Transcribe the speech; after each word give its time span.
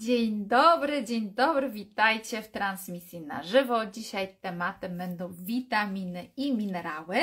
Dzień 0.00 0.46
dobry, 0.46 1.04
dzień 1.04 1.30
dobry, 1.30 1.70
witajcie 1.70 2.42
w 2.42 2.48
transmisji 2.48 3.20
na 3.20 3.42
żywo. 3.42 3.86
Dzisiaj 3.86 4.36
tematem 4.40 4.98
będą 4.98 5.32
witaminy 5.32 6.30
i 6.36 6.56
minerały. 6.56 7.16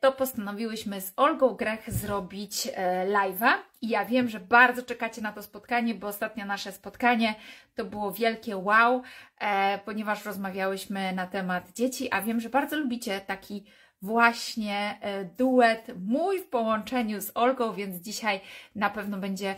to 0.00 0.12
postanowiłyśmy 0.12 1.00
z 1.00 1.12
Olgą 1.16 1.54
Grech 1.54 1.92
zrobić 1.92 2.68
e, 2.74 3.06
live'a. 3.06 3.52
I 3.82 3.88
ja 3.88 4.04
wiem, 4.04 4.28
że 4.28 4.40
bardzo 4.40 4.82
czekacie 4.82 5.22
na 5.22 5.32
to 5.32 5.42
spotkanie, 5.42 5.94
bo 5.94 6.06
ostatnio 6.06 6.46
nasze 6.46 6.72
spotkanie 6.72 7.34
to 7.74 7.84
było 7.84 8.12
wielkie 8.12 8.56
wow, 8.56 9.02
e, 9.38 9.78
ponieważ 9.78 10.24
rozmawiałyśmy 10.24 11.12
na 11.12 11.26
temat 11.26 11.72
dzieci, 11.72 12.08
a 12.12 12.22
wiem, 12.22 12.40
że 12.40 12.48
bardzo 12.48 12.76
lubicie 12.76 13.20
taki 13.20 13.64
właśnie 14.02 14.98
duet 15.38 15.86
mój 16.06 16.38
w 16.38 16.48
połączeniu 16.48 17.20
z 17.20 17.30
Olgą, 17.34 17.72
więc 17.72 17.96
dzisiaj 17.96 18.40
na 18.74 18.90
pewno 18.90 19.18
będzie 19.18 19.54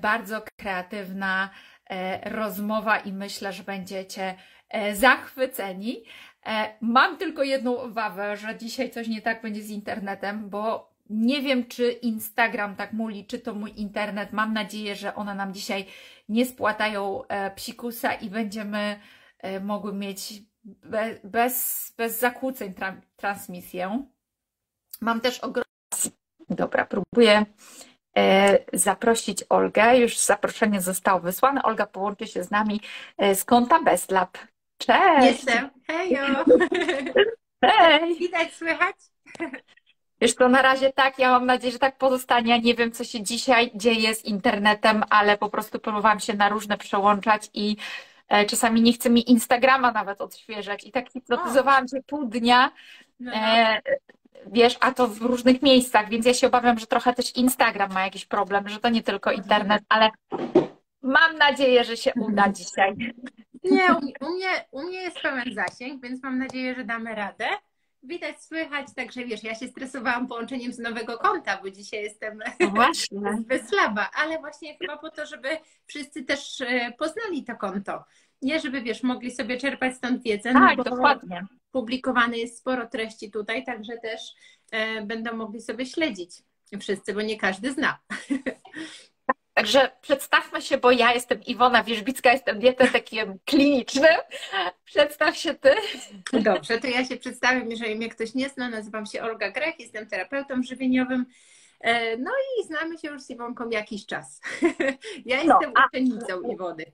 bardzo 0.00 0.42
kreatywna 0.56 1.50
rozmowa 2.22 2.98
i 2.98 3.12
myślę, 3.12 3.52
że 3.52 3.62
będziecie 3.62 4.34
zachwyceni. 4.92 6.04
E, 6.48 6.74
mam 6.80 7.16
tylko 7.16 7.42
jedną 7.42 7.92
wawę, 7.92 8.36
że 8.36 8.56
dzisiaj 8.56 8.90
coś 8.90 9.08
nie 9.08 9.22
tak 9.22 9.42
będzie 9.42 9.62
z 9.62 9.70
internetem, 9.70 10.50
bo 10.50 10.90
nie 11.10 11.42
wiem, 11.42 11.66
czy 11.66 11.90
Instagram 11.90 12.76
tak 12.76 12.92
muli, 12.92 13.26
czy 13.26 13.38
to 13.38 13.54
mój 13.54 13.72
internet. 13.76 14.32
Mam 14.32 14.52
nadzieję, 14.52 14.96
że 14.96 15.14
one 15.14 15.34
nam 15.34 15.54
dzisiaj 15.54 15.86
nie 16.28 16.46
spłatają 16.46 17.24
e, 17.24 17.50
psikusa 17.50 18.14
i 18.14 18.30
będziemy 18.30 19.00
e, 19.38 19.60
mogły 19.60 19.92
mieć 19.92 20.42
bez, 21.24 21.94
bez 21.96 22.18
zakłóceń 22.18 22.74
tra 22.74 22.96
transmisję. 23.16 24.02
Mam 25.00 25.20
też 25.20 25.40
ogromny. 25.40 25.68
Dobra, 26.50 26.86
próbuję 26.86 27.44
zaprosić 28.72 29.44
Olgę. 29.48 29.98
Już 29.98 30.18
zaproszenie 30.18 30.80
zostało 30.80 31.20
wysłane. 31.20 31.62
Olga 31.62 31.86
połączy 31.86 32.26
się 32.26 32.44
z 32.44 32.50
nami 32.50 32.80
z 33.34 33.44
konta 33.44 33.82
BestLab. 33.82 34.38
Cześć! 34.78 35.26
Jestem. 35.26 35.70
Hejo! 35.86 36.44
Hej! 37.64 38.18
Widać, 38.18 38.54
słychać? 38.54 38.96
Wiesz 40.20 40.34
to 40.34 40.48
na 40.48 40.62
razie 40.62 40.92
tak, 40.92 41.18
ja 41.18 41.30
mam 41.30 41.46
nadzieję, 41.46 41.72
że 41.72 41.78
tak 41.78 41.98
pozostanie. 41.98 42.50
Ja 42.50 42.56
nie 42.56 42.74
wiem, 42.74 42.92
co 42.92 43.04
się 43.04 43.22
dzisiaj 43.22 43.70
dzieje 43.74 44.14
z 44.14 44.24
internetem, 44.24 45.04
ale 45.10 45.38
po 45.38 45.48
prostu 45.48 45.78
próbowałam 45.78 46.20
się 46.20 46.34
na 46.34 46.48
różne 46.48 46.78
przełączać 46.78 47.50
i 47.54 47.76
e, 48.28 48.44
czasami 48.46 48.82
nie 48.82 48.92
chce 48.92 49.10
mi 49.10 49.30
Instagrama 49.30 49.92
nawet 49.92 50.20
odświeżać. 50.20 50.84
I 50.84 50.92
tak 50.92 51.10
hipnotyzowałam 51.10 51.88
się 51.88 52.02
pół 52.06 52.24
dnia, 52.24 52.70
no, 53.20 53.30
no. 53.30 53.36
E, 53.36 53.82
wiesz, 54.46 54.76
a 54.80 54.92
to 54.92 55.08
w 55.08 55.22
różnych 55.22 55.62
miejscach, 55.62 56.08
więc 56.08 56.26
ja 56.26 56.34
się 56.34 56.46
obawiam, 56.46 56.78
że 56.78 56.86
trochę 56.86 57.14
też 57.14 57.36
Instagram 57.36 57.92
ma 57.92 58.04
jakiś 58.04 58.26
problem, 58.26 58.68
że 58.68 58.80
to 58.80 58.88
nie 58.88 59.02
tylko 59.02 59.32
internet, 59.32 59.82
ale 59.88 60.10
mam 61.02 61.36
nadzieję, 61.38 61.84
że 61.84 61.96
się 61.96 62.12
uda 62.16 62.48
dzisiaj. 62.58 62.94
Nie, 63.64 63.94
u 64.20 64.34
mnie, 64.34 64.64
u 64.70 64.82
mnie, 64.82 65.02
jest 65.02 65.20
pełen 65.20 65.54
zasięg, 65.54 66.02
więc 66.02 66.22
mam 66.22 66.38
nadzieję, 66.38 66.74
że 66.74 66.84
damy 66.84 67.14
radę. 67.14 67.46
Widać, 68.02 68.42
słychać, 68.42 68.86
także 68.96 69.24
wiesz, 69.24 69.44
ja 69.44 69.54
się 69.54 69.68
stresowałam 69.68 70.28
połączeniem 70.28 70.72
z 70.72 70.78
nowego 70.78 71.18
konta, 71.18 71.60
bo 71.62 71.70
dzisiaj 71.70 72.02
jestem 72.02 72.38
no 72.60 72.70
właśnie. 72.70 73.20
bez 73.48 73.68
slaba, 73.68 74.10
ale 74.14 74.38
właśnie 74.38 74.76
chyba 74.78 74.96
po 74.96 75.10
to, 75.10 75.26
żeby 75.26 75.48
wszyscy 75.86 76.24
też 76.24 76.60
e, 76.60 76.92
poznali 76.98 77.44
to 77.44 77.56
konto. 77.56 78.04
Nie, 78.42 78.60
żeby 78.60 78.82
wiesz, 78.82 79.02
mogli 79.02 79.30
sobie 79.30 79.56
czerpać 79.56 79.96
stąd 79.96 80.22
wiedzę. 80.22 80.52
No 80.52 80.60
tak, 80.60 80.76
no 80.76 80.84
dokładnie. 80.84 81.46
Publikowane 81.72 82.38
jest 82.38 82.58
sporo 82.58 82.86
treści 82.86 83.30
tutaj, 83.30 83.64
także 83.64 83.98
też 84.02 84.20
e, 84.70 85.02
będą 85.02 85.36
mogli 85.36 85.60
sobie 85.60 85.86
śledzić 85.86 86.42
wszyscy, 86.80 87.14
bo 87.14 87.22
nie 87.22 87.38
każdy 87.38 87.72
zna. 87.72 87.98
Także 89.58 89.90
przedstawmy 90.00 90.62
się, 90.62 90.78
bo 90.78 90.90
ja 90.90 91.12
jestem 91.14 91.44
Iwona 91.44 91.84
Wierzbicka, 91.84 92.32
jestem 92.32 92.58
dietetykiem 92.58 93.38
klinicznym. 93.44 94.16
Przedstaw 94.84 95.36
się 95.36 95.54
ty. 95.54 95.70
Dobrze, 96.32 96.78
to 96.78 96.86
ja 96.86 97.04
się 97.04 97.16
przedstawię, 97.16 97.62
jeżeli 97.68 97.96
mnie 97.96 98.08
ktoś 98.08 98.34
nie 98.34 98.48
zna. 98.48 98.68
Nazywam 98.68 99.06
się 99.06 99.22
Olga 99.22 99.50
Grech, 99.50 99.80
jestem 99.80 100.06
terapeutą 100.06 100.62
żywieniowym 100.62 101.26
no 102.18 102.30
i 102.60 102.64
znamy 102.64 102.98
się 102.98 103.08
już 103.08 103.22
z 103.22 103.30
Iwonką 103.30 103.70
jakiś 103.70 104.06
czas. 104.06 104.40
Ja 105.26 105.44
no, 105.44 105.58
jestem 105.60 105.72
uczennicą 105.86 106.40
Iwony. 106.40 106.84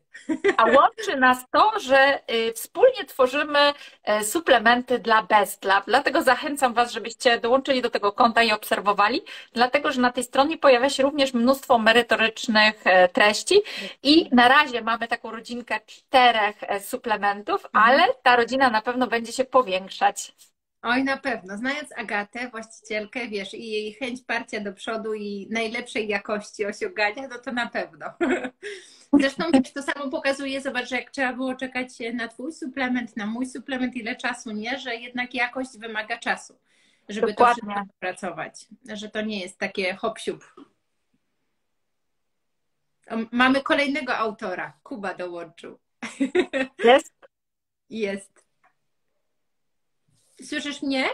A 0.57 0.65
łączy 0.65 1.17
nas 1.17 1.45
to, 1.51 1.81
że 1.81 2.21
y, 2.31 2.53
wspólnie 2.53 3.05
tworzymy 3.05 3.73
e, 4.05 4.25
suplementy 4.25 4.99
dla 4.99 5.23
Best 5.23 5.65
Lab. 5.65 5.85
Dlatego 5.87 6.23
zachęcam 6.23 6.75
Was, 6.75 6.93
żebyście 6.93 7.41
dołączyli 7.41 7.83
do 7.83 7.91
tego 7.91 8.13
konta 8.13 8.43
i 8.43 8.53
obserwowali, 8.53 9.23
dlatego 9.53 9.93
że 9.93 10.01
na 10.01 10.13
tej 10.13 10.25
stronie 10.25 10.59
pojawia 10.59 10.91
się 10.91 11.03
również 11.03 11.35
mnóstwo 11.35 11.79
merytorycznych 11.79 12.87
e, 12.87 13.09
treści 13.09 13.63
i 14.03 14.29
na 14.33 14.49
razie 14.49 14.83
mamy 14.83 15.09
taką 15.09 15.31
rodzinkę 15.31 15.81
czterech 15.87 16.57
suplementów, 16.81 17.65
mhm. 17.65 17.85
ale 17.85 18.15
ta 18.23 18.37
rodzina 18.37 18.71
na 18.71 18.83
pewno 18.83 19.07
będzie 19.07 19.33
się 19.33 19.45
powiększać. 19.45 20.33
Oj, 20.87 21.05
na 21.05 21.17
pewno. 21.17 21.57
Znając 21.59 21.93
Agatę, 21.93 22.49
właścicielkę, 22.51 23.29
wiesz, 23.29 23.55
i 23.55 23.71
jej 23.71 23.93
chęć 23.93 24.23
parcia 24.23 24.61
do 24.61 24.73
przodu 24.73 25.15
i 25.15 25.49
najlepszej 25.51 26.09
jakości 26.09 26.67
osiągania, 26.67 27.29
no 27.29 27.39
to 27.39 27.53
na 27.53 27.67
pewno. 27.69 28.07
Zresztą 29.21 29.45
wiesz, 29.53 29.73
to 29.73 29.83
samo 29.83 30.11
pokazuje, 30.11 30.61
zobacz, 30.61 30.89
że 30.89 30.97
jak 30.97 31.11
trzeba 31.11 31.33
było 31.33 31.55
czekać 31.55 31.89
na 32.15 32.29
twój 32.29 32.53
suplement, 32.53 33.17
na 33.17 33.27
mój 33.27 33.47
suplement, 33.47 33.97
ile 33.97 34.17
czasu, 34.17 34.51
nie? 34.51 34.79
Że 34.79 34.97
jednak 34.97 35.35
jakość 35.35 35.79
wymaga 35.79 36.19
czasu, 36.19 36.59
żeby 37.09 37.27
Dokładnie. 37.27 37.63
to 37.63 37.71
wszystko 37.71 37.95
pracować. 38.01 38.67
Że 38.93 39.09
to 39.09 39.21
nie 39.21 39.41
jest 39.41 39.59
takie 39.59 39.95
hop 39.95 40.19
-siup. 40.19 40.39
Mamy 43.33 43.63
kolejnego 43.63 44.17
autora. 44.17 44.79
Kuba 44.83 45.15
dołączył. 45.15 45.79
Jest? 46.85 47.15
Jest. 47.91 48.34
Słyszysz 50.43 50.83
mnie? 50.83 51.09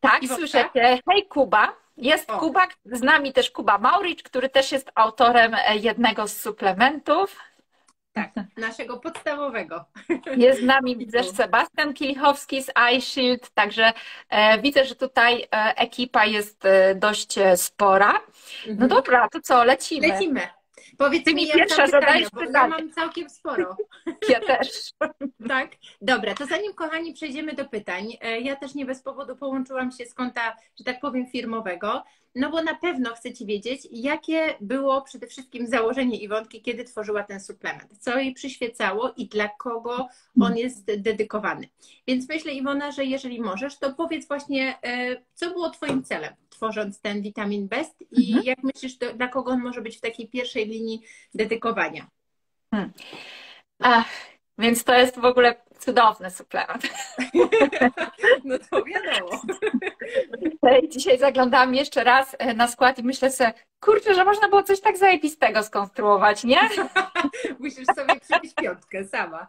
Tak, 0.00 0.20
słyszę 0.36 0.64
cię. 0.74 0.98
Hej 1.10 1.26
Kuba. 1.28 1.76
Jest 1.96 2.30
o. 2.30 2.38
Kuba, 2.38 2.66
z 2.84 3.02
nami 3.02 3.32
też 3.32 3.50
Kuba 3.50 3.78
Mauricz, 3.78 4.22
który 4.22 4.48
też 4.48 4.72
jest 4.72 4.90
autorem 4.94 5.54
e, 5.54 5.76
jednego 5.76 6.28
z 6.28 6.40
suplementów. 6.40 7.36
Tak, 8.12 8.30
naszego 8.56 8.96
podstawowego. 8.96 9.84
Jest 10.36 10.60
z 10.60 10.64
nami 10.64 11.06
też 11.06 11.30
Sebastian 11.36 11.94
Kilichowski 11.94 12.62
z 12.62 12.70
iShield, 12.96 13.50
także 13.50 13.92
e, 14.28 14.58
widzę, 14.58 14.84
że 14.84 14.94
tutaj 14.94 15.42
e, 15.42 15.46
ekipa 15.76 16.24
jest 16.24 16.64
e, 16.64 16.94
dość 16.94 17.34
spora. 17.56 18.12
No 18.66 18.72
mhm. 18.72 18.88
dobra, 18.88 19.28
to 19.28 19.40
co, 19.40 19.64
lecimy. 19.64 20.08
Lecimy. 20.08 20.40
Powiedz 20.98 21.24
Ty 21.24 21.34
mi, 21.34 21.46
pierwsza 21.52 21.86
zadajesz 21.86 22.30
pytanie, 22.30 22.52
ja 22.52 22.68
mam 22.68 22.92
całkiem 22.92 23.30
sporo. 23.30 23.76
Ja 24.28 24.40
też. 24.40 24.68
tak? 25.48 25.70
Dobra, 26.00 26.34
to 26.34 26.46
zanim 26.46 26.74
kochani 26.74 27.12
przejdziemy 27.12 27.52
do 27.52 27.64
pytań, 27.64 28.16
e, 28.20 28.40
ja 28.40 28.56
też 28.56 28.74
nie 28.74 28.86
bez 28.86 29.02
powodu 29.02 29.36
połączyłam 29.36 29.90
się 29.90 30.06
z 30.06 30.14
konta, 30.14 30.56
że 30.78 30.84
tak 30.84 31.00
powiem, 31.00 31.26
firmowego, 31.26 32.04
no 32.34 32.50
bo 32.50 32.62
na 32.62 32.74
pewno 32.74 33.14
chcecie 33.14 33.46
wiedzieć, 33.46 33.88
jakie 33.90 34.54
było 34.60 35.02
przede 35.02 35.26
wszystkim 35.26 35.66
założenie 35.66 36.18
Iwonki, 36.18 36.62
kiedy 36.62 36.84
tworzyła 36.84 37.22
ten 37.22 37.40
suplement, 37.40 37.98
co 38.00 38.18
jej 38.18 38.34
przyświecało 38.34 39.12
i 39.16 39.28
dla 39.28 39.48
kogo 39.48 40.08
on 40.40 40.56
jest 40.56 40.84
dedykowany. 40.84 41.68
Więc 42.06 42.28
myślę, 42.28 42.52
Iwona, 42.52 42.92
że 42.92 43.04
jeżeli 43.04 43.40
możesz, 43.40 43.78
to 43.78 43.92
powiedz 43.92 44.28
właśnie, 44.28 44.78
e, 44.82 45.16
co 45.34 45.50
było 45.50 45.70
Twoim 45.70 46.04
celem, 46.04 46.34
tworząc 46.54 47.00
ten 47.00 47.22
Vitamin 47.22 47.68
Best 47.68 47.94
i 48.10 48.26
mhm. 48.26 48.46
jak 48.46 48.62
myślisz, 48.62 48.98
to, 48.98 49.14
dla 49.14 49.28
kogo 49.28 49.52
on 49.52 49.60
może 49.60 49.82
być 49.82 49.98
w 49.98 50.00
takiej 50.00 50.28
pierwszej 50.28 50.66
linii 50.66 51.02
dedykowania? 51.34 52.06
Hmm. 52.70 52.92
Ach, 53.78 54.06
więc 54.58 54.84
to 54.84 54.94
jest 54.94 55.18
w 55.18 55.24
ogóle 55.24 55.54
cudowny 55.78 56.30
suplement. 56.30 56.82
No 58.44 58.58
to 58.58 58.84
wiadomo. 58.84 59.42
Dzisiaj 60.88 61.18
zaglądałam 61.18 61.74
jeszcze 61.74 62.04
raz 62.04 62.36
e, 62.38 62.54
na 62.54 62.68
skład 62.68 62.98
i 62.98 63.02
myślę 63.02 63.30
sobie, 63.30 63.52
kurczę, 63.80 64.14
że 64.14 64.24
można 64.24 64.48
było 64.48 64.62
coś 64.62 64.80
tak 64.80 64.96
zajebistego 64.96 65.62
skonstruować, 65.62 66.44
nie? 66.44 66.58
Musisz 67.60 67.86
sobie 67.96 68.20
przybić 68.20 68.54
piątkę 68.54 69.04
sama. 69.04 69.46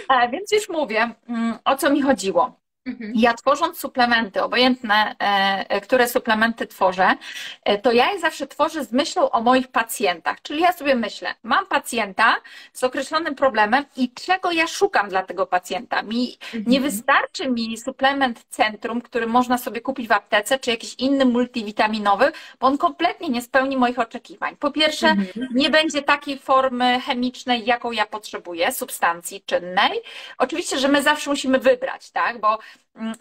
E, 0.10 0.30
więc 0.30 0.52
już 0.52 0.70
mówię, 0.70 1.16
mm, 1.28 1.58
o 1.66 1.78
co 1.78 1.90
mi 1.90 2.02
chodziło. 2.02 2.60
Mhm. 2.86 3.12
Ja 3.16 3.34
tworząc 3.34 3.80
suplementy, 3.80 4.44
obojętne, 4.44 5.16
e, 5.20 5.82
które 5.82 6.08
suplementy 6.08 6.68
tworzę, 6.68 7.16
e, 7.64 7.78
to 7.78 7.92
ja 7.92 8.12
je 8.12 8.20
zawsze 8.20 8.48
tworzę 8.48 8.86
z 8.86 8.92
myślą 8.92 9.32
o 9.32 9.42
moich 9.42 9.68
pacjentach. 9.68 10.42
Czyli 10.42 10.62
ja 10.62 10.74
sobie 10.74 10.96
myślę, 10.96 11.36
mam 11.44 11.66
pacjenta 11.68 12.36
z 12.74 12.84
określonym 12.84 13.36
problemem 13.36 13.86
i 13.98 14.12
czego 14.14 14.52
ja 14.52 14.68
szukam 14.68 15.10
dla 15.10 15.24
tego 15.24 15.48
pacjenta. 15.48 16.02
Mi 16.02 16.38
mhm. 16.44 16.64
nie 16.68 16.82
wystarczy 16.82 17.50
mi 17.50 17.78
suplement 17.78 18.44
centrum, 18.50 19.02
który 19.02 19.28
można 19.28 19.58
sobie 19.58 19.82
kupić 19.82 20.08
w 20.08 20.12
aptece, 20.12 20.60
czy 20.60 20.72
jakiś 20.72 20.96
inny 20.96 21.26
multivitaminowy, 21.26 22.32
bo 22.60 22.68
on 22.68 22.78
kompletnie 22.78 23.30
nie 23.30 23.42
spełni 23.42 23.78
moich 23.78 24.00
oczekiwań. 24.00 24.56
Po 24.56 24.72
pierwsze, 24.72 25.08
mhm. 25.08 25.48
nie 25.56 25.70
będzie 25.70 26.02
takiej 26.02 26.40
formy 26.40 27.02
chemicznej, 27.02 27.66
jaką 27.66 27.92
ja 27.92 28.06
potrzebuję, 28.06 28.72
substancji 28.72 29.42
czynnej. 29.46 30.02
Oczywiście, 30.38 30.80
że 30.80 30.88
my 30.88 31.02
zawsze 31.02 31.30
musimy 31.30 31.60
wybrać, 31.60 32.12
tak? 32.12 32.40
Bo 32.40 32.60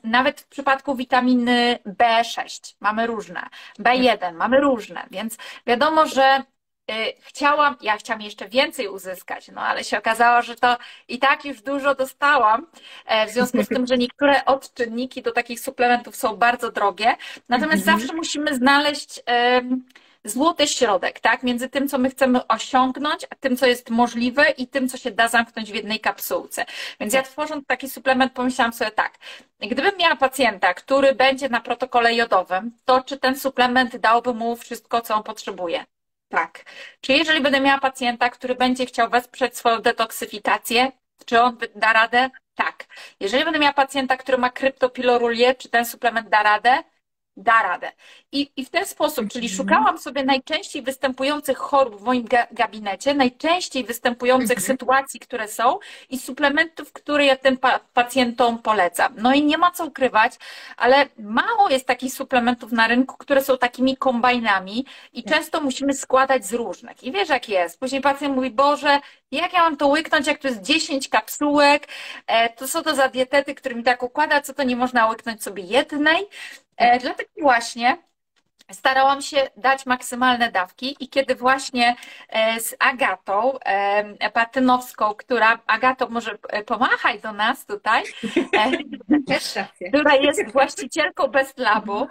nawet 0.04 0.40
w 0.40 0.46
przypadku 0.46 0.94
witaminy 0.94 1.78
B6 1.86 2.74
mamy 2.80 3.06
różne, 3.06 3.48
B1 3.78 4.34
mamy 4.34 4.60
różne, 4.60 5.06
więc 5.10 5.36
wiadomo, 5.66 6.06
że 6.06 6.42
y, 6.90 6.94
chciałam, 7.20 7.76
ja 7.80 7.96
chciałam 7.96 8.22
jeszcze 8.22 8.48
więcej 8.48 8.88
uzyskać, 8.88 9.48
no 9.48 9.60
ale 9.60 9.84
się 9.84 9.98
okazało, 9.98 10.42
że 10.42 10.56
to 10.56 10.76
i 11.08 11.18
tak 11.18 11.44
już 11.44 11.62
dużo 11.62 11.94
dostałam, 11.94 12.66
e, 13.06 13.26
w 13.26 13.30
związku 13.30 13.62
z 13.62 13.68
tym, 13.68 13.86
że 13.86 13.98
niektóre 13.98 14.44
odczynniki 14.44 15.22
do 15.22 15.32
takich 15.32 15.60
suplementów 15.60 16.16
są 16.16 16.36
bardzo 16.36 16.72
drogie, 16.72 17.16
natomiast 17.48 17.82
mhm. 17.82 17.98
zawsze 17.98 18.14
musimy 18.16 18.54
znaleźć 18.54 19.20
złoty 20.24 20.68
środek, 20.68 21.20
tak? 21.20 21.42
Między 21.42 21.68
tym, 21.68 21.88
co 21.88 21.98
my 21.98 22.10
chcemy 22.10 22.46
osiągnąć, 22.46 23.26
a 23.30 23.34
tym, 23.34 23.56
co 23.56 23.66
jest 23.66 23.90
możliwe 23.90 24.50
i 24.50 24.66
tym, 24.66 24.88
co 24.88 24.98
się 24.98 25.10
da 25.10 25.28
zamknąć 25.28 25.72
w 25.72 25.74
jednej 25.74 26.00
kapsułce. 26.00 26.64
Więc 27.00 27.14
ja 27.14 27.22
tworząc 27.22 27.66
taki 27.66 27.90
suplement 27.90 28.32
pomyślałam 28.32 28.72
sobie 28.72 28.90
tak, 28.90 29.18
gdybym 29.60 29.92
miała 29.98 30.16
pacjenta, 30.16 30.74
który 30.74 31.14
będzie 31.14 31.48
na 31.48 31.60
protokole 31.60 32.14
jodowym, 32.14 32.72
to 32.84 33.02
czy 33.02 33.18
ten 33.18 33.38
suplement 33.38 33.96
dałby 33.96 34.34
mu 34.34 34.56
wszystko, 34.56 35.00
co 35.00 35.14
on 35.14 35.22
potrzebuje? 35.22 35.84
Tak. 36.28 36.64
Czy 37.00 37.12
jeżeli 37.12 37.40
będę 37.40 37.60
miała 37.60 37.78
pacjenta, 37.80 38.30
który 38.30 38.54
będzie 38.54 38.86
chciał 38.86 39.10
wesprzeć 39.10 39.56
swoją 39.56 39.82
detoksyfikację, 39.82 40.92
czy 41.26 41.40
on 41.40 41.58
da 41.74 41.92
radę? 41.92 42.30
Tak. 42.54 42.84
Jeżeli 43.20 43.44
będę 43.44 43.58
miała 43.58 43.72
pacjenta, 43.72 44.16
który 44.16 44.38
ma 44.38 44.50
kryptopilorulię, 44.50 45.54
czy 45.54 45.68
ten 45.68 45.86
suplement 45.86 46.28
da 46.28 46.42
radę? 46.42 46.82
Da 47.36 47.62
radę. 47.62 47.92
I, 48.32 48.50
I 48.56 48.64
w 48.64 48.70
ten 48.70 48.86
sposób, 48.86 49.28
czyli 49.28 49.46
mhm. 49.46 49.56
szukałam 49.56 49.98
sobie 49.98 50.24
najczęściej 50.24 50.82
występujących 50.82 51.58
chorób 51.58 52.00
w 52.00 52.02
moim 52.02 52.24
gabinecie, 52.52 53.14
najczęściej 53.14 53.84
występujących 53.84 54.58
mhm. 54.58 54.66
sytuacji, 54.66 55.20
które 55.20 55.48
są 55.48 55.78
i 56.10 56.18
suplementów, 56.18 56.92
które 56.92 57.26
ja 57.26 57.36
tym 57.36 57.58
pacjentom 57.94 58.58
polecam. 58.58 59.14
No 59.16 59.34
i 59.34 59.44
nie 59.44 59.58
ma 59.58 59.70
co 59.70 59.84
ukrywać, 59.84 60.32
ale 60.76 61.06
mało 61.18 61.68
jest 61.70 61.86
takich 61.86 62.14
suplementów 62.14 62.72
na 62.72 62.88
rynku, 62.88 63.16
które 63.16 63.44
są 63.44 63.58
takimi 63.58 63.96
kombajnami 63.96 64.86
i 65.12 65.22
tak. 65.22 65.34
często 65.34 65.60
musimy 65.60 65.94
składać 65.94 66.46
z 66.46 66.52
różnych. 66.52 67.02
I 67.02 67.12
wiesz 67.12 67.28
jak 67.28 67.48
jest. 67.48 67.80
Później 67.80 68.00
pacjent 68.00 68.34
mówi, 68.34 68.50
Boże, 68.50 69.00
jak 69.30 69.52
ja 69.52 69.60
mam 69.60 69.76
to 69.76 69.86
łyknąć, 69.86 70.26
jak 70.26 70.38
to 70.38 70.48
jest 70.48 70.62
10 70.62 71.08
kapsułek, 71.08 71.88
e, 72.26 72.50
to 72.50 72.68
co 72.68 72.82
to 72.82 72.94
za 72.94 73.08
dietety, 73.08 73.54
który 73.54 73.74
mi 73.74 73.82
tak 73.82 74.02
układa, 74.02 74.40
co 74.40 74.54
to 74.54 74.62
nie 74.62 74.76
można 74.76 75.06
łyknąć 75.06 75.42
sobie 75.42 75.62
jednej. 75.62 76.26
E, 76.76 76.98
dlatego 76.98 77.30
właśnie 77.40 78.02
starałam 78.72 79.22
się 79.22 79.50
dać 79.56 79.86
maksymalne 79.86 80.52
dawki 80.52 80.96
i 81.00 81.08
kiedy 81.08 81.34
właśnie 81.34 81.96
e, 82.28 82.60
z 82.60 82.76
Agatą 82.78 83.58
e, 83.58 84.30
Patynowską, 84.30 85.14
która, 85.14 85.58
Agato 85.66 86.08
może 86.08 86.38
pomachaj 86.66 87.20
do 87.20 87.32
nas 87.32 87.66
tutaj, 87.66 88.02
która 89.88 90.14
jest 90.14 90.52
właścicielką 90.52 91.26
Best 91.28 91.58
Labu, 91.58 92.06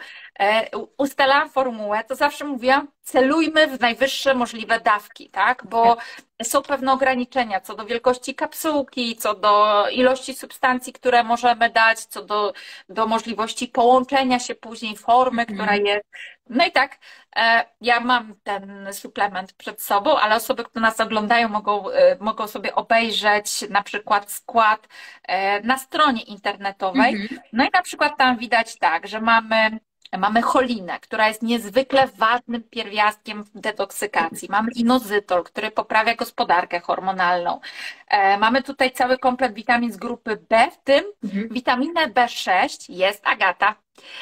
ustalałam 0.97 1.49
formułę, 1.49 2.03
to 2.03 2.15
zawsze 2.15 2.45
mówiłam, 2.45 2.87
celujmy 3.03 3.67
w 3.67 3.79
najwyższe 3.79 4.33
możliwe 4.33 4.79
dawki, 4.79 5.29
tak? 5.29 5.63
Bo 5.65 5.97
są 6.43 6.61
pewne 6.61 6.93
ograniczenia 6.93 7.61
co 7.61 7.75
do 7.75 7.85
wielkości 7.85 8.35
kapsułki, 8.35 9.15
co 9.15 9.33
do 9.33 9.85
ilości 9.91 10.33
substancji, 10.33 10.93
które 10.93 11.23
możemy 11.23 11.69
dać, 11.69 11.99
co 11.99 12.25
do, 12.25 12.53
do 12.89 13.07
możliwości 13.07 13.67
połączenia 13.67 14.39
się 14.39 14.55
później 14.55 14.97
formy, 14.97 15.45
która 15.45 15.75
jest. 15.75 16.05
No 16.49 16.65
i 16.65 16.71
tak, 16.71 16.99
e, 17.35 17.65
ja 17.81 17.99
mam 17.99 18.35
ten 18.43 18.93
suplement 18.93 19.53
przed 19.53 19.81
sobą, 19.81 20.17
ale 20.17 20.35
osoby, 20.35 20.63
które 20.63 20.81
nas 20.81 20.99
oglądają, 20.99 21.49
mogą, 21.49 21.89
e, 21.89 22.17
mogą 22.19 22.47
sobie 22.47 22.75
obejrzeć 22.75 23.69
na 23.69 23.83
przykład 23.83 24.31
skład 24.31 24.87
e, 25.23 25.61
na 25.61 25.77
stronie 25.77 26.21
internetowej. 26.21 27.15
-hmm. 27.15 27.37
No 27.53 27.65
i 27.65 27.69
na 27.73 27.81
przykład 27.81 28.17
tam 28.17 28.37
widać 28.37 28.79
tak, 28.79 29.07
że 29.07 29.21
mamy 29.21 29.79
Mamy 30.17 30.41
cholinę, 30.41 30.99
która 30.99 31.27
jest 31.27 31.41
niezwykle 31.41 32.07
ważnym 32.07 32.63
pierwiastkiem 32.63 33.43
w 33.43 33.59
detoksykacji. 33.59 34.47
Mamy 34.51 34.71
inozytol, 34.75 35.43
który 35.43 35.71
poprawia 35.71 36.15
gospodarkę 36.15 36.79
hormonalną. 36.79 37.59
E, 38.07 38.37
mamy 38.37 38.63
tutaj 38.63 38.91
cały 38.91 39.17
komplet 39.17 39.53
witamin 39.53 39.91
z 39.91 39.97
grupy 39.97 40.37
B, 40.49 40.71
w 40.71 40.77
tym 40.83 41.03
mhm. 41.23 41.49
witaminę 41.49 42.07
B6 42.07 42.85
jest 42.89 43.27
agata. 43.27 43.75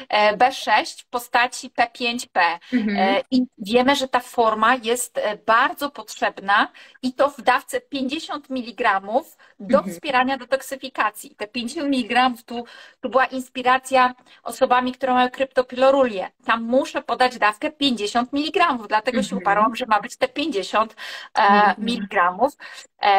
E, 0.10 0.38
B6 0.38 1.02
w 1.02 1.06
postaci 1.06 1.70
P5P. 1.70 2.60
Mhm. 2.74 2.98
E, 2.98 3.22
I 3.32 3.44
wiemy, 3.58 3.96
że 3.96 4.08
ta 4.08 4.20
forma 4.20 4.76
jest 4.76 5.18
e, 5.18 5.38
bardzo 5.38 5.90
potrzebna 5.90 6.68
i 7.02 7.14
to 7.14 7.30
w 7.30 7.42
dawce 7.42 7.82
50 7.82 8.52
mg 8.52 9.02
do 9.60 9.78
mhm. 9.78 9.94
wspierania 9.94 10.38
detoksyfikacji. 10.38 11.36
Te 11.36 11.48
50 11.48 11.88
mg 11.88 12.32
tu, 12.46 12.66
tu 13.02 13.10
była 13.10 13.26
inspiracja 13.26 14.16
osobami, 14.44 14.92
które 14.92 15.14
mają 15.14 15.30
kryptopilorulię. 15.30 16.32
Tam 16.46 16.64
muszę 16.64 17.02
podać 17.02 17.38
dawkę 17.38 17.72
50 17.72 18.34
mg, 18.34 18.78
dlatego 18.88 19.18
mhm. 19.18 19.24
się 19.24 19.36
uparłam, 19.36 19.76
że 19.76 19.86
ma 19.86 20.02
być 20.02 20.18
te 20.18 20.28
50 20.28 20.96
mhm. 21.34 21.76
mg. 21.88 22.38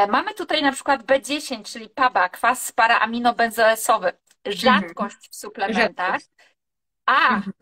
Mamy 0.09 0.35
tutaj 0.35 0.63
na 0.63 0.73
przykład 0.73 1.03
B10, 1.03 1.63
czyli 1.73 1.89
PABA, 1.89 2.29
kwas 2.29 2.73
paraaminobenzoesowy 2.73 4.13
rzadkość 4.47 5.29
w 5.31 5.37
suplementach. 5.37 6.21
A 7.07 7.35
mhm. 7.35 7.53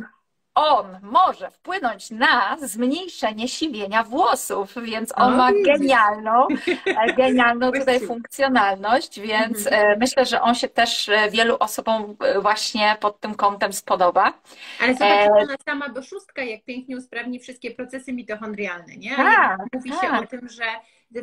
on 0.54 0.98
może 1.02 1.50
wpłynąć 1.50 2.10
na 2.10 2.56
zmniejszenie 2.62 3.48
siwienia 3.48 4.04
włosów, 4.04 4.74
więc 4.82 5.12
on 5.16 5.36
ma 5.36 5.50
genialną, 5.52 6.46
e, 6.86 7.12
genialną 7.22 7.72
tutaj 7.72 8.00
funkcjonalność, 8.00 9.20
więc 9.20 9.66
mhm. 9.66 9.92
e, 9.92 9.96
myślę, 9.96 10.26
że 10.26 10.42
on 10.42 10.54
się 10.54 10.68
też 10.68 11.08
e, 11.08 11.30
wielu 11.30 11.56
osobom 11.60 12.16
właśnie 12.42 12.96
pod 13.00 13.20
tym 13.20 13.34
kątem 13.34 13.72
spodoba. 13.72 14.32
Ale 14.80 14.94
zobaczcie, 14.94 15.30
ona 15.32 15.56
sama 15.64 15.88
B6 15.88 16.44
jak 16.46 16.64
pięknie 16.64 16.96
usprawni 16.96 17.40
wszystkie 17.40 17.70
procesy 17.70 18.12
mitochondrialne, 18.12 18.96
nie? 18.96 19.16
Tak, 19.16 19.58
mówi 19.72 19.90
tak. 19.90 20.00
się 20.00 20.18
o 20.18 20.26
tym, 20.26 20.48
że 20.48 20.64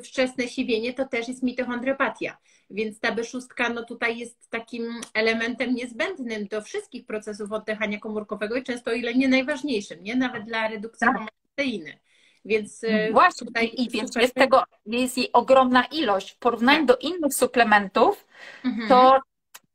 wczesne 0.04 0.48
siwienie 0.48 0.94
to 0.94 1.07
też 1.07 1.28
jest 1.28 1.44
mitochondriopatia. 1.44 2.38
Więc 2.69 3.00
ta 3.00 3.16
B6 3.16 3.74
no 3.74 3.84
tutaj 3.84 4.18
jest 4.18 4.50
takim 4.50 5.01
elementem 5.13 5.75
niezbędnym 5.75 6.47
do 6.47 6.61
wszystkich 6.61 7.06
procesów 7.06 7.52
oddychania 7.52 8.00
komórkowego 8.00 8.56
i 8.56 8.64
często 8.64 8.92
o 8.92 8.94
ile 8.94 9.14
nie 9.14 9.28
najważniejszym, 9.28 10.04
nie? 10.04 10.16
Nawet 10.16 10.44
dla 10.44 10.68
redukcji 10.68 11.07
tak. 11.07 11.18
proteiny. 11.45 12.00
Więc 12.45 12.83
e, 12.83 13.11
Właśnie, 13.11 13.47
tutaj 13.47 13.71
i 13.78 13.90
więc 13.90 14.16
jest 14.16 14.33
tego, 14.33 14.64
jest 14.85 15.18
jej 15.18 15.31
ogromna 15.33 15.83
ilość. 15.85 16.31
W 16.31 16.38
porównaniu 16.38 16.78
tak. 16.80 16.88
do 16.88 16.97
innych 16.97 17.33
suplementów, 17.33 18.28
mhm. 18.66 18.90
to 18.90 19.19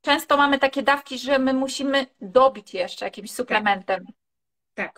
często 0.00 0.36
mamy 0.36 0.58
takie 0.58 0.82
dawki, 0.82 1.18
że 1.18 1.38
my 1.38 1.54
musimy 1.54 2.06
dobić 2.20 2.74
jeszcze 2.74 3.04
jakimś 3.04 3.30
suplementem. 3.30 4.06
Tak. 4.06 4.21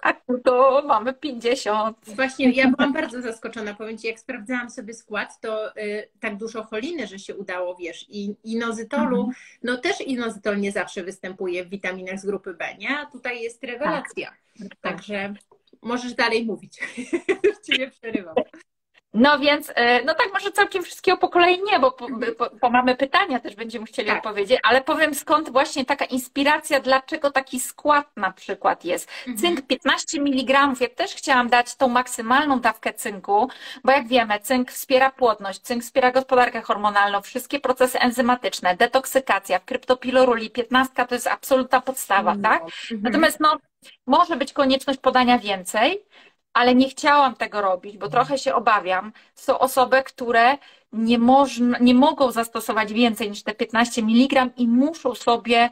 A 0.03 0.13
tu 0.13 0.39
to 0.45 0.83
mamy 0.87 1.15
50. 1.15 1.99
Właśnie, 2.07 2.51
ja 2.51 2.71
byłam 2.71 2.93
bardzo 2.93 3.23
zaskoczona. 3.23 3.75
Powiem 3.75 3.99
Ci, 3.99 4.07
jak 4.07 4.21
sprawdzałam 4.21 4.71
sobie 4.71 4.95
skład, 4.95 5.41
to 5.41 5.77
y, 5.77 6.09
tak 6.21 6.37
dużo 6.37 6.63
choliny, 6.63 7.07
że 7.07 7.19
się 7.19 7.37
udało, 7.37 7.77
wiesz, 7.77 8.07
i 8.09 8.37
inozytolu, 8.45 9.17
mhm. 9.17 9.35
no 9.63 9.77
też 9.77 10.01
inozytol 10.01 10.61
nie 10.61 10.73
zawsze 10.73 11.03
występuje 11.03 11.65
w 11.65 11.69
witaminach 11.69 12.21
z 12.21 12.27
grupy 12.27 12.55
B, 12.55 12.77
nie? 12.79 12.99
A 12.99 13.07
tutaj 13.07 13.43
jest 13.43 13.65
rewelacja. 13.65 14.31
Tak. 14.59 14.69
Także 14.81 15.35
możesz 15.83 16.15
dalej 16.15 16.47
mówić. 16.47 16.81
Już 17.45 17.59
Ci 17.67 17.81
nie 17.81 17.91
przerywam. 17.91 18.35
No 19.15 19.39
więc, 19.39 19.73
e, 19.75 20.05
no 20.05 20.15
tak, 20.15 20.33
może 20.33 20.53
całkiem 20.53 20.83
wszystkiego 20.83 21.19
po 21.19 21.29
kolei 21.29 21.63
nie, 21.63 21.81
bo, 21.81 21.97
bo, 22.39 22.51
bo 22.61 22.71
mamy 22.71 22.97
pytania, 22.97 23.41
też 23.41 23.57
będziemy 23.57 23.87
chcieli 23.87 24.09
tak. 24.09 24.17
odpowiedzieć, 24.17 24.61
ale 24.63 24.81
powiem 24.83 25.15
skąd 25.15 25.51
właśnie 25.51 25.85
taka 25.85 26.05
inspiracja, 26.05 26.81
dlaczego 26.81 27.31
taki 27.31 27.61
skład 27.61 28.07
na 28.17 28.33
przykład 28.33 28.85
jest. 28.85 29.11
Mhm. 29.27 29.39
Cynk 29.39 29.67
15 29.67 30.21
mg, 30.21 30.73
ja 30.81 30.89
też 30.89 31.15
chciałam 31.15 31.49
dać 31.49 31.75
tą 31.75 31.89
maksymalną 31.89 32.61
dawkę 32.61 32.95
cynku, 32.95 33.49
bo 33.85 33.93
jak 33.93 34.09
wiemy, 34.09 34.41
cynk 34.41 34.73
wspiera 34.73 35.11
płodność, 35.11 35.61
cynk 35.61 35.83
wspiera 35.83 36.13
gospodarkę 36.13 36.63
hormonalną, 36.63 37.23
wszystkie 37.23 37.61
procesy 37.61 37.99
enzymatyczne, 37.99 38.77
detoksykacja, 38.77 39.59
w 39.59 39.65
kryptopiloruli 39.65 40.51
15 40.51 41.07
to 41.07 41.15
jest 41.15 41.27
absolutna 41.27 41.81
podstawa, 41.81 42.35
no. 42.35 42.43
tak? 42.43 42.63
Mhm. 42.63 43.01
Natomiast 43.03 43.41
no, 43.41 43.59
może 44.07 44.37
być 44.37 44.53
konieczność 44.53 44.99
podania 45.01 45.39
więcej, 45.39 46.05
ale 46.55 46.75
nie 46.75 46.89
chciałam 46.89 47.37
tego 47.37 47.61
robić, 47.61 47.99
bo 47.99 48.09
trochę 48.09 48.39
się 48.39 48.55
obawiam. 48.55 49.13
Są 49.35 49.59
osoby, 49.59 50.03
które 50.03 50.59
nie, 50.93 51.19
można, 51.19 51.79
nie 51.79 51.95
mogą 51.95 52.31
zastosować 52.31 52.93
więcej 52.93 53.31
niż 53.31 53.43
te 53.43 53.55
15 53.55 54.03
mg 54.03 54.47
i 54.57 54.69
muszą 54.69 55.15
sobie 55.15 55.71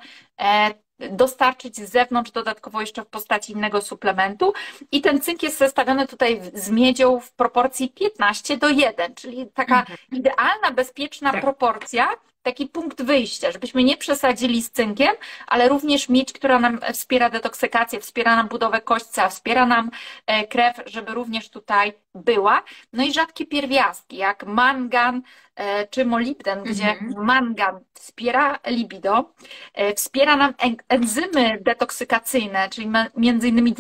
dostarczyć 1.10 1.76
z 1.76 1.90
zewnątrz 1.90 2.30
dodatkowo 2.30 2.80
jeszcze 2.80 3.02
w 3.02 3.06
postaci 3.06 3.52
innego 3.52 3.80
suplementu. 3.80 4.52
I 4.92 5.00
ten 5.00 5.20
cynk 5.20 5.42
jest 5.42 5.58
zestawiony 5.58 6.06
tutaj 6.06 6.40
z 6.54 6.70
miedzią 6.70 7.20
w 7.20 7.32
proporcji 7.32 7.90
15 7.90 8.56
do 8.56 8.68
1, 8.68 9.14
czyli 9.14 9.46
taka 9.54 9.80
mhm. 9.80 9.98
idealna, 10.12 10.70
bezpieczna 10.74 11.32
tak. 11.32 11.40
proporcja, 11.40 12.08
taki 12.42 12.66
punkt 12.66 13.02
wyjścia, 13.02 13.52
żebyśmy 13.52 13.84
nie 13.84 13.96
przesadzili 13.96 14.62
z 14.62 14.70
cynkiem, 14.70 15.14
ale 15.46 15.68
również 15.68 16.08
mieć, 16.08 16.32
która 16.32 16.58
nam 16.58 16.80
wspiera 16.92 17.30
detoksykację, 17.30 18.00
wspiera 18.00 18.36
nam 18.36 18.48
budowę 18.48 18.80
kośćca, 18.80 19.28
wspiera 19.28 19.66
nam 19.66 19.90
e, 20.26 20.46
krew, 20.46 20.76
żeby 20.86 21.14
również 21.14 21.48
tutaj 21.50 21.92
była. 22.14 22.62
No 22.92 23.04
i 23.04 23.12
rzadkie 23.12 23.46
pierwiastki, 23.46 24.16
jak 24.16 24.46
mangan 24.46 25.22
e, 25.56 25.86
czy 25.86 26.04
molibden, 26.04 26.62
gdzie 26.62 26.90
mhm. 26.90 27.24
mangan 27.26 27.80
wspiera 27.94 28.58
libido, 28.66 29.32
e, 29.74 29.94
wspiera 29.94 30.36
nam 30.36 30.54
enzymy 30.88 31.58
detoksykacyjne, 31.60 32.68
czyli 32.68 32.90
między 33.16 33.48
innymi 33.48 33.74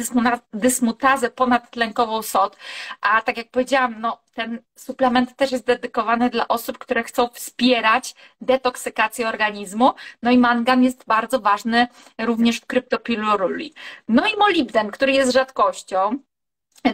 dysmutazę 0.52 1.30
ponadtlenkową 1.30 2.22
SOD, 2.22 2.56
a 3.00 3.22
tak 3.22 3.36
jak 3.36 3.50
powiedziałam, 3.50 4.00
no 4.00 4.22
ten 4.34 4.62
suplement 4.76 5.36
też 5.36 5.52
jest 5.52 5.66
dedykowany 5.66 6.30
dla 6.30 6.48
osób, 6.48 6.78
które 6.78 7.02
chcą 7.02 7.28
wspierać 7.28 8.14
detoksykację 8.40 9.28
organizmu. 9.28 9.92
No 10.22 10.30
i 10.30 10.38
mangan 10.38 10.82
jest 10.82 11.04
bardzo 11.06 11.40
ważny 11.40 11.86
również 12.18 12.60
w 12.60 12.66
kryptopiluruli. 12.66 13.74
No 14.08 14.26
i 14.26 14.36
molibden, 14.36 14.90
który 14.90 15.12
jest 15.12 15.32
rzadkością. 15.32 16.18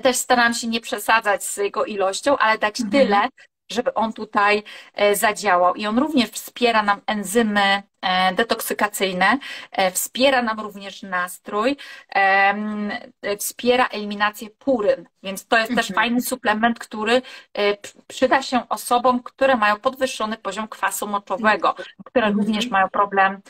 Też 0.02 0.16
staram 0.16 0.54
się 0.54 0.66
nie 0.66 0.80
przesadzać 0.80 1.45
z 1.45 1.57
jego 1.57 1.85
ilością, 1.85 2.38
ale 2.38 2.59
dać 2.59 2.80
mhm. 2.80 2.90
tyle, 2.90 3.28
żeby 3.71 3.95
on 3.95 4.12
tutaj 4.12 4.62
e, 4.95 5.16
zadziałał. 5.16 5.75
I 5.75 5.87
on 5.87 5.99
również 5.99 6.30
wspiera 6.30 6.83
nam 6.83 7.00
enzymy 7.07 7.83
e, 8.02 8.35
detoksykacyjne, 8.35 9.38
e, 9.73 9.90
wspiera 9.90 10.42
nam 10.42 10.61
również 10.61 11.02
nastrój, 11.02 11.76
wspiera 13.38 13.87
eliminację 13.87 14.50
puryn, 14.50 15.09
więc 15.23 15.47
to 15.47 15.59
jest 15.59 15.75
też 15.75 15.90
mhm. 15.90 15.95
fajny 15.95 16.23
suplement, 16.23 16.78
który 16.78 17.23
przyda 18.07 18.42
się 18.42 18.68
osobom, 18.68 19.23
które 19.23 19.57
mają 19.57 19.76
podwyższony 19.76 20.37
poziom 20.37 20.68
kwasu 20.68 21.07
moczowego, 21.07 21.75
które 22.04 22.26
mhm. 22.26 22.47
również 22.47 22.66
mają 22.66 22.88
problem 22.88 23.40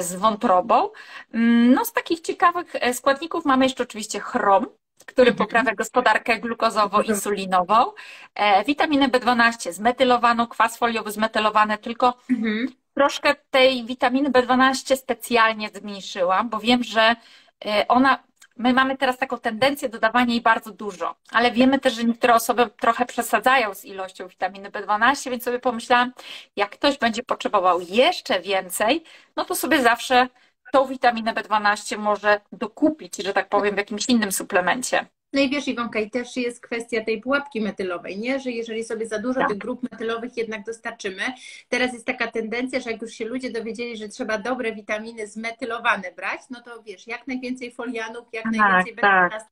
z 0.00 0.14
wątrobą. 0.14 0.90
Mm, 1.34 1.74
no 1.74 1.84
z 1.84 1.92
takich 1.92 2.20
ciekawych 2.20 2.72
składników 2.92 3.44
mamy 3.44 3.64
jeszcze 3.64 3.82
oczywiście 3.82 4.20
chrom, 4.20 4.66
który 5.04 5.30
mhm. 5.30 5.46
poprawia 5.48 5.74
gospodarkę 5.74 6.40
glukozowo-insulinową. 6.40 7.92
E, 8.34 8.64
witaminę 8.64 9.08
B12 9.08 9.72
zmetylowano, 9.72 10.46
kwas 10.46 10.76
foliowy 10.76 11.12
zmetylowany, 11.12 11.78
tylko 11.78 12.14
mhm. 12.30 12.68
troszkę 12.94 13.34
tej 13.50 13.84
witaminy 13.84 14.30
B12 14.30 14.96
specjalnie 14.96 15.68
zmniejszyłam, 15.74 16.48
bo 16.48 16.58
wiem, 16.60 16.84
że 16.84 17.16
e, 17.64 17.88
ona 17.88 18.18
My 18.60 18.72
mamy 18.72 18.96
teraz 18.96 19.18
taką 19.18 19.38
tendencję 19.38 19.88
dodawania 19.88 20.32
jej 20.32 20.40
bardzo 20.40 20.70
dużo, 20.70 21.16
ale 21.32 21.52
wiemy 21.52 21.78
też, 21.78 21.94
że 21.94 22.04
niektóre 22.04 22.34
osoby 22.34 22.70
trochę 22.80 23.06
przesadzają 23.06 23.74
z 23.74 23.84
ilością 23.84 24.28
witaminy 24.28 24.70
B12, 24.70 25.30
więc 25.30 25.44
sobie 25.44 25.58
pomyślałam, 25.58 26.12
jak 26.56 26.70
ktoś 26.70 26.98
będzie 26.98 27.22
potrzebował 27.22 27.80
jeszcze 27.80 28.40
więcej, 28.40 29.04
no 29.36 29.44
to 29.44 29.54
sobie 29.54 29.82
zawsze 29.82 30.28
tą 30.72 30.86
witaminę 30.86 31.34
B12 31.34 31.98
może 31.98 32.40
dokupić, 32.52 33.16
że 33.16 33.32
tak 33.32 33.48
powiem, 33.48 33.74
w 33.74 33.78
jakimś 33.78 34.08
innym 34.08 34.32
suplemencie. 34.32 35.06
No 35.32 35.40
i 35.40 35.50
wiesz, 35.50 35.68
Iwonka, 35.68 36.00
i 36.00 36.10
też 36.10 36.36
jest 36.36 36.60
kwestia 36.60 37.04
tej 37.04 37.20
pułapki 37.20 37.60
metylowej, 37.60 38.18
nie? 38.18 38.40
Że 38.40 38.50
jeżeli 38.50 38.84
sobie 38.84 39.06
za 39.06 39.18
dużo 39.18 39.40
tak. 39.40 39.48
tych 39.48 39.58
grup 39.58 39.92
metylowych 39.92 40.36
jednak 40.36 40.64
dostarczymy, 40.64 41.22
teraz 41.68 41.92
jest 41.92 42.06
taka 42.06 42.26
tendencja, 42.26 42.80
że 42.80 42.90
jak 42.90 43.02
już 43.02 43.12
się 43.12 43.24
ludzie 43.24 43.50
dowiedzieli, 43.52 43.96
że 43.96 44.08
trzeba 44.08 44.38
dobre 44.38 44.72
witaminy 44.74 45.26
zmetylowane 45.26 46.12
brać, 46.12 46.40
no 46.50 46.60
to 46.60 46.82
wiesz, 46.82 47.06
jak 47.06 47.26
najwięcej 47.26 47.72
folianów, 47.72 48.24
jak 48.32 48.44
tak, 48.44 48.52
najwięcej 48.52 48.96
tak. 48.96 49.46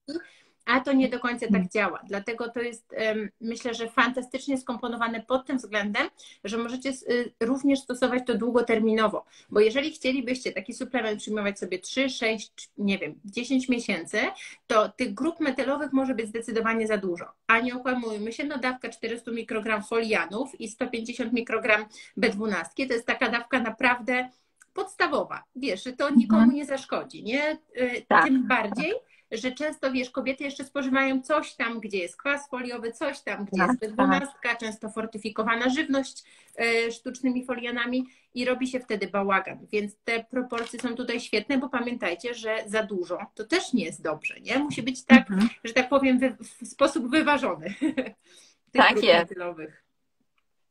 A 0.69 0.81
to 0.81 0.93
nie 0.93 1.09
do 1.09 1.21
końca 1.21 1.47
tak 1.53 1.69
działa. 1.69 2.01
Dlatego 2.09 2.49
to 2.49 2.61
jest, 2.61 2.95
myślę, 3.41 3.75
że 3.75 3.89
fantastycznie 3.89 4.59
skomponowane 4.59 5.21
pod 5.21 5.47
tym 5.47 5.57
względem, 5.57 6.09
że 6.45 6.59
możecie 6.59 6.89
y, 6.89 7.33
również 7.41 7.79
stosować 7.81 8.23
to 8.27 8.35
długoterminowo, 8.35 9.25
bo 9.51 9.61
jeżeli 9.61 9.91
chcielibyście 9.91 10.53
taki 10.53 10.75
suplement 10.75 11.21
przyjmować 11.21 11.59
sobie 11.59 11.79
3, 11.79 12.11
6, 12.11 12.53
nie 12.79 12.99
wiem, 12.99 13.15
10 13.25 13.69
miesięcy, 13.69 14.19
to 14.67 14.89
tych 14.89 15.15
grup 15.15 15.41
metylowych 15.41 15.93
może 15.93 16.15
być 16.15 16.29
zdecydowanie 16.29 16.87
za 16.87 16.97
dużo. 16.97 17.25
A 17.47 17.61
nie 17.61 17.75
okłamujmy 17.75 18.33
się, 18.33 18.45
no 18.45 18.59
dawka 18.59 18.89
400 18.89 19.31
mikrogram 19.31 19.83
folianów 19.83 20.61
i 20.61 20.69
150 20.69 21.33
mikrogram 21.33 21.85
B12 22.19 22.89
to 22.89 22.95
jest 22.95 23.07
taka 23.07 23.29
dawka 23.29 23.61
naprawdę 23.61 24.29
podstawowa. 24.75 25.45
Wiesz, 25.57 25.85
że 25.85 25.93
to 25.93 26.11
nikomu 26.11 26.43
mhm. 26.43 26.57
nie 26.57 26.67
zaszkodzi, 26.67 27.25
nie? 27.25 27.59
Y, 27.77 28.05
tak. 28.09 28.25
Tym 28.25 28.49
bardziej, 28.49 28.93
że 29.31 29.53
często, 29.53 29.93
wiesz, 29.93 30.11
kobiety 30.11 30.45
jeszcze 30.45 30.65
spożywają 30.65 31.23
coś 31.23 31.55
tam, 31.55 31.81
gdzie 31.81 31.99
jest 31.99 32.17
kwas 32.17 32.49
foliowy, 32.49 32.93
coś 32.93 33.21
tam, 33.21 33.45
gdzie 33.45 33.67
tak, 33.67 33.83
jest 33.83 33.95
dwunastka, 33.95 34.57
często 34.57 34.91
fortyfikowana 34.91 35.69
żywność 35.69 36.25
e, 36.59 36.93
sztucznymi 36.93 37.45
folianami 37.45 38.07
i 38.35 38.45
robi 38.45 38.67
się 38.67 38.81
wtedy 38.81 39.09
bałagan. 39.09 39.67
Więc 39.73 39.97
te 40.05 40.25
proporcje 40.25 40.81
są 40.81 40.95
tutaj 40.95 41.21
świetne, 41.21 41.59
bo 41.59 41.69
pamiętajcie, 41.69 42.35
że 42.35 42.57
za 42.67 42.83
dużo 42.83 43.19
to 43.35 43.45
też 43.45 43.73
nie 43.73 43.85
jest 43.85 44.03
dobrze, 44.03 44.41
nie? 44.41 44.59
Musi 44.59 44.83
być 44.83 45.05
tak, 45.05 45.31
mhm. 45.31 45.49
że 45.65 45.73
tak 45.73 45.89
powiem, 45.89 46.21
w 46.41 46.67
sposób 46.67 47.11
wyważony. 47.11 47.75
tak 48.73 49.03
jest. 49.03 49.31
Metylowych. 49.31 49.88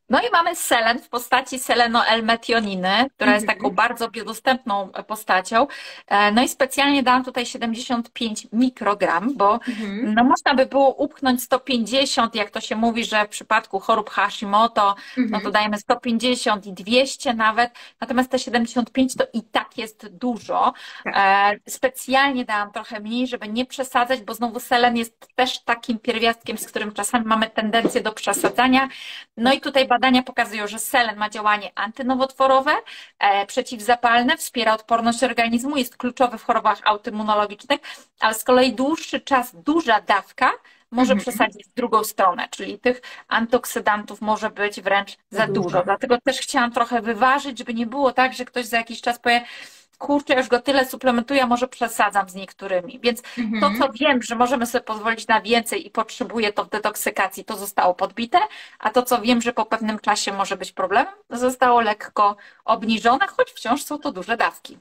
No 0.09 0.19
i 0.19 0.31
mamy 0.31 0.55
selen 0.55 0.99
w 0.99 1.09
postaci 1.09 1.59
seleno-L-metioniny, 1.59 3.09
która 3.15 3.33
jest 3.33 3.47
taką 3.47 3.67
mhm. 3.67 3.75
bardzo 3.75 4.11
biodostępną 4.11 4.89
postacią. 5.07 5.67
E, 6.07 6.31
no 6.31 6.43
i 6.43 6.47
specjalnie 6.49 7.03
dałam 7.03 7.23
tutaj 7.23 7.45
75 7.45 8.47
mikrogram, 8.53 9.37
bo 9.37 9.53
mhm. 9.53 10.13
no 10.13 10.23
można 10.23 10.53
by 10.53 10.65
było 10.65 10.93
upchnąć 10.93 11.43
150, 11.43 12.35
jak 12.35 12.49
to 12.49 12.61
się 12.61 12.75
mówi, 12.75 13.05
że 13.05 13.25
w 13.25 13.29
przypadku 13.29 13.79
chorób 13.79 14.09
Hashimoto, 14.09 14.95
no 15.17 15.41
to 15.41 15.51
dajemy 15.51 15.77
150 15.77 16.65
i 16.65 16.73
200 16.73 17.33
nawet, 17.33 17.71
natomiast 18.01 18.31
te 18.31 18.39
75 18.39 19.15
to 19.15 19.23
i 19.33 19.41
tak 19.43 19.77
jest 19.77 20.07
dużo. 20.07 20.73
Tak. 21.03 21.13
E, 21.17 21.71
specjalnie 21.71 22.45
dałam 22.45 22.71
trochę 22.71 22.99
mniej, 22.99 23.27
żeby 23.27 23.47
nie 23.47 23.65
przesadzać, 23.65 24.21
bo 24.21 24.33
znowu 24.33 24.59
selen 24.59 24.97
jest 24.97 25.27
też 25.35 25.59
takim 25.59 25.99
pierwiastkiem, 25.99 26.57
z 26.57 26.67
którym 26.67 26.91
czasami 26.91 27.25
mamy 27.25 27.49
tendencję 27.49 28.01
do 28.01 28.11
przesadzania. 28.11 28.89
No 29.37 29.53
i 29.53 29.61
tutaj 29.61 29.87
badania 29.99 30.23
pokazują, 30.23 30.67
że 30.67 30.79
selen 30.79 31.17
ma 31.17 31.29
działanie 31.29 31.71
antynowotworowe, 31.75 32.75
e, 33.19 33.45
przeciwzapalne, 33.45 34.37
wspiera 34.37 34.73
odporność 34.73 35.23
organizmu, 35.23 35.77
jest 35.77 35.97
kluczowy 35.97 36.37
w 36.37 36.43
chorobach 36.43 36.79
autoimmunologicznych, 36.83 37.79
ale 38.19 38.33
z 38.33 38.43
kolei 38.43 38.73
dłuższy 38.73 39.19
czas, 39.19 39.55
duża 39.55 40.01
dawka 40.01 40.51
może 40.91 41.13
mhm. 41.13 41.19
przesadzić 41.19 41.67
w 41.67 41.73
drugą 41.73 42.03
stronę, 42.03 42.47
czyli 42.51 42.79
tych 42.79 43.01
antyoksydantów 43.27 44.21
może 44.21 44.49
być 44.49 44.81
wręcz 44.81 45.17
za 45.29 45.47
dużo. 45.47 45.61
dużo. 45.61 45.83
Dlatego 45.83 46.17
też 46.21 46.37
chciałam 46.37 46.71
trochę 46.71 47.01
wyważyć, 47.01 47.57
żeby 47.57 47.73
nie 47.73 47.87
było 47.87 48.11
tak, 48.11 48.33
że 48.33 48.45
ktoś 48.45 48.65
za 48.65 48.77
jakiś 48.77 49.01
czas 49.01 49.19
powie, 49.19 49.45
kurczę, 49.97 50.33
już 50.33 50.47
go 50.47 50.59
tyle 50.59 50.85
suplementuję, 50.85 51.45
może 51.45 51.67
przesadzam 51.67 52.29
z 52.29 52.35
niektórymi. 52.35 52.99
Więc 53.03 53.23
mhm. 53.37 53.61
to, 53.61 53.79
co 53.79 53.93
wiem, 53.93 54.21
że 54.21 54.35
możemy 54.35 54.65
sobie 54.65 54.83
pozwolić 54.83 55.27
na 55.27 55.41
więcej 55.41 55.87
i 55.87 55.89
potrzebuję 55.89 56.53
to 56.53 56.63
w 56.63 56.69
detoksykacji, 56.69 57.45
to 57.45 57.57
zostało 57.57 57.93
podbite, 57.95 58.39
a 58.79 58.89
to, 58.89 59.03
co 59.03 59.21
wiem, 59.21 59.41
że 59.41 59.53
po 59.53 59.65
pewnym 59.65 59.99
czasie 59.99 60.33
może 60.33 60.57
być 60.57 60.71
problemem, 60.71 61.13
zostało 61.29 61.81
lekko 61.81 62.35
obniżone, 62.65 63.27
choć 63.27 63.51
wciąż 63.51 63.83
są 63.83 63.99
to 63.99 64.11
duże 64.11 64.37
dawki. 64.37 64.77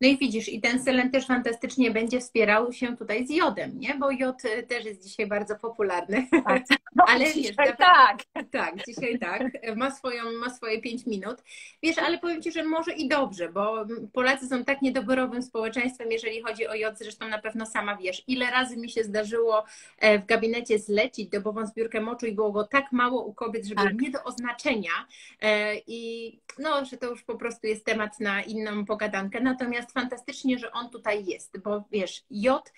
No 0.00 0.08
i 0.08 0.18
widzisz, 0.18 0.48
i 0.48 0.60
ten 0.60 0.82
selen 0.82 1.10
też 1.10 1.26
fantastycznie 1.26 1.90
będzie 1.90 2.20
wspierał 2.20 2.72
się 2.72 2.96
tutaj 2.96 3.26
z 3.26 3.30
jodem, 3.30 3.78
nie? 3.78 3.94
Bo 3.94 4.10
jod 4.10 4.44
y, 4.44 4.62
też 4.62 4.84
jest 4.84 5.02
dzisiaj 5.02 5.26
bardzo 5.26 5.56
popularny. 5.56 6.26
Tak. 6.44 6.62
No, 6.96 7.04
ale 7.08 7.24
wiesz, 7.24 7.56
tak. 7.78 8.22
Tak, 8.50 8.74
dzisiaj 8.86 9.18
tak. 9.18 9.42
Ma, 9.76 9.90
swoją, 9.90 10.32
ma 10.32 10.50
swoje 10.50 10.80
pięć 10.80 11.06
minut. 11.06 11.42
Wiesz, 11.82 11.98
ale 11.98 12.18
powiem 12.18 12.42
Ci, 12.42 12.52
że 12.52 12.64
może 12.64 12.92
i 12.92 13.08
dobrze, 13.08 13.48
bo 13.48 13.86
Polacy 14.12 14.48
są 14.48 14.64
tak 14.64 14.82
niedoborowym 14.82 15.42
społeczeństwem, 15.42 16.10
jeżeli 16.10 16.42
chodzi 16.42 16.66
o 16.66 16.74
jod. 16.74 16.98
Zresztą 16.98 17.28
na 17.28 17.38
pewno 17.38 17.66
sama 17.66 17.96
wiesz, 17.96 18.22
ile 18.26 18.50
razy 18.50 18.76
mi 18.76 18.90
się 18.90 19.04
zdarzyło 19.04 19.64
e, 19.98 20.18
w 20.18 20.26
gabinecie 20.26 20.78
zlecić 20.78 21.28
dobową 21.28 21.66
zbiórkę 21.66 22.00
moczu 22.00 22.26
i 22.26 22.32
było 22.32 22.52
go 22.52 22.64
tak 22.64 22.92
mało 22.92 23.24
u 23.24 23.34
kobiet, 23.34 23.66
żeby 23.66 23.82
tak. 23.82 24.00
nie 24.00 24.10
do 24.10 24.24
oznaczenia. 24.24 25.06
E, 25.42 25.76
I 25.86 26.32
no, 26.58 26.84
że 26.84 26.96
to 26.96 27.10
już 27.10 27.22
po 27.22 27.34
prostu 27.34 27.66
jest 27.66 27.84
temat 27.84 28.20
na 28.20 28.42
inną 28.42 28.84
pogadankę. 28.84 29.40
Natomiast 29.40 29.85
fantastycznie, 29.92 30.58
że 30.58 30.72
on 30.72 30.90
tutaj 30.90 31.26
jest, 31.26 31.58
bo 31.58 31.84
wiesz, 31.90 32.24
e, 32.30 32.72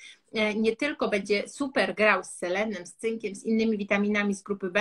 nie 0.57 0.77
tylko 0.77 1.09
będzie 1.09 1.49
super 1.49 1.95
grał 1.95 2.25
z 2.25 2.31
selenem, 2.31 2.87
z 2.87 2.95
cynkiem, 2.95 3.35
z 3.35 3.45
innymi 3.45 3.79
witaminami 3.79 4.35
z 4.35 4.43
grupy 4.43 4.71
B, 4.71 4.81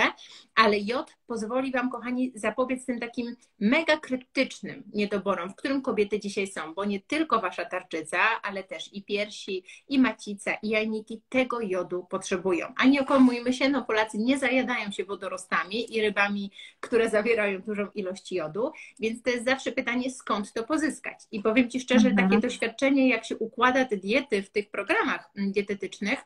ale 0.54 0.78
jod 0.78 1.16
pozwoli 1.26 1.72
Wam, 1.72 1.90
kochani, 1.90 2.32
zapobiec 2.34 2.86
tym 2.86 3.00
takim 3.00 3.36
mega 3.60 3.96
krytycznym 3.96 4.82
niedoborom, 4.94 5.50
w 5.50 5.54
którym 5.54 5.82
kobiety 5.82 6.20
dzisiaj 6.20 6.46
są, 6.46 6.74
bo 6.74 6.84
nie 6.84 7.00
tylko 7.00 7.40
Wasza 7.40 7.64
tarczyca, 7.64 8.18
ale 8.42 8.64
też 8.64 8.92
i 8.92 9.02
piersi, 9.02 9.64
i 9.88 9.98
macica, 9.98 10.54
i 10.62 10.68
jajniki 10.68 11.22
tego 11.28 11.60
jodu 11.60 12.06
potrzebują. 12.10 12.66
A 12.76 12.86
nie 12.86 13.00
okłamujmy 13.00 13.52
się, 13.52 13.68
no 13.68 13.84
Polacy 13.84 14.18
nie 14.18 14.38
zajadają 14.38 14.90
się 14.90 15.04
wodorostami 15.04 15.96
i 15.96 16.02
rybami, 16.02 16.50
które 16.80 17.10
zawierają 17.10 17.60
dużą 17.62 17.86
ilość 17.94 18.32
jodu, 18.32 18.72
więc 19.00 19.22
to 19.22 19.30
jest 19.30 19.44
zawsze 19.44 19.72
pytanie, 19.72 20.10
skąd 20.10 20.52
to 20.52 20.64
pozyskać. 20.64 21.18
I 21.32 21.40
powiem 21.40 21.70
Ci 21.70 21.80
szczerze, 21.80 22.08
mhm. 22.08 22.28
takie 22.28 22.40
doświadczenie, 22.40 23.08
jak 23.08 23.24
się 23.24 23.36
układa 23.36 23.84
te 23.84 23.96
diety 23.96 24.42
w 24.42 24.50
tych 24.50 24.70
programach 24.70 25.30
dietetycznych, 25.38 26.18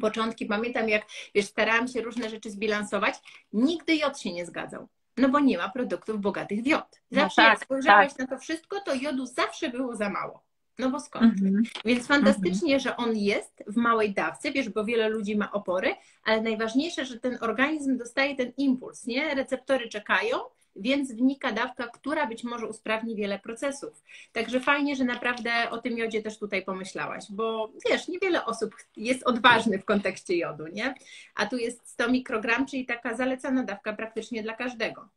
początki 0.00 0.46
pamiętam, 0.46 0.88
jak 0.88 1.02
wiesz, 1.34 1.46
starałam 1.46 1.88
się 1.88 2.02
różne 2.02 2.30
rzeczy 2.30 2.50
zbilansować, 2.50 3.14
nigdy 3.52 3.96
jod 3.96 4.20
się 4.20 4.32
nie 4.32 4.46
zgadzał. 4.46 4.88
No 5.16 5.28
bo 5.28 5.40
nie 5.40 5.58
ma 5.58 5.68
produktów 5.68 6.20
bogatych 6.20 6.62
w 6.62 6.66
jod. 6.66 7.00
No 7.10 7.20
zawsze 7.20 7.42
no 7.42 7.48
tak, 7.48 7.54
jak 7.54 7.64
spojrzałaś 7.64 8.08
tak. 8.08 8.18
na 8.18 8.26
to 8.26 8.38
wszystko, 8.38 8.80
to 8.80 8.94
jodu 8.94 9.26
zawsze 9.26 9.68
było 9.68 9.96
za 9.96 10.10
mało. 10.10 10.47
No 10.78 10.90
bo 10.90 11.00
skąd? 11.00 11.24
Mhm. 11.24 11.62
Więc 11.84 12.06
fantastycznie, 12.06 12.74
mhm. 12.74 12.80
że 12.80 12.96
on 12.96 13.16
jest 13.16 13.64
w 13.66 13.76
małej 13.76 14.14
dawce, 14.14 14.52
wiesz, 14.52 14.68
bo 14.68 14.84
wiele 14.84 15.08
ludzi 15.08 15.36
ma 15.36 15.52
opory, 15.52 15.94
ale 16.24 16.42
najważniejsze, 16.42 17.04
że 17.06 17.20
ten 17.20 17.38
organizm 17.40 17.96
dostaje 17.96 18.36
ten 18.36 18.52
impuls, 18.56 19.06
nie? 19.06 19.34
Receptory 19.34 19.88
czekają 19.88 20.38
więc 20.78 21.12
wnika 21.12 21.52
dawka, 21.52 21.88
która 21.88 22.26
być 22.26 22.44
może 22.44 22.66
usprawni 22.66 23.16
wiele 23.16 23.38
procesów. 23.38 24.02
Także 24.32 24.60
fajnie, 24.60 24.96
że 24.96 25.04
naprawdę 25.04 25.70
o 25.70 25.78
tym 25.78 25.98
jodzie 25.98 26.22
też 26.22 26.38
tutaj 26.38 26.64
pomyślałaś, 26.64 27.24
bo 27.30 27.72
wiesz, 27.90 28.08
niewiele 28.08 28.44
osób 28.44 28.76
jest 28.96 29.22
odważnych 29.26 29.82
w 29.82 29.84
kontekście 29.84 30.36
jodu, 30.36 30.66
nie? 30.66 30.94
A 31.34 31.46
tu 31.46 31.56
jest 31.56 31.88
100 31.88 32.10
mikrogram, 32.10 32.66
czyli 32.66 32.86
taka 32.86 33.16
zalecana 33.16 33.62
dawka 33.62 33.92
praktycznie 33.92 34.42
dla 34.42 34.56
każdego. 34.56 35.08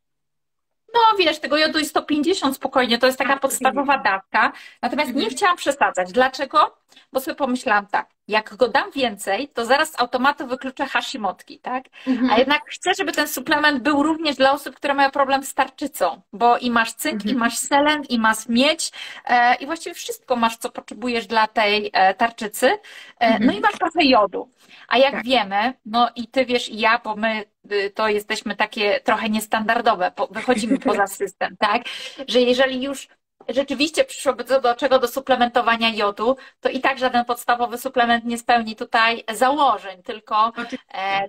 No 0.94 1.00
wiesz, 1.18 1.38
tego 1.38 1.56
jodu 1.56 1.78
jest 1.78 1.90
150 1.90 2.56
spokojnie, 2.56 2.98
to 2.98 3.06
jest 3.06 3.18
taka 3.18 3.32
tak, 3.32 3.42
podstawowa 3.42 3.98
dawka. 3.98 4.52
Natomiast 4.82 5.10
nie 5.10 5.16
mhm. 5.16 5.36
chciałam 5.36 5.56
przesadzać. 5.56 6.12
Dlaczego? 6.12 6.76
Bo 7.12 7.20
sobie 7.20 7.34
pomyślałam 7.34 7.86
tak, 7.86 8.08
jak 8.32 8.56
go 8.56 8.68
dam 8.68 8.90
więcej, 8.90 9.48
to 9.48 9.64
zaraz 9.64 9.92
z 9.92 10.00
automatu 10.00 10.46
wykluczę 10.46 10.86
Hashimotki, 10.86 11.58
tak? 11.58 11.84
Mhm. 12.06 12.30
A 12.30 12.38
jednak 12.38 12.62
chcę, 12.66 12.94
żeby 12.98 13.12
ten 13.12 13.28
suplement 13.28 13.82
był 13.82 14.02
również 14.02 14.36
dla 14.36 14.52
osób, 14.52 14.76
które 14.76 14.94
mają 14.94 15.10
problem 15.10 15.44
z 15.44 15.54
tarczycą, 15.54 16.20
bo 16.32 16.58
i 16.58 16.70
masz 16.70 16.92
cynk, 16.92 17.14
mhm. 17.14 17.34
i 17.34 17.38
masz 17.38 17.58
selen, 17.58 18.02
i 18.08 18.18
masz 18.18 18.48
miedź, 18.48 18.92
e, 19.24 19.54
i 19.54 19.66
właściwie 19.66 19.94
wszystko 19.94 20.36
masz, 20.36 20.56
co 20.56 20.70
potrzebujesz 20.70 21.26
dla 21.26 21.46
tej 21.46 21.90
e, 21.92 22.14
tarczycy. 22.14 22.66
E, 22.66 22.78
mhm. 23.20 23.46
No 23.46 23.52
i 23.52 23.60
masz 23.60 23.78
trochę 23.78 24.04
jodu. 24.04 24.48
A 24.88 24.98
jak 24.98 25.12
tak. 25.12 25.24
wiemy, 25.24 25.74
no 25.86 26.10
i 26.16 26.26
ty 26.26 26.44
wiesz, 26.44 26.68
i 26.68 26.78
ja, 26.78 27.00
bo 27.04 27.16
my 27.16 27.44
y, 27.72 27.90
to 27.90 28.08
jesteśmy 28.08 28.56
takie 28.56 29.00
trochę 29.00 29.28
niestandardowe, 29.28 30.12
wychodzimy 30.30 30.78
poza 30.78 31.06
system, 31.22 31.56
tak? 31.58 31.82
Że 32.28 32.40
jeżeli 32.40 32.82
już 32.82 33.08
rzeczywiście 33.48 34.04
przyszłoby 34.04 34.44
co 34.44 34.60
do 34.60 34.74
czego 34.74 34.98
do 34.98 35.08
suplementowania 35.08 35.94
jodu, 35.94 36.36
to 36.60 36.68
i 36.68 36.80
tak 36.80 36.98
żaden 36.98 37.24
podstawowy 37.24 37.78
suplement 37.78 38.24
nie 38.24 38.38
spełni 38.38 38.76
tutaj 38.76 39.24
założeń, 39.32 40.02
tylko, 40.02 40.52
e, 40.94 41.28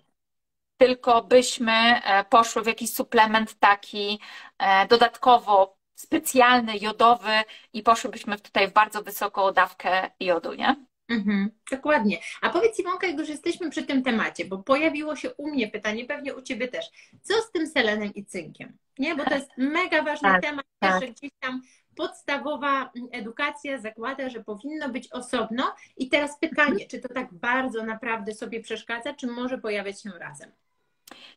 tylko 0.77 1.24
byśmy 1.24 1.72
e, 1.72 2.24
poszły 2.24 2.62
w 2.62 2.67
jakiś 2.67 2.93
suplement 2.93 3.60
taki 3.60 4.20
e, 4.58 4.88
dodatkowo 4.88 5.77
specjalny, 5.96 6.77
jodowy 6.77 7.32
i 7.74 7.84
poszłybyśmy 7.84 8.39
tutaj 8.39 8.67
w 8.67 8.74
bardzo 8.74 9.01
wysoką 9.01 9.51
dawkę 9.51 10.12
jodu, 10.20 10.53
nie? 10.53 10.75
Mhm, 11.10 11.51
dokładnie. 11.72 12.20
A 12.41 12.50
powiedz 12.50 12.79
Iwonka, 12.79 13.08
jak 13.08 13.20
już 13.20 13.29
jesteśmy 13.29 13.70
przy 13.70 13.84
tym 13.84 14.03
temacie, 14.03 14.46
bo 14.46 14.58
pojawiło 14.58 15.15
się 15.15 15.34
u 15.34 15.48
mnie 15.48 15.67
pytanie, 15.67 16.05
pewnie 16.05 16.36
u 16.36 16.41
Ciebie 16.41 16.67
też, 16.67 16.86
co 17.22 17.41
z 17.41 17.51
tym 17.51 17.67
selenem 17.67 18.13
i 18.13 18.25
cynkiem? 18.25 18.77
Nie, 19.00 19.15
bo 19.15 19.24
to 19.25 19.36
jest 19.36 19.50
mega 19.58 20.01
ważny 20.01 20.29
tak, 20.29 20.41
temat, 20.41 20.65
tak. 20.79 21.01
że 21.01 21.08
gdzieś 21.08 21.32
tam 21.39 21.62
podstawowa 21.96 22.92
edukacja 23.12 23.78
zakłada, 23.78 24.30
że 24.30 24.44
powinno 24.44 24.90
być 24.90 25.12
osobno. 25.12 25.76
I 25.98 26.10
teraz 26.10 26.40
pytanie, 26.40 26.88
czy 26.88 27.00
to 27.00 27.14
tak 27.14 27.34
bardzo 27.34 27.84
naprawdę 27.84 28.34
sobie 28.34 28.62
przeszkadza, 28.62 29.14
czy 29.14 29.28
może 29.28 29.58
pojawiać 29.58 30.02
się 30.02 30.10
razem? 30.10 30.52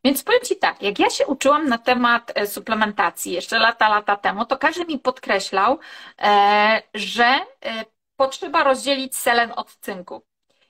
Więc 0.05 0.23
powiem 0.23 0.41
Ci 0.45 0.57
tak, 0.57 0.83
jak 0.83 0.99
ja 0.99 1.11
się 1.11 1.27
uczyłam 1.27 1.69
na 1.69 1.79
temat 1.79 2.33
e, 2.35 2.47
suplementacji 2.47 3.33
jeszcze 3.33 3.59
lata, 3.59 3.89
lata 3.89 4.17
temu, 4.17 4.47
to 4.47 4.57
każdy 4.57 4.85
mi 4.85 4.99
podkreślał, 4.99 5.79
e, 6.19 6.83
że 6.95 7.25
e, 7.25 7.85
potrzeba 8.17 8.65
rozdzielić 8.65 9.17
selen 9.17 9.53
od 9.57 9.77
cynku. 9.77 10.23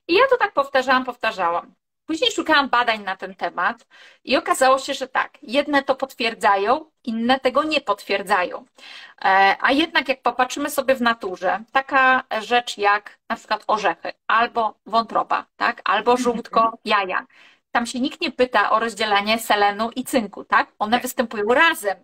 I 0.09 0.14
ja 0.14 0.23
to 0.31 0.37
tak 0.37 0.52
powtarzałam, 0.52 1.05
powtarzałam. 1.05 1.75
Później 2.06 2.32
szukałam 2.32 2.68
badań 2.68 3.02
na 3.02 3.16
ten 3.16 3.34
temat 3.34 3.86
i 4.25 4.36
okazało 4.36 4.78
się, 4.78 4.94
że 4.94 5.08
tak, 5.08 5.38
jedne 5.42 5.82
to 5.82 5.94
potwierdzają, 5.94 6.90
inne 7.04 7.40
tego 7.40 7.62
nie 7.62 7.80
potwierdzają. 7.80 8.64
E, 9.25 9.56
a 9.60 9.72
jednak 9.72 10.08
jak 10.08 10.22
popatrzymy 10.22 10.70
sobie 10.70 10.94
w 10.94 11.02
naturze, 11.02 11.64
taka 11.72 12.25
rzecz 12.40 12.78
jak 12.78 13.18
na 13.28 13.36
przykład 13.36 13.64
orzechy, 13.66 14.12
albo 14.26 14.74
wątroba, 14.87 15.46
tak, 15.57 15.81
albo 15.85 16.11
mhm. 16.11 16.24
żółtko, 16.24 16.78
jaja, 16.85 17.26
tam 17.72 17.87
się 17.87 18.00
nikt 18.00 18.20
nie 18.20 18.31
pyta 18.31 18.70
o 18.70 18.81
rozdzielenie 18.81 19.38
selenu 19.38 19.90
i 19.90 20.04
cynku, 20.04 20.44
tak? 20.44 20.72
One 20.78 20.96
tak. 20.96 21.02
występują 21.02 21.44
razem. 21.44 21.96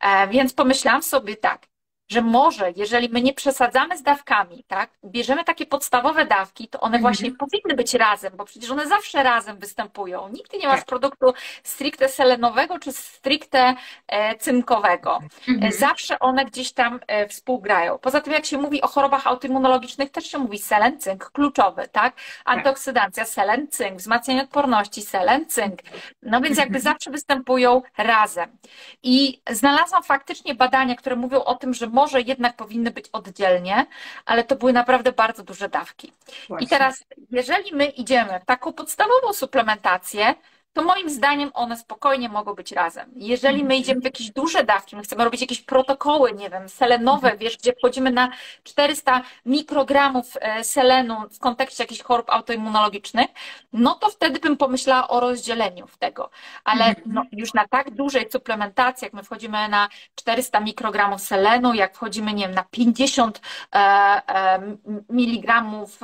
E, 0.00 0.28
więc 0.28 0.52
pomyślałam 0.52 1.02
sobie 1.02 1.36
tak, 1.36 1.66
że 2.10 2.22
może, 2.22 2.72
jeżeli 2.76 3.08
my 3.08 3.22
nie 3.22 3.34
przesadzamy 3.34 3.98
z 3.98 4.02
dawkami, 4.02 4.64
tak, 4.68 4.90
bierzemy 5.04 5.44
takie 5.44 5.66
podstawowe 5.66 6.26
dawki, 6.26 6.68
to 6.68 6.80
one 6.80 6.98
właśnie 6.98 7.30
-hmm. 7.30 7.36
powinny 7.36 7.74
być 7.76 7.94
razem, 7.94 8.32
bo 8.36 8.44
przecież 8.44 8.70
one 8.70 8.86
zawsze 8.86 9.22
razem 9.22 9.58
występują. 9.58 10.28
Nigdy 10.28 10.58
nie 10.58 10.68
masz 10.68 10.80
tak. 10.80 10.86
produktu 10.86 11.32
stricte 11.62 12.08
selenowego 12.08 12.78
czy 12.78 12.92
stricte 12.92 13.74
e, 14.08 14.36
cynkowego. 14.36 15.18
Mm 15.48 15.60
-hmm. 15.60 15.72
Zawsze 15.72 16.18
one 16.18 16.44
gdzieś 16.44 16.72
tam 16.72 17.00
e, 17.06 17.28
współgrają. 17.28 17.98
Poza 17.98 18.20
tym, 18.20 18.32
jak 18.32 18.46
się 18.46 18.58
mówi 18.58 18.82
o 18.82 18.88
chorobach 18.88 19.26
autoimmunologicznych, 19.26 20.10
też 20.10 20.24
się 20.30 20.38
mówi 20.38 20.58
selen, 20.58 21.00
cynk, 21.00 21.30
kluczowy, 21.30 21.88
tak? 21.92 22.14
Antyoksydancja, 22.44 23.24
selen, 23.24 23.68
cynk, 23.68 23.98
wzmacnianie 23.98 24.42
odporności, 24.42 25.02
selen, 25.02 25.46
cynk. 25.46 25.80
No 26.22 26.40
więc 26.40 26.58
jakby 26.58 26.80
zawsze 26.80 27.10
występują 27.10 27.82
razem. 27.98 28.56
I 29.02 29.40
znalazłam 29.50 30.02
faktycznie 30.02 30.54
badania, 30.54 30.94
które 30.94 31.16
mówią 31.16 31.44
o 31.44 31.54
tym, 31.54 31.74
że 31.74 31.86
może 32.00 32.20
jednak 32.20 32.56
powinny 32.56 32.90
być 32.90 33.06
oddzielnie, 33.12 33.86
ale 34.26 34.44
to 34.44 34.56
były 34.56 34.72
naprawdę 34.72 35.12
bardzo 35.12 35.42
duże 35.42 35.68
dawki. 35.68 36.12
Właśnie. 36.48 36.66
I 36.66 36.68
teraz, 36.68 37.04
jeżeli 37.30 37.76
my 37.76 37.86
idziemy 37.86 38.40
w 38.40 38.44
taką 38.44 38.72
podstawową 38.72 39.32
suplementację, 39.32 40.34
to 40.72 40.82
moim 40.82 41.10
zdaniem 41.10 41.50
one 41.54 41.76
spokojnie 41.76 42.28
mogą 42.28 42.54
być 42.54 42.72
razem. 42.72 43.10
Jeżeli 43.16 43.64
my 43.64 43.76
idziemy 43.76 44.00
w 44.00 44.04
jakieś 44.04 44.30
duże 44.30 44.64
dawki, 44.64 44.96
my 44.96 45.02
chcemy 45.02 45.24
robić 45.24 45.40
jakieś 45.40 45.62
protokoły, 45.62 46.32
nie 46.32 46.50
wiem, 46.50 46.68
selenowe, 46.68 47.36
wiesz, 47.36 47.58
gdzie 47.58 47.72
wchodzimy 47.72 48.10
na 48.10 48.30
400 48.62 49.22
mikrogramów 49.46 50.36
e, 50.40 50.64
selenu 50.64 51.16
w 51.32 51.38
kontekście 51.38 51.84
jakichś 51.84 52.02
chorób 52.02 52.30
autoimmunologicznych, 52.30 53.26
no 53.72 53.94
to 53.94 54.08
wtedy 54.08 54.40
bym 54.40 54.56
pomyślała 54.56 55.08
o 55.08 55.20
rozdzieleniu 55.20 55.86
tego. 55.98 56.30
Ale 56.64 56.84
mhm. 56.84 57.12
no, 57.12 57.22
już 57.32 57.54
na 57.54 57.68
tak 57.68 57.90
dużej 57.90 58.30
suplementacji, 58.30 59.04
jak 59.04 59.12
my 59.12 59.22
wchodzimy 59.22 59.68
na 59.68 59.88
400 60.14 60.60
mikrogramów 60.60 61.20
selenu, 61.20 61.74
jak 61.74 61.94
wchodzimy, 61.94 62.34
nie 62.34 62.46
wiem, 62.46 62.54
na 62.54 62.64
50 62.70 63.40
e, 63.74 63.78
e, 63.78 64.60
miligramów 65.08 66.00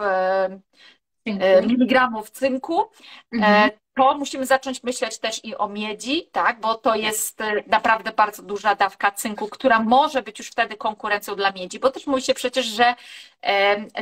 miligramów 1.62 2.31
cynku, 2.31 2.90
mhm 3.33 3.70
to 3.96 4.18
musimy 4.18 4.46
zacząć 4.46 4.82
myśleć 4.82 5.18
też 5.18 5.44
i 5.44 5.56
o 5.56 5.68
miedzi, 5.68 6.28
tak, 6.32 6.61
bo 6.61 6.74
to 6.74 6.94
jest 6.94 7.40
e, 7.40 7.62
naprawdę 7.66 8.12
bardzo 8.12 8.42
duża 8.42 8.74
dawka 8.74 9.11
cynku, 9.11 9.48
która 9.48 9.80
może 9.80 10.22
być 10.22 10.38
już 10.38 10.48
wtedy 10.48 10.76
konkurencją 10.76 11.35
dla 11.35 11.52
miedzi, 11.52 11.78
bo 11.78 11.90
też 11.90 12.06
mówi 12.06 12.22
się 12.22 12.35
przecież, 12.35 12.66
że 12.66 12.94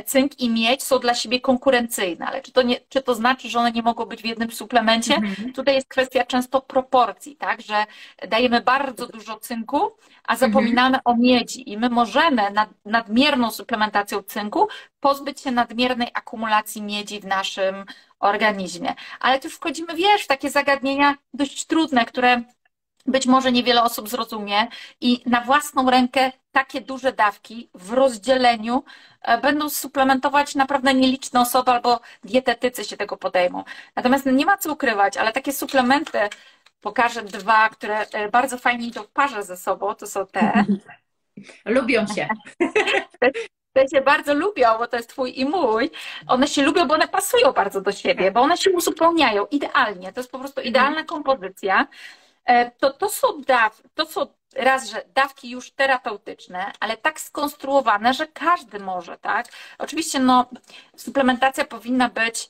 cynk 0.05 0.39
i 0.39 0.49
miedź 0.49 0.83
są 0.83 0.99
dla 0.99 1.13
siebie 1.13 1.41
konkurencyjne, 1.41 2.25
ale 2.25 2.41
czy 2.41 2.51
to, 2.51 2.61
nie, 2.61 2.79
czy 2.89 3.01
to 3.01 3.15
znaczy, 3.15 3.49
że 3.49 3.59
one 3.59 3.71
nie 3.71 3.81
mogą 3.81 4.05
być 4.05 4.21
w 4.21 4.25
jednym 4.25 4.51
suplemencie? 4.51 5.15
Mhm. 5.15 5.53
Tutaj 5.53 5.75
jest 5.75 5.87
kwestia 5.87 6.23
często 6.23 6.61
proporcji, 6.61 7.35
tak, 7.35 7.61
że 7.61 7.85
dajemy 8.27 8.61
bardzo 8.61 9.07
dużo 9.07 9.39
cynku, 9.39 9.91
a 10.23 10.35
zapominamy 10.35 10.97
mhm. 10.97 11.01
o 11.05 11.15
miedzi 11.15 11.71
i 11.71 11.77
my 11.77 11.89
możemy 11.89 12.51
nad, 12.51 12.69
nadmierną 12.85 13.51
suplementacją 13.51 14.23
cynku 14.23 14.67
pozbyć 15.05 15.41
się 15.41 15.51
nadmiernej 15.51 16.07
akumulacji 16.13 16.81
miedzi 16.81 17.19
w 17.19 17.25
naszym 17.25 17.85
organizmie. 18.19 18.95
Ale 19.19 19.39
tu 19.39 19.47
już 19.47 19.55
wchodzimy, 19.55 19.95
wiesz, 19.95 20.23
w 20.23 20.27
takie 20.27 20.49
zagadnienia 20.49 21.15
dość 21.33 21.65
trudne, 21.65 22.05
które 22.05 22.41
być 23.05 23.25
może 23.25 23.51
niewiele 23.51 23.83
osób 23.83 24.09
zrozumie 24.09 24.67
i 25.01 25.23
na 25.25 25.41
własną 25.41 25.89
rękę 25.89 26.31
takie 26.51 26.81
duże 26.81 27.13
dawki 27.13 27.69
w 27.73 27.93
rozdzieleniu 27.93 28.83
e, 29.21 29.37
będą 29.37 29.69
suplementować 29.69 30.55
naprawdę 30.55 30.93
nieliczne 30.93 31.41
osoby 31.41 31.71
albo 31.71 31.99
dietetycy 32.23 32.83
się 32.83 32.97
tego 32.97 33.17
podejmą. 33.17 33.63
Natomiast 33.95 34.25
nie 34.25 34.45
ma 34.45 34.57
co 34.57 34.73
ukrywać, 34.73 35.17
ale 35.17 35.33
takie 35.33 35.53
suplementy, 35.53 36.19
pokażę 36.81 37.23
dwa, 37.23 37.69
które 37.69 37.99
e, 37.99 38.29
bardzo 38.29 38.57
fajnie 38.57 38.87
idą 38.87 39.03
w 39.03 39.11
parze 39.11 39.43
ze 39.43 39.57
sobą, 39.57 39.95
to 39.95 40.07
są 40.07 40.27
te. 40.27 40.65
Lubią 41.65 42.07
się. 42.07 42.27
Te 43.75 43.87
się 43.87 44.01
bardzo 44.01 44.33
lubią, 44.33 44.77
bo 44.77 44.87
to 44.87 44.97
jest 44.97 45.09
twój 45.09 45.39
i 45.39 45.45
mój. 45.45 45.91
One 46.27 46.47
się 46.47 46.63
lubią, 46.63 46.87
bo 46.87 46.93
one 46.93 47.07
pasują 47.07 47.51
bardzo 47.51 47.81
do 47.81 47.91
siebie, 47.91 48.31
bo 48.31 48.41
one 48.41 48.57
się 48.57 48.71
uzupełniają 48.71 49.45
idealnie. 49.45 50.13
To 50.13 50.19
jest 50.19 50.31
po 50.31 50.39
prostu 50.39 50.61
idealna 50.61 51.03
kompozycja. 51.03 51.87
E, 52.45 52.71
to, 52.71 52.93
to 52.93 53.09
są 53.09 53.41
daw, 53.41 53.81
to 53.95 54.05
są 54.05 54.27
raz, 54.55 54.89
że 54.89 55.03
dawki 55.13 55.49
już 55.49 55.71
terapeutyczne, 55.71 56.71
ale 56.79 56.97
tak 56.97 57.19
skonstruowane, 57.19 58.13
że 58.13 58.27
każdy 58.27 58.79
może, 58.79 59.17
tak? 59.17 59.45
Oczywiście, 59.77 60.19
no, 60.19 60.45
suplementacja 60.95 61.65
powinna 61.65 62.09
być 62.09 62.49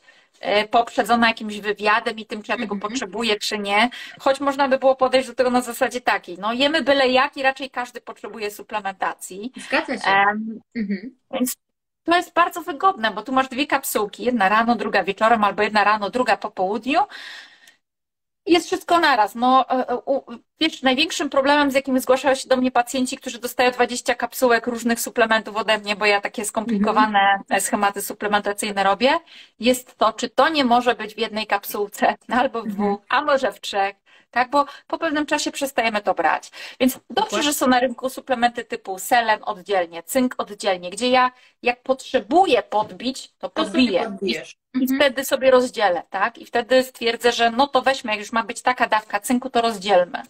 poprzedzona 0.72 1.28
jakimś 1.28 1.60
wywiadem 1.60 2.20
i 2.20 2.26
tym, 2.26 2.42
czy 2.42 2.52
ja 2.52 2.58
tego 2.58 2.76
mhm. 2.76 2.92
potrzebuję, 2.92 3.40
czy 3.40 3.60
nie. 3.60 3.90
Choć 4.20 4.40
można 4.40 4.68
by 4.68 4.78
było 4.78 4.96
podejść 4.96 5.28
do 5.28 5.36
tego 5.36 5.50
na 5.50 5.62
zasadzie 5.62 6.02
takiej, 6.02 6.38
no 6.38 6.54
jemy 6.54 6.82
byle 6.82 7.08
jak 7.08 7.38
i 7.38 7.44
raczej 7.44 7.70
każdy 7.70 8.02
potrzebuje 8.02 8.52
suplementacji. 8.52 9.52
Zgadza 9.58 9.98
się. 9.98 10.12
Um, 10.12 10.60
mhm. 10.76 11.16
Więc 11.32 11.56
to 12.04 12.16
jest 12.16 12.34
bardzo 12.34 12.62
wygodne, 12.62 13.12
bo 13.12 13.22
tu 13.22 13.32
masz 13.32 13.50
dwie 13.50 13.68
kapsułki, 13.68 14.24
jedna 14.24 14.50
rano, 14.50 14.76
druga 14.76 15.04
wieczorem, 15.04 15.44
albo 15.44 15.64
jedna 15.64 15.84
rano, 15.84 16.10
druga 16.10 16.38
po 16.38 16.52
południu 16.52 17.00
jest 18.46 18.68
wszystko 18.68 19.00
naraz. 19.00 19.36
No, 19.36 19.70
e, 19.70 19.90
e, 19.90 20.02
wiesz, 20.60 20.82
największym 20.82 21.30
problemem, 21.30 21.72
z 21.72 21.74
jakim 21.74 22.00
zgłaszają 22.00 22.36
się 22.36 22.50
do 22.50 22.58
mnie 22.58 22.72
pacjenci, 22.72 23.18
którzy 23.18 23.40
dostają 23.40 23.72
20 23.72 24.16
kapsułek 24.16 24.68
różnych 24.68 25.00
suplementów 25.00 25.56
ode 25.56 25.78
mnie, 25.78 25.96
bo 25.96 26.06
ja 26.06 26.22
takie 26.22 26.46
skomplikowane 26.46 27.20
mhm. 27.20 27.62
schematy 27.62 28.02
suplementacyjne 28.02 28.84
robię, 28.84 29.20
jest 29.60 29.98
to, 29.98 30.14
czy 30.14 30.30
to 30.30 30.50
nie 30.50 30.66
może 30.66 30.96
być 30.96 31.16
w 31.16 31.18
jednej 31.18 31.48
kapsułce, 31.48 32.16
albo 32.40 32.62
w 32.62 32.68
dwóch, 32.68 33.02
a 33.10 33.22
może 33.22 33.52
w 33.52 33.62
trzech 33.62 34.05
tak? 34.36 34.50
Bo 34.50 34.66
po 34.88 34.98
pewnym 34.98 35.26
czasie 35.26 35.52
przestajemy 35.52 36.02
to 36.02 36.14
brać. 36.14 36.52
Więc 36.80 37.00
dobrze, 37.10 37.44
że 37.44 37.54
są 37.54 37.68
na 37.68 37.80
rynku 37.80 38.10
suplementy 38.10 38.64
typu 38.64 39.00
selen 39.00 39.40
oddzielnie, 39.44 40.04
cynk 40.04 40.36
oddzielnie, 40.38 40.90
gdzie 40.90 41.10
ja 41.10 41.32
jak 41.64 41.84
potrzebuję 41.84 42.64
podbić, 42.64 43.32
to 43.38 43.50
podbiję. 43.50 44.18
I, 44.22 44.32
I 44.32 44.38
mhm. 44.82 45.00
wtedy 45.00 45.26
sobie 45.26 45.52
rozdzielę, 45.52 46.04
tak? 46.10 46.38
I 46.38 46.46
wtedy 46.46 46.84
stwierdzę, 46.84 47.32
że 47.32 47.52
no 47.52 47.68
to 47.68 47.82
weźmy, 47.82 48.12
jak 48.12 48.20
już 48.20 48.32
ma 48.32 48.44
być 48.44 48.62
taka 48.62 48.88
dawka 48.88 49.20
cynku, 49.20 49.50
to 49.50 49.62
rozdzielmy. 49.62 50.22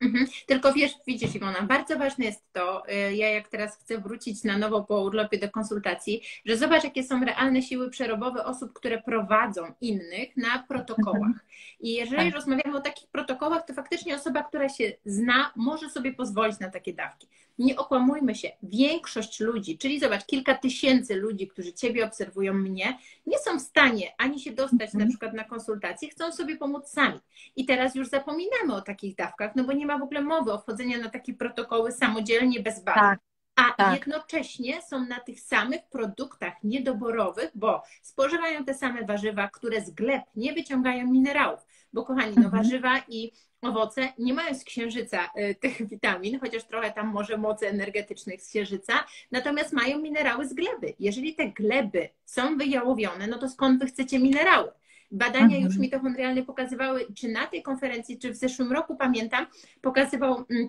Mhm. 0.00 0.26
Tylko 0.46 0.72
wiesz, 0.72 0.92
widzisz 1.06 1.34
Iwona, 1.34 1.62
bardzo 1.62 1.98
ważne 1.98 2.24
jest 2.24 2.52
to, 2.52 2.82
y, 2.88 3.14
ja 3.14 3.28
jak 3.28 3.48
teraz 3.48 3.78
chcę 3.78 3.98
wrócić 3.98 4.44
na 4.44 4.58
nowo 4.58 4.84
po 4.84 5.02
urlopie 5.02 5.38
do 5.38 5.50
konsultacji, 5.50 6.22
że 6.46 6.56
zobacz, 6.56 6.84
jakie 6.84 7.02
są 7.02 7.24
realne 7.24 7.62
siły 7.62 7.90
przerobowe 7.90 8.44
osób, 8.44 8.72
które 8.72 9.02
prowadzą 9.02 9.62
innych 9.80 10.36
na 10.36 10.64
protokołach. 10.68 11.44
I 11.80 11.92
jeżeli 11.92 12.24
tak. 12.24 12.34
rozmawiamy 12.34 12.76
o 12.76 12.80
takich 12.80 13.08
protokołach, 13.08 13.66
to 13.66 13.74
faktycznie 13.74 14.14
osoba, 14.14 14.42
która 14.42 14.68
się 14.68 14.92
zna, 15.04 15.52
może 15.56 15.90
sobie 15.90 16.12
pozwolić 16.12 16.58
na 16.58 16.70
takie 16.70 16.94
dawki. 16.94 17.28
Nie 17.58 17.76
okłamujmy 17.76 18.34
się, 18.34 18.50
większość 18.62 19.40
ludzi, 19.40 19.78
czyli 19.78 20.00
zobacz, 20.00 20.26
kilka 20.26 20.54
tysięcy 20.54 21.14
ludzi, 21.14 21.48
którzy 21.48 21.72
Ciebie 21.72 22.04
obserwują 22.04 22.54
mnie, 22.54 22.98
nie 23.26 23.38
są 23.38 23.58
w 23.58 23.62
stanie 23.62 24.12
ani 24.18 24.40
się 24.40 24.52
dostać 24.52 24.92
na 24.92 24.98
mhm. 24.98 25.08
przykład 25.08 25.34
na 25.34 25.44
konsultacje, 25.44 26.08
chcą 26.08 26.32
sobie 26.32 26.56
pomóc 26.56 26.88
sami. 26.88 27.20
I 27.56 27.66
teraz 27.66 27.94
już 27.94 28.08
zapominamy 28.08 28.74
o 28.74 28.82
takich 28.82 29.14
dawkach, 29.14 29.56
no 29.56 29.64
bo 29.64 29.72
nie 29.72 29.86
ma 29.86 29.98
w 29.98 30.02
ogóle 30.02 30.22
mowy 30.22 30.52
o 30.52 30.58
wchodzeniu 30.58 31.00
na 31.00 31.10
takie 31.10 31.34
protokoły 31.34 31.92
samodzielnie, 31.92 32.60
bez 32.60 32.84
badań. 32.84 33.02
Tak. 33.02 33.18
A 33.56 33.72
tak. 33.72 33.94
jednocześnie 33.94 34.82
są 34.82 35.06
na 35.06 35.20
tych 35.20 35.40
samych 35.40 35.80
produktach 35.90 36.54
niedoborowych, 36.64 37.50
bo 37.54 37.82
spożywają 38.02 38.64
te 38.64 38.74
same 38.74 39.04
warzywa, 39.04 39.48
które 39.48 39.80
z 39.80 39.90
gleb 39.90 40.22
nie 40.36 40.52
wyciągają 40.52 41.06
minerałów. 41.06 41.60
Bo 41.94 42.04
kochani, 42.04 42.36
no 42.36 42.44
mhm. 42.44 42.62
warzywa 42.62 43.02
i 43.08 43.32
owoce 43.62 44.12
nie 44.18 44.34
mają 44.34 44.54
z 44.54 44.64
księżyca 44.64 45.30
y, 45.38 45.54
tych 45.54 45.88
witamin, 45.88 46.40
chociaż 46.40 46.64
trochę 46.64 46.92
tam 46.92 47.06
może 47.06 47.38
mocy 47.38 47.68
energetycznych 47.68 48.42
z 48.42 48.48
księżyca, 48.48 48.92
natomiast 49.30 49.72
mają 49.72 49.98
minerały 49.98 50.48
z 50.48 50.54
gleby. 50.54 50.94
Jeżeli 50.98 51.34
te 51.34 51.50
gleby 51.50 52.08
są 52.24 52.56
wyjałowione, 52.56 53.26
no 53.26 53.38
to 53.38 53.48
skąd 53.48 53.80
wy 53.80 53.86
chcecie 53.86 54.18
minerały? 54.18 54.70
Badania 55.10 55.44
mhm. 55.44 55.62
już 55.62 55.76
mitochondrialne 55.76 56.42
pokazywały, 56.42 57.06
czy 57.14 57.28
na 57.28 57.46
tej 57.46 57.62
konferencji, 57.62 58.18
czy 58.18 58.30
w 58.30 58.36
zeszłym 58.36 58.72
roku, 58.72 58.96
pamiętam, 58.96 59.46
pokazywał 59.80 60.44
mm, 60.50 60.68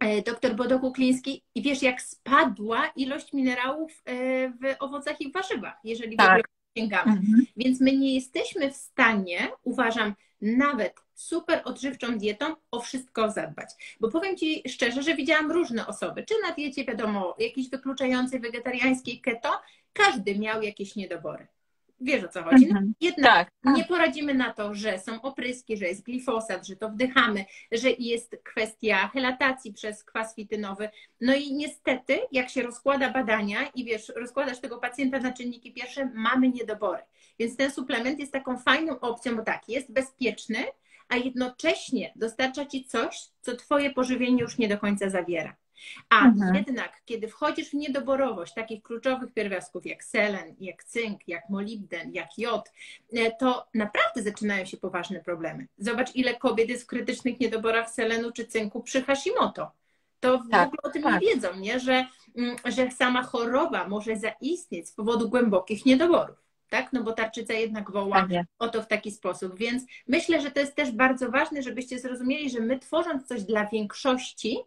e, 0.00 0.22
doktor 0.22 0.54
Bodokukliński 0.54 1.42
i 1.54 1.62
wiesz, 1.62 1.82
jak 1.82 2.02
spadła 2.02 2.86
ilość 2.96 3.32
minerałów 3.32 4.02
e, 4.04 4.14
w 4.48 4.76
owocach 4.80 5.20
i 5.20 5.32
warzywach, 5.32 5.76
jeżeli 5.84 6.16
tak. 6.16 6.26
w 6.26 6.30
ogóle 6.30 6.44
sięgamy. 6.78 7.12
Mhm. 7.12 7.46
Więc 7.56 7.80
my 7.80 7.96
nie 7.96 8.14
jesteśmy 8.14 8.70
w 8.70 8.76
stanie, 8.76 9.38
uważam, 9.62 10.14
nawet 10.44 10.94
super 11.14 11.62
odżywczą 11.64 12.18
dietą 12.18 12.56
o 12.70 12.80
wszystko 12.80 13.30
zadbać. 13.30 13.96
Bo 14.00 14.10
powiem 14.10 14.36
Ci 14.36 14.62
szczerze, 14.68 15.02
że 15.02 15.14
widziałam 15.14 15.52
różne 15.52 15.86
osoby, 15.86 16.24
czy 16.28 16.34
na 16.42 16.54
diecie, 16.54 16.84
wiadomo, 16.84 17.34
jakiejś 17.38 17.70
wykluczającej 17.70 18.40
wegetariańskiej 18.40 19.20
keto, 19.20 19.60
każdy 19.92 20.38
miał 20.38 20.62
jakieś 20.62 20.96
niedobory. 20.96 21.46
Wiesz 22.00 22.24
o 22.24 22.28
co 22.28 22.42
chodzi? 22.42 22.66
No, 22.66 22.70
mhm. 22.70 22.94
jednak 23.00 23.24
tak, 23.24 23.50
tak. 23.64 23.76
nie 23.76 23.84
poradzimy 23.84 24.34
na 24.34 24.52
to, 24.52 24.74
że 24.74 24.98
są 24.98 25.22
opryski, 25.22 25.76
że 25.76 25.84
jest 25.84 26.02
glifosat, 26.02 26.66
że 26.66 26.76
to 26.76 26.88
wdychamy, 26.88 27.44
że 27.72 27.90
jest 27.90 28.36
kwestia 28.44 29.08
helatacji 29.08 29.72
przez 29.72 30.04
kwas 30.04 30.34
fitynowy. 30.34 30.88
No 31.20 31.34
i 31.34 31.54
niestety, 31.54 32.20
jak 32.32 32.50
się 32.50 32.62
rozkłada 32.62 33.10
badania 33.10 33.58
i 33.74 33.84
wiesz, 33.84 34.12
rozkładasz 34.16 34.60
tego 34.60 34.78
pacjenta 34.78 35.18
na 35.18 35.32
czynniki 35.32 35.72
pierwsze, 35.72 36.10
mamy 36.14 36.48
niedobory. 36.48 37.02
Więc 37.38 37.56
ten 37.56 37.70
suplement 37.70 38.20
jest 38.20 38.32
taką 38.32 38.58
fajną 38.58 39.00
opcją, 39.00 39.36
bo 39.36 39.42
tak, 39.42 39.68
jest 39.68 39.92
bezpieczny, 39.92 40.58
a 41.08 41.16
jednocześnie 41.16 42.12
dostarcza 42.16 42.66
ci 42.66 42.84
coś, 42.84 43.18
co 43.40 43.56
twoje 43.56 43.90
pożywienie 43.90 44.42
już 44.42 44.58
nie 44.58 44.68
do 44.68 44.78
końca 44.78 45.10
zawiera. 45.10 45.56
A 46.08 46.24
mhm. 46.24 46.54
jednak, 46.54 47.02
kiedy 47.04 47.28
wchodzisz 47.28 47.70
w 47.70 47.74
niedoborowość 47.74 48.54
takich 48.54 48.82
kluczowych 48.82 49.32
pierwiastków 49.32 49.86
jak 49.86 50.04
selen, 50.04 50.54
jak 50.60 50.84
cynk, 50.84 51.28
jak 51.28 51.48
molibden, 51.48 52.12
jak 52.12 52.38
jod, 52.38 52.72
e, 53.12 53.30
to 53.30 53.66
naprawdę 53.74 54.22
zaczynają 54.22 54.64
się 54.64 54.76
poważne 54.76 55.20
problemy. 55.20 55.66
Zobacz, 55.78 56.14
ile 56.14 56.34
kobiet 56.34 56.68
jest 56.68 56.82
w 56.84 56.86
krytycznych 56.86 57.40
niedoborach 57.40 57.90
selenu 57.90 58.32
czy 58.32 58.46
cynku 58.46 58.82
przy 58.82 59.02
Hashimoto. 59.02 59.70
To 60.20 60.38
w 60.38 60.50
tak, 60.50 60.68
ogóle 60.68 60.80
o 60.82 60.90
tym 60.90 61.02
tak. 61.02 61.12
nie 61.22 61.28
wiedzą, 61.28 61.56
nie? 61.56 61.80
Że, 61.80 62.06
mm, 62.36 62.56
że 62.64 62.90
sama 62.90 63.22
choroba 63.22 63.88
może 63.88 64.16
zaistnieć 64.16 64.88
z 64.88 64.92
powodu 64.92 65.28
głębokich 65.28 65.86
niedoborów 65.86 66.44
tak? 66.74 66.92
No 66.92 67.02
bo 67.02 67.12
tarczyca 67.12 67.54
jednak 67.54 67.90
woła 67.90 68.16
tak 68.16 68.46
o 68.58 68.68
to 68.68 68.82
w 68.82 68.86
taki 68.86 69.10
sposób. 69.10 69.58
Więc 69.58 69.82
myślę, 70.08 70.40
że 70.40 70.50
to 70.50 70.60
jest 70.60 70.74
też 70.74 70.90
bardzo 70.92 71.30
ważne, 71.30 71.62
żebyście 71.62 71.98
zrozumieli, 71.98 72.50
że 72.50 72.60
my 72.60 72.78
tworząc 72.78 73.26
coś 73.26 73.42
dla 73.42 73.66
większości, 73.66 74.58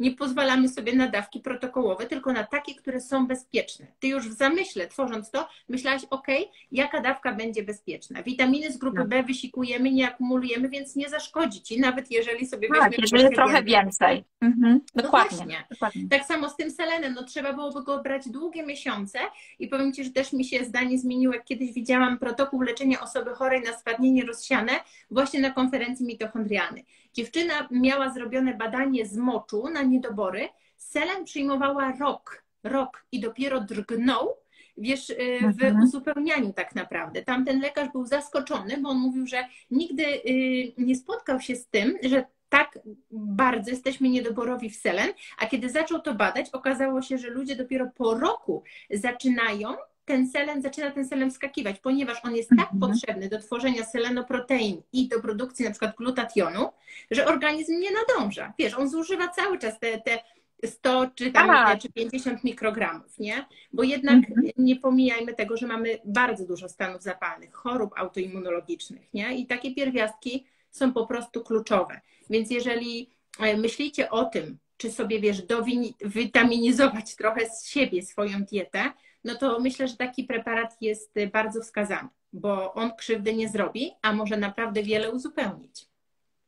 nie 0.00 0.10
pozwalamy 0.10 0.68
sobie 0.68 0.96
na 0.96 1.08
dawki 1.08 1.40
protokołowe, 1.40 2.06
tylko 2.06 2.32
na 2.32 2.44
takie, 2.44 2.74
które 2.74 3.00
są 3.00 3.26
bezpieczne. 3.26 3.86
Ty 4.00 4.08
już 4.08 4.28
w 4.28 4.32
zamyśle, 4.32 4.88
tworząc 4.88 5.30
to, 5.30 5.48
myślałaś, 5.68 6.02
ok, 6.10 6.26
jaka 6.72 7.00
dawka 7.00 7.34
będzie 7.34 7.62
bezpieczna. 7.62 8.22
Witaminy 8.22 8.72
z 8.72 8.78
grupy 8.78 8.98
no. 8.98 9.04
B 9.04 9.22
wysikujemy, 9.22 9.90
nie 9.90 10.08
akumulujemy, 10.08 10.68
więc 10.68 10.96
nie 10.96 11.08
zaszkodzi 11.08 11.62
ci, 11.62 11.80
nawet 11.80 12.10
jeżeli 12.10 12.46
sobie 12.46 12.68
tak, 12.68 12.90
weźmiemy 12.90 13.00
jeżeli 13.02 13.34
trochę 13.34 13.62
więcej. 13.62 14.24
Mhm. 14.40 14.80
No 14.94 15.02
dokładnie. 15.02 15.56
No 15.60 15.66
dokładnie. 15.70 16.08
Tak 16.10 16.24
samo 16.24 16.48
z 16.48 16.56
tym 16.56 16.70
selenem, 16.70 17.14
no 17.14 17.24
trzeba 17.24 17.52
byłoby 17.52 17.84
go 17.84 18.02
brać 18.02 18.28
długie 18.28 18.66
miesiące 18.66 19.18
i 19.58 19.68
powiem 19.68 19.92
Ci, 19.92 20.04
że 20.04 20.10
też 20.10 20.32
mi 20.32 20.44
się 20.44 20.64
zdanie 20.64 20.98
zmieniło, 20.98 21.34
jak 21.34 21.44
kiedyś 21.44 21.72
widziałam 21.72 22.18
protokół 22.18 22.60
leczenia 22.60 23.00
osoby 23.00 23.30
chorej 23.34 23.62
na 23.62 23.72
stwardnienie 23.72 24.24
rozsiane 24.24 24.72
właśnie 25.10 25.40
na 25.40 25.50
konferencji 25.50 26.06
mitochondrialnej. 26.06 26.84
Dziewczyna 27.12 27.68
miała 27.70 28.12
zrobione 28.12 28.54
badanie 28.54 29.06
z 29.06 29.16
moczu 29.16 29.68
na 29.68 29.82
niedobory. 29.82 30.48
Selen 30.76 31.24
przyjmowała 31.24 31.92
rok, 32.00 32.44
rok 32.64 33.04
i 33.12 33.20
dopiero 33.20 33.60
drgnął, 33.60 34.36
wiesz, 34.76 35.10
y, 35.10 35.38
w 35.40 35.62
mhm. 35.62 35.82
uzupełnianiu 35.82 36.52
tak 36.52 36.74
naprawdę. 36.74 37.22
Tamten 37.22 37.60
lekarz 37.60 37.88
był 37.92 38.06
zaskoczony, 38.06 38.78
bo 38.78 38.88
on 38.88 38.98
mówił, 38.98 39.26
że 39.26 39.48
nigdy 39.70 40.04
y, 40.04 40.72
nie 40.78 40.96
spotkał 40.96 41.40
się 41.40 41.56
z 41.56 41.66
tym, 41.66 41.98
że 42.02 42.24
tak 42.48 42.78
bardzo 43.10 43.70
jesteśmy 43.70 44.08
niedoborowi 44.08 44.70
w 44.70 44.76
selen, 44.76 45.08
a 45.38 45.46
kiedy 45.46 45.70
zaczął 45.70 46.00
to 46.00 46.14
badać, 46.14 46.50
okazało 46.50 47.02
się, 47.02 47.18
że 47.18 47.30
ludzie 47.30 47.56
dopiero 47.56 47.90
po 47.94 48.14
roku 48.14 48.62
zaczynają 48.90 49.68
ten 50.04 50.30
selen 50.30 50.62
zaczyna 50.62 50.90
ten 50.90 51.08
selen 51.08 51.30
wskakiwać, 51.30 51.78
ponieważ 51.78 52.24
on 52.24 52.36
jest 52.36 52.50
tak 52.50 52.72
mhm. 52.72 52.80
potrzebny 52.80 53.28
do 53.28 53.38
tworzenia 53.38 53.84
selenoprotein 53.84 54.82
i 54.92 55.08
do 55.08 55.20
produkcji 55.20 55.64
na 55.64 55.70
przykład 55.70 55.96
glutationu, 55.96 56.70
że 57.10 57.26
organizm 57.26 57.80
nie 57.80 57.88
nadąża. 57.90 58.52
Wiesz, 58.58 58.74
on 58.74 58.88
zużywa 58.88 59.28
cały 59.28 59.58
czas 59.58 59.80
te, 59.80 60.00
te 60.00 60.18
100 60.66 61.10
czy, 61.14 61.32
tam, 61.32 61.48
tak. 61.48 61.80
czy 61.80 61.92
50 61.92 62.44
mikrogramów, 62.44 63.18
nie? 63.18 63.46
Bo 63.72 63.82
jednak 63.82 64.16
mhm. 64.16 64.52
nie 64.58 64.76
pomijajmy 64.76 65.34
tego, 65.34 65.56
że 65.56 65.66
mamy 65.66 65.98
bardzo 66.04 66.46
dużo 66.46 66.68
stanów 66.68 67.02
zapalnych, 67.02 67.52
chorób 67.52 67.92
autoimmunologicznych, 67.96 69.14
nie? 69.14 69.36
I 69.36 69.46
takie 69.46 69.74
pierwiastki 69.74 70.46
są 70.70 70.92
po 70.92 71.06
prostu 71.06 71.44
kluczowe. 71.44 72.00
Więc 72.30 72.50
jeżeli 72.50 73.10
e, 73.40 73.56
myślicie 73.56 74.10
o 74.10 74.24
tym, 74.24 74.58
czy 74.76 74.92
sobie, 74.92 75.20
wiesz, 75.20 75.42
dowitaminizować 75.42 77.16
trochę 77.16 77.50
z 77.50 77.66
siebie 77.66 78.02
swoją 78.02 78.44
dietę, 78.44 78.92
no 79.24 79.34
to 79.34 79.60
myślę, 79.60 79.88
że 79.88 79.96
taki 79.96 80.24
preparat 80.24 80.76
jest 80.80 81.14
bardzo 81.32 81.60
wskazany, 81.60 82.08
bo 82.32 82.74
on 82.74 82.96
krzywdy 82.96 83.34
nie 83.34 83.48
zrobi, 83.48 83.92
a 84.02 84.12
może 84.12 84.36
naprawdę 84.36 84.82
wiele 84.82 85.10
uzupełnić. 85.10 85.86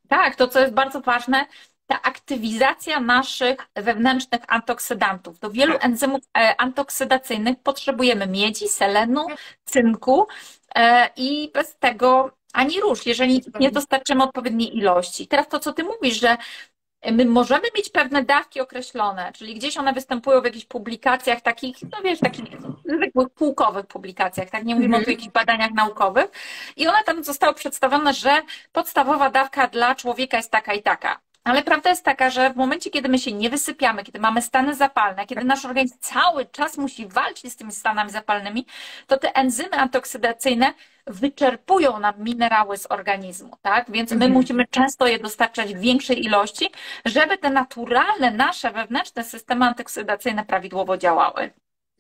Tak, 0.09 0.37
to 0.37 0.49
co 0.49 0.61
jest 0.61 0.75
bardzo 0.75 1.01
ważne, 1.01 1.47
ta 1.87 2.03
aktywizacja 2.03 3.01
naszych 3.01 3.57
wewnętrznych 3.75 4.41
antyoksydantów. 4.49 5.39
Do 5.39 5.51
wielu 5.51 5.73
tak. 5.73 5.85
enzymów 5.85 6.21
e, 6.39 6.61
antyoksydacyjnych 6.61 7.59
potrzebujemy 7.63 8.27
miedzi, 8.27 8.69
selenu, 8.69 9.27
cynku 9.65 10.27
e, 10.75 11.11
i 11.17 11.51
bez 11.55 11.77
tego 11.79 12.31
ani 12.53 12.81
rusz, 12.81 13.07
jeżeli 13.07 13.45
nie 13.61 13.71
dostarczymy 13.71 14.25
odpowiedniej 14.25 14.77
ilości. 14.77 15.27
Teraz 15.27 15.49
to, 15.49 15.59
co 15.59 15.73
ty 15.73 15.85
mówisz, 15.85 16.21
że 16.21 16.37
my 17.11 17.25
możemy 17.25 17.69
mieć 17.77 17.89
pewne 17.89 18.25
dawki 18.25 18.61
określone, 18.61 19.33
czyli 19.33 19.55
gdzieś 19.55 19.77
one 19.77 19.93
występują 19.93 20.41
w 20.41 20.45
jakichś 20.45 20.65
publikacjach 20.65 21.41
takich, 21.41 21.77
no 21.83 21.99
wiesz, 22.05 22.21
takich 22.21 22.45
zwykłych 22.85 23.29
półkowych 23.31 23.87
publikacjach, 23.87 24.51
tak? 24.51 24.65
Nie 24.65 24.75
mówimy 24.75 24.87
mm 24.87 24.95
o 24.95 24.99
mhm. 24.99 25.17
jakichś 25.17 25.33
badaniach 25.33 25.71
naukowych. 25.71 26.31
I 26.77 26.89
one 26.89 27.05
tam 27.05 27.25
zostały 27.25 27.55
przedstawione, 27.55 28.15
że 28.15 28.43
podstawowa 28.73 29.31
dawka 29.31 29.67
dla 29.67 29.95
człowieka 29.95 30.37
jest 30.37 30.51
taka 30.51 30.75
i 30.75 30.83
taka. 30.83 31.21
Ale 31.45 31.63
prawda 31.63 31.91
jest 31.91 32.05
taka, 32.05 32.31
że 32.31 32.51
w 32.51 32.57
momencie, 32.57 32.91
kiedy 32.91 33.09
my 33.09 33.19
się 33.19 33.33
nie 33.33 33.51
wysypiamy, 33.51 34.05
kiedy 34.05 34.19
mamy 34.19 34.43
stany 34.43 34.75
zapalne, 34.75 35.27
kiedy 35.27 35.45
nasz 35.45 35.65
organizm 35.65 35.97
cały 36.01 36.47
czas 36.47 36.79
musi 36.79 37.07
walczyć 37.07 37.53
z 37.53 37.57
tymi 37.57 37.73
stanami 37.73 38.11
zapalnymi, 38.11 38.67
to 39.07 39.19
te 39.19 39.37
enzymy 39.37 39.73
antyoksydacyjne 39.77 40.75
wyczerpują 41.07 41.99
nam 41.99 42.15
minerały 42.19 42.77
z 42.77 42.87
organizmu, 42.91 43.57
tak? 43.63 43.91
Więc 43.91 44.11
my 44.11 44.17
mhm. 44.17 44.33
musimy 44.33 44.67
często 44.67 45.07
je 45.07 45.19
dostarczać 45.19 45.75
w 45.75 45.81
większej 45.81 46.25
ilości, 46.25 46.71
żeby 47.05 47.39
te 47.39 47.51
naturalne 47.51 48.31
nasze 48.31 48.71
wewnętrzne 48.71 49.25
systemy 49.25 49.65
antyoksydacyjne 49.65 50.45
prawidłowo 50.45 50.97
działały. 50.97 51.51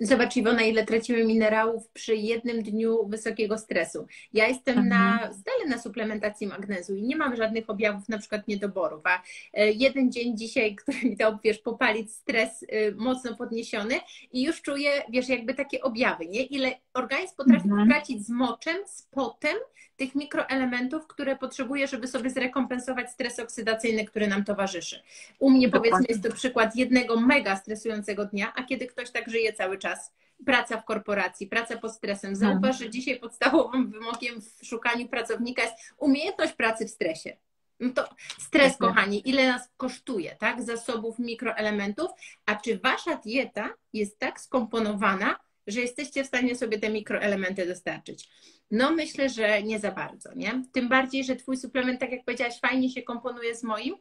Zobacz 0.03 0.37
Iwona, 0.37 0.63
ile 0.63 0.87
tracimy 0.87 1.25
minerałów 1.25 1.89
przy 1.89 2.17
jednym 2.17 2.63
dniu 2.63 3.09
wysokiego 3.09 3.59
stresu. 3.59 4.07
Ja 4.33 4.49
jestem 4.49 4.79
mhm. 4.79 4.89
na 4.89 5.33
stale 5.33 5.67
na 5.69 5.79
suplementacji 5.79 6.47
magnezu 6.47 6.95
i 6.95 7.03
nie 7.03 7.17
mam 7.17 7.37
żadnych 7.37 7.71
objawów 7.71 8.09
na 8.09 8.19
przykład 8.19 8.49
niedoborów, 8.49 9.01
a 9.05 9.23
e, 9.53 9.73
jeden 9.73 10.13
dzień 10.13 10.37
dzisiaj, 10.37 10.75
który 10.83 10.99
mi 11.03 11.17
dał, 11.17 11.39
wiesz, 11.45 11.59
popalić 11.59 12.13
stres 12.13 12.63
y, 12.63 12.95
mocno 12.97 13.37
podniesiony 13.37 13.95
i 14.33 14.43
już 14.43 14.63
czuję, 14.63 14.91
wiesz, 15.11 15.29
jakby 15.29 15.55
takie 15.55 15.83
objawy, 15.83 16.27
nie? 16.27 16.43
Ile 16.43 16.73
organizm 16.95 17.37
potrafi 17.37 17.69
mhm. 17.69 17.89
tracić 17.89 18.27
z 18.27 18.31
moczem, 18.31 18.77
z 18.87 19.03
potem, 19.03 19.57
tych 20.03 20.15
mikroelementów, 20.15 21.07
które 21.07 21.37
potrzebuje, 21.37 21.89
żeby 21.89 22.09
sobie 22.09 22.31
zrekompensować 22.31 23.11
stres 23.11 23.39
oksydacyjny, 23.39 24.05
który 24.05 24.27
nam 24.27 24.45
towarzyszy. 24.45 25.03
U 25.39 25.51
mnie 25.51 25.69
Dokładnie. 25.69 25.91
powiedzmy 25.91 26.15
jest 26.15 26.23
to 26.29 26.37
przykład 26.37 26.77
jednego 26.77 27.21
mega 27.21 27.57
stresującego 27.57 28.25
dnia, 28.25 28.53
a 28.55 28.63
kiedy 28.63 28.87
ktoś 28.87 29.11
tak 29.11 29.31
żyje 29.31 29.53
cały 29.53 29.79
czas, 29.79 30.13
praca 30.47 30.81
w 30.81 30.85
korporacji, 30.85 31.47
praca 31.47 31.77
pod 31.79 31.93
stresem. 31.93 32.37
Zauważ, 32.37 32.79
że 32.79 32.91
dzisiaj 32.91 33.21
podstawowym 33.21 33.91
wymogiem 33.91 34.41
w 34.41 34.67
szukaniu 34.67 35.09
pracownika 35.09 35.63
jest 35.63 35.75
umiejętność 35.99 36.53
pracy 36.53 36.87
w 36.87 36.91
stresie. 36.91 37.37
No 37.81 37.93
to 37.93 38.09
stres, 38.39 38.77
kochani, 38.77 39.29
ile 39.29 39.47
nas 39.47 39.69
kosztuje, 39.77 40.37
tak? 40.39 40.63
Zasobów 40.63 41.19
mikroelementów, 41.19 42.11
a 42.47 42.57
czy 42.57 42.79
wasza 42.79 43.17
dieta 43.17 43.71
jest 43.93 44.19
tak 44.19 44.41
skomponowana, 44.41 45.37
że 45.67 45.81
jesteście 45.81 46.25
w 46.25 46.27
stanie 46.27 46.55
sobie 46.55 46.79
te 46.79 46.91
mikroelementy 46.91 47.67
dostarczyć? 47.67 48.29
No 48.71 48.91
myślę, 48.91 49.29
że 49.29 49.63
nie 49.63 49.79
za 49.79 49.93
bardzo, 49.93 50.35
nie? 50.35 50.63
Tym 50.73 50.89
bardziej, 50.89 51.25
że 51.25 51.37
Twój 51.37 51.57
suplement, 51.57 52.01
tak 52.01 52.13
jak 52.13 52.25
powiedziałaś, 52.25 52.61
fajnie 52.61 52.91
się 52.91 53.03
komponuje 53.03 53.55
z 53.55 53.63
moim. 53.63 53.95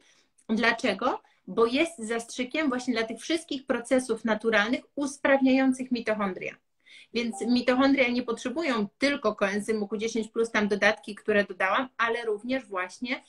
Dlaczego? 0.48 1.22
Bo 1.46 1.66
jest 1.66 1.98
zastrzykiem 1.98 2.68
właśnie 2.68 2.94
dla 2.94 3.02
tych 3.02 3.20
wszystkich 3.20 3.66
procesów 3.66 4.24
naturalnych 4.24 4.80
usprawniających 4.94 5.90
mitochondria. 5.90 6.56
Więc 7.14 7.40
mitochondria 7.46 8.08
nie 8.08 8.22
potrzebują 8.22 8.88
tylko 8.98 9.34
koenzymu 9.34 9.86
Q10 9.86 10.28
plus 10.28 10.50
tam 10.50 10.68
dodatki, 10.68 11.14
które 11.14 11.44
dodałam, 11.44 11.88
ale 11.96 12.24
również 12.24 12.66
właśnie 12.66 13.22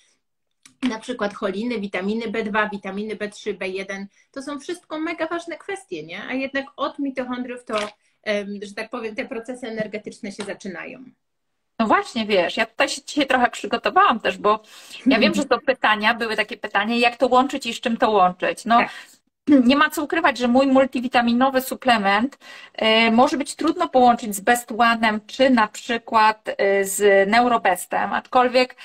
na 0.89 0.99
przykład 0.99 1.33
choliny, 1.33 1.79
witaminy 1.79 2.25
B2, 2.25 2.69
witaminy 2.71 3.15
B3, 3.15 3.57
B1. 3.57 4.05
To 4.31 4.41
są 4.41 4.59
wszystko 4.59 4.99
mega 4.99 5.27
ważne 5.27 5.57
kwestie, 5.57 6.03
nie? 6.03 6.23
A 6.23 6.33
jednak 6.33 6.65
od 6.75 6.99
mitochondriów 6.99 7.65
to, 7.65 7.79
że 8.61 8.73
tak 8.75 8.89
powiem, 8.89 9.15
te 9.15 9.25
procesy 9.25 9.67
energetyczne 9.67 10.31
się 10.31 10.43
zaczynają. 10.43 11.03
No 11.79 11.87
właśnie, 11.87 12.25
wiesz, 12.25 12.57
ja 12.57 12.65
tutaj 12.65 12.89
się 12.89 13.01
dzisiaj 13.05 13.27
trochę 13.27 13.49
przygotowałam 13.49 14.19
też, 14.19 14.37
bo 14.37 14.63
ja 15.05 15.19
wiem, 15.19 15.33
że 15.33 15.45
to 15.45 15.59
pytania, 15.65 16.13
były 16.13 16.35
takie 16.35 16.57
pytania, 16.57 16.95
jak 16.95 17.17
to 17.17 17.27
łączyć 17.27 17.65
i 17.65 17.73
z 17.73 17.79
czym 17.79 17.97
to 17.97 18.11
łączyć. 18.11 18.65
No, 18.65 18.77
tak. 18.77 18.89
nie 19.65 19.75
ma 19.75 19.89
co 19.89 20.03
ukrywać, 20.03 20.37
że 20.37 20.47
mój 20.47 20.67
multivitaminowy 20.67 21.61
suplement 21.61 22.37
y, 22.81 23.11
może 23.11 23.37
być 23.37 23.55
trudno 23.55 23.89
połączyć 23.89 24.35
z 24.35 24.39
Best 24.39 24.71
One'em, 24.71 25.19
czy 25.27 25.49
na 25.49 25.67
przykład 25.67 26.49
y, 26.49 26.85
z 26.85 27.29
Neurobestem, 27.29 28.13
aczkolwiek 28.13 28.75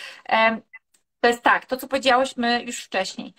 to 1.21 1.29
jest 1.29 1.43
tak, 1.43 1.67
to 1.67 1.77
co 1.77 1.89
powiedziałyśmy 1.89 2.63
już 2.63 2.85
wcześniej 2.85 3.35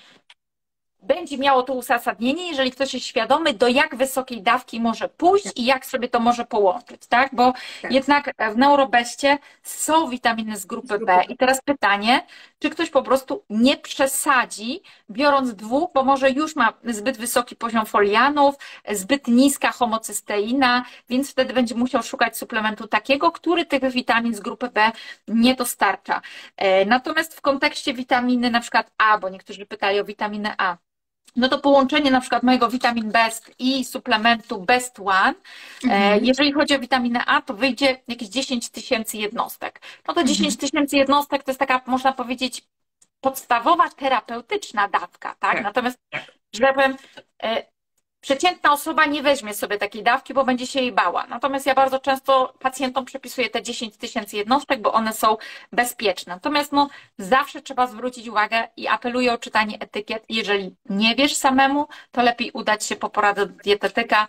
będzie 1.01 1.37
miało 1.37 1.63
to 1.63 1.73
uzasadnienie, 1.73 2.47
jeżeli 2.47 2.71
ktoś 2.71 2.93
jest 2.93 3.05
świadomy, 3.05 3.53
do 3.53 3.67
jak 3.67 3.95
wysokiej 3.95 4.41
dawki 4.41 4.81
może 4.81 5.09
pójść 5.09 5.47
i 5.55 5.65
jak 5.65 5.85
sobie 5.85 6.09
to 6.09 6.19
może 6.19 6.45
połączyć, 6.45 7.07
tak? 7.07 7.35
Bo 7.35 7.53
tak. 7.81 7.91
jednak 7.91 8.31
w 8.53 8.57
neurobeście 8.57 9.37
są 9.63 10.09
witaminy 10.09 10.57
z 10.57 10.65
grupy 10.65 10.99
B. 10.99 11.21
I 11.29 11.37
teraz 11.37 11.61
pytanie, 11.61 12.25
czy 12.59 12.69
ktoś 12.69 12.89
po 12.89 13.03
prostu 13.03 13.43
nie 13.49 13.77
przesadzi, 13.77 14.81
biorąc 15.11 15.55
dwóch, 15.55 15.89
bo 15.93 16.03
może 16.03 16.29
już 16.29 16.55
ma 16.55 16.73
zbyt 16.83 17.17
wysoki 17.17 17.55
poziom 17.55 17.85
folianów, 17.85 18.55
zbyt 18.91 19.27
niska 19.27 19.71
homocysteina, 19.71 20.85
więc 21.09 21.31
wtedy 21.31 21.53
będzie 21.53 21.75
musiał 21.75 22.03
szukać 22.03 22.37
suplementu 22.37 22.87
takiego, 22.87 23.31
który 23.31 23.65
tych 23.65 23.91
witamin 23.91 24.35
z 24.35 24.39
grupy 24.39 24.69
B 24.69 24.91
nie 25.27 25.55
dostarcza. 25.55 26.21
E, 26.57 26.85
natomiast 26.85 27.35
w 27.35 27.41
kontekście 27.41 27.93
witaminy 27.93 28.51
na 28.51 28.59
przykład 28.59 28.91
A, 28.97 29.17
bo 29.17 29.29
niektórzy 29.29 29.65
pytali 29.65 29.99
o 29.99 30.05
witaminę 30.05 30.55
A, 30.57 30.77
no 31.35 31.49
to 31.49 31.59
połączenie 31.59 32.11
na 32.11 32.21
przykład 32.21 32.43
mojego 32.43 32.69
witamin 32.69 33.11
Best 33.11 33.51
i 33.59 33.85
suplementu 33.85 34.61
Best 34.61 34.99
One, 34.99 35.33
e, 35.83 35.87
mhm. 35.87 36.25
jeżeli 36.25 36.53
chodzi 36.53 36.75
o 36.75 36.79
witaminę 36.79 37.25
A, 37.25 37.41
to 37.41 37.53
wyjdzie 37.53 38.01
jakieś 38.07 38.29
10 38.29 38.69
tysięcy 38.69 39.17
jednostek. 39.17 39.81
No 40.07 40.13
to 40.13 40.23
10 40.23 40.39
mhm. 40.39 40.57
tysięcy 40.57 40.97
jednostek 40.97 41.43
to 41.43 41.51
jest 41.51 41.59
taka, 41.59 41.81
można 41.85 42.13
powiedzieć, 42.13 42.67
podstawowa 43.21 43.89
terapeutyczna 43.89 44.87
dawka, 44.87 45.35
tak? 45.39 45.53
tak. 45.53 45.63
Natomiast, 45.63 45.97
że 46.53 46.61
tak 46.61 46.75
powiem, 46.75 46.95
e, 47.43 47.63
Przeciętna 48.21 48.73
osoba 48.73 49.05
nie 49.05 49.23
weźmie 49.23 49.53
sobie 49.53 49.77
takiej 49.77 50.03
dawki, 50.03 50.33
bo 50.33 50.43
będzie 50.43 50.67
się 50.67 50.79
jej 50.79 50.91
bała. 50.91 51.27
Natomiast 51.27 51.65
ja 51.65 51.75
bardzo 51.75 51.99
często 51.99 52.53
pacjentom 52.59 53.05
przepisuję 53.05 53.49
te 53.49 53.63
10 53.63 53.97
tysięcy 53.97 54.37
jednostek, 54.37 54.81
bo 54.81 54.93
one 54.93 55.13
są 55.13 55.37
bezpieczne. 55.71 56.33
Natomiast 56.33 56.71
no, 56.71 56.89
zawsze 57.17 57.61
trzeba 57.61 57.87
zwrócić 57.87 58.27
uwagę 58.27 58.67
i 58.77 58.87
apeluję 58.87 59.33
o 59.33 59.37
czytanie 59.37 59.79
etykiet. 59.79 60.25
Jeżeli 60.29 60.75
nie 60.89 61.15
wiesz 61.15 61.35
samemu, 61.35 61.87
to 62.11 62.21
lepiej 62.21 62.51
udać 62.51 62.85
się 62.85 62.95
po 62.95 63.09
poradę 63.09 63.45
do 63.45 63.63
dietetyka 63.63 64.27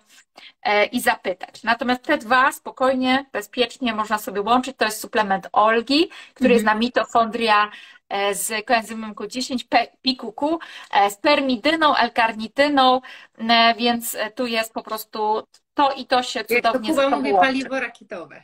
e, 0.62 0.84
i 0.84 1.00
zapytać. 1.00 1.62
Natomiast 1.62 2.02
te 2.02 2.18
dwa 2.18 2.52
spokojnie, 2.52 3.26
bezpiecznie 3.32 3.94
można 3.94 4.18
sobie 4.18 4.40
łączyć. 4.40 4.76
To 4.76 4.84
jest 4.84 5.00
suplement 5.00 5.48
Olgi, 5.52 6.08
który 6.34 6.50
mhm. 6.50 6.52
jest 6.52 6.64
na 6.64 6.74
mitochondria 6.74 7.70
E, 7.70 7.99
z 8.32 8.66
koenzymem 8.66 9.14
Q10, 9.14 9.64
PQQ, 10.02 10.58
e, 10.92 11.10
z 11.10 11.16
permidyną, 11.16 11.96
L-karnityną, 11.96 13.00
e, 13.38 13.74
więc 13.74 14.16
tu 14.34 14.46
jest 14.46 14.72
po 14.72 14.82
prostu 14.82 15.42
to 15.74 15.92
i 15.92 16.06
to 16.06 16.22
się 16.22 16.44
cudownie 16.44 16.88
Jak 16.92 16.98
to 16.98 17.10
mówi 17.10 17.32
paliwo 17.32 17.80
rakietowe. 17.80 18.42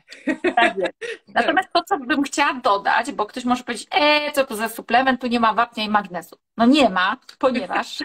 Tak 0.56 0.76
jest. 0.76 0.92
Natomiast 1.34 1.68
to, 1.72 1.82
co 1.82 1.98
bym 1.98 2.22
chciała 2.22 2.54
dodać, 2.54 3.12
bo 3.12 3.26
ktoś 3.26 3.44
może 3.44 3.64
powiedzieć, 3.64 3.88
e, 3.90 4.32
co 4.32 4.46
to 4.46 4.56
za 4.56 4.68
suplement, 4.68 5.20
tu 5.20 5.26
nie 5.26 5.40
ma 5.40 5.54
wapnia 5.54 5.84
i 5.84 5.88
magnezu. 5.88 6.36
No 6.56 6.66
nie 6.66 6.88
ma, 6.90 7.16
ponieważ 7.38 7.98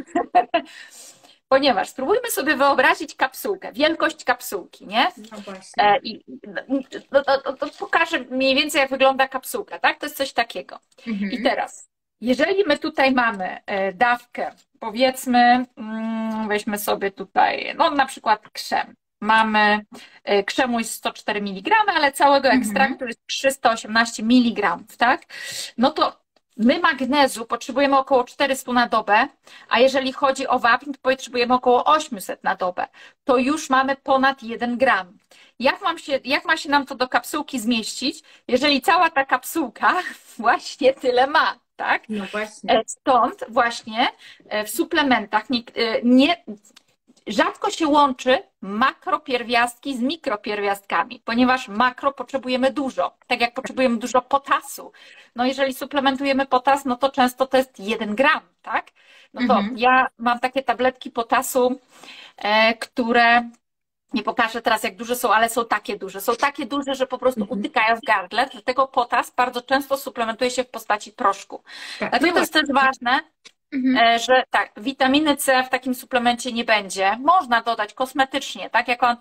Ponieważ 1.51 1.89
spróbujmy 1.89 2.31
sobie 2.31 2.55
wyobrazić 2.55 3.15
kapsułkę, 3.15 3.71
wielkość 3.73 4.23
kapsułki, 4.23 4.87
nie? 4.87 5.07
No 5.31 5.37
właśnie. 5.37 5.83
E, 5.83 5.99
I, 6.03 6.23
no, 7.11 7.23
to, 7.23 7.53
to, 7.53 7.67
pokażę 7.79 8.19
mniej 8.19 8.55
więcej, 8.55 8.79
jak 8.81 8.89
wygląda 8.89 9.27
kapsułka, 9.27 9.79
tak? 9.79 9.99
To 9.99 10.05
jest 10.05 10.17
coś 10.17 10.33
takiego. 10.33 10.79
Mhm. 11.07 11.31
I 11.31 11.43
teraz, 11.43 11.89
jeżeli 12.21 12.63
my 12.67 12.77
tutaj 12.77 13.11
mamy 13.11 13.57
e, 13.65 13.93
dawkę, 13.93 14.51
powiedzmy, 14.79 15.65
mm, 15.77 16.47
weźmy 16.47 16.77
sobie 16.77 17.11
tutaj, 17.11 17.75
no 17.77 17.91
na 17.91 18.05
przykład 18.05 18.49
krzem. 18.49 18.95
Mamy 19.21 19.85
e, 20.23 20.43
krzemu 20.43 20.79
jest 20.79 20.93
104 20.93 21.39
mg, 21.39 21.75
ale 21.87 22.11
całego 22.11 22.47
mhm. 22.47 22.61
ekstraktu 22.61 23.05
jest 23.05 23.27
318 23.27 24.23
mg, 24.23 24.77
tak? 24.97 25.21
No 25.77 25.91
to 25.91 26.20
My 26.63 26.79
magnezu 26.79 27.45
potrzebujemy 27.45 27.97
około 27.97 28.23
400 28.23 28.73
na 28.73 28.87
dobę, 28.87 29.27
a 29.69 29.79
jeżeli 29.79 30.13
chodzi 30.13 30.47
o 30.47 30.59
wapń, 30.59 30.91
to 30.91 30.99
potrzebujemy 31.01 31.53
około 31.53 31.85
800 31.85 32.43
na 32.43 32.55
dobę. 32.55 32.87
To 33.23 33.37
już 33.37 33.69
mamy 33.69 33.95
ponad 33.95 34.43
1 34.43 34.77
gram. 34.77 35.17
Jak, 35.59 35.81
mam 35.81 35.97
się, 35.97 36.19
jak 36.23 36.45
ma 36.45 36.57
się 36.57 36.69
nam 36.69 36.85
to 36.85 36.95
do 36.95 37.07
kapsułki 37.07 37.59
zmieścić, 37.59 38.23
jeżeli 38.47 38.81
cała 38.81 39.09
ta 39.09 39.25
kapsułka 39.25 39.93
właśnie 40.37 40.93
tyle 40.93 41.27
ma? 41.27 41.59
Tak? 41.75 42.03
No 42.09 42.25
właśnie. 42.25 42.79
E, 42.79 42.81
stąd 42.85 43.43
właśnie 43.49 44.07
e, 44.49 44.65
w 44.65 44.69
suplementach 44.69 45.49
nie, 45.49 45.59
e, 45.75 46.01
nie 46.03 46.43
rzadko 47.27 47.69
się 47.69 47.87
łączy 47.87 48.43
makropierwiastki 48.61 49.97
z 49.97 49.99
mikropierwiastkami, 50.01 51.21
ponieważ 51.25 51.67
makro 51.67 52.11
potrzebujemy 52.11 52.73
dużo, 52.73 53.17
tak 53.27 53.41
jak 53.41 53.53
potrzebujemy 53.53 53.97
dużo 53.97 54.21
potasu. 54.21 54.91
No 55.35 55.45
jeżeli 55.45 55.73
suplementujemy 55.73 56.45
potas, 56.45 56.85
no 56.85 56.95
to 56.95 57.09
często 57.09 57.47
to 57.47 57.57
jest 57.57 57.79
1 57.79 58.15
gram, 58.15 58.41
tak? 58.61 58.91
No 59.33 59.41
to 59.47 59.59
mhm. 59.59 59.77
ja 59.77 60.07
mam 60.17 60.39
takie 60.39 60.63
tabletki 60.63 61.11
potasu, 61.11 61.79
e, 62.37 62.73
które 62.73 63.49
nie 64.13 64.23
pokażę 64.23 64.61
teraz, 64.61 64.83
jak 64.83 64.95
duże 64.95 65.15
są, 65.15 65.33
ale 65.33 65.49
są 65.49 65.65
takie 65.65 65.97
duże. 65.97 66.21
Są 66.21 66.35
takie 66.35 66.65
duże, 66.65 66.95
że 66.95 67.07
po 67.07 67.17
prostu 67.17 67.41
mhm. 67.41 67.59
utykają 67.59 67.95
w 67.95 68.01
gardle, 68.01 68.49
dlatego 68.51 68.87
potas 68.87 69.31
bardzo 69.31 69.61
często 69.61 69.97
suplementuje 69.97 70.51
się 70.51 70.63
w 70.63 70.69
postaci 70.69 71.11
proszku. 71.11 71.63
Tak, 71.99 72.09
dlatego 72.09 72.27
no 72.27 72.33
to 72.33 72.39
jest 72.39 72.53
też 72.53 72.69
ważne, 72.73 73.19
Mhm. 73.73 73.97
E, 73.97 74.19
że 74.19 74.43
tak, 74.49 74.71
witaminy 74.77 75.37
C 75.37 75.63
w 75.63 75.69
takim 75.69 75.95
suplemencie 75.95 76.51
nie 76.51 76.65
będzie. 76.65 77.17
Można 77.19 77.61
dodać 77.61 77.93
kosmetycznie, 77.93 78.69
tak, 78.69 78.87
jako 78.87 79.15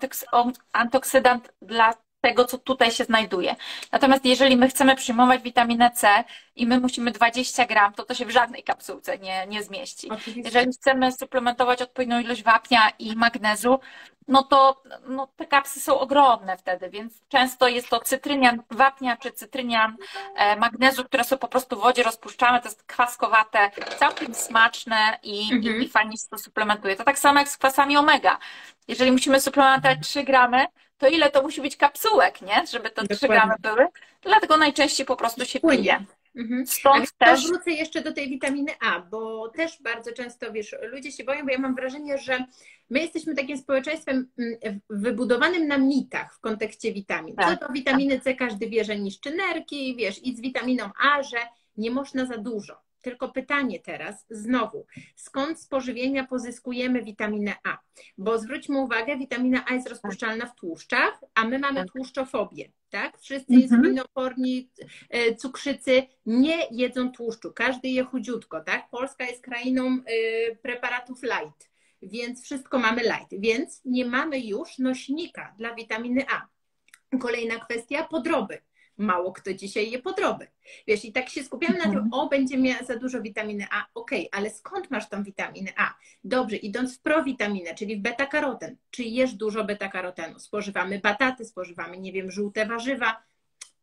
antyoksydant 0.73 1.53
dla 1.61 1.93
tego, 2.21 2.45
co 2.45 2.57
tutaj 2.57 2.91
się 2.91 3.03
znajduje. 3.03 3.55
Natomiast 3.91 4.25
jeżeli 4.25 4.57
my 4.57 4.67
chcemy 4.67 4.95
przyjmować 4.95 5.41
witaminę 5.41 5.91
C 5.91 6.23
i 6.55 6.67
my 6.67 6.79
musimy 6.79 7.11
20 7.11 7.65
gram, 7.65 7.93
to 7.93 8.03
to 8.03 8.15
się 8.15 8.25
w 8.25 8.31
żadnej 8.31 8.63
kapsułce 8.63 9.17
nie, 9.17 9.47
nie 9.47 9.63
zmieści. 9.63 10.09
Oczywiście. 10.09 10.41
Jeżeli 10.41 10.73
chcemy 10.73 11.11
suplementować 11.11 11.81
odpowiednią 11.81 12.19
ilość 12.19 12.43
wapnia 12.43 12.89
i 12.99 13.15
magnezu, 13.15 13.79
no 14.27 14.43
to 14.43 14.83
no, 15.07 15.27
te 15.35 15.45
kapsy 15.45 15.81
są 15.81 15.99
ogromne 15.99 16.57
wtedy, 16.57 16.89
więc 16.89 17.13
często 17.29 17.67
jest 17.67 17.89
to 17.89 17.99
cytrynian 17.99 18.63
wapnia 18.71 19.17
czy 19.17 19.31
cytrynian 19.31 19.97
e, 20.35 20.55
magnezu, 20.55 21.03
które 21.05 21.23
są 21.23 21.37
po 21.37 21.47
prostu 21.47 21.75
w 21.75 21.81
wodzie 21.81 22.03
rozpuszczane, 22.03 22.61
to 22.61 22.67
jest 22.67 22.83
kwaskowate, 22.83 23.71
całkiem 23.99 24.33
smaczne 24.33 25.19
i, 25.23 25.53
mhm. 25.53 25.81
i, 25.81 25.85
i 25.85 25.89
fajnie 25.89 26.17
się 26.17 26.27
to 26.29 26.37
suplementuje. 26.37 26.95
To 26.95 27.03
tak 27.03 27.19
samo 27.19 27.39
jak 27.39 27.49
z 27.49 27.57
kwasami 27.57 27.97
omega. 27.97 28.37
Jeżeli 28.87 29.11
musimy 29.11 29.41
suplementować 29.41 29.99
3 30.01 30.23
gramy, 30.23 30.65
to 31.01 31.07
ile 31.07 31.31
to 31.31 31.41
musi 31.41 31.61
być 31.61 31.77
kapsułek, 31.77 32.41
nie? 32.41 32.67
Żeby 32.67 32.89
to 32.89 33.01
Dokładnie. 33.01 33.15
3 33.15 33.27
gramy 33.27 33.53
były. 33.59 33.87
Dlatego 34.21 34.57
najczęściej 34.57 35.05
po 35.05 35.15
prostu 35.15 35.45
się 35.45 35.59
pije. 35.59 36.05
Mhm. 36.35 36.67
Stąd 36.67 37.09
A 37.19 37.25
też... 37.25 37.47
wrócę 37.47 37.71
jeszcze 37.71 38.01
do 38.01 38.13
tej 38.13 38.29
witaminy 38.29 38.71
A, 38.79 38.99
bo 38.99 39.49
też 39.49 39.81
bardzo 39.81 40.11
często, 40.11 40.51
wiesz, 40.51 40.75
ludzie 40.81 41.11
się 41.11 41.23
boją, 41.23 41.45
bo 41.45 41.51
ja 41.51 41.59
mam 41.59 41.75
wrażenie, 41.75 42.17
że 42.17 42.45
my 42.89 42.99
jesteśmy 42.99 43.35
takim 43.35 43.57
społeczeństwem 43.57 44.27
mm, 44.37 44.79
wybudowanym 44.89 45.67
na 45.67 45.77
mitach 45.77 46.35
w 46.35 46.39
kontekście 46.39 46.93
witamin. 46.93 47.35
Co 47.35 47.41
tak. 47.41 47.59
do 47.59 47.73
witaminy 47.73 48.19
C 48.19 48.35
każdy 48.35 48.69
wie, 48.69 48.83
że 48.83 48.99
niszczy 48.99 49.35
nerki, 49.35 49.95
wiesz, 49.95 50.23
i 50.23 50.35
z 50.35 50.41
witaminą 50.41 50.89
A, 51.03 51.23
że 51.23 51.37
nie 51.77 51.91
można 51.91 52.25
za 52.25 52.37
dużo. 52.37 52.81
Tylko 53.01 53.29
pytanie 53.29 53.79
teraz, 53.79 54.25
znowu, 54.29 54.85
skąd 55.15 55.59
z 55.59 55.67
pożywienia 55.67 56.27
pozyskujemy 56.27 57.03
witaminę 57.03 57.55
A? 57.63 57.77
Bo 58.17 58.37
zwróćmy 58.37 58.79
uwagę, 58.79 59.17
witamina 59.17 59.65
A 59.67 59.73
jest 59.73 59.89
rozpuszczalna 59.89 60.45
w 60.45 60.55
tłuszczach, 60.55 61.21
a 61.35 61.45
my 61.45 61.59
mamy 61.59 61.79
tak. 61.79 61.91
tłuszczofobię, 61.91 62.71
tak? 62.89 63.17
Wszyscy 63.19 63.53
mhm. 63.53 63.61
insulinoporni, 63.61 64.69
e, 65.09 65.35
cukrzycy 65.35 66.03
nie 66.25 66.67
jedzą 66.71 67.11
tłuszczu, 67.11 67.53
każdy 67.53 67.87
je 67.87 68.03
chudziutko, 68.03 68.61
tak? 68.61 68.89
Polska 68.89 69.25
jest 69.25 69.43
krainą 69.43 69.97
e, 70.05 70.55
preparatów 70.55 71.23
light, 71.23 71.71
więc 72.01 72.43
wszystko 72.43 72.79
mamy 72.79 73.01
light, 73.01 73.29
więc 73.39 73.81
nie 73.85 74.05
mamy 74.05 74.39
już 74.39 74.77
nośnika 74.77 75.55
dla 75.57 75.75
witaminy 75.75 76.25
A. 76.31 76.47
Kolejna 77.19 77.55
kwestia, 77.55 78.03
podroby 78.03 78.57
mało 78.97 79.31
kto 79.31 79.53
dzisiaj 79.53 79.91
je 79.91 79.99
podroby. 79.99 80.47
Wiesz, 80.87 81.05
i 81.05 81.11
tak 81.11 81.29
się 81.29 81.43
skupiamy 81.43 81.77
na 81.77 81.83
tym, 81.83 81.91
mhm. 81.91 82.13
o, 82.13 82.29
będzie 82.29 82.57
miała 82.57 82.83
za 82.83 82.95
dużo 82.95 83.21
witaminy 83.21 83.67
A, 83.71 83.85
okej, 83.95 84.29
okay, 84.29 84.39
ale 84.39 84.49
skąd 84.49 84.91
masz 84.91 85.09
tą 85.09 85.23
witaminę 85.23 85.71
A? 85.77 85.93
Dobrze, 86.23 86.55
idąc 86.55 86.97
w 86.97 87.01
prowitaminę, 87.01 87.75
czyli 87.75 87.97
w 87.97 88.01
beta-karoten, 88.01 88.75
czy 88.91 89.03
jesz 89.03 89.33
dużo 89.33 89.63
beta-karotenu? 89.63 90.39
Spożywamy 90.39 90.99
bataty, 90.99 91.45
spożywamy, 91.45 91.97
nie 91.97 92.11
wiem, 92.11 92.31
żółte 92.31 92.65
warzywa, 92.65 93.23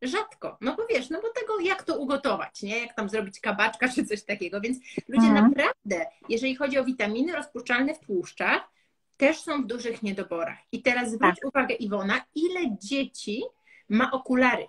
rzadko, 0.01 0.57
no 0.61 0.75
bo 0.75 0.85
wiesz, 0.89 1.09
no 1.09 1.21
bo 1.21 1.29
tego 1.29 1.59
jak 1.59 1.83
to 1.83 1.99
ugotować, 1.99 2.61
nie? 2.61 2.79
Jak 2.79 2.95
tam 2.95 3.09
zrobić 3.09 3.39
kabaczka 3.39 3.89
czy 3.89 4.05
coś 4.05 4.23
takiego, 4.23 4.61
więc 4.61 4.77
ludzie 5.07 5.27
mhm. 5.27 5.45
naprawdę, 5.45 6.05
jeżeli 6.29 6.55
chodzi 6.55 6.77
o 6.77 6.85
witaminy 6.85 7.33
rozpuszczalne 7.33 7.95
w 7.95 7.99
tłuszczach, 7.99 8.69
też 9.17 9.39
są 9.39 9.63
w 9.63 9.67
dużych 9.67 10.03
niedoborach. 10.03 10.57
I 10.71 10.81
teraz 10.81 11.11
zwróć 11.11 11.35
tak. 11.35 11.49
uwagę 11.49 11.75
Iwona, 11.75 12.21
ile 12.35 12.77
dzieci 12.81 13.43
ma 13.89 14.11
okulary? 14.11 14.67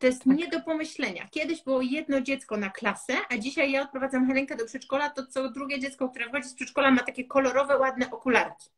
To 0.00 0.06
jest 0.06 0.24
tak. 0.24 0.36
nie 0.36 0.48
do 0.48 0.60
pomyślenia. 0.60 1.28
Kiedyś 1.30 1.62
było 1.62 1.82
jedno 1.82 2.20
dziecko 2.20 2.56
na 2.56 2.70
klasę, 2.70 3.12
a 3.28 3.38
dzisiaj 3.38 3.72
ja 3.72 3.82
odprowadzam 3.82 4.26
Helenkę 4.26 4.56
do 4.56 4.64
przedszkola, 4.64 5.10
to 5.10 5.26
co 5.26 5.50
drugie 5.50 5.80
dziecko, 5.80 6.08
które 6.08 6.28
wchodzi 6.28 6.48
z 6.48 6.54
przedszkola 6.54 6.90
ma 6.90 7.02
takie 7.02 7.24
kolorowe, 7.24 7.78
ładne 7.78 8.10
okularki. 8.10 8.70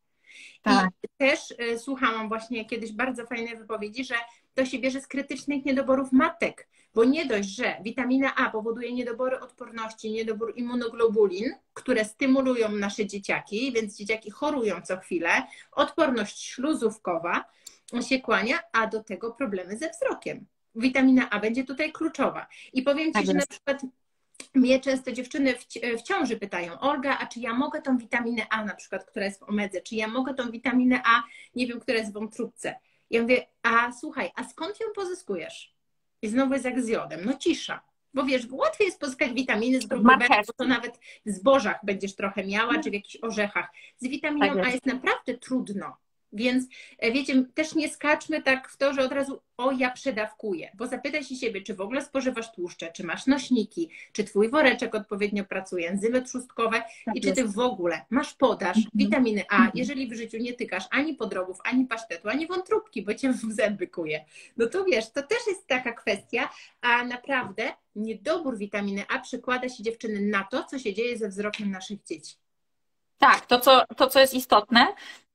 Tak. 0.62 0.88
I 1.02 1.08
też 1.16 1.50
y, 1.50 1.78
słuchałam 1.78 2.28
właśnie 2.28 2.64
kiedyś 2.64 2.92
bardzo 2.92 3.26
fajnej 3.26 3.56
wypowiedzi, 3.56 4.04
że 4.04 4.14
to 4.54 4.64
się 4.64 4.78
bierze 4.78 5.00
z 5.00 5.06
krytycznych 5.06 5.64
niedoborów 5.64 6.12
matek, 6.12 6.68
bo 6.94 7.04
nie 7.04 7.26
dość, 7.26 7.48
że 7.48 7.76
witamina 7.82 8.34
A 8.34 8.50
powoduje 8.50 8.92
niedobory 8.92 9.40
odporności, 9.40 10.12
niedobór 10.12 10.52
immunoglobulin, 10.56 11.54
które 11.74 12.04
stymulują 12.04 12.68
nasze 12.68 13.06
dzieciaki, 13.06 13.72
więc 13.72 13.96
dzieciaki 13.96 14.30
chorują 14.30 14.82
co 14.82 14.96
chwilę, 14.96 15.30
odporność 15.72 16.42
śluzówkowa 16.42 17.44
się 18.08 18.20
kłania, 18.20 18.58
a 18.72 18.86
do 18.86 19.04
tego 19.04 19.32
problemy 19.32 19.76
ze 19.76 19.90
wzrokiem 19.90 20.46
witamina 20.74 21.30
A 21.30 21.40
będzie 21.40 21.64
tutaj 21.64 21.92
kluczowa. 21.92 22.46
I 22.72 22.82
powiem 22.82 23.06
Ci, 23.06 23.12
tak 23.12 23.26
że 23.26 23.34
na 23.34 23.46
przykład 23.46 23.82
mnie 24.54 24.80
często 24.80 25.12
dziewczyny 25.12 25.54
w, 25.98 26.02
ciąży 26.02 26.36
pytają, 26.36 26.80
Olga, 26.80 27.18
a 27.18 27.26
czy 27.26 27.40
ja 27.40 27.54
mogę 27.54 27.82
tą 27.82 27.98
witaminę 27.98 28.46
A 28.50 28.64
na 28.64 28.74
przykład, 28.74 29.04
która 29.04 29.24
jest 29.24 29.40
w 29.40 29.48
omedze, 29.48 29.80
czy 29.80 29.94
ja 29.94 30.08
mogę 30.08 30.34
tą 30.34 30.50
witaminę 30.50 31.02
A, 31.04 31.22
nie 31.54 31.66
wiem, 31.66 31.80
która 31.80 31.98
jest 31.98 32.10
w 32.10 32.14
wątróbce. 32.14 32.74
Ja 33.10 33.22
mówię, 33.22 33.46
a 33.62 33.92
słuchaj, 33.92 34.30
a 34.34 34.44
skąd 34.44 34.80
ją 34.80 34.86
pozyskujesz? 34.94 35.74
I 36.22 36.28
znowu 36.28 36.52
jest 36.52 36.64
jak 36.64 36.82
z 36.82 36.88
jodem, 36.88 37.20
no 37.24 37.34
cisza. 37.34 37.82
Bo 38.14 38.24
wiesz, 38.24 38.46
łatwiej 38.50 38.86
jest 38.86 39.00
pozyskać 39.00 39.32
witaminy 39.32 39.80
z 39.80 39.86
B, 39.86 39.96
bo 40.46 40.52
to 40.56 40.64
nawet 40.64 40.98
w 41.26 41.30
zbożach 41.30 41.80
będziesz 41.82 42.14
trochę 42.14 42.44
miała, 42.44 42.78
czy 42.78 42.90
w 42.90 42.94
jakichś 42.94 43.16
orzechach. 43.22 43.70
Z 43.96 44.08
witaminą 44.08 44.54
tak. 44.54 44.66
A 44.66 44.70
jest 44.70 44.86
naprawdę 44.86 45.38
trudno. 45.38 45.96
Więc 46.32 46.66
e, 46.98 47.12
wiecie, 47.12 47.44
też 47.54 47.74
nie 47.74 47.88
skaczmy 47.88 48.42
tak 48.42 48.68
w 48.68 48.76
to, 48.76 48.94
że 48.94 49.02
od 49.04 49.12
razu 49.12 49.40
o 49.56 49.72
ja 49.72 49.90
przedawkuję, 49.90 50.70
bo 50.74 50.86
zapytaj 50.86 51.24
się 51.24 51.36
siebie, 51.36 51.62
czy 51.62 51.74
w 51.74 51.80
ogóle 51.80 52.02
spożywasz 52.02 52.52
tłuszcze, 52.52 52.92
czy 52.92 53.04
masz 53.04 53.26
nośniki, 53.26 53.90
czy 54.12 54.24
twój 54.24 54.50
woreczek 54.50 54.94
odpowiednio 54.94 55.44
pracuje, 55.44 55.88
enzymy 55.88 56.22
trzustkowe 56.22 56.82
tak 57.04 57.16
i 57.16 57.20
czy 57.20 57.32
ty 57.32 57.44
w 57.44 57.58
ogóle 57.58 58.00
masz 58.10 58.34
podaż 58.34 58.76
mhm. 58.76 58.90
witaminy 58.94 59.44
A, 59.50 59.56
mhm. 59.56 59.72
jeżeli 59.74 60.08
w 60.08 60.12
życiu 60.16 60.38
nie 60.38 60.52
tykasz 60.52 60.84
ani 60.90 61.14
podrobów, 61.14 61.58
ani 61.64 61.86
pasztetu, 61.86 62.28
ani 62.28 62.46
wątróbki, 62.46 63.02
bo 63.02 63.14
cię 63.14 63.32
w 63.32 63.52
zęby 63.52 63.86
kuje. 63.86 64.24
No 64.56 64.66
to 64.66 64.84
wiesz, 64.84 65.10
to 65.10 65.22
też 65.22 65.38
jest 65.46 65.66
taka 65.66 65.92
kwestia, 65.92 66.48
a 66.80 67.04
naprawdę 67.04 67.72
niedobór 67.96 68.58
witaminy 68.58 69.04
A 69.08 69.18
przekłada 69.18 69.68
się 69.68 69.82
dziewczyny 69.82 70.20
na 70.20 70.44
to, 70.44 70.64
co 70.64 70.78
się 70.78 70.94
dzieje 70.94 71.18
ze 71.18 71.28
wzrokiem 71.28 71.70
naszych 71.70 72.02
dzieci. 72.02 72.41
Tak, 73.22 73.46
to 73.46 73.60
co, 73.60 73.82
to 73.96 74.06
co 74.06 74.20
jest 74.20 74.34
istotne, 74.34 74.86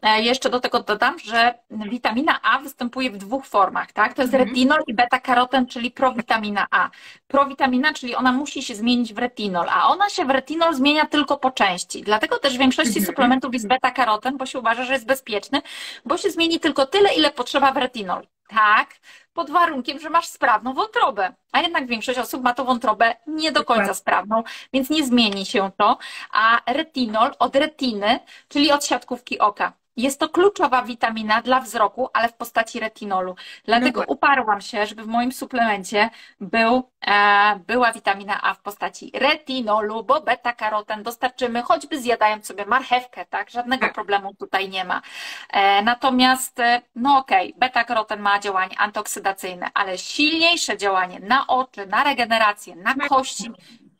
e, 0.01 0.21
jeszcze 0.21 0.49
do 0.49 0.59
tego 0.59 0.79
dodam, 0.79 1.19
że 1.19 1.53
witamina 1.71 2.39
A 2.41 2.59
występuje 2.59 3.11
w 3.11 3.17
dwóch 3.17 3.45
formach, 3.45 3.91
tak? 3.91 4.13
To 4.13 4.21
jest 4.21 4.33
mhm. 4.33 4.49
retinol 4.49 4.79
i 4.87 4.93
beta-karoten, 4.93 5.67
czyli 5.67 5.91
prowitamina 5.91 6.67
A. 6.71 6.89
Prowitamina, 7.27 7.93
czyli 7.93 8.15
ona 8.15 8.31
musi 8.31 8.63
się 8.63 8.75
zmienić 8.75 9.13
w 9.13 9.17
retinol, 9.17 9.69
a 9.69 9.87
ona 9.87 10.09
się 10.09 10.25
w 10.25 10.29
retinol 10.29 10.75
zmienia 10.75 11.05
tylko 11.05 11.37
po 11.37 11.51
części. 11.51 12.03
Dlatego 12.03 12.39
też 12.39 12.55
w 12.55 12.59
większości 12.59 12.99
mhm. 12.99 13.05
suplementów 13.05 13.53
jest 13.53 13.67
beta-karoten, 13.67 14.37
bo 14.37 14.45
się 14.45 14.59
uważa, 14.59 14.85
że 14.85 14.93
jest 14.93 15.05
bezpieczny, 15.05 15.61
bo 16.05 16.17
się 16.17 16.31
zmieni 16.31 16.59
tylko 16.59 16.85
tyle, 16.85 17.13
ile 17.13 17.31
potrzeba 17.31 17.71
w 17.71 17.77
retinol. 17.77 18.27
Tak, 18.47 18.95
pod 19.33 19.51
warunkiem, 19.51 19.99
że 19.99 20.09
masz 20.09 20.27
sprawną 20.27 20.73
wątrobę. 20.73 21.33
A 21.51 21.61
jednak 21.61 21.87
większość 21.87 22.19
osób 22.19 22.43
ma 22.43 22.53
tą 22.53 22.65
wątrobę 22.65 23.15
nie 23.27 23.51
do 23.51 23.63
końca 23.63 23.93
sprawną, 23.93 24.43
więc 24.73 24.89
nie 24.89 25.05
zmieni 25.05 25.45
się 25.45 25.71
to. 25.77 25.97
A 26.31 26.61
retinol 26.73 27.31
od 27.39 27.55
retiny, 27.55 28.19
czyli 28.47 28.71
od 28.71 28.85
siatkówki 28.85 29.39
oka. 29.39 29.73
Jest 29.97 30.19
to 30.19 30.29
kluczowa 30.29 30.83
witamina 30.83 31.41
dla 31.41 31.59
wzroku, 31.59 32.09
ale 32.13 32.29
w 32.29 32.33
postaci 32.33 32.79
retinolu. 32.79 33.35
Dlatego 33.65 33.99
no 33.99 34.05
uparłam 34.07 34.61
się, 34.61 34.85
żeby 34.85 35.03
w 35.03 35.07
moim 35.07 35.31
suplemencie 35.31 36.09
był, 36.39 36.89
e, 37.07 37.59
była 37.67 37.93
witamina 37.93 38.41
A 38.41 38.53
w 38.53 38.61
postaci 38.61 39.11
retinolu, 39.13 40.03
bo 40.03 40.21
beta-karoten 40.21 41.03
dostarczymy, 41.03 41.61
choćby 41.61 42.01
zjadając 42.01 42.45
sobie 42.45 42.65
marchewkę, 42.65 43.25
tak? 43.25 43.49
Żadnego 43.49 43.85
tak. 43.85 43.93
problemu 43.93 44.33
tutaj 44.33 44.69
nie 44.69 44.85
ma. 44.85 45.01
E, 45.49 45.81
natomiast, 45.81 46.59
e, 46.59 46.81
no 46.95 47.17
okej, 47.17 47.47
okay, 47.47 47.59
beta-karoten 47.59 48.19
ma 48.19 48.39
działanie 48.39 48.79
antyoksydacyjne, 48.79 49.69
ale 49.73 49.97
silniejsze 49.97 50.77
działanie 50.77 51.19
na 51.19 51.47
oczy, 51.47 51.85
na 51.85 52.03
regenerację, 52.03 52.75
na 52.75 52.95
kości, 52.95 53.51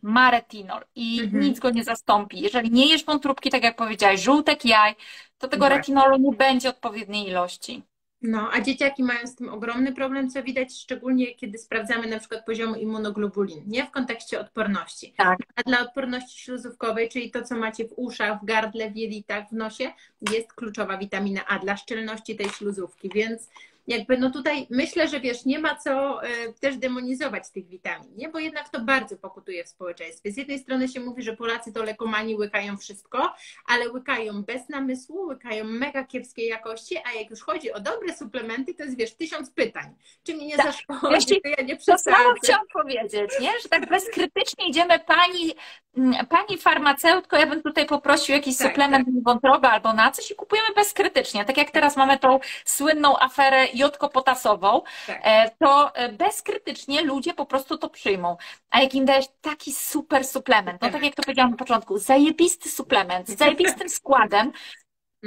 ma 0.02 0.32
retinol 0.32 0.84
i 0.96 1.22
mhm. 1.24 1.44
nic 1.44 1.60
go 1.60 1.70
nie 1.70 1.84
zastąpi. 1.84 2.40
Jeżeli 2.40 2.72
nie 2.72 2.88
jesz 2.88 3.06
wątróbki, 3.06 3.50
tak 3.50 3.64
jak 3.64 3.76
powiedziałaś, 3.76 4.22
żółtek 4.22 4.66
jaj, 4.66 4.96
to 5.38 5.48
tego 5.48 5.70
retinolu 5.70 6.18
nie 6.18 6.38
będzie 6.38 6.70
odpowiedniej 6.70 7.28
ilości. 7.28 7.84
No, 8.22 8.50
a 8.54 8.62
dzieciaki 8.62 9.04
mają 9.04 9.28
z 9.28 9.36
tym 9.36 9.50
ogromny 9.50 9.94
problem, 9.94 10.30
co 10.30 10.44
widać 10.44 10.80
szczególnie, 10.80 11.36
kiedy 11.36 11.58
sprawdzamy 11.58 12.08
na 12.08 12.20
przykład 12.20 12.46
poziomu 12.46 12.76
immunoglobulin, 12.76 13.64
nie 13.68 13.86
w 13.86 13.92
kontekście 13.92 14.40
odporności. 14.40 15.14
Tak. 15.18 15.40
A 15.56 15.64
dla 15.64 15.80
odporności 15.80 16.40
śluzówkowej, 16.40 17.10
czyli 17.10 17.32
to, 17.32 17.42
co 17.42 17.56
macie 17.56 17.88
w 17.88 17.94
uszach, 17.96 18.42
w 18.42 18.46
gardle, 18.46 18.92
w 18.92 18.98
jelitach, 18.98 19.50
w 19.50 19.52
nosie, 19.52 19.92
jest 20.32 20.54
kluczowa 20.54 20.98
witamina 20.98 21.46
A 21.48 21.60
dla 21.60 21.78
szczelności 21.78 22.36
tej 22.36 22.50
śluzówki, 22.50 23.10
więc 23.16 23.50
jakby 23.88 24.18
no 24.18 24.32
tutaj 24.32 24.68
myślę, 24.70 25.08
że 25.08 25.20
wiesz, 25.20 25.46
nie 25.46 25.60
ma 25.60 25.76
co 25.76 26.24
y, 26.26 26.54
też 26.60 26.78
demonizować 26.78 27.52
tych 27.52 27.68
witamin, 27.68 28.16
nie? 28.16 28.30
Bo 28.30 28.40
jednak 28.40 28.70
to 28.70 28.80
bardzo 28.80 29.18
pokutuje 29.18 29.64
w 29.64 29.70
społeczeństwie. 29.70 30.32
Z 30.32 30.38
jednej 30.38 30.60
strony 30.60 30.88
się 30.88 31.00
mówi, 31.00 31.24
że 31.24 31.36
Polacy 31.36 31.74
to 31.74 31.84
lekomani 31.84 32.36
łykają 32.36 32.78
wszystko, 32.78 33.34
ale 33.68 33.90
łykają 33.90 34.44
bez 34.44 34.70
namysłu, 34.70 35.28
łykają 35.28 35.64
mega 35.64 36.04
kiepskiej 36.04 36.48
jakości, 36.48 36.98
a 36.98 37.20
jak 37.20 37.30
już 37.30 37.42
chodzi 37.42 37.72
o 37.72 37.80
dobre 37.80 38.16
suplementy, 38.18 38.74
to 38.74 38.84
jest 38.84 38.98
wiesz, 38.98 39.16
tysiąc 39.16 39.52
pytań. 39.52 39.96
Czy 40.24 40.34
mi 40.34 40.46
nie 40.46 40.58
tak. 40.58 40.66
zaszkodzi, 40.66 41.42
to 41.42 41.50
ja 41.58 41.64
nie 41.64 41.76
przesadzę. 41.76 42.12
To 42.12 42.18
samo 42.18 42.34
chciałam 42.44 42.68
powiedzieć, 42.74 43.32
nie? 43.42 43.52
Że 43.64 43.70
tak 43.70 43.90
bezkrytycznie 43.90 44.68
idziemy 44.70 45.00
pani, 45.00 45.54
mm, 45.98 46.26
pani 46.26 46.58
farmaceutko, 46.58 47.38
ja 47.38 47.48
bym 47.48 47.62
tutaj 47.64 47.86
poprosił 47.86 48.36
jakiś 48.36 48.58
tak, 48.58 48.68
suplement 48.68 49.06
tak. 49.06 49.24
wątroby 49.24 49.68
albo 49.68 49.94
na 49.94 50.12
coś 50.12 50.32
i 50.32 50.36
kupujemy 50.36 50.68
bezkrytycznie. 50.76 51.46
Tak 51.46 51.58
jak 51.58 51.72
teraz 51.72 51.98
mamy 51.98 52.20
tą 52.20 52.40
słynną 52.66 53.20
aferę 53.20 53.68
jodkopotasową, 53.78 54.82
tak. 55.08 55.22
E, 55.24 55.52
to 55.60 55.96
e, 55.96 56.10
bezkrytycznie 56.12 57.02
ludzie 57.02 57.34
po 57.34 57.46
prostu 57.46 57.78
to 57.78 57.90
przyjmą. 57.90 58.38
A 58.70 58.82
jak 58.82 58.96
im 58.96 59.06
dajesz 59.06 59.26
taki 59.42 59.74
super 59.74 60.26
suplement, 60.26 60.82
no 60.82 60.90
tak 60.90 61.04
jak 61.04 61.16
to 61.16 61.24
powiedziałam 61.24 61.52
na 61.52 61.58
początku, 61.58 61.98
zajebisty 61.98 62.70
suplement 62.70 63.30
z 63.30 63.38
zajebistym 63.38 63.90
składem, 63.90 64.52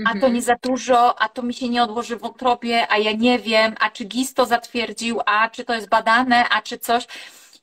a 0.07 0.11
to 0.11 0.17
Mhm. 0.17 0.35
nie 0.35 0.43
za 0.43 0.55
dużo, 0.63 1.21
a 1.23 1.29
to 1.29 1.43
mi 1.43 1.55
się 1.55 1.69
nie 1.69 1.83
odłoży 1.83 2.17
w 2.17 2.21
wątrobie, 2.21 2.87
a 2.93 2.99
ja 2.99 3.13
nie 3.13 3.39
wiem, 3.39 3.75
a 3.81 3.91
czy 3.91 4.05
GIS 4.05 4.35
to 4.35 4.47
zatwierdził, 4.47 5.21
a 5.27 5.49
czy 5.49 5.65
to 5.65 5.75
jest 5.75 5.89
badane, 5.89 6.49
a 6.49 6.63
czy 6.63 6.79
coś. 6.79 7.07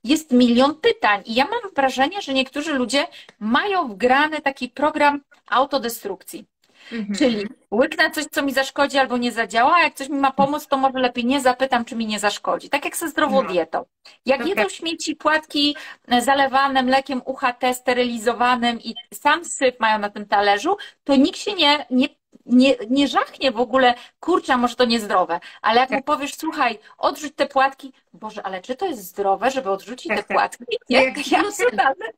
Jest 0.04 0.32
milion 0.32 0.76
pytań 0.76 1.22
i 1.26 1.34
ja 1.36 1.46
mam 1.46 1.72
wrażenie, 1.76 2.22
że 2.22 2.34
niektórzy 2.34 2.74
ludzie 2.74 3.08
mają 3.40 3.88
wgrany 3.88 4.42
taki 4.42 4.70
program 4.70 5.22
autodestrukcji. 5.50 6.46
Mhm. 6.92 7.16
Czyli 7.18 7.48
łyknę 7.72 8.12
coś, 8.12 8.26
co 8.26 8.44
mi 8.44 8.54
zaszkodzi 8.54 8.98
albo 8.98 9.18
nie 9.18 9.32
zadziała, 9.32 9.76
a 9.76 9.82
jak 9.82 9.94
coś 9.94 10.10
mi 10.10 10.18
ma 10.20 10.32
pomóc, 10.32 10.68
to 10.68 10.78
może 10.78 11.00
lepiej 11.00 11.26
nie 11.26 11.42
zapytam, 11.42 11.86
czy 11.86 11.96
mi 11.96 12.06
nie 12.06 12.20
zaszkodzi. 12.20 12.70
Tak 12.70 12.86
jak 12.86 12.98
ze 12.98 13.08
zdrową 13.10 13.42
No. 13.44 13.50
dietą. 13.50 13.84
Jak 14.26 14.42
Okej. 14.42 14.50
jedzą 14.56 14.70
śmieci, 14.70 15.16
płatki 15.16 15.76
e, 16.08 16.22
zalewane 16.22 16.84
mlekiem 16.84 17.22
UHT 17.26 17.64
sterylizowanym 17.74 18.80
i 18.82 18.96
sam 19.14 19.46
syf 19.46 19.80
mają 19.80 20.00
na 20.00 20.10
tym 20.10 20.26
talerzu, 20.26 20.78
to 21.04 21.16
nikt 21.16 21.38
się 21.40 21.54
nie, 21.54 21.86
nie, 21.92 22.08
nie, 22.48 22.76
nie 22.90 23.08
żachnie 23.08 23.52
w 23.52 23.60
ogóle, 23.60 23.94
kurczę, 24.20 24.58
może 24.58 24.76
to 24.76 24.86
niezdrowe. 24.86 25.40
Ale 25.62 25.80
jak 25.80 25.90
mu 25.90 25.98
Tak. 25.98 26.06
powiesz, 26.06 26.36
słuchaj, 26.36 26.80
odrzuć 26.98 27.34
te 27.36 27.48
płatki, 27.48 27.94
Boże, 28.14 28.44
ale 28.44 28.62
czy 28.62 28.76
to 28.76 28.86
jest 28.88 29.04
zdrowe, 29.04 29.52
żeby 29.52 29.70
odrzucić 29.70 30.08
Tak, 30.08 30.18
te 30.18 30.24
tak. 30.24 30.38
płatki? 30.38 30.66
To 30.66 30.86
Nie, 30.90 31.04
jak 31.04 31.18
ja. 31.32 31.44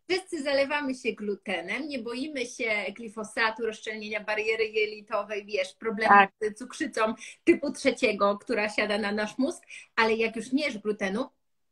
Wszyscy 0.10 0.44
zalewamy 0.44 0.96
się 0.96 1.14
glutenem, 1.14 1.88
nie 1.88 2.00
boimy 2.00 2.46
się 2.46 2.72
glifosatu, 2.96 3.66
rozszczelnienia 3.66 4.20
bariery 4.20 4.66
jelitowej, 4.68 5.46
wiesz, 5.46 5.74
problemu 5.80 6.10
Tak. 6.10 6.32
z 6.42 6.58
cukrzycą 6.58 7.14
typu 7.44 7.72
trzeciego, 7.72 8.38
która 8.38 8.70
siada 8.70 8.98
na 8.98 9.12
nasz 9.12 9.38
mózg, 9.38 9.64
ale 9.96 10.14
jak 10.14 10.36
już 10.36 10.52
nie 10.52 10.64
jesz 10.66 10.78
glutenu, 10.78 11.26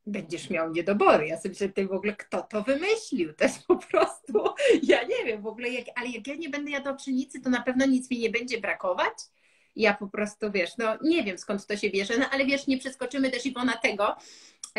będziesz 0.08 0.50
miał 0.50 0.72
niedobory. 0.72 1.28
Ja 1.28 1.38
sobie 1.38 1.50
myślę, 1.50 1.88
w 1.88 1.92
ogóle 1.92 2.16
kto 2.16 2.42
to 2.42 2.64
wymyślił? 2.64 3.34
To 3.34 3.44
jest 3.44 3.68
po 3.68 3.76
prostu, 3.76 4.44
ja 4.84 5.04
nie 5.04 5.26
wiem 5.26 5.42
w 5.42 5.48
ogóle, 5.48 5.70
jak, 5.70 5.86
ale 5.96 6.10
jak 6.10 6.28
ja 6.28 6.36
nie 6.36 6.50
będę 6.50 6.72
jadła 6.72 6.94
pszenicy, 6.94 7.42
to 7.42 7.50
na 7.50 7.62
pewno 7.62 7.86
nic 7.86 8.12
mi 8.12 8.20
nie 8.20 8.30
będzie 8.30 8.62
brakować. 8.62 9.14
Ja 9.76 9.94
po 9.94 10.08
prostu, 10.08 10.52
wiesz, 10.52 10.78
no 10.78 10.98
nie 11.04 11.24
wiem 11.24 11.38
skąd 11.38 11.68
to 11.68 11.78
się 11.78 11.90
bierze, 11.90 12.18
no 12.18 12.26
ale 12.32 12.46
wiesz, 12.46 12.68
nie 12.68 12.78
przeskoczymy 12.78 13.32
też 13.32 13.46
Iwona 13.46 13.74
tego, 13.74 14.16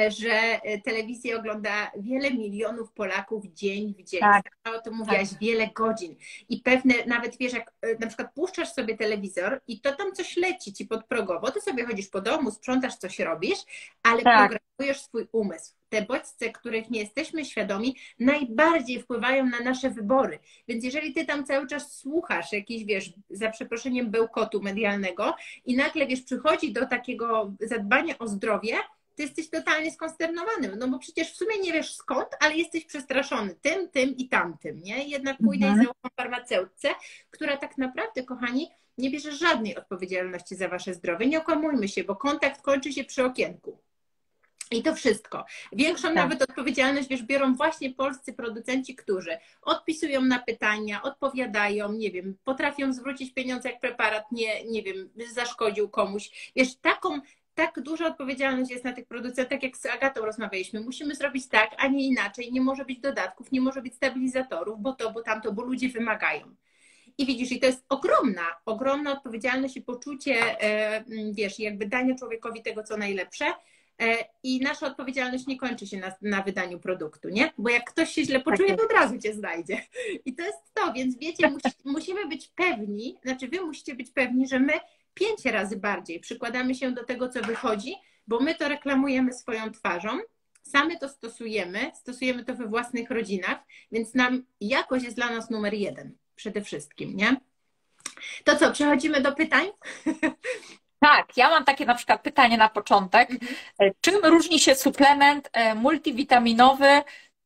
że 0.09 0.33
e, 0.63 0.81
telewizję 0.81 1.37
ogląda 1.37 1.91
wiele 1.97 2.31
milionów 2.31 2.93
Polaków 2.93 3.45
dzień 3.47 3.95
w 3.99 4.03
dzień. 4.03 4.21
Tak. 4.21 4.45
O 4.65 4.81
tym 4.81 4.95
mówiłaś, 4.95 5.29
wiele 5.41 5.69
godzin. 5.75 6.17
I 6.49 6.61
pewne, 6.61 6.95
nawet 7.07 7.37
wiesz, 7.39 7.53
jak 7.53 7.73
e, 7.83 7.99
na 7.99 8.07
przykład 8.07 8.35
puszczasz 8.35 8.73
sobie 8.73 8.97
telewizor 8.97 9.61
i 9.67 9.81
to 9.81 9.93
tam 9.93 10.13
coś 10.13 10.37
leci 10.37 10.73
ci 10.73 10.87
podprogowo, 10.87 11.51
to 11.51 11.61
sobie 11.61 11.87
chodzisz 11.87 12.09
po 12.09 12.21
domu, 12.21 12.51
sprzątasz, 12.51 12.97
coś 12.97 13.19
robisz, 13.19 13.59
ale 14.03 14.23
Tak. 14.23 14.51
programujesz 14.51 15.03
swój 15.03 15.29
umysł. 15.33 15.73
Te 15.89 16.03
bodźce, 16.03 16.53
których 16.53 16.91
nie 16.91 17.01
jesteśmy 17.01 17.45
świadomi, 17.45 17.97
najbardziej 18.19 19.03
wpływają 19.03 19.47
na 19.47 19.61
nasze 19.61 19.91
wybory. 19.91 20.39
Więc 20.69 20.85
jeżeli 20.85 21.15
ty 21.15 21.25
tam 21.25 21.45
cały 21.45 21.67
czas 21.67 21.97
słuchasz 21.97 22.53
jakiś, 22.53 22.85
wiesz, 22.85 23.13
za 23.31 23.51
przeproszeniem 23.51 24.11
bełkotu 24.11 24.63
medialnego 24.63 25.35
i 25.65 25.77
nagle, 25.77 26.07
wiesz, 26.07 26.23
przychodzi 26.23 26.73
do 26.73 26.87
takiego 26.87 27.53
zadbania 27.61 28.19
o 28.19 28.29
zdrowie, 28.29 28.75
ty 29.19 29.23
jesteś 29.23 29.51
totalnie 29.51 29.91
skonsternowany, 29.91 30.77
no 30.77 30.89
bo 30.89 30.99
przecież 30.99 31.33
w 31.33 31.37
sumie 31.37 31.59
nie 31.59 31.73
wiesz 31.73 31.95
skąd, 31.95 32.29
ale 32.41 32.57
jesteś 32.57 32.85
przestraszony 32.85 33.55
tym, 33.55 33.89
tym 33.89 34.17
i 34.17 34.29
tamtym, 34.29 34.83
nie? 34.83 35.09
Jednak 35.09 35.37
pójdę 35.39 35.67
Mhm. 35.67 35.83
i 35.83 35.85
zaufam 35.87 36.11
farmaceutce, 36.17 36.89
która 37.31 37.57
tak 37.57 37.79
naprawdę, 37.79 38.23
kochani, 38.23 38.71
nie 38.99 39.11
bierze 39.11 39.33
żadnej 39.33 39.77
odpowiedzialności 39.77 40.57
za 40.57 40.69
wasze 40.69 40.95
zdrowie. 40.95 41.27
Nie 41.27 41.39
okłamujmy 41.39 41.89
się, 41.89 42.05
bo 42.05 42.17
kontakt 42.17 42.63
kończy 42.63 42.93
się 42.93 43.05
przy 43.05 43.25
okienku. 43.25 43.79
I 44.71 44.83
to 44.83 44.95
wszystko. 44.95 45.45
Większą 45.73 46.09
Tak. 46.09 46.15
nawet 46.17 46.43
odpowiedzialność, 46.43 47.09
wiesz, 47.09 47.23
biorą 47.23 47.55
właśnie 47.55 47.93
polscy 47.95 48.33
producenci, 48.33 48.97
którzy 48.97 49.39
odpisują 49.63 50.21
na 50.21 50.39
pytania, 50.39 51.03
odpowiadają, 51.03 51.93
nie 51.93 52.11
wiem, 52.11 52.37
potrafią 52.45 52.93
zwrócić 52.93 53.35
pieniądze, 53.35 53.71
jak 53.71 53.81
preparat 53.81 54.33
nie, 54.33 54.65
nie 54.65 54.83
wiem, 54.83 55.11
zaszkodził 55.35 55.89
komuś. 55.89 56.53
Wiesz, 56.57 56.77
taką, 56.77 57.21
tak 57.59 57.81
duża 57.81 58.07
odpowiedzialność 58.07 58.71
jest 58.71 58.85
na 58.85 58.93
tych 58.93 59.07
producentach, 59.07 59.63
jak 59.63 59.77
z 59.77 59.87
Agatą 59.87 60.25
rozmawialiśmy. 60.25 60.81
Musimy 60.81 61.15
zrobić 61.15 61.49
tak, 61.49 61.71
a 61.79 61.89
nie 61.89 62.07
inaczej. 62.07 62.53
Nie 62.53 62.61
może 62.61 62.85
być 62.85 63.01
dodatków, 63.01 63.53
nie 63.53 63.61
może 63.61 63.83
być 63.83 63.95
stabilizatorów, 63.95 64.81
bo 64.81 64.93
to, 64.93 65.11
bo 65.11 65.23
tamto, 65.23 65.53
bo 65.53 65.63
ludzie 65.63 65.89
wymagają. 65.89 66.55
I 67.19 67.27
widzisz, 67.27 67.53
i 67.53 67.61
to 67.61 67.67
jest 67.67 67.85
ogromna, 67.89 68.43
ogromna 68.67 69.13
odpowiedzialność 69.13 69.77
i 69.77 69.83
poczucie, 69.83 70.63
e, 70.63 71.05
wiesz, 71.33 71.59
jakby 71.59 71.87
dania 71.87 72.15
człowiekowi 72.15 72.63
tego, 72.63 72.83
co 72.83 72.97
najlepsze. 72.97 73.45
E, 74.03 74.17
I 74.43 74.61
nasza 74.61 74.87
odpowiedzialność 74.87 75.47
nie 75.47 75.59
kończy 75.59 75.87
się 75.87 75.97
na, 75.97 76.13
na 76.23 76.43
wydaniu 76.43 76.79
produktu, 76.79 77.29
nie? 77.29 77.53
Bo 77.59 77.71
jak 77.71 77.91
ktoś 77.91 78.13
się 78.13 78.25
źle 78.25 78.41
poczuje, 78.41 78.69
Tak 78.69 78.79
to 78.79 78.85
od 78.85 78.93
razu 78.93 79.19
cię 79.19 79.35
znajdzie. 79.35 79.83
I 80.25 80.35
to 80.35 80.43
jest 80.43 80.75
to, 80.75 80.93
więc 80.93 81.19
wiecie, 81.19 81.51
musi, 81.55 81.77
musimy 81.85 82.29
być 82.29 82.49
pewni, 82.49 83.19
znaczy 83.25 83.49
wy 83.49 83.61
musicie 83.61 83.95
być 83.95 84.11
pewni, 84.11 84.49
że 84.49 84.59
my 84.59 84.73
pięć 85.19 85.45
razy 85.45 85.77
bardziej 85.77 86.21
przykładamy 86.21 86.75
się 86.75 86.93
do 86.93 87.05
tego, 87.05 87.29
co 87.29 87.43
wychodzi, 87.43 87.95
bo 88.27 88.41
my 88.41 88.55
to 88.55 88.69
reklamujemy 88.69 89.33
swoją 89.33 89.73
twarzą, 89.73 90.19
same 90.63 90.99
to 90.99 91.09
stosujemy, 91.09 91.91
stosujemy 91.95 92.45
to 92.45 92.55
we 92.55 92.67
własnych 92.67 93.11
rodzinach, 93.11 93.59
więc 93.93 94.15
nam 94.15 94.45
jakość 94.61 95.05
jest 95.05 95.17
dla 95.17 95.31
nas 95.31 95.51
numer 95.51 95.75
jeden 95.75 96.17
przede 96.37 96.61
wszystkim, 96.63 97.17
nie? 97.17 97.37
To 98.45 98.57
co, 98.57 98.73
przechodzimy 98.73 99.21
do 99.21 99.33
pytań? 99.33 99.67
Tak, 101.01 101.37
ja 101.37 101.51
mam 101.51 101.65
takie 101.65 101.87
na 101.87 101.95
przykład 101.95 102.23
pytanie 102.23 102.57
na 102.57 102.69
początek. 102.69 103.31
E, 103.81 103.91
Czym 104.01 104.25
różni 104.25 104.61
się 104.61 104.75
suplement 104.75 105.51
e, 105.53 105.75
multivitaminowy, 105.75 107.03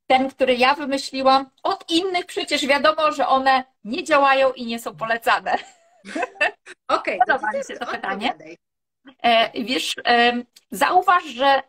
ten, 0.07 0.31
który 0.31 0.55
ja 0.55 0.75
wymyśliłam, 0.75 1.51
od 1.63 1.91
innych? 1.91 2.27
Przecież 2.27 2.67
wiadomo, 2.67 3.13
że 3.13 3.27
one 3.27 3.65
nie 3.85 4.05
działają 4.05 4.53
i 4.53 4.67
nie 4.67 4.79
są 4.79 4.97
polecane. 4.97 5.59
Okej, 6.89 7.19
Podoba 7.27 7.53
to 7.53 7.59
mi 7.59 7.65
się 7.65 7.77
to 7.77 7.87
pytanie. 7.87 8.35
E, 9.23 9.63
Wiesz, 9.65 9.95
e, 10.07 10.33
zauważ, 10.71 11.25
że 11.25 11.63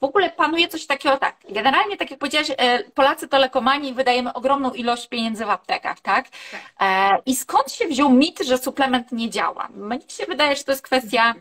w 0.00 0.04
ogóle 0.04 0.30
panuje 0.30 0.68
coś 0.68 0.86
takiego, 0.86 1.16
tak, 1.16 1.36
generalnie 1.48 1.96
tak 1.96 2.10
jak 2.10 2.20
powiedziałaś, 2.20 2.50
e, 2.58 2.84
Polacy 2.84 3.28
to 3.28 3.38
lekomani 3.38 3.88
i 3.88 3.94
wydajemy 3.94 4.32
ogromną 4.32 4.70
ilość 4.72 5.08
pieniędzy 5.08 5.44
w 5.44 5.50
aptekach, 5.50 6.00
tak? 6.00 6.26
E, 6.80 7.18
I 7.26 7.36
skąd 7.36 7.72
się 7.72 7.86
wziął 7.88 8.10
mit, 8.10 8.40
że 8.40 8.58
suplement 8.58 9.12
nie 9.12 9.30
działa? 9.30 9.68
Mnie 9.74 10.00
się 10.08 10.26
wydaje, 10.26 10.56
że 10.56 10.64
to 10.64 10.72
jest 10.72 10.82
kwestia 10.82 11.34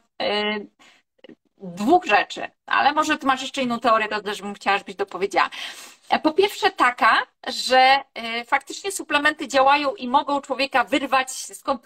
dwóch 1.57 2.05
rzeczy, 2.05 2.47
ale 2.65 2.93
może 2.93 3.17
ty 3.17 3.27
masz 3.27 3.41
jeszcze 3.41 3.61
inną 3.61 3.79
teorię, 3.79 4.07
to 4.07 4.21
też 4.21 4.41
bym 4.41 4.53
chciała, 4.53 4.77
żebyś 4.77 4.95
dopowiedziała. 4.95 5.49
E, 6.09 6.19
Po 6.19 6.31
pierwsze 6.33 6.71
taka, 6.71 7.21
że 7.47 7.79
e, 8.13 8.45
faktycznie 8.45 8.91
suplementy 8.91 9.47
działają 9.47 9.95
i 9.95 10.07
mogą 10.07 10.41
człowieka 10.41 10.83
wyrwać 10.83 11.27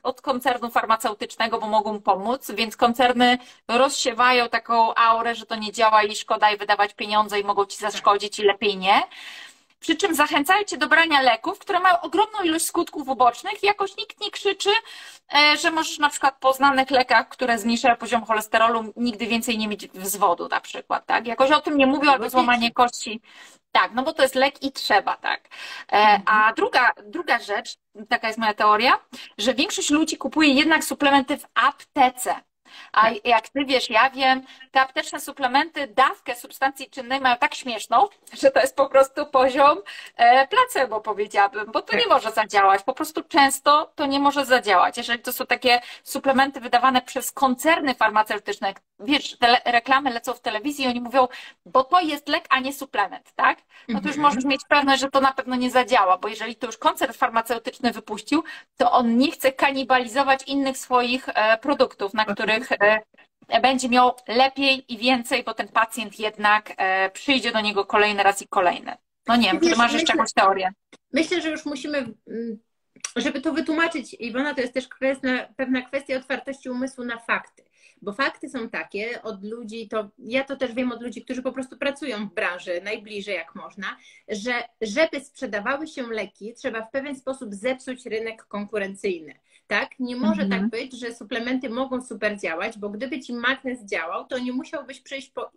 od 0.04 0.22
koncernu 0.22 0.70
farmaceutycznego, 0.70 1.60
bo 1.60 1.68
mogą 1.68 2.02
pomóc, 2.02 2.52
więc 2.52 2.78
koncerny 2.78 3.38
rozsiewają 3.68 4.50
taką 4.50 4.96
aurę, 4.96 5.36
że 5.36 5.46
to 5.46 5.56
nie 5.56 5.72
działa 5.72 6.04
i 6.04 6.16
szkoda 6.16 6.52
i 6.52 6.58
wydawać 6.58 6.94
pieniądze 6.94 7.40
i 7.40 7.44
mogą 7.44 7.66
ci 7.66 7.78
zaszkodzić 7.78 8.40
i 8.40 8.44
lepiej 8.44 8.78
nie. 8.78 9.04
Przy 9.80 9.96
czym 9.96 10.16
zachęcają 10.16 10.64
cię 10.64 10.78
do 10.78 10.88
brania 10.88 11.22
leków, 11.22 11.60
które 11.60 11.80
mają 11.80 12.02
ogromną 12.02 12.42
ilość 12.44 12.66
skutków 12.66 13.08
ubocznych 13.08 13.64
i 13.64 13.66
jakoś 13.66 13.98
nikt 13.98 14.22
nie 14.22 14.32
krzyczy, 14.32 14.70
e, 15.34 15.58
że 15.58 15.72
możesz 15.72 16.00
na 16.00 16.10
przykład 16.10 16.36
po 16.40 16.54
znanych 16.54 16.92
lekach, 16.92 17.30
które 17.30 17.60
zmniejszają 17.60 17.96
poziom 17.96 18.26
cholesterolu, 18.26 18.94
nigdy 18.96 19.28
więcej 19.28 19.58
nie 19.58 19.68
mieć 19.68 19.88
wzwodu 19.88 20.48
na 20.48 20.62
przykład, 20.62 21.06
tak? 21.06 21.28
Jakoś 21.28 21.52
o 21.52 21.62
tym 21.62 21.78
nie 21.78 21.88
mówią, 21.88 22.12
albo 22.12 22.30
złamanie 22.30 22.72
kości. 22.72 23.22
Tak, 23.72 23.92
no 23.94 24.04
bo 24.04 24.14
to 24.14 24.24
jest 24.24 24.36
lek 24.36 24.64
i 24.64 24.72
trzeba, 24.72 25.18
tak. 25.18 25.50
E, 25.92 26.22
A 26.26 26.54
druga, 26.54 26.92
druga 27.04 27.40
rzecz, 27.40 27.78
taka 28.10 28.28
jest 28.28 28.40
moja 28.40 28.54
teoria, 28.54 29.00
że 29.38 29.54
większość 29.54 29.90
ludzi 29.90 30.18
kupuje 30.18 30.54
jednak 30.54 30.84
suplementy 30.84 31.38
w 31.38 31.46
aptece. 31.54 32.36
A 32.94 33.10
jak 33.24 33.50
ty 33.50 33.66
wiesz, 33.66 33.90
ja 33.90 34.10
wiem, 34.10 34.44
te 34.72 34.82
apteczne 34.82 35.20
suplementy 35.20 35.88
dawkę 35.88 36.36
substancji 36.36 36.90
czynnej 36.90 37.22
mają 37.22 37.38
tak 37.38 37.56
śmieszną, 37.56 38.08
że 38.34 38.52
to 38.52 38.60
jest 38.60 38.76
po 38.76 38.90
prostu 38.90 39.26
poziom 39.26 39.78
e, 40.16 40.48
placebo, 40.48 41.02
powiedziałabym, 41.02 41.72
bo 41.72 41.82
to 41.82 41.98
nie 41.98 42.08
może 42.08 42.32
zadziałać. 42.32 42.84
Po 42.84 42.94
prostu 42.94 43.24
często 43.24 43.92
to 43.96 44.06
nie 44.06 44.20
może 44.20 44.46
zadziałać. 44.46 44.98
Jeżeli 44.98 45.20
to 45.20 45.34
są 45.34 45.46
takie 45.46 45.82
suplementy 46.04 46.60
wydawane 46.60 47.02
przez 47.02 47.32
koncerny 47.32 47.96
farmaceutyczne, 47.96 48.74
wiesz, 49.00 49.38
te 49.38 49.62
reklamy 49.66 50.10
lecą 50.10 50.34
w 50.34 50.40
telewizji 50.40 50.86
i 50.86 50.88
oni 50.88 51.02
mówią, 51.02 51.28
bo 51.66 51.84
to 51.84 52.02
jest 52.02 52.30
lek, 52.30 52.46
a 52.50 52.60
nie 52.60 52.74
suplement, 52.74 53.32
tak? 53.36 53.60
No 53.88 54.02
to 54.02 54.08
już 54.08 54.18
mhm. 54.18 54.22
możesz 54.22 54.46
mieć 54.46 54.62
pewność, 54.70 55.02
że 55.02 55.10
to 55.10 55.22
na 55.22 55.34
pewno 55.34 55.56
nie 55.56 55.72
zadziała, 55.72 56.18
bo 56.18 56.28
jeżeli 56.28 56.56
to 56.56 56.68
już 56.68 56.78
koncern 56.78 57.14
farmaceutyczny 57.14 57.92
wypuścił, 57.92 58.44
to 58.78 58.92
on 58.92 59.18
nie 59.18 59.32
chce 59.32 59.52
kanibalizować 59.52 60.44
innych 60.44 60.78
swoich 60.78 61.30
e, 61.30 61.58
produktów, 61.58 62.14
na 62.14 62.26
których 62.26 62.59
e, 63.50 63.62
będzie 63.62 63.90
miał 63.90 64.12
lepiej 64.28 64.94
i 64.94 64.98
więcej, 64.98 65.44
bo 65.44 65.54
ten 65.54 65.68
pacjent 65.68 66.20
jednak 66.20 66.74
e, 66.78 67.10
przyjdzie 67.10 67.52
do 67.52 67.62
niego 67.62 67.86
kolejny 67.86 68.24
raz 68.24 68.42
i 68.42 68.48
kolejny. 68.48 68.98
No 69.28 69.36
nie 69.36 69.52
wiem, 69.52 69.60
czy 69.62 69.76
masz 69.76 69.94
jeszcze 69.94 70.14
jakąś 70.14 70.34
teorię? 70.34 70.72
Myślę, 71.14 71.42
że 71.42 71.50
już 71.50 71.66
musimy, 71.66 72.14
żeby 73.16 73.42
to 73.42 73.54
wytłumaczyć, 73.54 74.16
Iwona, 74.20 74.54
to 74.54 74.62
jest 74.62 74.74
też 74.74 74.88
pewna 75.58 75.82
kwestia 75.82 76.18
otwartości 76.18 76.70
umysłu 76.70 77.06
na 77.06 77.20
fakty. 77.20 77.64
Bo 78.02 78.14
fakty 78.14 78.50
są 78.50 78.70
takie 78.70 79.22
od 79.22 79.44
ludzi, 79.44 79.88
to 79.88 80.10
ja 80.18 80.44
to 80.44 80.56
też 80.56 80.74
wiem 80.74 80.92
od 80.92 81.02
ludzi, 81.02 81.26
którzy 81.26 81.42
po 81.42 81.52
prostu 81.52 81.78
pracują 81.78 82.30
w 82.30 82.34
branży 82.34 82.82
najbliżej 82.84 83.36
jak 83.36 83.56
można, 83.56 83.98
że 84.28 84.64
żeby 84.82 85.20
sprzedawały 85.20 85.88
się 85.88 86.08
leki, 86.08 86.54
trzeba 86.54 86.82
w 86.82 86.92
pewien 86.92 87.16
sposób 87.16 87.54
zepsuć 87.54 88.06
rynek 88.06 88.46
konkurencyjny. 88.46 89.34
Tak? 89.70 90.00
Nie 90.00 90.16
może 90.16 90.42
tak 90.42 90.44
mhm. 90.44 90.62
tak 90.62 90.70
być, 90.70 91.00
że 91.00 91.16
suplementy 91.16 91.70
mogą 91.70 92.02
super 92.02 92.40
działać, 92.40 92.78
bo 92.78 92.90
gdyby 92.90 93.20
ci 93.20 93.34
magnes 93.34 93.86
działał, 93.86 94.28
to 94.28 94.40
nie 94.40 94.54
musiałbyś 94.54 95.02
przyjść 95.02 95.30
po 95.30 95.52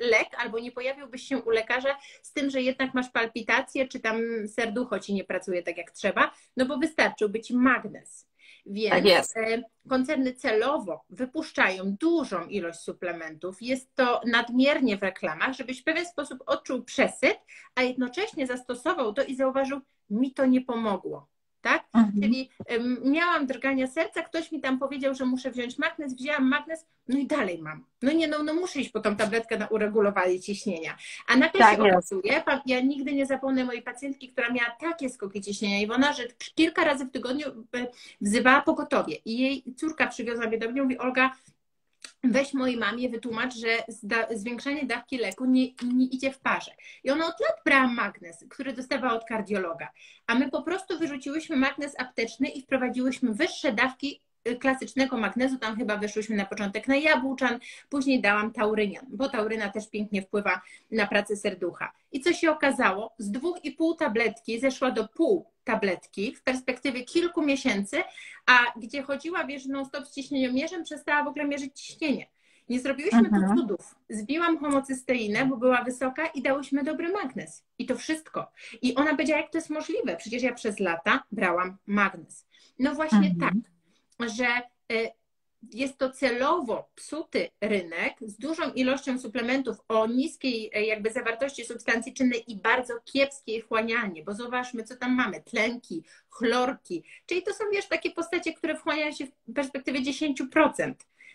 lek 0.00 0.28
albo 0.38 0.58
nie 0.58 0.72
pojawiłbyś 0.72 1.22
się 1.22 1.38
u 1.38 1.50
lekarza 1.50 1.98
z 2.22 2.32
tym, 2.32 2.50
że 2.50 2.62
jednak 2.62 2.94
masz 2.94 3.10
palpitację, 3.10 3.88
czy 3.88 4.00
tam 4.00 4.18
serducho 4.48 4.98
ci 4.98 5.14
nie 5.14 5.24
pracuje 5.24 5.62
tak 5.62 5.76
jak 5.76 5.90
trzeba, 5.90 6.32
no 6.56 6.66
bo 6.66 6.78
wystarczyłby 6.78 7.40
ci 7.40 7.56
magnes. 7.56 8.28
Więc 8.66 9.32
tak 9.32 9.44
e, 9.44 9.62
koncerny 9.88 10.32
celowo 10.32 11.04
wypuszczają 11.10 11.96
dużą 12.00 12.46
ilość 12.46 12.78
suplementów. 12.78 13.62
Jest 13.62 13.94
to 13.94 14.20
nadmiernie 14.26 14.96
w 14.96 15.02
reklamach, 15.02 15.52
żebyś 15.52 15.80
w 15.80 15.84
pewien 15.84 16.06
sposób 16.06 16.38
odczuł 16.46 16.82
przesyt, 16.84 17.38
a 17.74 17.82
jednocześnie 17.82 18.46
zastosował 18.46 19.12
to 19.12 19.22
i 19.22 19.36
zauważył, 19.36 19.80
mi 20.10 20.34
to 20.34 20.46
nie 20.46 20.60
pomogło 20.60 21.35
tak? 21.60 21.84
Mhm. 21.94 22.22
Czyli 22.22 22.50
miałam 23.04 23.46
drgania 23.46 23.86
serca, 23.86 24.22
ktoś 24.22 24.52
mi 24.52 24.60
tam 24.60 24.78
powiedział, 24.78 25.14
że 25.14 25.24
muszę 25.24 25.50
wziąć 25.50 25.78
magnes, 25.78 26.14
wzięłam 26.14 26.48
magnes, 26.48 26.86
no 27.08 27.18
i 27.18 27.26
dalej 27.26 27.58
mam. 27.58 27.84
No 28.02 28.12
nie, 28.12 28.28
no, 28.28 28.42
no 28.42 28.54
muszę 28.54 28.80
iść 28.80 28.90
po 28.90 29.00
tą 29.00 29.16
tabletkę 29.16 29.58
na 29.58 29.66
uregulowanie 29.66 30.40
ciśnienia. 30.40 30.96
A 31.28 31.36
nagle 31.36 31.60
tak, 31.60 31.76
się 31.76 31.82
okazuje, 31.82 32.42
ja 32.66 32.80
nigdy 32.80 33.12
nie 33.12 33.26
zapomnę 33.26 33.64
mojej 33.64 33.82
pacjentki, 33.82 34.28
która 34.28 34.50
miała 34.50 34.70
takie 34.80 35.10
skoki 35.10 35.40
ciśnienia 35.40 35.80
i 35.80 35.90
ona, 35.90 36.12
że 36.12 36.22
kilka 36.54 36.84
razy 36.84 37.04
w 37.04 37.10
tygodniu 37.10 37.46
e, 37.48 37.86
wzywała 38.20 38.62
pogotowie 38.62 39.16
i 39.24 39.38
jej 39.38 39.64
córka 39.76 40.06
przywiozła 40.06 40.46
mnie 40.46 40.58
do 40.58 40.70
mnie, 40.70 40.82
mówi 40.82 40.98
Olga, 40.98 41.30
weź 42.32 42.54
mojej 42.54 42.76
mamie 42.76 43.08
wytłumacz, 43.08 43.54
że 43.54 43.68
zwiększanie 44.34 44.86
dawki 44.86 45.18
leku 45.18 45.44
nie, 45.44 45.66
nie, 45.82 46.06
idzie 46.06 46.32
w 46.32 46.38
parze. 46.38 46.70
I 47.04 47.10
ona 47.10 47.26
od 47.26 47.40
lat 47.40 47.60
brała 47.64 47.88
magnes, 47.88 48.44
który 48.50 48.72
dostawała 48.72 49.14
od 49.14 49.24
kardiologa, 49.24 49.88
a 50.26 50.34
my 50.34 50.50
po 50.50 50.62
prostu 50.62 50.98
wyrzuciłyśmy 50.98 51.56
magnes 51.56 51.94
apteczny 51.98 52.48
i 52.48 52.62
wprowadziłyśmy 52.62 53.34
wyższe 53.34 53.72
dawki 53.72 54.25
klasycznego 54.60 55.16
magnezu, 55.16 55.58
tam 55.58 55.76
chyba 55.76 55.96
wyszłyśmy 55.96 56.36
na 56.36 56.46
początek 56.46 56.88
na 56.88 56.96
jabłczan, 56.96 57.58
później 57.88 58.20
dałam 58.20 58.52
taurynian, 58.52 59.06
bo 59.08 59.28
tauryna 59.28 59.68
też 59.68 59.90
pięknie 59.90 60.22
wpływa 60.22 60.60
na 60.90 61.06
pracę 61.06 61.36
serducha. 61.36 61.92
I 62.12 62.20
co 62.20 62.32
się 62.32 62.50
okazało? 62.50 63.14
Z 63.18 63.30
dwóch 63.30 63.64
i 63.64 63.72
pół 63.72 63.94
tabletki 63.94 64.60
zeszła 64.60 64.90
do 64.90 65.08
pół 65.08 65.46
tabletki 65.64 66.34
w 66.34 66.42
perspektywie 66.42 67.04
kilku 67.04 67.42
miesięcy, 67.42 67.96
a 68.46 68.58
gdzie 68.76 69.02
chodziła, 69.02 69.44
wiesz, 69.44 69.66
non-stop 69.66 70.06
z 70.06 70.14
ciśnieniomierzem, 70.14 70.84
przestała 70.84 71.24
w 71.24 71.28
ogóle 71.28 71.44
mierzyć 71.44 71.80
ciśnienie. 71.80 72.26
Nie 72.68 72.80
zrobiłyśmy 72.80 73.18
mhm. 73.18 73.48
tu 73.48 73.56
cudów. 73.56 73.94
Zbiłam 74.10 74.58
homocysteinę, 74.58 75.46
bo 75.46 75.56
była 75.56 75.84
wysoka 75.84 76.26
i 76.26 76.42
dałyśmy 76.42 76.84
dobry 76.84 77.12
magnes. 77.12 77.64
I 77.78 77.86
to 77.86 77.96
wszystko. 77.96 78.52
I 78.82 78.94
ona 78.94 79.10
powiedziała, 79.10 79.40
jak 79.40 79.50
to 79.50 79.58
jest 79.58 79.70
możliwe? 79.70 80.16
Przecież 80.16 80.42
ja 80.42 80.54
przez 80.54 80.80
lata 80.80 81.22
brałam 81.32 81.76
magnes. 81.86 82.46
No 82.78 82.94
właśnie 82.94 83.28
mhm. 83.28 83.40
tak, 83.40 83.70
że 84.20 84.46
y, 84.92 85.10
jest 85.72 85.98
to 85.98 86.10
celowo 86.10 86.90
psuty 86.94 87.48
rynek 87.60 88.14
z 88.20 88.36
dużą 88.36 88.72
ilością 88.72 89.18
suplementów 89.18 89.76
o 89.88 90.06
niskiej 90.06 90.70
e, 90.74 90.84
jakby 90.84 91.10
zawartości 91.10 91.64
substancji 91.64 92.14
czynnej 92.14 92.52
i 92.52 92.56
bardzo 92.56 92.94
kiepskiej 93.04 93.62
wchłanialnie, 93.62 94.24
bo 94.24 94.34
zobaczmy, 94.34 94.84
co 94.84 94.96
tam 94.96 95.14
mamy, 95.14 95.42
tlenki, 95.42 96.04
chlorki, 96.30 97.04
czyli 97.26 97.42
to 97.42 97.54
są, 97.54 97.64
wiesz, 97.72 97.88
takie 97.88 98.10
postacie, 98.10 98.52
które 98.52 98.76
wchłaniają 98.76 99.12
się 99.12 99.26
w 99.26 99.52
perspektywie 99.54 100.00
10%, 100.00 100.94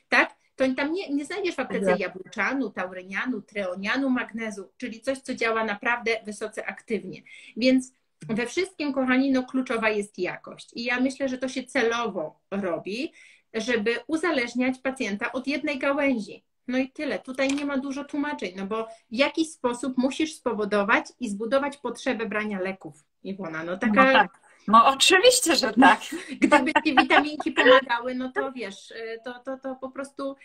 tak? 0.09 0.41
To 0.55 0.65
tam 0.75 0.93
nie, 0.93 1.09
nie 1.09 1.25
znajdziesz 1.25 1.55
w 1.55 1.59
aptece 1.59 1.95
jabłczanu, 1.99 2.69
taurynianu, 2.69 3.41
treonianu, 3.41 4.09
magnezu, 4.09 4.71
czyli 4.77 5.01
coś, 5.01 5.19
co 5.19 5.35
działa 5.35 5.63
naprawdę 5.63 6.11
wysoce 6.25 6.65
aktywnie. 6.65 7.21
Więc 7.57 7.93
we 8.29 8.45
wszystkim, 8.45 8.93
kochani, 8.93 9.31
no 9.31 9.43
kluczowa 9.43 9.89
jest 9.89 10.19
jakość. 10.19 10.69
I 10.73 10.83
ja 10.83 10.99
myślę, 10.99 11.29
że 11.29 11.37
to 11.37 11.47
się 11.47 11.63
celowo 11.63 12.39
robi 12.51 13.11
żeby 13.53 13.99
uzależniać 14.07 14.79
pacjenta 14.79 15.31
od 15.31 15.47
jednej 15.47 15.79
gałęzi. 15.79 16.43
No 16.67 16.77
i 16.77 16.91
tyle. 16.91 17.19
Tutaj 17.19 17.47
nie 17.47 17.65
ma 17.65 17.77
dużo 17.77 18.03
tłumaczeń, 18.03 18.53
no 18.55 18.65
bo 18.65 18.83
w 18.85 19.15
jakiś 19.15 19.51
sposób 19.51 19.97
musisz 19.97 20.35
spowodować 20.35 21.05
i 21.19 21.29
zbudować 21.29 21.77
potrzebę 21.77 22.25
brania 22.25 22.59
leków. 22.59 23.03
Iwona, 23.23 23.63
no 23.63 23.77
taka... 23.77 24.05
No 24.05 24.13
tak. 24.13 24.41
No 24.67 24.85
oczywiście, 24.85 25.55
że 25.55 25.73
tak. 25.73 25.99
Gdyby 26.41 26.71
ci 26.85 26.95
witaminki 26.95 27.51
pomagały, 27.51 28.15
no 28.15 28.31
to 28.35 28.51
wiesz, 28.51 28.93
to, 29.25 29.39
to, 29.39 29.57
to 29.57 29.75
po 29.75 29.89
prostu 29.89 30.35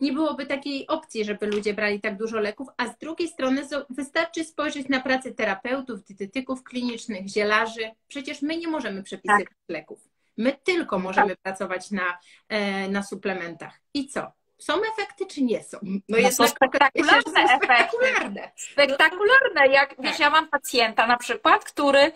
nie 0.00 0.12
byłoby 0.12 0.46
takiej 0.46 0.86
opcji, 0.86 1.24
żeby 1.24 1.46
ludzie 1.46 1.74
brali 1.74 2.00
tak 2.00 2.16
dużo 2.16 2.40
leków, 2.40 2.68
a 2.76 2.86
z 2.86 2.98
drugiej 2.98 3.28
strony 3.28 3.62
wystarczy 3.90 4.44
spojrzeć 4.44 4.88
na 4.88 5.00
pracę 5.00 5.32
terapeutów, 5.32 6.04
dietetyków 6.04 6.62
klinicznych, 6.62 7.28
zielarzy. 7.28 7.90
Przecież 8.08 8.42
my 8.42 8.56
nie 8.56 8.68
możemy 8.68 9.02
przepisywać 9.02 9.44
tak. 9.44 9.54
leków. 9.68 10.08
My 10.36 10.56
tylko 10.64 10.98
możemy 10.98 11.28
tak. 11.28 11.38
pracować 11.38 11.90
na, 11.90 12.18
e, 12.48 12.88
na 12.88 13.02
suplementach. 13.02 13.80
I 13.94 14.08
co? 14.08 14.32
Są 14.58 14.74
efekty, 14.92 15.26
czy 15.26 15.42
nie 15.42 15.64
są? 15.64 15.78
No, 15.82 15.98
no 16.08 16.18
jest 16.18 16.36
są 16.36 16.48
spektakularne 16.48 17.18
efekty. 17.18 17.56
Spektakularne. 17.56 18.50
Spektakularne. 18.56 19.66
Jak 19.72 19.94
wiesz, 19.98 20.18
ja 20.18 20.30
mam 20.30 20.48
pacjenta 20.48 21.06
na 21.06 21.16
przykład, 21.16 21.64
który 21.64 22.12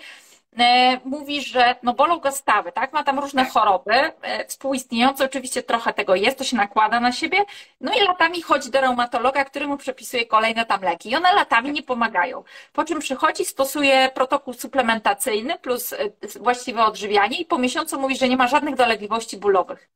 mówi, 1.04 1.42
że 1.42 1.76
no 1.82 1.94
bolą 1.94 2.18
go 2.18 2.32
stawy, 2.32 2.72
tak? 2.72 2.92
Ma 2.92 3.04
tam 3.04 3.18
różne 3.18 3.42
tak. 3.44 3.52
choroby 3.52 3.92
e, 3.92 4.46
współistniejące, 4.46 5.24
oczywiście 5.24 5.62
trochę 5.62 5.92
tego 5.92 6.14
jest, 6.14 6.38
to 6.38 6.44
się 6.44 6.56
nakłada 6.56 7.00
na 7.00 7.12
siebie, 7.12 7.38
no 7.80 7.92
i 7.94 8.00
latami 8.00 8.42
chodzi 8.42 8.70
do 8.70 8.80
reumatologa, 8.80 9.44
który 9.44 9.66
mu 9.66 9.76
przepisuje 9.76 10.26
kolejne 10.26 10.66
tam 10.66 10.82
leki 10.82 11.10
i 11.10 11.16
one 11.16 11.34
latami 11.34 11.72
nie 11.72 11.82
pomagają. 11.82 12.44
Po 12.72 12.84
czym 12.84 12.98
przychodzi, 12.98 13.44
stosuje 13.44 14.10
protokół 14.14 14.54
suplementacyjny 14.54 15.58
plus 15.58 15.92
e, 15.92 15.98
właściwe 16.40 16.84
odżywianie 16.84 17.36
i 17.38 17.44
po 17.44 17.58
miesiącu 17.58 18.00
mówi, 18.00 18.16
że 18.16 18.28
nie 18.28 18.36
ma 18.36 18.48
żadnych 18.48 18.74
dolegliwości 18.74 19.36
bólowych. 19.36 19.90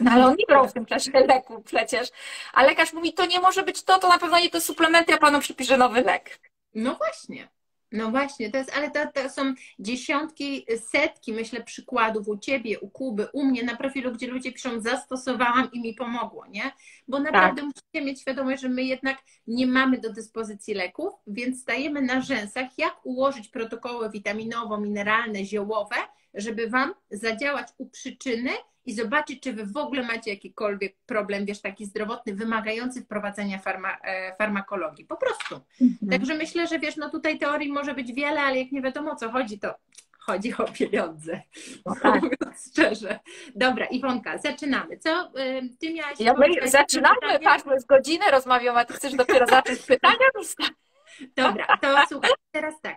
No 0.00 0.10
ale 0.10 0.26
on 0.26 0.36
nie 0.36 0.46
brał 0.46 0.68
w 0.68 0.72
tym 0.72 0.86
czasie 0.86 1.10
leku 1.12 1.62
przecież. 1.62 2.08
A 2.52 2.62
lekarz 2.62 2.92
mówi, 2.92 3.12
to 3.12 3.26
nie 3.26 3.40
może 3.40 3.62
być 3.62 3.84
to, 3.84 3.98
to 3.98 4.08
na 4.08 4.18
pewno 4.18 4.38
nie 4.38 4.50
to 4.50 4.60
suplementy, 4.60 5.12
ja 5.12 5.18
panu 5.18 5.40
przypiszę 5.40 5.76
nowy 5.76 6.02
lek. 6.02 6.40
No 6.74 6.94
właśnie. 6.94 7.48
No 7.92 8.10
właśnie, 8.10 8.50
to 8.50 8.58
jest, 8.58 8.76
ale 8.76 8.90
to, 8.90 9.06
to, 9.14 9.30
są 9.30 9.54
dziesiątki, 9.78 10.66
setki, 10.90 11.32
myślę, 11.32 11.62
przykładów 11.62 12.28
u 12.28 12.38
Ciebie, 12.38 12.80
u 12.80 12.90
Kuby, 12.90 13.28
u 13.32 13.44
mnie 13.44 13.62
na 13.62 13.76
profilu, 13.76 14.12
gdzie 14.12 14.26
ludzie 14.26 14.52
piszą, 14.52 14.80
zastosowałam 14.80 15.72
i 15.72 15.80
mi 15.80 15.94
pomogło, 15.94 16.46
nie? 16.46 16.72
Bo 17.08 17.20
naprawdę 17.20 17.62
tak. 17.62 17.64
musicie 17.64 18.06
mieć 18.06 18.20
świadomość, 18.20 18.62
że 18.62 18.68
my 18.68 18.84
jednak 18.84 19.18
nie 19.46 19.66
mamy 19.66 19.98
do 19.98 20.12
dyspozycji 20.12 20.74
leków, 20.74 21.12
więc 21.26 21.62
stajemy 21.62 22.02
na 22.02 22.20
rzęsach, 22.20 22.78
jak 22.78 23.00
ułożyć 23.04 23.48
protokoły 23.48 24.10
witaminowo-mineralne, 24.10 25.44
ziołowe, 25.44 25.96
żeby 26.34 26.70
Wam 26.70 26.94
zadziałać 27.10 27.68
u 27.78 27.86
przyczyny 27.86 28.50
i 28.84 28.94
zobaczyć, 28.94 29.42
czy 29.42 29.52
wy 29.52 29.66
w 29.66 29.76
ogóle 29.76 30.02
macie 30.02 30.30
jakikolwiek 30.30 30.96
problem, 31.06 31.44
wiesz, 31.44 31.60
taki 31.60 31.84
zdrowotny, 31.86 32.34
wymagający 32.34 33.02
wprowadzenia 33.02 33.58
farma, 33.58 33.98
e, 34.04 34.36
farmakologii. 34.36 35.04
Po 35.04 35.16
prostu. 35.16 35.60
Mhm. 35.80 36.10
Także 36.10 36.34
myślę, 36.34 36.66
że 36.66 36.78
wiesz, 36.78 36.96
no 36.96 37.10
tutaj 37.10 37.38
teorii 37.38 37.72
może 37.72 37.94
być 37.94 38.12
wiele, 38.12 38.40
ale 38.40 38.58
jak 38.58 38.72
nie 38.72 38.82
wiadomo 38.82 39.12
o 39.12 39.16
co 39.16 39.30
chodzi, 39.30 39.58
to 39.58 39.74
chodzi 40.18 40.54
o 40.56 40.64
pieniądze. 40.64 41.42
No 41.86 41.94
tak. 42.02 42.22
Mówiąc 42.22 42.70
szczerze. 42.70 43.20
Dobra, 43.54 43.86
Iwonka, 43.86 44.38
zaczynamy. 44.38 44.98
Co 44.98 45.32
ty 45.80 45.94
miałaś? 45.94 46.20
Ja 46.20 46.34
my 46.34 46.68
zaczynamy, 46.68 47.40
patrz, 47.44 47.64
z 47.76 47.84
godzinę 47.84 48.30
rozmawiamy, 48.30 48.78
a 48.78 48.84
ty 48.84 48.94
chcesz 48.94 49.14
dopiero 49.14 49.46
zacząć 49.46 49.78
pytania? 49.78 50.26
Dobra, 51.36 51.66
to 51.80 51.88
słuchaj, 52.08 52.30
teraz 52.50 52.80
tak. 52.80 52.96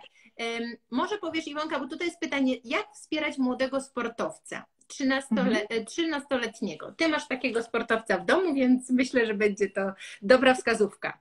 Może 0.90 1.18
powiesz 1.18 1.46
Iwonka, 1.46 1.78
bo 1.78 1.88
tutaj 1.88 2.06
jest 2.06 2.20
pytanie, 2.20 2.54
jak 2.64 2.86
wspierać 2.94 3.38
młodego 3.38 3.80
sportowca? 3.80 4.64
13-letniego. 4.88 6.92
Ty 6.96 7.08
masz 7.08 7.28
takiego 7.28 7.62
sportowca 7.62 8.18
w 8.18 8.24
domu, 8.24 8.54
więc 8.54 8.90
myślę, 8.90 9.26
że 9.26 9.34
będzie 9.34 9.70
to 9.70 9.80
dobra 10.22 10.54
wskazówka. 10.54 11.18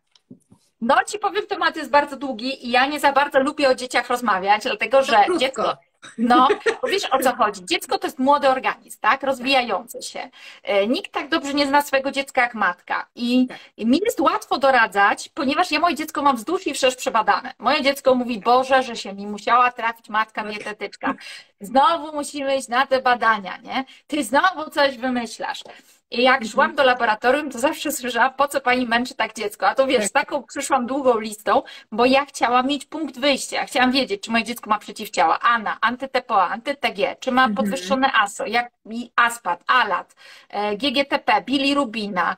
No 0.82 0.96
ci 1.08 1.20
powiem, 1.20 1.48
temat 1.48 1.76
jest 1.76 1.90
bardzo 1.90 2.18
długi 2.18 2.68
i 2.68 2.72
ja 2.72 2.86
nie 2.86 3.00
za 3.00 3.12
bardzo 3.12 3.40
lubię 3.40 3.70
o 3.70 3.76
dzieciach 3.76 4.10
rozmawiać, 4.10 4.64
dlatego 4.64 5.04
że 5.04 5.26
dziecko, 5.40 5.78
no, 6.18 6.48
wiesz 6.90 7.06
o 7.12 7.20
co 7.20 7.36
chodzi. 7.36 7.66
Dziecko 7.66 8.00
to 8.00 8.08
jest 8.08 8.20
młody 8.20 8.50
organizm, 8.50 9.00
tak? 9.02 9.24
Rozwijający 9.24 10.02
się. 10.02 10.30
E, 10.64 10.88
nikt 10.88 11.12
tak 11.12 11.30
dobrze 11.30 11.54
nie 11.54 11.68
zna 11.68 11.82
swojego 11.82 12.12
dziecka 12.12 12.42
jak 12.42 12.54
matka. 12.54 13.08
I 13.16 13.48
tak. 13.48 13.58
mi 13.78 14.00
jest 14.06 14.20
łatwo 14.20 14.58
doradzać, 14.58 15.30
ponieważ 15.34 15.72
ja 15.72 15.80
moje 15.80 15.96
dziecko 15.96 16.22
mam 16.22 16.36
wzdłuż 16.36 16.68
i 16.68 16.74
wszerz 16.74 16.96
przebadane. 16.96 17.54
Moje 17.60 17.82
dziecko 17.82 18.16
mówi, 18.16 18.40
Boże, 18.40 18.84
że 18.84 18.96
się 18.96 19.14
mi 19.14 19.28
musiała 19.28 19.72
trafić 19.72 20.10
matka 20.10 20.44
dietetyczka. 20.44 21.14
Znowu 21.62 22.16
musimy 22.16 22.56
iść 22.56 22.68
na 22.68 22.88
te 22.88 23.02
badania, 23.02 23.58
nie? 23.58 23.86
Ty 24.08 24.24
znowu 24.24 24.70
coś 24.70 24.98
wymyślasz. 24.98 25.64
I 26.12 26.24
jak 26.24 26.36
mhm. 26.36 26.52
szłam 26.52 26.76
do 26.76 26.84
laboratorium, 26.84 27.52
to 27.52 27.60
zawsze 27.60 27.92
słyszałam, 27.92 28.34
po 28.34 28.48
co 28.48 28.62
pani 28.62 28.88
męczy 28.88 29.16
tak 29.16 29.34
dziecko? 29.34 29.68
A 29.68 29.76
to 29.76 29.88
wiesz, 29.88 30.12
tak. 30.12 30.26
taką 30.26 30.44
przyszłam 30.44 30.86
długą 30.86 31.20
listą, 31.20 31.64
bo 31.92 32.06
ja 32.06 32.26
chciałam 32.26 32.68
mieć 32.68 32.86
punkt 32.86 33.20
wyjścia. 33.20 33.66
Chciałam 33.66 33.92
wiedzieć, 33.92 34.24
czy 34.24 34.32
moje 34.32 34.44
dziecko 34.44 34.70
ma 34.70 34.80
przeciwciała 34.80 35.40
ANA, 35.40 35.78
antyTPO, 35.82 36.44
antyTG, 36.44 37.16
czy 37.20 37.32
ma 37.32 37.42
mhm. 37.42 37.56
podwyższone 37.56 38.14
ASO, 38.14 38.46
jak 38.46 38.72
ASPAT, 39.16 39.64
ALAT, 39.68 40.16
e, 40.50 40.78
GGTP, 40.78 41.42
bilirubina, 41.42 42.36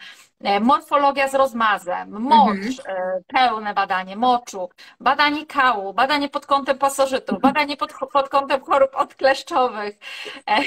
morfologia 0.61 1.27
z 1.27 1.35
rozmazem, 1.35 2.09
mocz, 2.09 2.57
mhm. 2.57 2.73
E, 2.87 3.21
pełne 3.27 3.73
badanie 3.73 4.15
moczu, 4.15 4.69
badanie 4.99 5.45
kału, 5.45 5.93
badanie 5.93 6.29
pod 6.29 6.45
kątem 6.45 6.77
pasożytu, 6.77 7.35
mhm. 7.35 7.53
badanie 7.53 7.77
pod, 7.77 7.93
pod 8.13 8.29
kątem 8.29 8.61
chorób 8.61 8.95
odkleszczowych. 8.95 9.99
E, 10.49 10.57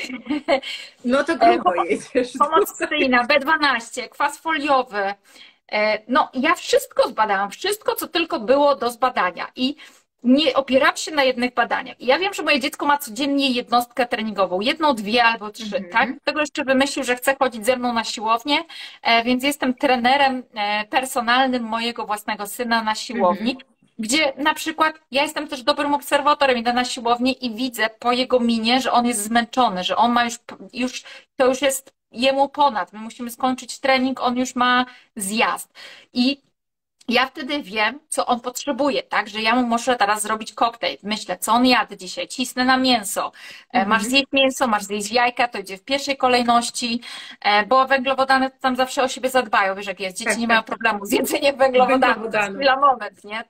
no 1.04 1.24
to 1.24 1.36
grubo 1.36 1.84
jedziesz. 1.84 2.32
Pomoc 2.38 2.72
cystyjna, 2.72 3.26
B12, 3.26 4.08
kwas 4.08 4.38
foliowy. 4.38 5.14
No, 6.08 6.30
ja 6.34 6.54
wszystko 6.54 7.08
zbadałam, 7.08 7.50
wszystko, 7.50 7.94
co 7.94 8.08
tylko 8.08 8.40
było 8.40 8.76
do 8.76 8.90
zbadania. 8.90 9.46
I 9.56 9.76
nie 10.22 10.54
opieram 10.54 10.96
się 10.96 11.10
na 11.10 11.24
jednych 11.24 11.54
badaniach. 11.54 12.00
I 12.00 12.06
ja 12.06 12.18
wiem, 12.18 12.34
że 12.34 12.42
moje 12.42 12.60
dziecko 12.60 12.86
ma 12.86 12.98
codziennie 12.98 13.50
jednostkę 13.50 14.06
treningową, 14.06 14.60
jedną, 14.60 14.94
dwie 14.94 15.24
albo 15.24 15.50
trzy, 15.50 15.76
mhm. 15.76 15.88
tak? 15.92 16.08
Tego 16.24 16.40
jeszcze 16.40 16.64
wymyślił, 16.64 17.04
że 17.04 17.16
chce 17.16 17.36
chodzić 17.38 17.66
ze 17.66 17.76
mną 17.76 17.92
na 17.92 18.04
siłownię, 18.04 18.58
e, 19.02 19.24
więc 19.24 19.44
jestem 19.44 19.74
trenerem 19.74 20.42
e, 20.54 20.84
personalnym 20.84 21.62
mojego 21.62 22.06
własnego 22.06 22.46
syna 22.46 22.82
na 22.82 22.94
siłowni. 22.94 23.50
Mhm. 23.50 23.70
Gdzie 23.98 24.32
na 24.36 24.54
przykład 24.54 24.94
ja 25.10 25.22
jestem 25.22 25.48
też 25.48 25.62
dobrym 25.62 25.94
obserwatorem, 25.94 26.58
idę 26.58 26.72
na 26.72 26.84
siłownię 26.84 27.32
i 27.32 27.54
widzę 27.54 27.90
po 27.98 28.12
jego 28.12 28.40
minie, 28.40 28.80
że 28.80 28.92
on 28.92 29.06
jest 29.06 29.24
zmęczony, 29.24 29.84
że 29.84 29.96
on 29.96 30.12
ma 30.12 30.24
już, 30.24 30.38
już 30.72 31.02
to 31.36 31.46
już 31.46 31.62
jest 31.62 31.92
jemu 32.12 32.48
ponad. 32.48 32.92
My 32.92 32.98
musimy 32.98 33.30
skończyć 33.30 33.78
trening, 33.78 34.20
on 34.20 34.38
już 34.38 34.54
ma 34.54 34.86
zjazd. 35.16 35.72
I 36.12 36.40
ja 37.10 37.26
wtedy 37.26 37.62
wiem, 37.62 38.00
co 38.08 38.26
on 38.26 38.40
potrzebuje, 38.40 39.02
tak? 39.02 39.28
Że 39.28 39.40
ja 39.40 39.54
mu 39.54 39.66
muszę 39.66 39.96
teraz 39.96 40.22
zrobić 40.22 40.52
koktajl. 40.52 40.98
Myślę, 41.02 41.38
co 41.38 41.52
on 41.52 41.66
jadł 41.66 41.96
dzisiaj, 41.96 42.28
cisnę 42.28 42.64
na 42.64 42.76
mięso. 42.76 43.32
Mhm. 43.72 43.88
Masz 43.88 44.02
zjeść 44.02 44.26
mięso, 44.32 44.66
masz 44.66 44.82
zjeść 44.82 45.12
jajka, 45.12 45.48
to 45.48 45.58
idzie 45.58 45.76
w 45.76 45.84
pierwszej 45.84 46.16
kolejności, 46.16 47.00
e, 47.40 47.66
bo 47.66 47.86
węglowodany 47.86 48.50
tam 48.60 48.76
zawsze 48.76 49.02
o 49.02 49.08
siebie 49.08 49.30
zadbają, 49.30 49.74
wiesz 49.74 49.86
jak 49.86 50.00
jest. 50.00 50.16
Dzieci 50.16 50.30
tak, 50.30 50.38
nie 50.38 50.46
tak. 50.46 50.48
mają 50.48 50.62
problemu 50.62 51.06
z 51.06 51.12
jedzeniem 51.12 51.56
węglowodanów. 51.56 52.32
To 52.32 52.42
chwila 52.42 52.76
moment, 52.76 53.24
nie? 53.24 53.44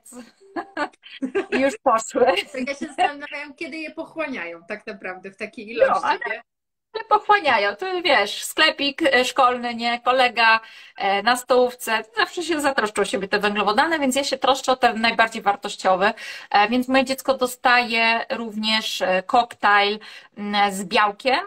I 1.58 1.60
już 1.60 1.74
poszły. 1.82 2.26
Ja 2.66 2.74
się 2.74 2.86
zastanawiam, 2.86 3.54
kiedy 3.56 3.76
je 3.76 3.90
pochłaniają 3.90 4.60
tak 4.68 4.86
naprawdę 4.86 5.30
w 5.30 5.36
takiej 5.36 5.66
no, 5.66 5.72
ilości. 5.72 6.02
No, 6.02 6.08
ale 6.08 6.42
ale 6.94 7.04
pochłaniają. 7.04 7.76
To 7.76 8.02
wiesz, 8.02 8.44
sklepik 8.44 9.02
e, 9.02 9.24
szkolny, 9.24 9.74
nie, 9.74 10.00
kolega 10.00 10.60
e, 10.96 11.22
na 11.22 11.36
stołówce, 11.36 12.04
zawsze 12.16 12.42
się 12.42 12.60
zatroszczą 12.60 13.02
o 13.02 13.04
siebie 13.04 13.28
te 13.28 13.38
węglowodany, 13.38 13.98
więc 13.98 14.16
ja 14.16 14.24
się 14.24 14.38
troszczę 14.38 14.72
o 14.72 14.76
te 14.76 14.94
najbardziej 14.94 15.42
wartościowe. 15.42 16.14
E, 16.50 16.68
więc 16.68 16.88
moje 16.88 17.04
dziecko 17.04 17.34
dostaje 17.34 18.26
również 18.30 19.02
koktajl 19.26 19.98
z 20.70 20.84
białkiem. 20.84 21.40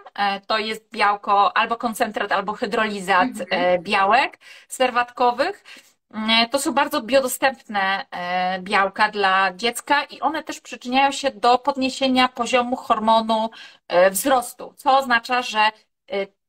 To 0.47 0.57
jest 0.57 0.89
białko 0.91 1.57
albo 1.57 1.77
koncentrat, 1.77 2.31
albo 2.31 2.53
hydrolizat 2.53 3.29
mhm. 3.39 3.83
białek 3.83 4.37
serwatkowych. 4.67 5.63
E, 6.13 6.49
to 6.49 6.59
są 6.59 6.73
bardzo 6.73 7.01
biodostępne 7.01 8.05
e, 8.11 8.59
białka 8.61 9.09
dla 9.09 9.53
dziecka 9.53 10.03
i 10.03 10.19
one 10.19 10.43
też 10.43 10.61
przyczyniają 10.61 11.11
się 11.11 11.31
do 11.31 11.57
podniesienia 11.57 12.27
poziomu 12.27 12.75
hormonu 12.75 13.49
e, 13.87 14.09
wzrostu, 14.09 14.73
co 14.77 14.97
oznacza, 14.97 15.41
że 15.41 15.59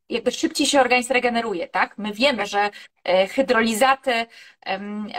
jakby 0.08 0.30
szybciej 0.32 0.66
się 0.66 0.80
organizm 0.80 1.12
regeneruje, 1.12 1.68
tak? 1.68 1.98
My 1.98 2.12
wiemy, 2.12 2.46
że 2.46 2.70
hydrolizaty 3.30 4.26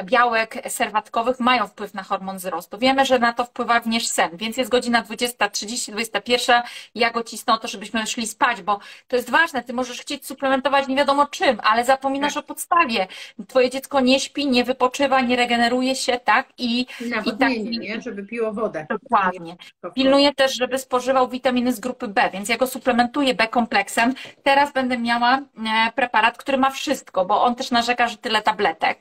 białek 0.03 0.55
serwatkowych 0.67 1.39
mają 1.39 1.67
wpływ 1.67 1.93
na 1.93 2.03
hormon 2.03 2.37
wzrostu. 2.37 2.77
Wiemy, 2.77 3.05
że 3.05 3.19
na 3.19 3.33
to 3.33 3.45
wpływa 3.45 3.77
również 3.79 4.07
sen, 4.07 4.29
więc 4.33 4.57
jest 4.57 4.71
godzina 4.71 5.03
20.30, 5.03 5.91
21. 5.91 6.61
Ja 6.95 7.11
go 7.11 7.23
cisnę 7.23 7.53
o 7.53 7.57
to, 7.57 7.67
żebyśmy 7.67 8.07
szli 8.07 8.27
spać, 8.27 8.61
bo 8.61 8.79
to 9.07 9.15
jest 9.15 9.29
ważne. 9.29 9.63
Ty 9.63 9.73
możesz 9.73 10.01
chcieć 10.01 10.25
suplementować 10.25 10.87
nie 10.87 10.95
wiadomo 10.95 11.25
czym, 11.25 11.59
ale 11.63 11.85
zapominasz 11.85 12.33
tak. 12.33 12.43
o 12.43 12.47
podstawie. 12.47 13.07
Twoje 13.47 13.69
dziecko 13.69 13.99
nie 13.99 14.19
śpi, 14.19 14.47
nie 14.47 14.63
wypoczywa, 14.63 15.21
nie 15.21 15.35
regeneruje 15.35 15.95
się, 15.95 16.19
tak? 16.19 16.47
I, 16.57 16.85
i 17.25 17.37
tak, 17.39 17.51
nie? 17.57 18.01
Żeby 18.01 18.23
piło 18.23 18.53
wodę. 18.53 18.87
Dokładnie. 18.89 19.55
Pilnuję 19.95 20.33
też, 20.33 20.55
żeby 20.55 20.77
spożywał 20.77 21.27
witaminy 21.27 21.73
z 21.73 21.79
grupy 21.79 22.07
B, 22.07 22.29
więc 22.33 22.49
ja 22.49 22.57
go 22.57 22.67
suplementuję 22.67 23.33
B 23.33 23.47
kompleksem. 23.47 24.13
Teraz 24.43 24.73
będę 24.73 24.97
miała 24.97 25.37
e, 25.37 25.41
preparat, 25.95 26.37
który 26.37 26.57
ma 26.57 26.69
wszystko, 26.69 27.25
bo 27.25 27.43
on 27.43 27.55
też 27.55 27.71
narzeka, 27.75 28.07
że 28.07 28.17
tyle 28.17 28.41
tabletek. 28.41 28.99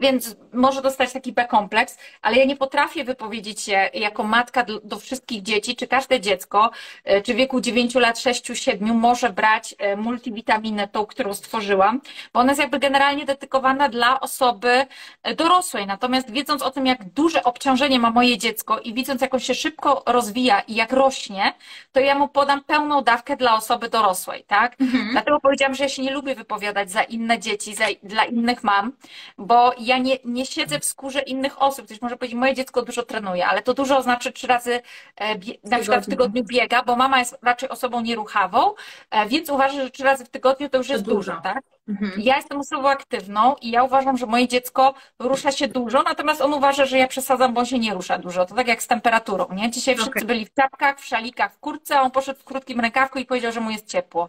Więc 0.00 0.36
może 0.52 0.82
dostać 0.82 1.12
taki 1.12 1.32
B-kompleks, 1.32 1.98
ale 2.22 2.36
ja 2.36 2.44
nie 2.44 2.56
potrafię 2.56 3.04
wypowiedzieć 3.04 3.60
się 3.60 3.90
jako 3.94 4.24
matka 4.24 4.64
do 4.84 4.98
wszystkich 4.98 5.42
dzieci, 5.42 5.76
czy 5.76 5.86
każde 5.86 6.20
dziecko, 6.20 6.70
e, 7.04 7.22
czy 7.22 7.34
w 7.34 7.36
wieku 7.36 7.60
9 7.60 7.94
lat, 7.94 8.18
6, 8.18 8.46
7 8.54 8.94
może 8.94 9.30
brać 9.30 9.74
e, 9.78 9.96
multivitaminę, 9.96 10.88
tą, 10.88 11.06
którą 11.06 11.34
stworzyłam, 11.34 12.00
bo 12.32 12.40
ona 12.40 12.50
jest 12.50 12.60
jakby 12.60 12.78
generalnie 12.78 13.24
dedykowana 13.24 13.88
dla 13.88 14.20
osoby 14.20 14.86
e, 15.22 15.34
dorosłej. 15.34 15.86
Natomiast 15.86 16.30
wiedząc 16.30 16.62
o 16.62 16.70
tym, 16.70 16.86
jak 16.86 17.04
duże 17.04 17.44
obciążenie 17.44 17.98
ma 17.98 18.10
moje 18.10 18.38
dziecko 18.38 18.78
i 18.78 18.94
widząc, 18.94 19.22
jak 19.22 19.34
on 19.34 19.40
się 19.40 19.54
szybko 19.54 20.02
rozwija 20.06 20.60
i 20.60 20.74
jak 20.74 20.92
rośnie, 20.92 21.54
to 21.92 22.00
ja 22.00 22.14
mu 22.14 22.28
podam 22.28 22.64
pełną 22.64 23.02
dawkę 23.02 23.36
dla 23.36 23.54
osoby 23.54 23.88
dorosłej, 23.88 24.44
tak? 24.44 24.80
Mhm. 24.80 25.08
Dlatego 25.12 25.40
powiedziałam, 25.40 25.74
że 25.74 25.84
ja 25.84 25.88
się 25.88 26.02
nie 26.02 26.10
lubię 26.10 26.34
wypowiadać 26.34 26.90
za 26.90 27.01
inne 27.02 27.38
dzieci, 27.38 27.74
za, 27.74 27.84
dla 28.02 28.24
innych 28.24 28.64
mam, 28.64 28.92
bo 29.38 29.72
ja 29.78 29.98
nie, 29.98 30.18
nie 30.24 30.46
siedzę 30.46 30.78
w 30.78 30.84
skórze 30.84 31.20
innych 31.20 31.62
osób. 31.62 31.86
Ktoś 31.86 32.02
może 32.02 32.16
powiedzieć, 32.16 32.38
moje 32.38 32.54
dziecko 32.54 32.82
dużo 32.82 33.02
trenuje, 33.02 33.46
ale 33.46 33.62
to 33.62 33.74
dużo 33.74 34.02
znaczy 34.02 34.32
trzy 34.32 34.46
razy 34.46 34.80
e, 35.16 35.34
na 35.64 35.78
przykład 35.78 36.06
w 36.06 36.10
tygodniu 36.10 36.44
biega, 36.44 36.82
bo 36.82 36.96
mama 36.96 37.18
jest 37.18 37.38
raczej 37.42 37.68
osobą 37.68 38.00
nieruchawą, 38.00 38.74
e, 39.10 39.28
więc 39.28 39.50
uważa, 39.50 39.82
że 39.82 39.90
trzy 39.90 40.04
razy 40.04 40.24
w 40.24 40.28
tygodniu 40.28 40.68
to 40.68 40.78
już 40.78 40.88
jest 40.88 41.04
to 41.04 41.10
dużo. 41.10 41.32
dużo, 41.32 41.42
tak? 41.42 41.62
Mhm. 41.88 42.12
Ja 42.16 42.36
jestem 42.36 42.60
osobą 42.60 42.88
aktywną 42.88 43.56
i 43.60 43.70
ja 43.70 43.82
uważam, 43.82 44.16
że 44.16 44.26
moje 44.26 44.48
dziecko 44.48 44.94
rusza 45.18 45.52
się 45.52 45.68
dużo, 45.68 46.02
natomiast 46.02 46.40
on 46.40 46.54
uważa, 46.54 46.86
że 46.86 46.98
ja 46.98 47.08
przesadzam, 47.08 47.54
bo 47.54 47.60
on 47.60 47.66
się 47.66 47.78
nie 47.78 47.94
rusza 47.94 48.18
dużo. 48.18 48.46
To 48.46 48.54
tak 48.54 48.68
jak 48.68 48.82
z 48.82 48.86
temperaturą, 48.86 49.46
nie? 49.52 49.70
Dzisiaj 49.70 49.94
wszyscy 49.94 50.10
okay. 50.10 50.24
byli 50.24 50.46
w 50.46 50.54
czapkach, 50.54 51.00
w 51.00 51.04
szalikach, 51.04 51.54
w 51.54 51.58
kurtce, 51.58 51.98
a 51.98 52.02
on 52.02 52.10
poszedł 52.10 52.40
w 52.40 52.44
krótkim 52.44 52.80
rękawku 52.80 53.18
i 53.18 53.26
powiedział, 53.26 53.52
że 53.52 53.60
mu 53.60 53.70
jest 53.70 53.86
ciepło. 53.86 54.28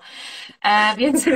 E, 0.64 0.96
więc... 0.96 1.26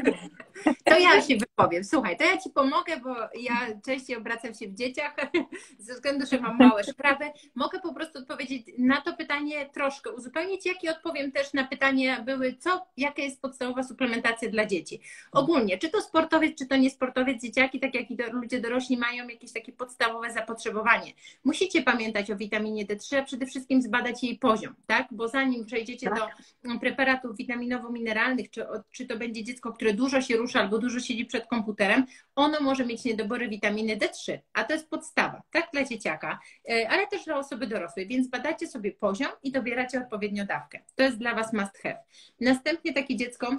To 0.84 1.00
ja 1.00 1.22
się 1.22 1.38
wypowiem. 1.38 1.84
Słuchaj, 1.84 2.18
to 2.18 2.24
ja 2.24 2.38
Ci 2.38 2.50
pomogę, 2.50 2.98
bo 3.04 3.16
ja 3.40 3.54
częściej 3.86 4.18
obracam 4.18 4.54
się 4.54 4.68
w 4.68 4.74
dzieciach 4.74 5.16
ze 5.80 5.94
względu, 5.94 6.26
że 6.26 6.40
mam 6.42 6.58
małe 6.58 6.84
sprawy. 6.84 7.26
Mogę 7.56 7.80
po 7.80 7.94
prostu 7.94 8.20
odpowiedzieć 8.20 8.68
na 8.78 9.02
to 9.02 9.14
pytanie 9.14 9.70
troszkę, 9.74 10.12
uzupełnić, 10.12 10.66
jak 10.66 10.84
i 10.84 10.90
odpowiem 10.90 11.32
też 11.32 11.54
na 11.54 11.68
pytanie 11.68 12.24
były, 12.26 12.56
co, 12.60 12.86
jaka 12.98 13.22
jest 13.22 13.42
podstawowa 13.42 13.84
suplementacja 13.84 14.50
dla 14.50 14.66
dzieci. 14.66 15.02
Ogólnie, 15.32 15.78
czy 15.78 15.90
to 15.90 16.02
sportowiec, 16.02 16.58
czy 16.58 16.66
to 16.66 16.76
nie 16.76 16.90
sportowiec, 16.90 17.42
dzieciaki, 17.42 17.80
tak 17.80 17.96
jak 17.96 18.12
i 18.12 18.16
do, 18.16 18.32
ludzie 18.32 18.62
dorośli 18.62 18.98
mają 18.98 19.28
jakieś 19.28 19.54
takie 19.54 19.72
podstawowe 19.72 20.32
zapotrzebowanie. 20.32 21.14
Musicie 21.44 21.82
pamiętać 21.82 22.32
o 22.32 22.36
witaminie 22.36 22.86
D3, 22.86 23.18
a 23.18 23.24
przede 23.24 23.46
wszystkim 23.46 23.82
zbadać 23.82 24.24
jej 24.24 24.38
poziom, 24.38 24.76
tak? 24.88 25.08
Bo 25.12 25.28
zanim 25.28 25.66
przejdziecie 25.66 26.10
tak. 26.10 26.36
do 26.64 26.80
preparatów 26.80 27.38
witaminowo-mineralnych, 27.38 28.50
czy, 28.50 28.66
czy 28.92 29.06
to 29.06 29.18
będzie 29.18 29.44
dziecko, 29.44 29.74
które 29.74 29.94
dużo 29.94 30.22
się 30.22 30.38
rusza 30.48 30.60
albo 30.60 30.80
dużo 30.80 31.00
siedzi 31.00 31.26
przed 31.26 31.48
komputerem, 31.48 32.06
ono 32.36 32.60
może 32.62 32.86
mieć 32.86 33.04
niedobory 33.04 33.50
witaminy 33.50 33.98
D3, 33.98 34.40
a 34.54 34.64
to 34.64 34.74
jest 34.74 34.90
podstawa, 34.90 35.42
tak, 35.52 35.68
dla 35.74 35.84
dzieciaka, 35.84 36.40
e, 36.70 36.90
ale 36.90 37.08
też 37.08 37.26
dla 37.26 37.38
osoby 37.38 37.68
dorosłej, 37.68 38.08
więc 38.08 38.28
badacie 38.28 38.68
sobie 38.68 38.92
poziom 38.92 39.30
i 39.44 39.52
dobieracie 39.52 40.00
odpowiednio 40.00 40.46
dawkę. 40.46 40.80
To 40.96 41.04
jest 41.04 41.18
dla 41.18 41.36
Was 41.36 41.54
must 41.54 41.78
have. 41.78 42.04
Następnie 42.42 42.94
takie 42.94 43.16
dziecko 43.16 43.58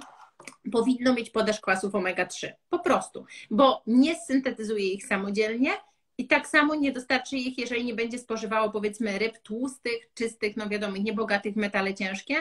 powinno 0.71 1.13
mieć 1.13 1.29
podaż 1.29 1.61
kwasów 1.61 1.93
omega-3. 1.93 2.51
Po 2.69 2.79
prostu, 2.79 3.25
bo 3.51 3.83
nie 3.87 4.15
syntetyzuje 4.15 4.93
ich 4.93 5.05
samodzielnie 5.05 5.71
i 6.17 6.27
tak 6.27 6.47
samo 6.47 6.75
nie 6.75 6.91
dostarczy 6.91 7.37
ich, 7.37 7.57
jeżeli 7.57 7.85
nie 7.85 7.93
będzie 7.93 8.19
spożywało 8.19 8.71
powiedzmy 8.71 9.19
ryb 9.19 9.37
tłustych, 9.37 10.13
czystych, 10.13 10.57
no 10.57 10.69
wiadomo, 10.69 10.97
niebogatych 10.97 11.53
w 11.53 11.57
metale 11.57 11.93
ciężkie, 11.93 12.35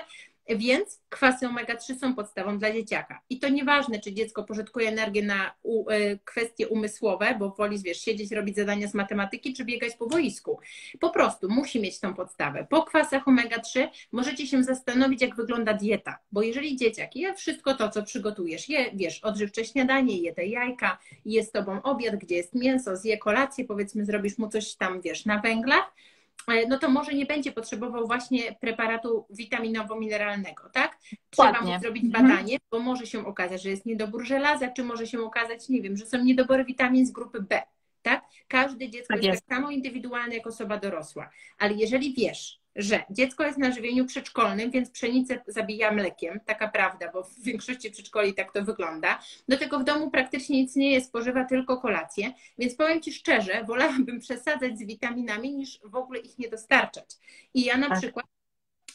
Więc 0.56 1.00
kwasy 1.08 1.46
omega-3 1.46 1.98
są 1.98 2.14
podstawą 2.14 2.58
dla 2.58 2.72
dzieciaka. 2.72 3.20
I 3.30 3.38
to 3.38 3.48
nieważne, 3.48 4.00
czy 4.00 4.12
dziecko 4.12 4.44
pożytkuje 4.44 4.88
energię 4.88 5.22
na 5.22 5.54
u, 5.62 5.90
y, 5.90 6.18
kwestie 6.24 6.68
umysłowe, 6.68 7.36
bo 7.38 7.50
woli, 7.50 7.78
wiesz, 7.78 8.00
siedzieć, 8.00 8.32
robić 8.32 8.56
zadania 8.56 8.88
z 8.88 8.94
matematyki, 8.94 9.54
czy 9.54 9.64
biegać 9.64 9.94
po 9.96 10.06
boisku. 10.06 10.60
Po 11.00 11.10
prostu 11.10 11.48
musi 11.48 11.80
mieć 11.80 12.00
tą 12.00 12.14
podstawę. 12.14 12.66
Po 12.70 12.82
kwasach 12.82 13.24
omega-3 13.24 13.88
możecie 14.12 14.46
się 14.46 14.62
zastanowić, 14.62 15.22
jak 15.22 15.36
wygląda 15.36 15.74
dieta, 15.74 16.18
bo 16.32 16.42
jeżeli 16.42 16.76
dzieciak 16.76 17.16
je 17.16 17.34
wszystko 17.34 17.74
to, 17.74 17.88
co 17.88 18.02
przygotujesz, 18.02 18.68
je, 18.68 18.90
wiesz, 18.94 19.20
odżywcze 19.20 19.64
śniadanie, 19.64 20.18
je 20.18 20.34
te 20.34 20.46
jajka, 20.46 20.98
je 21.24 21.44
z 21.44 21.50
tobą 21.50 21.82
obiad, 21.82 22.16
gdzie 22.16 22.36
jest 22.36 22.54
mięso, 22.54 22.96
zje 22.96 23.18
kolację, 23.18 23.64
powiedzmy, 23.64 24.04
zrobisz 24.04 24.38
mu 24.38 24.48
coś 24.48 24.74
tam, 24.74 25.00
wiesz, 25.00 25.24
na 25.24 25.40
węglach, 25.40 25.92
no 26.68 26.78
to 26.78 26.88
może 26.90 27.12
nie 27.14 27.26
będzie 27.26 27.52
potrzebował 27.52 28.06
właśnie 28.06 28.56
preparatu 28.60 29.26
witaminowo-mineralnego, 29.30 30.70
tak? 30.72 30.98
Trzeba 31.30 31.50
Ładnie. 31.50 31.74
mu 31.74 31.80
zrobić 31.80 32.04
Mhm. 32.04 32.28
badanie, 32.28 32.58
bo 32.70 32.78
może 32.78 33.06
się 33.06 33.26
okazać, 33.26 33.62
że 33.62 33.70
jest 33.70 33.86
niedobór 33.86 34.24
żelaza, 34.26 34.68
czy 34.68 34.84
może 34.84 35.06
się 35.06 35.20
okazać, 35.20 35.68
nie 35.68 35.82
wiem, 35.82 35.96
że 35.96 36.06
są 36.06 36.24
niedobory 36.24 36.64
witamin 36.64 37.06
z 37.06 37.10
grupy 37.10 37.40
B, 37.42 37.62
tak? 38.02 38.24
Każde 38.48 38.90
dziecko 38.90 39.14
Tak 39.14 39.16
jest, 39.24 39.34
jest. 39.34 39.46
tak 39.46 39.56
samo 39.58 39.70
indywidualne 39.70 40.34
jak 40.36 40.46
osoba 40.46 40.76
dorosła, 40.78 41.30
ale 41.58 41.74
jeżeli 41.74 42.14
wiesz, 42.14 42.60
że 42.78 43.04
dziecko 43.10 43.44
jest 43.44 43.58
na 43.58 43.72
żywieniu 43.72 44.06
przedszkolnym, 44.06 44.70
więc 44.70 44.90
pszenicę 44.90 45.40
zabija 45.46 45.92
mlekiem, 45.92 46.40
taka 46.46 46.68
prawda, 46.68 47.10
bo 47.12 47.22
w 47.22 47.42
większości 47.42 47.90
przedszkoli 47.90 48.34
tak 48.34 48.52
to 48.52 48.64
wygląda. 48.64 49.18
Do 49.48 49.58
tego 49.58 49.78
w 49.78 49.84
domu 49.84 50.10
praktycznie 50.10 50.60
nic 50.62 50.76
nie 50.76 50.92
jest, 50.92 51.08
spożywa 51.08 51.44
tylko 51.44 51.80
kolację, 51.80 52.32
więc 52.58 52.74
powiem 52.74 53.02
Ci 53.02 53.12
szczerze, 53.12 53.64
wolałabym 53.64 54.20
przesadzać 54.20 54.78
z 54.78 54.82
witaminami 54.82 55.54
niż 55.54 55.80
w 55.84 55.94
ogóle 55.94 56.20
ich 56.20 56.38
nie 56.38 56.48
dostarczać. 56.48 57.04
I 57.54 57.64
ja 57.64 57.76
na 57.76 57.88
Tak. 57.88 57.98
przykład 57.98 58.26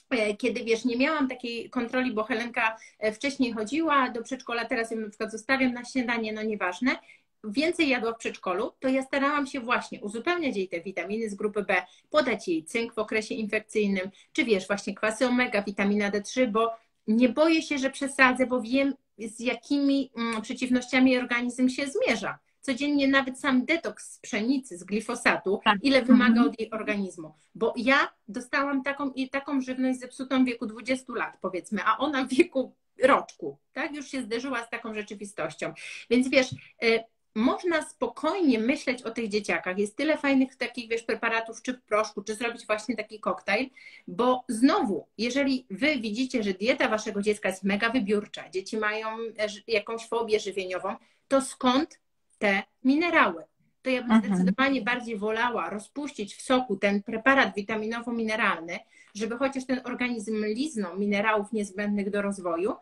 e, 0.10 0.36
kiedy 0.36 0.64
wiesz, 0.64 0.86
nie 0.86 0.98
miałam 0.98 1.28
takiej 1.28 1.70
kontroli, 1.70 2.14
bo 2.14 2.24
Helenka 2.24 2.78
e, 3.00 3.12
wcześniej 3.12 3.54
chodziła 3.54 4.10
do 4.10 4.24
przedszkola, 4.24 4.66
teraz 4.66 4.92
ją 4.92 4.98
na 4.98 5.10
przykład 5.10 5.32
zostawiam 5.32 5.74
na 5.74 5.86
śniadanie, 5.86 6.34
no 6.34 6.44
nieważne, 6.44 6.96
więcej 7.44 7.90
jadła 7.90 8.14
w 8.14 8.18
przedszkolu, 8.18 8.72
to 8.80 8.88
ja 8.88 9.04
starałam 9.04 9.48
się 9.48 9.60
właśnie 9.60 10.02
uzupełniać 10.02 10.56
jej 10.58 10.68
te 10.70 10.82
witaminy 10.82 11.30
z 11.30 11.36
grupy 11.36 11.64
B, 11.64 11.76
podać 12.10 12.48
jej 12.48 12.64
cynk 12.64 12.94
w 12.94 13.00
okresie 13.00 13.36
infekcyjnym, 13.36 14.10
czy 14.34 14.46
wiesz, 14.46 14.68
właśnie 14.68 14.96
kwasy 14.96 15.28
omega, 15.28 15.62
witamina 15.62 16.12
D3, 16.12 16.48
bo 16.52 16.72
nie 17.08 17.30
boję 17.30 17.62
się, 17.62 17.78
że 17.78 17.90
przesadzę, 17.90 18.48
bo 18.48 18.62
wiem 18.62 18.94
z 19.20 19.40
jakimi 19.40 20.12
mm, 20.18 20.42
przeciwnościami 20.42 21.18
organizm 21.18 21.70
się 21.70 21.86
zmierza. 21.88 22.40
Codziennie 22.62 23.08
nawet 23.08 23.40
sam 23.40 23.66
detoks 23.66 24.12
z 24.14 24.20
pszenicy, 24.20 24.78
z 24.78 24.84
glifosatu, 24.84 25.60
Tak. 25.64 25.78
ile 25.82 26.02
wymaga 26.02 26.32
Mhm. 26.32 26.48
od 26.50 26.60
jej 26.60 26.72
organizmu. 26.72 27.34
Bo 27.56 27.74
ja 27.78 28.14
dostałam 28.28 28.84
taką 28.84 29.10
i 29.12 29.30
taką 29.30 29.62
żywność 29.62 30.00
zepsutą 30.00 30.44
w 30.44 30.48
wieku 30.48 30.66
20 30.66 31.14
lat, 31.14 31.38
powiedzmy, 31.42 31.82
a 31.86 31.98
ona 31.98 32.26
w 32.26 32.30
wieku 32.30 32.76
roczku, 33.04 33.58
tak? 33.74 33.96
Już 33.96 34.08
się 34.08 34.22
zderzyła 34.22 34.64
z 34.66 34.70
taką 34.70 34.94
rzeczywistością. 34.94 35.74
Więc 36.10 36.30
wiesz, 36.30 36.52
y, 36.84 37.04
można 37.36 37.82
spokojnie 37.82 38.60
myśleć 38.60 39.04
o 39.04 39.12
tych 39.12 39.30
dzieciakach. 39.30 39.78
Jest 39.78 39.96
tyle 39.96 40.18
fajnych 40.18 40.56
takich, 40.56 40.90
wiesz, 40.90 41.04
preparatów, 41.04 41.62
czy 41.62 41.74
w 41.74 41.82
proszku, 41.82 42.24
czy 42.24 42.36
zrobić 42.36 42.68
właśnie 42.68 42.96
taki 42.96 43.20
koktajl, 43.20 43.70
bo 44.08 44.44
znowu, 44.50 45.08
jeżeli 45.18 45.66
wy 45.70 45.96
widzicie, 46.00 46.44
że 46.44 46.54
dieta 46.54 46.88
waszego 46.88 47.22
dziecka 47.22 47.50
jest 47.50 47.64
mega 47.64 47.90
wybiórcza, 47.90 48.50
dzieci 48.50 48.78
mają 48.78 49.08
e, 49.38 49.48
jakąś 49.68 50.08
fobię 50.08 50.40
żywieniową, 50.40 50.96
to 51.28 51.42
skąd 51.42 52.00
te 52.38 52.64
minerały? 52.84 53.44
To 53.82 53.90
ja 53.90 54.02
bym 54.02 54.12
Mhm. 54.12 54.36
zdecydowanie 54.36 54.82
bardziej 54.82 55.18
wolała 55.18 55.70
rozpuścić 55.70 56.36
w 56.36 56.42
soku 56.42 56.76
ten 56.78 57.04
preparat 57.04 57.56
witaminowo-mineralny, 57.56 58.80
żeby 59.16 59.38
chociaż 59.38 59.66
ten 59.66 59.82
organizm 59.84 60.46
liznął 60.46 61.00
minerałów 61.00 61.54
niezbędnych 61.54 62.10
do 62.10 62.22
rozwoju, 62.22 62.76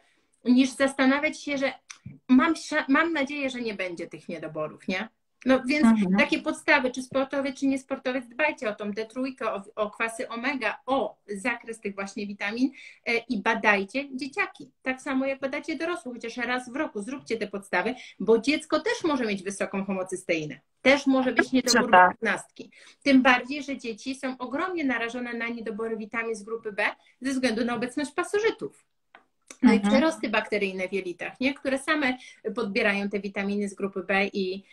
niż 0.45 0.69
zastanawiać 0.69 1.41
się, 1.41 1.57
że 1.57 1.73
mam, 2.29 2.53
mam 2.87 3.13
nadzieję, 3.13 3.49
że 3.49 3.61
nie 3.61 3.73
będzie 3.73 4.07
tych 4.07 4.29
niedoborów, 4.29 4.87
nie? 4.87 5.09
No 5.45 5.63
więc 5.65 5.85
Mhm. 5.85 6.17
takie 6.17 6.41
podstawy, 6.41 6.91
czy 6.91 7.03
sportowiec, 7.03 7.59
czy 7.59 7.67
niesportowiec, 7.67 8.27
dbajcie 8.27 8.69
o 8.69 8.75
tą 8.75 8.91
D3, 8.91 9.45
o, 9.45 9.63
o 9.75 9.91
kwasy 9.91 10.29
omega, 10.29 10.77
o 10.85 11.17
zakres 11.27 11.79
tych 11.79 11.95
właśnie 11.95 12.27
witamin 12.27 12.71
e, 13.05 13.17
i 13.17 13.41
badajcie 13.41 14.15
dzieciaki. 14.15 14.71
Tak 14.81 15.01
samo 15.01 15.25
jak 15.25 15.39
badacie 15.39 15.75
dorosłych, 15.77 16.15
chociaż 16.15 16.37
raz 16.37 16.69
w 16.71 16.75
roku 16.75 17.01
zróbcie 17.01 17.37
te 17.37 17.47
podstawy, 17.47 17.95
bo 18.19 18.39
dziecko 18.39 18.79
też 18.79 19.03
może 19.03 19.25
mieć 19.25 19.43
wysoką 19.43 19.85
homocysteinę. 19.85 20.59
Też 20.81 21.07
może 21.07 21.31
być 21.33 21.51
niedobór 21.51 21.91
tak. 21.91 22.09
piętnastki. 22.09 22.71
Tym 23.03 23.21
bardziej, 23.21 23.63
że 23.63 23.77
dzieci 23.77 24.15
są 24.15 24.37
ogromnie 24.37 24.83
narażone 24.83 25.33
na 25.33 25.47
niedobory 25.47 25.97
witamin 25.97 26.35
z 26.35 26.43
grupy 26.43 26.71
B 26.71 26.83
ze 27.21 27.31
względu 27.31 27.65
na 27.65 27.75
obecność 27.75 28.11
pasożytów. 28.11 28.85
No 29.61 29.73
i 29.73 29.75
Mhm. 29.75 29.91
przerosty 29.93 30.29
bakteryjne 30.29 30.87
w 30.87 30.93
jelitach, 30.93 31.39
nie? 31.39 31.53
które 31.53 31.79
same 31.79 32.17
podbierają 32.55 33.09
te 33.09 33.19
witaminy 33.19 33.69
z 33.69 33.73
grupy 33.73 34.03
B 34.03 34.27
i, 34.27 34.63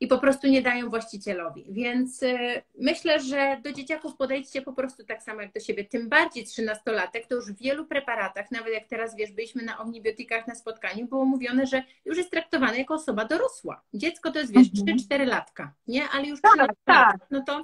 i 0.00 0.06
po 0.06 0.18
prostu 0.18 0.46
nie 0.48 0.62
dają 0.62 0.90
właścicielowi. 0.90 1.66
Więc 1.68 2.22
y, 2.22 2.62
myślę, 2.80 3.20
że 3.20 3.60
do 3.64 3.72
dzieciaków 3.72 4.16
podejdźcie 4.16 4.62
po 4.62 4.72
prostu 4.72 5.04
tak 5.04 5.22
samo 5.22 5.40
jak 5.42 5.52
do 5.52 5.60
siebie. 5.60 5.84
Tym 5.84 6.08
bardziej 6.08 6.44
13-latek, 6.46 7.26
to 7.28 7.34
już 7.34 7.52
w 7.52 7.56
wielu 7.58 7.86
preparatach, 7.86 8.50
nawet 8.50 8.74
jak 8.74 8.86
teraz 8.88 9.16
wiesz, 9.16 9.32
byliśmy 9.32 9.62
na 9.62 9.78
omnibiotykach 9.78 10.46
na 10.46 10.54
spotkaniu, 10.54 11.06
było 11.06 11.24
mówione, 11.24 11.66
że 11.66 11.82
już 12.04 12.18
jest 12.18 12.30
traktowany 12.30 12.78
jako 12.78 12.94
osoba 12.94 13.24
dorosła. 13.24 13.82
Dziecko 13.94 14.32
to 14.32 14.38
jest, 14.38 14.52
wiesz, 14.52 14.66
Mhm. 14.80 14.98
3-4 14.98 15.26
latka, 15.26 15.72
nie? 15.88 16.08
Ale 16.08 16.26
już 16.26 16.40
Tak, 16.40 16.52
13 16.52 16.76
tak. 16.84 17.16
No 17.30 17.42
to 17.46 17.62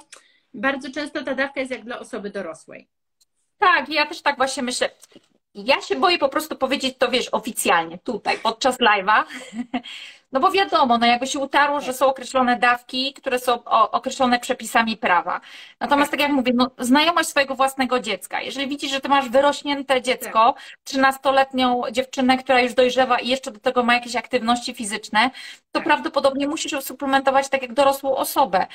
bardzo 0.54 0.90
często 0.90 1.24
ta 1.24 1.34
dawka 1.34 1.60
jest 1.60 1.72
jak 1.72 1.84
dla 1.84 1.98
osoby 1.98 2.30
dorosłej. 2.30 2.88
Tak, 3.58 3.88
ja 3.88 4.06
też 4.06 4.22
tak 4.22 4.36
właśnie 4.36 4.62
myślę. 4.62 4.90
Ja 5.54 5.80
się 5.80 5.96
boję 5.96 6.18
po 6.18 6.28
prostu 6.28 6.56
powiedzieć 6.56 6.94
to, 6.98 7.10
wiesz, 7.10 7.28
oficjalnie 7.28 7.98
tutaj, 7.98 8.38
podczas 8.38 8.78
live'a. 8.78 9.24
No 10.34 10.40
bo 10.40 10.50
wiadomo, 10.50 10.98
no 10.98 11.06
jakby 11.06 11.26
się 11.26 11.38
utarło, 11.38 11.80
że 11.80 11.92
są 11.92 12.06
określone 12.06 12.58
dawki, 12.58 13.12
które 13.12 13.38
są 13.38 13.64
określone 13.90 14.40
przepisami 14.40 14.96
prawa. 14.96 15.40
Natomiast 15.80 16.10
tak 16.10 16.20
jak 16.20 16.32
mówię, 16.32 16.52
no, 16.54 16.70
znajomość 16.78 17.28
swojego 17.28 17.54
własnego 17.54 18.00
dziecka. 18.00 18.40
Jeżeli 18.40 18.68
widzisz, 18.68 18.90
że 18.90 19.00
ty 19.00 19.08
masz 19.08 19.28
wyrośnięte 19.28 20.02
dziecko, 20.02 20.54
13-letnią 20.88 21.90
dziewczynę, 21.90 22.38
która 22.38 22.60
już 22.60 22.74
dojrzewa 22.74 23.18
i 23.18 23.28
jeszcze 23.28 23.50
do 23.50 23.60
tego 23.60 23.82
ma 23.82 23.94
jakieś 23.94 24.16
aktywności 24.16 24.74
fizyczne, 24.74 25.30
to 25.72 25.78
Tak. 25.80 25.84
prawdopodobnie 25.84 26.48
musisz 26.48 26.72
ją 26.72 26.80
suplementować 26.80 27.48
tak 27.48 27.62
jak 27.62 27.72
dorosłą 27.72 28.16
osobę. 28.16 28.66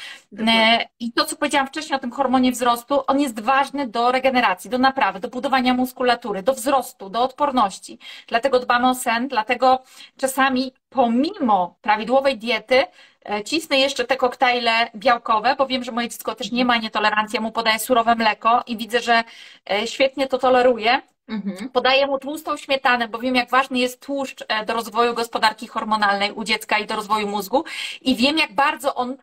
E, 0.47 0.85
I 0.99 1.11
to, 1.11 1.25
co 1.25 1.35
powiedziałam 1.35 1.67
wcześniej 1.67 1.95
o 1.95 1.99
tym 1.99 2.11
hormonie 2.11 2.51
wzrostu, 2.51 3.03
on 3.07 3.19
jest 3.19 3.39
ważny 3.39 3.87
do 3.87 4.11
regeneracji, 4.11 4.69
do 4.69 4.77
naprawy, 4.77 5.19
do 5.19 5.29
budowania 5.29 5.73
muskulatury, 5.73 6.43
do 6.43 6.53
wzrostu, 6.53 7.09
do 7.09 7.21
odporności. 7.21 7.99
Dlatego 8.27 8.59
dbamy 8.59 8.89
o 8.89 8.95
sen, 8.95 9.27
dlatego 9.27 9.83
czasami 10.17 10.73
pomimo 10.89 11.75
prawidłowej 11.81 12.37
diety 12.37 12.83
e, 13.29 13.43
cisnę 13.43 13.79
jeszcze 13.79 14.05
te 14.05 14.17
koktajle 14.17 14.91
białkowe, 14.95 15.55
bo 15.55 15.67
wiem, 15.67 15.83
że 15.83 15.91
moje 15.91 16.09
dziecko 16.09 16.35
też 16.35 16.51
nie 16.51 16.65
ma 16.65 16.77
nietolerancji, 16.77 17.35
ja 17.35 17.41
mu 17.41 17.51
podaję 17.51 17.79
surowe 17.79 18.15
mleko 18.15 18.63
i 18.67 18.77
widzę, 18.77 18.99
że 18.99 19.23
e, 19.71 19.87
świetnie 19.87 20.27
to 20.27 20.37
toleruje. 20.37 21.01
Mhm. 21.27 21.69
Podaję 21.69 22.07
mu 22.07 22.19
tłustą 22.19 22.57
śmietanę, 22.57 23.07
bo 23.07 23.19
wiem, 23.19 23.35
jak 23.35 23.49
ważny 23.49 23.79
jest 23.79 24.01
tłuszcz 24.01 24.43
e, 24.47 24.65
do 24.65 24.73
rozwoju 24.73 25.13
gospodarki 25.13 25.67
hormonalnej 25.67 26.31
u 26.31 26.43
dziecka 26.43 26.79
i 26.79 26.85
do 26.85 26.95
rozwoju 26.95 27.27
mózgu. 27.27 27.63
I 28.01 28.15
wiem, 28.15 28.37
jak 28.37 28.55
bardzo 28.55 28.95
on 28.95 29.17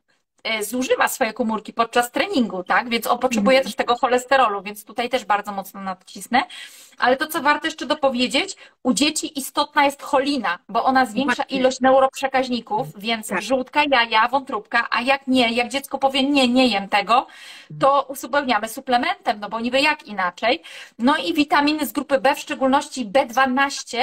zużywa 0.61 1.09
swoje 1.09 1.33
komórki 1.33 1.73
podczas 1.73 2.11
treningu, 2.11 2.65
tak? 2.65 2.89
Więc 2.89 3.07
on 3.07 3.19
potrzebuje 3.19 3.59
Mhm. 3.59 3.65
też 3.65 3.77
tego 3.77 3.97
cholesterolu, 3.97 4.63
więc 4.63 4.85
tutaj 4.85 5.09
też 5.09 5.25
bardzo 5.25 5.53
mocno 5.53 5.81
nadcisnę. 5.81 6.43
Ale 6.99 7.17
to, 7.17 7.27
co 7.27 7.43
warto 7.43 7.67
jeszcze 7.67 7.87
dopowiedzieć, 7.87 8.57
u 8.83 8.93
dzieci 8.93 9.39
istotna 9.39 9.85
jest 9.85 10.03
cholina, 10.03 10.59
bo 10.69 10.85
ona 10.85 11.07
zwiększa 11.07 11.43
ilość 11.43 11.81
neuroprzekaźników, 11.81 12.87
więc 12.99 13.29
Tak. 13.29 13.43
żółtka, 13.43 13.83
jaja, 13.91 14.29
wątróbka, 14.29 14.87
a 14.91 15.01
jak 15.01 15.27
nie, 15.27 15.53
jak 15.53 15.69
dziecko 15.69 15.99
powie 15.99 16.23
nie, 16.23 16.49
nie 16.49 16.67
jem 16.69 16.89
tego, 16.89 17.27
to 17.81 18.03
uzupełniamy 18.09 18.69
suplementem, 18.69 19.41
no 19.41 19.49
bo 19.49 19.61
niby 19.61 19.81
jak 19.81 20.03
inaczej. 20.03 20.63
No 20.99 21.17
i 21.17 21.35
witaminy 21.35 21.87
z 21.87 21.93
grupy 21.93 22.21
B, 22.21 22.35
w 22.35 22.39
szczególności 22.39 23.07
B12, 23.07 23.99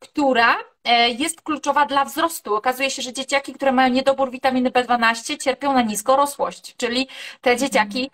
która 0.00 0.54
e, 0.54 0.73
jest 1.18 1.42
kluczowa 1.42 1.86
dla 1.86 2.04
wzrostu. 2.04 2.54
Okazuje 2.54 2.90
się, 2.90 3.02
że 3.02 3.12
dzieciaki, 3.12 3.52
które 3.52 3.72
mają 3.72 3.92
niedobór 3.94 4.30
witaminy 4.30 4.70
B12, 4.70 5.42
cierpią 5.42 5.72
na 5.72 5.82
niskorosłość, 5.82 6.76
czyli 6.76 7.08
te 7.40 7.56
dzieciaki 7.56 8.10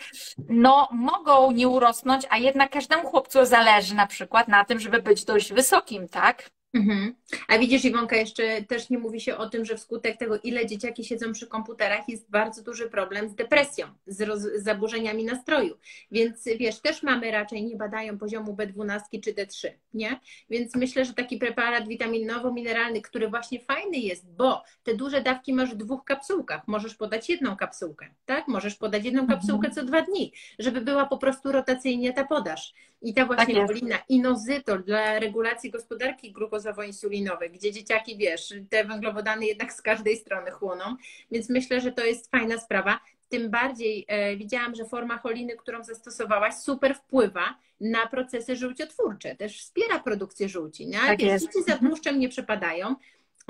no, 0.48 0.88
mogą 0.92 1.50
nie 1.50 1.68
urosnąć, 1.68 2.26
a 2.30 2.38
jednak 2.38 2.70
każdemu 2.70 3.08
chłopcu 3.08 3.44
zależy 3.44 3.94
na 3.94 4.06
przykład 4.06 4.48
na 4.48 4.64
tym, 4.64 4.80
żeby 4.80 5.02
być 5.02 5.24
dość 5.24 5.52
wysokim, 5.52 6.08
tak? 6.08 6.50
Mhm. 6.74 7.14
A 7.48 7.58
widzisz, 7.58 7.84
Iwonka, 7.84 8.16
jeszcze 8.16 8.62
też 8.62 8.90
nie 8.90 8.98
mówi 8.98 9.20
się 9.20 9.36
o 9.36 9.48
tym, 9.48 9.64
że 9.64 9.76
wskutek 9.76 10.16
tego, 10.16 10.38
ile 10.38 10.66
dzieciaki 10.66 11.04
siedzą 11.04 11.32
przy 11.32 11.46
komputerach, 11.46 12.08
jest 12.08 12.30
bardzo 12.30 12.62
duży 12.62 12.90
problem 12.90 13.28
z 13.28 13.34
depresją, 13.34 13.86
z, 14.06 14.20
roz, 14.20 14.40
z 14.40 14.64
zaburzeniami 14.64 15.24
nastroju. 15.24 15.76
Więc 16.10 16.44
wiesz, 16.58 16.80
też 16.80 17.02
mamy 17.02 17.30
raczej 17.30 17.64
nie 17.64 17.76
badają 17.76 18.18
poziomu 18.18 18.56
B12 18.56 19.00
czy 19.24 19.32
D3, 19.32 19.68
nie? 19.94 20.20
Więc 20.50 20.74
myślę, 20.74 21.04
że 21.04 21.14
taki 21.14 21.38
preparat 21.38 21.88
witaminowo-mineralny, 21.88 23.02
który 23.02 23.28
właśnie 23.28 23.60
fajny 23.60 23.98
jest, 23.98 24.30
bo 24.32 24.62
te 24.82 24.94
duże 24.94 25.22
dawki 25.22 25.52
masz 25.54 25.74
w 25.74 25.76
dwóch 25.76 26.04
kapsułkach. 26.04 26.62
Możesz 26.66 26.94
podać 26.94 27.28
jedną 27.28 27.56
kapsułkę, 27.56 28.06
tak? 28.26 28.48
Możesz 28.48 28.74
podać 28.74 29.04
jedną 29.04 29.20
mhm. 29.20 29.38
kapsułkę 29.38 29.70
co 29.70 29.84
dwa 29.84 30.02
dni, 30.02 30.32
żeby 30.58 30.80
była 30.80 31.06
po 31.06 31.18
prostu 31.18 31.52
rotacyjnie 31.52 32.12
ta 32.12 32.24
podaż. 32.24 32.74
I 33.02 33.14
ta 33.14 33.26
właśnie 33.26 33.54
tak 33.54 33.66
polina 33.66 33.98
inozytol 34.08 34.84
dla 34.84 35.18
regulacji 35.18 35.70
gospodarki 35.70 36.32
glukozowo-insulinowej, 36.60 37.50
gdzie 37.50 37.72
dzieciaki, 37.72 38.16
wiesz, 38.16 38.54
te 38.70 38.84
węglowodany 38.84 39.46
jednak 39.46 39.72
z 39.72 39.82
każdej 39.82 40.16
strony 40.16 40.50
chłoną, 40.50 40.96
więc 41.30 41.48
myślę, 41.48 41.80
że 41.80 41.92
to 41.92 42.04
jest 42.04 42.30
fajna 42.30 42.58
sprawa. 42.58 43.00
Tym 43.28 43.50
bardziej 43.50 44.04
e, 44.08 44.36
widziałam, 44.36 44.74
że 44.74 44.84
forma 44.84 45.18
choliny, 45.18 45.56
którą 45.56 45.84
zastosowałaś, 45.84 46.54
super 46.54 46.94
wpływa 46.94 47.58
na 47.80 48.06
procesy 48.06 48.56
żółciotwórcze, 48.56 49.36
też 49.36 49.58
wspiera 49.58 49.98
produkcję 49.98 50.48
żółci. 50.48 50.86
Nie? 50.86 50.98
Tak 50.98 51.18
Dzieci 51.18 51.62
za 51.66 51.78
tłuszczem 51.78 52.18
nie 52.18 52.28
przepadają, 52.28 52.94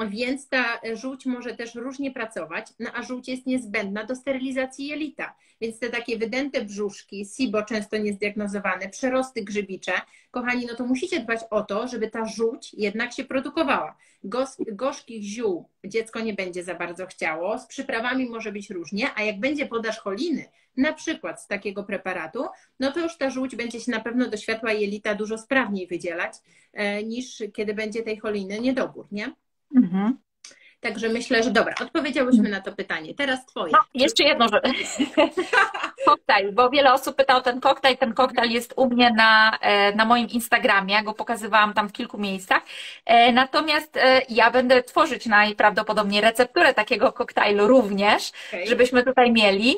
więc 0.09 0.48
ta 0.48 0.80
żółć 0.94 1.26
może 1.26 1.55
też 1.55 1.74
różnie 1.74 2.11
pracować, 2.11 2.66
no 2.78 2.90
a 2.94 3.03
żółć 3.03 3.28
jest 3.28 3.46
niezbędna 3.46 4.05
do 4.05 4.16
sterylizacji 4.16 4.86
jelita. 4.86 5.34
Więc 5.61 5.78
te 5.78 5.90
takie 5.90 6.18
wydęte 6.18 6.64
brzuszki, 6.64 7.26
SIBO 7.36 7.62
często 7.62 7.96
niezdiagnozowane, 7.96 8.88
przerosty 8.88 9.44
grzybicze, 9.44 9.92
kochani, 10.30 10.66
no 10.66 10.74
to 10.74 10.86
musicie 10.86 11.20
dbać 11.20 11.40
o 11.51 11.62
to, 11.62 11.88
żeby 11.88 12.11
ta 12.11 12.26
żółć 12.26 12.74
jednak 12.74 13.12
się 13.12 13.24
produkowała. 13.24 13.96
Gos, 14.24 14.57
gorzkich 14.72 15.22
ziół 15.22 15.68
dziecko 15.84 16.20
nie 16.20 16.34
będzie 16.34 16.64
za 16.64 16.74
bardzo 16.74 17.07
chciało, 17.07 17.59
z 17.59 17.66
przyprawami 17.66 18.28
może 18.28 18.53
być 18.53 18.70
różnie, 18.70 19.11
a 19.16 19.22
jak 19.22 19.40
będzie 19.40 19.66
podaż 19.66 19.98
choliny, 19.98 20.44
na 20.76 20.92
przykład 20.92 21.42
z 21.42 21.46
takiego 21.46 21.84
preparatu, 21.84 22.44
no 22.80 22.92
to 22.92 23.01
już 23.01 23.16
ta 23.16 23.30
żółć 23.30 23.57
będzie 23.57 23.80
się 23.80 23.90
na 23.90 24.01
pewno 24.01 24.28
do 24.28 24.36
światła 24.36 24.72
jelita 24.72 25.14
dużo 25.14 25.38
sprawniej 25.38 25.86
wydzielać, 25.86 26.32
e, 26.72 27.05
niż 27.05 27.42
kiedy 27.53 27.74
będzie 27.74 28.03
tej 28.03 28.16
choliny 28.18 28.61
niedobór, 28.61 29.07
nie? 29.12 29.32
Mhm. 29.76 30.18
Także 30.80 31.08
myślę, 31.08 31.42
że 31.42 31.50
dobra, 31.50 31.74
odpowiedziałyśmy 31.82 32.48
na 32.48 32.60
to 32.60 32.72
pytanie. 32.72 33.14
Teraz 33.14 33.46
Twoje. 33.46 33.72
No, 33.72 33.78
jeszcze 33.94 34.24
jedno, 34.24 34.48
że 34.48 34.60
koktajl, 36.06 36.52
bo 36.52 36.70
wiele 36.70 36.92
osób 36.92 37.16
pyta 37.16 37.36
o 37.36 37.40
ten 37.40 37.60
koktajl. 37.60 37.96
Ten 37.96 38.14
koktajl 38.14 38.50
jest 38.50 38.74
u 38.76 38.86
mnie 38.86 39.10
na, 39.16 39.58
e, 39.60 39.94
na 39.94 40.04
moim 40.04 40.28
Instagramie, 40.28 40.94
ja 40.94 41.02
go 41.02 41.14
pokazywałam 41.14 41.74
tam 41.74 41.88
w 41.88 41.92
kilku 41.92 42.18
miejscach. 42.18 42.62
E, 43.04 43.32
natomiast 43.32 43.96
e, 43.96 44.22
ja 44.28 44.50
będę 44.50 44.82
tworzyć 44.82 45.26
najprawdopodobniej 45.26 46.20
recepturę 46.20 46.74
takiego 46.74 47.12
koktajlu 47.12 47.66
również, 47.66 48.32
okay. 48.48 48.66
żebyśmy 48.66 49.02
tutaj 49.02 49.32
mieli. 49.32 49.76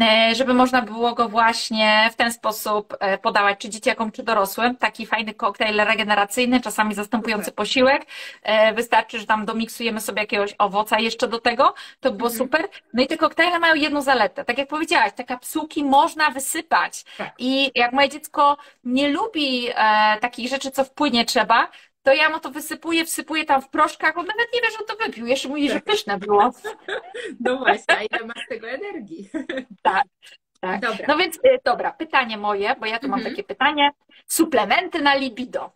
E, 0.00 0.34
żeby 0.34 0.54
można 0.54 0.82
było 0.82 1.14
go 1.14 1.28
właśnie 1.28 2.08
w 2.12 2.16
ten 2.16 2.32
sposób 2.32 2.96
e, 3.00 3.18
podawać, 3.18 3.58
czy 3.58 3.68
dzieciakom, 3.68 4.12
czy 4.12 4.22
dorosłym. 4.22 4.76
Taki 4.76 5.06
fajny 5.06 5.34
koktajl 5.34 5.80
regeneracyjny, 5.80 6.60
czasami 6.60 6.94
zastępujący 6.94 7.52
posiłek. 7.52 8.06
E, 8.42 8.74
wystarczy, 8.74 9.18
że 9.18 9.26
tam 9.26 9.46
domiksujemy 9.46 10.00
sobie 10.00 10.20
jakiegoś 10.20 10.54
owoca 10.58 11.00
jeszcze 11.00 11.28
do 11.28 11.40
tego, 11.40 11.74
to 12.00 12.12
było 12.12 12.30
mhm. 12.30 12.38
super. 12.38 12.68
No 12.94 13.02
i 13.02 13.06
te 13.06 13.16
koktajle 13.16 13.58
mają 13.58 13.74
jedną 13.74 14.00
zaletę. 14.00 14.44
Tak 14.44 14.58
jak 14.58 14.68
powiedziałaś, 14.68 15.12
te 15.16 15.24
kapsułki 15.24 15.84
można 15.84 16.30
wysypać. 16.30 17.04
Tak. 17.18 17.34
I 17.38 17.70
jak 17.74 17.92
moje 17.92 18.08
dziecko 18.08 18.56
nie 18.84 19.08
lubi 19.08 19.68
takich 20.20 20.48
rzeczy, 20.48 20.70
co 20.70 20.84
wpłynie 20.84 21.24
trzeba, 21.24 21.68
to 22.08 22.14
ja 22.14 22.30
mu 22.30 22.40
to 22.40 22.50
wysypuję, 22.50 23.04
wsypuję 23.04 23.44
tam 23.44 23.62
w 23.62 23.68
proszkach, 23.68 24.18
on 24.18 24.26
nawet 24.26 24.48
nie 24.54 24.60
wie, 24.60 24.70
że 24.70 24.78
on 24.78 24.86
to 24.86 25.04
wypił. 25.04 25.26
Jeszcze 25.26 25.48
mówi, 25.48 25.70
że 25.70 25.80
pyszne 25.80 26.18
było. 26.18 26.50
No 27.40 27.56
właśnie, 27.56 27.96
a 27.98 28.02
ile 28.02 28.26
masz 28.26 28.46
tego 28.48 28.68
energii? 28.68 29.30
Tak. 29.82 30.04
Tak. 30.60 30.80
Dobra. 30.80 31.04
No 31.08 31.16
więc 31.16 31.36
y, 31.36 31.58
dobra, 31.64 31.92
pytanie 31.92 32.36
moje, 32.36 32.76
bo 32.80 32.86
ja 32.86 32.98
tu 32.98 33.08
mam 33.08 33.18
mhm. 33.18 33.34
takie 33.34 33.44
pytanie. 33.44 33.90
Suplementy 34.26 35.02
na 35.02 35.14
libido. 35.14 35.70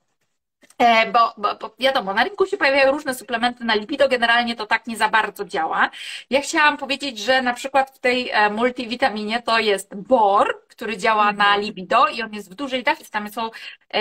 E, 0.78 1.12
bo, 1.12 1.34
bo, 1.36 1.54
bo, 1.54 1.74
wiadomo, 1.78 2.14
na 2.14 2.24
rynku 2.24 2.46
się 2.46 2.56
pojawiają 2.56 2.92
różne 2.92 3.14
suplementy 3.14 3.64
na 3.64 3.74
lipido, 3.74 4.08
generalnie 4.08 4.56
to 4.56 4.66
tak 4.66 4.86
nie 4.86 4.96
za 4.96 5.08
bardzo 5.08 5.44
działa. 5.44 5.90
Ja 6.30 6.40
chciałam 6.40 6.76
powiedzieć, 6.76 7.18
że 7.18 7.42
na 7.42 7.54
przykład 7.54 7.90
w 7.90 7.98
tej 7.98 8.30
e, 8.30 8.50
multivitaminie 8.50 9.42
to 9.42 9.58
jest 9.58 9.94
bor, 9.94 10.62
który 10.68 10.96
działa 10.96 11.24
na 11.24 11.44
mhm. 11.44 11.60
libido 11.60 12.06
i 12.06 12.22
on 12.22 12.34
jest 12.34 12.50
w 12.50 12.54
dużej 12.54 12.82
dawce, 12.82 13.04
tam 13.10 13.30
są 13.30 13.50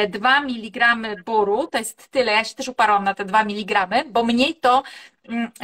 2 0.09 0.38
e, 0.38 0.41
mg 0.41 0.97
boru, 1.26 1.68
to 1.68 1.78
jest 1.78 2.07
tyle, 2.12 2.32
ja 2.32 2.43
się 2.43 2.55
też 2.55 2.68
uparłam 2.68 3.03
na 3.03 3.14
te 3.14 3.26
2 3.26 3.41
mg, 3.41 4.03
bo 4.05 4.24
mniej 4.24 4.55
to 4.55 4.84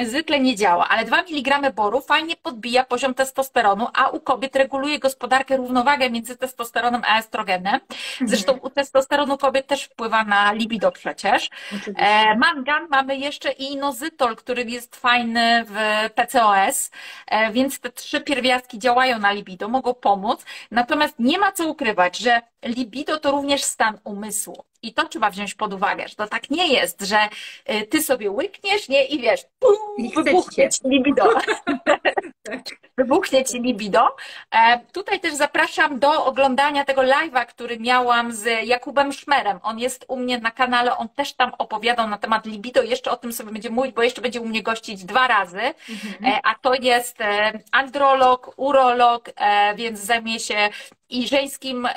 zwykle 0.06 0.40
nie 0.40 0.56
działa, 0.56 0.88
ale 0.90 1.06
2 1.06 1.22
mg 1.22 1.72
boru 1.72 2.02
fajnie 2.02 2.36
podbija 2.36 2.84
poziom 2.84 3.14
testosteronu, 3.14 3.88
a 3.94 4.10
u 4.10 4.20
kobiet 4.20 4.56
reguluje 4.56 5.00
gospodarkę, 5.00 5.58
równowagę 5.58 6.10
między 6.10 6.38
testosteronem 6.38 7.02
a 7.08 7.20
estrogenem. 7.20 7.74
Mhm. 7.76 8.30
Zresztą 8.30 8.54
u 8.54 8.70
testosteronu 8.70 9.38
kobiet 9.38 9.68
też 9.68 9.84
wpływa 9.84 10.24
na 10.24 10.52
libido 10.52 10.92
przecież. 10.92 11.50
E, 11.96 12.36
mangan 12.36 12.88
mamy 12.90 13.18
jeszcze 13.18 13.52
i 13.52 13.74
inozytol, 13.74 14.36
który 14.36 14.64
jest 14.64 14.96
fajny 14.96 15.66
w 15.68 15.76
PCOS, 16.16 16.92
e, 17.28 17.52
więc 17.52 17.80
te 17.80 17.90
trzy 17.90 18.22
pierwiastki 18.22 18.80
działają 18.80 19.20
na 19.20 19.32
libido, 19.32 19.68
mogą 19.68 19.94
pomóc. 19.94 20.46
Natomiast 20.72 21.16
nie 21.20 21.40
ma 21.40 21.52
co 21.52 21.68
ukrywać, 21.68 22.18
że 22.18 22.42
libido 22.64 23.18
to 23.18 23.32
również 23.32 23.64
stan 23.64 24.00
umysłu. 24.04 24.64
I 24.82 24.94
to 24.94 25.08
trzeba 25.08 25.30
wziąć 25.30 25.56
pod 25.56 25.74
uwagę, 25.74 26.08
że 26.08 26.16
to 26.16 26.28
tak 26.28 26.50
nie 26.50 26.74
jest, 26.74 27.02
że 27.02 27.30
y, 27.70 27.88
ty 27.88 28.04
sobie 28.04 28.32
łykniesz, 28.32 28.90
nie, 28.90 29.06
i 29.06 29.22
wiesz, 29.22 29.42
pum, 29.60 30.24
wybuchnie 30.24 30.70
ci 30.70 30.80
libido. 30.86 31.24
wybuchnie 32.98 33.46
ci 33.46 33.62
libido. 33.62 34.16
E, 34.52 34.80
tutaj 34.92 35.20
też 35.20 35.34
zapraszam 35.34 36.00
do 36.00 36.26
oglądania 36.26 36.86
tego 36.86 37.02
live'a, 37.02 37.46
który 37.46 37.80
miałam 37.80 38.32
z 38.32 38.68
Jakubem 38.68 39.14
Szmerem. 39.14 39.60
On 39.64 39.80
jest 39.80 40.06
u 40.08 40.18
mnie 40.18 40.40
na 40.40 40.52
kanale, 40.52 40.98
on 40.98 41.10
też 41.10 41.34
tam 41.34 41.52
opowiadał 41.58 42.08
na 42.08 42.18
temat 42.18 42.46
libido. 42.46 42.82
Jeszcze 42.82 43.12
o 43.12 43.18
tym 43.18 43.34
sobie 43.34 43.52
będzie 43.52 43.70
mówić, 43.70 43.96
bo 43.96 44.04
jeszcze 44.04 44.22
będzie 44.22 44.42
u 44.42 44.46
mnie 44.46 44.64
gościć 44.64 45.06
dwa 45.06 45.28
razy. 45.28 45.62
Mhm. 45.90 46.26
E, 46.26 46.40
a 46.44 46.56
to 46.56 46.74
jest 46.74 47.22
e, 47.22 47.60
androlog, 47.72 48.54
urolog, 48.58 49.30
więc 49.76 50.00
zajmie 50.00 50.40
się 50.40 50.70
i 51.10 51.28
żeńskim 51.28 51.88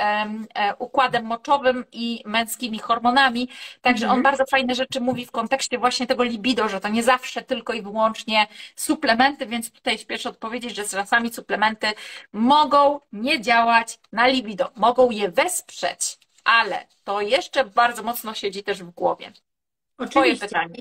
układem 0.78 1.24
moczowym 1.24 1.84
i 1.92 2.22
męskimi 2.26 2.78
hormonami. 2.78 3.48
Także 3.80 4.06
on 4.06 4.18
mhm. 4.18 4.22
bardzo 4.22 4.44
fajne 4.50 4.74
rzeczy 4.74 5.00
mówi 5.00 5.26
w 5.26 5.30
kontekście 5.30 5.78
właśnie 5.78 6.06
tego 6.06 6.24
libido, 6.24 6.68
że 6.68 6.80
to 6.80 6.88
nie 6.88 7.02
zawsze 7.02 7.42
tylko 7.42 7.72
i 7.72 7.82
wyłącznie 7.82 8.46
suplementy, 8.76 9.46
więc 9.46 9.70
tutaj 9.70 9.98
śpieszę 9.98 10.19
odpowiedzieć, 10.26 10.76
że 10.76 10.84
czasami 10.84 11.32
suplementy 11.32 11.86
mogą 12.32 13.00
nie 13.12 13.40
działać 13.40 13.98
na 14.12 14.26
libido, 14.26 14.70
mogą 14.76 15.10
je 15.10 15.30
wesprzeć, 15.30 16.18
ale 16.44 16.86
to 17.04 17.20
jeszcze 17.20 17.64
bardzo 17.64 18.02
mocno 18.02 18.34
siedzi 18.34 18.62
też 18.62 18.82
w 18.82 18.90
głowie. 18.90 19.32
Oczywiście. 19.98 20.20
Twoje 20.20 20.36
pytanie. 20.36 20.80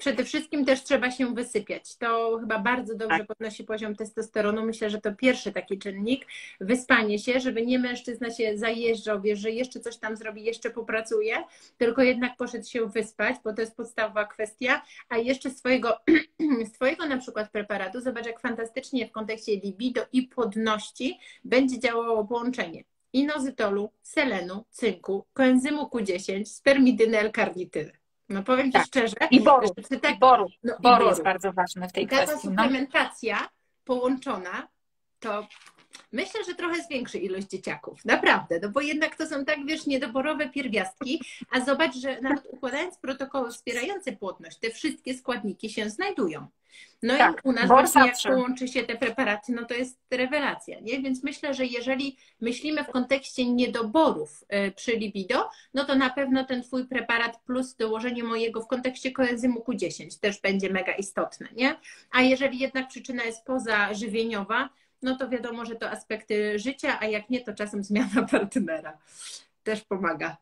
Przede 0.00 0.24
wszystkim 0.24 0.64
też 0.64 0.84
trzeba 0.84 1.10
się 1.10 1.34
wysypiać. 1.34 1.96
To 1.96 2.38
chyba 2.40 2.58
bardzo 2.58 2.94
dobrze 2.94 3.18
tak. 3.18 3.26
podnosi 3.26 3.64
poziom 3.64 3.96
testosteronu. 3.96 4.66
Myślę, 4.66 4.90
że 4.90 5.00
to 5.00 5.14
pierwszy 5.14 5.52
taki 5.52 5.78
czynnik. 5.78 6.26
Wyspanie 6.60 7.18
się, 7.18 7.40
żeby 7.40 7.66
nie 7.66 7.78
mężczyzna 7.78 8.30
się 8.30 8.58
zajeżdżał, 8.58 9.20
wiesz, 9.20 9.38
że 9.38 9.50
jeszcze 9.50 9.80
coś 9.80 9.96
tam 9.96 10.16
zrobi, 10.16 10.44
jeszcze 10.44 10.70
popracuje, 10.70 11.34
tylko 11.78 12.02
jednak 12.02 12.36
poszedł 12.36 12.68
się 12.68 12.86
wyspać, 12.86 13.36
bo 13.44 13.52
to 13.52 13.60
jest 13.60 13.76
podstawowa 13.76 14.24
kwestia. 14.24 14.82
A 15.08 15.16
jeszcze 15.16 15.50
swojego, 15.50 15.98
swojego 16.74 17.06
na 17.06 17.18
przykład 17.18 17.50
preparatu, 17.50 18.00
zobacz 18.00 18.26
jak 18.26 18.40
fantastycznie 18.40 19.08
w 19.08 19.12
kontekście 19.12 19.56
libido 19.56 20.06
i 20.12 20.22
płodności 20.22 21.18
będzie 21.44 21.78
działało 21.78 22.24
połączenie 22.24 22.84
inozytolu, 23.12 23.90
selenu, 24.02 24.64
cynku, 24.70 25.26
koenzymu 25.32 25.82
Q10, 25.82 26.44
spermidyny, 26.44 27.18
L-karnityny. 27.18 27.99
No 28.30 28.42
powiem 28.42 28.72
tak. 28.72 28.82
Ci 28.82 28.88
szczerze. 28.88 29.16
I 29.30 29.40
boru. 29.40 29.74
Tak, 30.02 30.16
I 30.16 30.18
boru. 30.18 30.46
No, 30.64 30.72
boru, 30.80 30.94
i 30.94 30.98
boru 30.98 31.08
jest 31.08 31.22
bardzo 31.22 31.52
ważny 31.52 31.88
w 31.88 31.92
tej 31.92 32.08
Taka 32.08 32.16
kwestii. 32.16 32.48
Taka 32.48 32.62
suplementacja 32.62 33.40
no. 33.40 33.48
połączona 33.84 34.68
to 35.20 35.46
myślę, 36.12 36.44
że 36.44 36.54
trochę 36.54 36.82
zwiększy 36.82 37.18
ilość 37.18 37.46
dzieciaków. 37.46 38.04
Naprawdę, 38.04 38.60
no 38.62 38.68
bo 38.68 38.80
jednak 38.80 39.16
to 39.16 39.26
są 39.26 39.44
tak, 39.44 39.66
wiesz, 39.66 39.86
niedoborowe 39.86 40.48
pierwiastki, 40.48 41.22
a 41.50 41.60
zobacz, 41.60 41.94
że 41.94 42.20
nawet 42.20 42.46
układając 42.50 42.96
protokoły 42.98 43.50
wspierające 43.50 44.12
płodność, 44.12 44.58
te 44.58 44.70
wszystkie 44.70 45.14
składniki 45.14 45.70
się 45.70 45.90
znajdują. 45.90 46.46
No 47.02 47.18
tak, 47.18 47.42
i 47.44 47.48
u 47.48 47.52
nas 47.52 47.68
właśnie 47.68 48.06
jak 48.06 48.16
połączy 48.22 48.68
się 48.68 48.82
te 48.82 48.96
preparaty, 48.96 49.52
no 49.52 49.64
to 49.64 49.74
jest 49.74 49.98
rewelacja, 50.10 50.80
nie? 50.80 51.00
Więc 51.00 51.22
myślę, 51.22 51.54
że 51.54 51.66
jeżeli 51.66 52.16
myślimy 52.40 52.84
w 52.84 52.90
kontekście 52.90 53.46
niedoborów 53.46 54.44
y, 54.68 54.72
przy 54.72 54.92
libido, 54.92 55.48
no 55.74 55.84
to 55.84 55.94
na 55.94 56.10
pewno 56.10 56.44
ten 56.44 56.62
Twój 56.62 56.86
preparat 56.86 57.40
plus 57.40 57.74
dołożenie 57.74 58.24
mojego 58.24 58.62
w 58.62 58.66
kontekście 58.66 59.12
koenzymu 59.12 59.60
Q10 59.60 60.20
też 60.20 60.40
będzie 60.40 60.70
mega 60.70 60.92
istotne, 60.92 61.48
nie? 61.56 61.76
A 62.10 62.22
jeżeli 62.22 62.58
jednak 62.58 62.88
przyczyna 62.88 63.24
jest 63.24 63.44
pozażywieniowa, 63.44 64.68
no 65.02 65.16
to 65.16 65.28
wiadomo, 65.28 65.64
że 65.64 65.76
to 65.76 65.90
aspekty 65.90 66.58
życia, 66.58 66.98
a 67.00 67.06
jak 67.06 67.30
nie, 67.30 67.40
to 67.40 67.54
czasem 67.54 67.84
zmiana 67.84 68.22
partnera. 68.30 68.98
też 69.62 69.84
pomaga. 69.84 70.36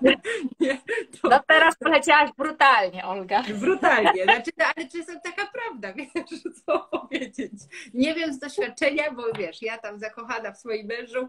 nie, 0.60 0.78
to... 1.22 1.28
No 1.28 1.40
teraz 1.48 1.76
poleciałaś 1.78 2.30
brutalnie, 2.38 3.04
Olga. 3.04 3.42
Brutalnie, 3.54 4.24
znaczy, 4.24 4.50
no, 4.58 4.64
ale 4.76 4.88
czasem 4.88 5.20
taka 5.20 5.46
prawda, 5.52 5.92
wiesz, 6.14 6.42
co 6.66 6.78
powiedzieć. 6.78 7.52
Nie 7.94 8.14
wiem 8.14 8.32
z 8.32 8.38
doświadczenia, 8.38 9.12
bo 9.12 9.22
wiesz, 9.38 9.62
ja 9.62 9.78
tam 9.78 9.98
zakochana 9.98 10.52
w 10.52 10.58
swoim 10.58 10.86
mężu, 10.86 11.18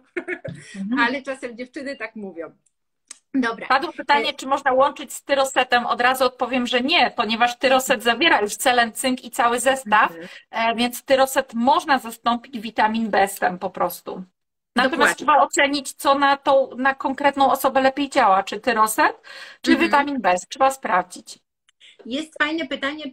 mhm. 0.75 0.99
ale 0.99 1.21
czasem 1.21 1.57
dziewczyny 1.57 1.95
tak 1.95 2.15
mówią. 2.15 2.51
Dobra. 3.33 3.67
Padło 3.67 3.93
pytanie, 3.93 4.33
czy 4.33 4.47
można 4.47 4.73
łączyć 4.73 5.13
z 5.13 5.23
tyrosetem. 5.23 5.85
Od 5.85 6.01
razu 6.01 6.25
odpowiem, 6.25 6.67
że 6.67 6.81
nie, 6.81 7.11
ponieważ 7.11 7.57
tyroset 7.57 8.03
zawiera 8.03 8.41
już 8.41 8.53
selen, 8.53 8.93
cynk 8.93 9.23
i 9.23 9.31
cały 9.31 9.59
zestaw, 9.59 10.11
mhm. 10.11 10.27
E, 10.51 10.75
więc 10.75 11.03
tyroset 11.03 11.53
można 11.53 11.99
zastąpić 11.99 12.59
witamin 12.59 13.09
B 13.09 13.27
po 13.59 13.69
prostu. 13.69 14.23
Natomiast 14.75 14.97
Dokładnie. 14.97 15.15
trzeba 15.15 15.37
ocenić, 15.37 15.93
co 15.93 16.15
na 16.15 16.37
tą, 16.37 16.69
na 16.77 16.95
konkretną 16.95 17.51
osobę 17.51 17.81
lepiej 17.81 18.09
działa, 18.09 18.43
czy 18.43 18.59
tyroset, 18.59 19.21
czy 19.61 19.71
mhm. 19.71 19.89
witamin 19.89 20.21
B. 20.21 20.35
Trzeba 20.49 20.71
sprawdzić. 20.71 21.39
Jest 22.05 22.33
fajne 22.43 22.67
pytanie, 22.67 23.03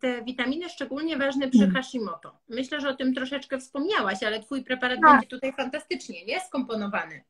te 0.00 0.22
witaminy 0.22 0.68
szczególnie 0.68 1.16
ważne 1.16 1.48
przy 1.48 1.64
mhm. 1.64 1.74
Hashimoto. 1.74 2.38
Myślę, 2.48 2.80
że 2.80 2.88
o 2.88 2.94
tym 2.94 3.14
troszeczkę 3.14 3.58
wspomniałaś, 3.58 4.22
ale 4.22 4.40
Twój 4.40 4.64
preparat 4.64 4.98
tak. 5.02 5.10
będzie 5.10 5.28
tutaj 5.28 5.52
fantastycznie, 5.52 6.24
nie? 6.24 6.40
Skomponowany. 6.40 7.24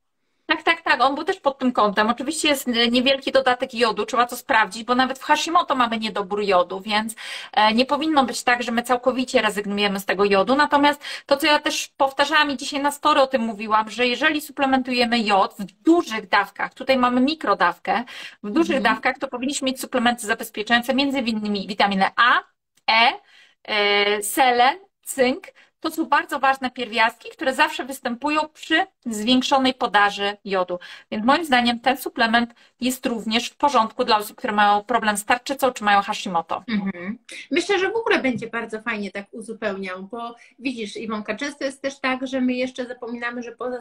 Tak, 0.46 0.62
tak, 0.62 0.82
tak. 0.82 1.00
On 1.00 1.14
był 1.14 1.24
też 1.24 1.40
pod 1.40 1.58
tym 1.58 1.72
kątem. 1.72 2.10
Oczywiście 2.10 2.48
jest 2.48 2.66
niewielki 2.66 3.32
dodatek 3.32 3.74
jodu, 3.74 4.06
trzeba 4.06 4.26
to 4.26 4.36
sprawdzić, 4.36 4.84
bo 4.84 4.94
nawet 4.94 5.18
w 5.18 5.22
Hashimoto 5.22 5.74
mamy 5.74 5.98
niedobór 5.98 6.42
jodu, 6.42 6.80
więc 6.80 7.14
e, 7.52 7.74
nie 7.74 7.86
powinno 7.86 8.24
być 8.24 8.42
tak, 8.42 8.62
że 8.62 8.72
my 8.72 8.82
całkowicie 8.82 9.42
rezygnujemy 9.42 10.00
z 10.00 10.04
tego 10.04 10.24
jodu. 10.24 10.56
Natomiast 10.56 11.04
to, 11.26 11.36
co 11.36 11.46
ja 11.46 11.58
też 11.58 11.88
powtarzałam 11.96 12.50
i 12.50 12.56
dzisiaj 12.56 12.80
na 12.80 12.90
story 12.90 13.20
o 13.20 13.26
tym 13.26 13.42
mówiłam, 13.42 13.90
że 13.90 14.06
jeżeli 14.06 14.40
suplementujemy 14.40 15.18
jod 15.18 15.54
w 15.58 15.64
dużych 15.64 16.28
dawkach, 16.28 16.74
tutaj 16.74 16.96
mamy 16.96 17.20
mikrodawkę, 17.20 18.04
w 18.42 18.50
dużych 18.50 18.76
mhm. 18.76 18.94
dawkach, 18.94 19.18
to 19.18 19.28
powinniśmy 19.28 19.66
mieć 19.66 19.80
suplementy 19.80 20.26
zabezpieczające 20.26 20.94
między 20.94 21.18
innymi 21.18 21.66
witaminę 21.66 22.10
A, 22.16 22.54
E, 22.86 23.20
e 23.64 24.22
selen, 24.22 24.78
cynk, 25.02 25.46
to 25.84 25.90
są 25.90 26.06
bardzo 26.06 26.38
ważne 26.38 26.70
pierwiastki, 26.70 27.28
które 27.30 27.54
zawsze 27.54 27.84
występują 27.84 28.40
przy 28.48 28.86
zwiększonej 29.06 29.74
podaży 29.74 30.36
jodu. 30.44 30.78
Więc 31.10 31.24
moim 31.24 31.44
zdaniem 31.44 31.80
ten 31.80 31.96
suplement 31.96 32.54
jest 32.80 33.06
również 33.06 33.50
w 33.50 33.56
porządku 33.56 34.04
dla 34.04 34.18
osób, 34.18 34.36
które 34.36 34.52
mają 34.52 34.84
problem 34.84 35.16
z 35.16 35.24
tarczycą 35.24 35.72
czy 35.72 35.84
mają 35.84 36.00
Hashimoto. 36.00 36.64
Mhm. 36.68 37.18
Myślę, 37.50 37.78
że 37.78 37.90
w 37.90 37.96
ogóle 37.96 38.18
będzie 38.18 38.46
bardzo 38.46 38.82
fajnie 38.82 39.10
tak 39.10 39.26
uzupełniał, 39.32 40.02
bo 40.02 40.34
widzisz 40.58 40.96
Iwonka, 40.96 41.36
często 41.36 41.64
jest 41.64 41.82
też 41.82 42.00
tak, 42.00 42.26
że 42.26 42.40
my 42.40 42.52
jeszcze 42.52 42.86
zapominamy, 42.86 43.42
że 43.42 43.52
poza, 43.52 43.78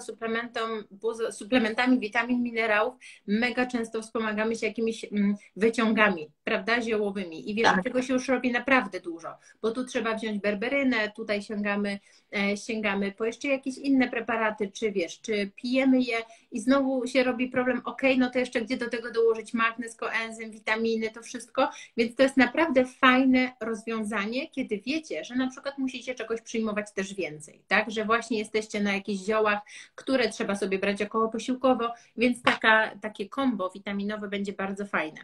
poza 1.02 1.32
suplementami 1.32 2.00
witamin, 2.00 2.44
minerałów, 2.44 2.94
mega 3.28 3.66
często 3.66 4.02
wspomagamy 4.02 4.56
się 4.56 4.68
jakimiś 4.68 5.06
mm, 5.12 5.36
wyciągami, 5.56 6.32
prawda, 6.44 6.82
ziołowymi 6.82 7.52
i 7.52 7.56
wiesz, 7.56 7.66
tak. 7.66 7.84
tego 7.84 8.02
się 8.02 8.14
już 8.14 8.28
robi 8.28 8.52
naprawdę 8.52 9.00
dużo, 9.00 9.30
bo 9.62 9.72
tu 9.72 9.86
trzeba 9.86 10.16
wziąć 10.16 10.40
berberynę, 10.40 11.12
tutaj 11.16 11.42
sięgamy 11.42 11.93
E, 12.36 12.58
sięgamy 12.58 13.12
po 13.12 13.26
jeszcze 13.26 13.48
jakieś 13.48 13.78
inne 13.78 14.10
preparaty, 14.10 14.72
czy 14.72 14.92
wiesz, 14.92 15.22
czy 15.22 15.52
pijemy 15.56 16.02
je 16.02 16.18
i 16.52 16.60
znowu 16.60 17.08
się 17.08 17.24
robi 17.24 17.48
problem, 17.48 17.82
ok, 17.86 18.02
no 18.18 18.30
to 18.30 18.40
jeszcze 18.40 18.62
gdzie 18.62 18.78
do 18.78 18.90
tego 18.90 19.12
dołożyć 19.12 19.54
magnez, 19.54 19.96
koenzym, 19.96 20.52
witaminy, 20.52 21.10
to 21.10 21.22
wszystko, 21.22 21.70
więc 21.98 22.16
to 22.16 22.24
jest 22.24 22.38
naprawdę 22.38 22.86
fajne 22.86 23.52
rozwiązanie, 23.60 24.48
kiedy 24.50 24.82
wiecie, 24.86 25.24
że 25.24 25.36
na 25.36 25.48
przykład 25.48 25.78
musicie 25.78 26.16
czegoś 26.16 26.42
przyjmować 26.42 26.92
też 26.92 27.14
więcej, 27.14 27.62
tak, 27.68 27.92
że 27.92 28.06
właśnie 28.06 28.38
jesteście 28.38 28.82
na 28.82 28.94
jakichś 28.94 29.26
ziołach, 29.26 29.60
które 29.96 30.30
trzeba 30.30 30.56
sobie 30.56 30.80
brać 30.80 31.02
około 31.02 31.30
posiłkowo, 31.30 31.94
więc 32.18 32.42
taka, 32.42 32.92
takie 33.02 33.30
kombo 33.30 33.70
witaminowe 33.70 34.28
będzie 34.28 34.54
bardzo 34.54 34.86
fajne. 34.86 35.20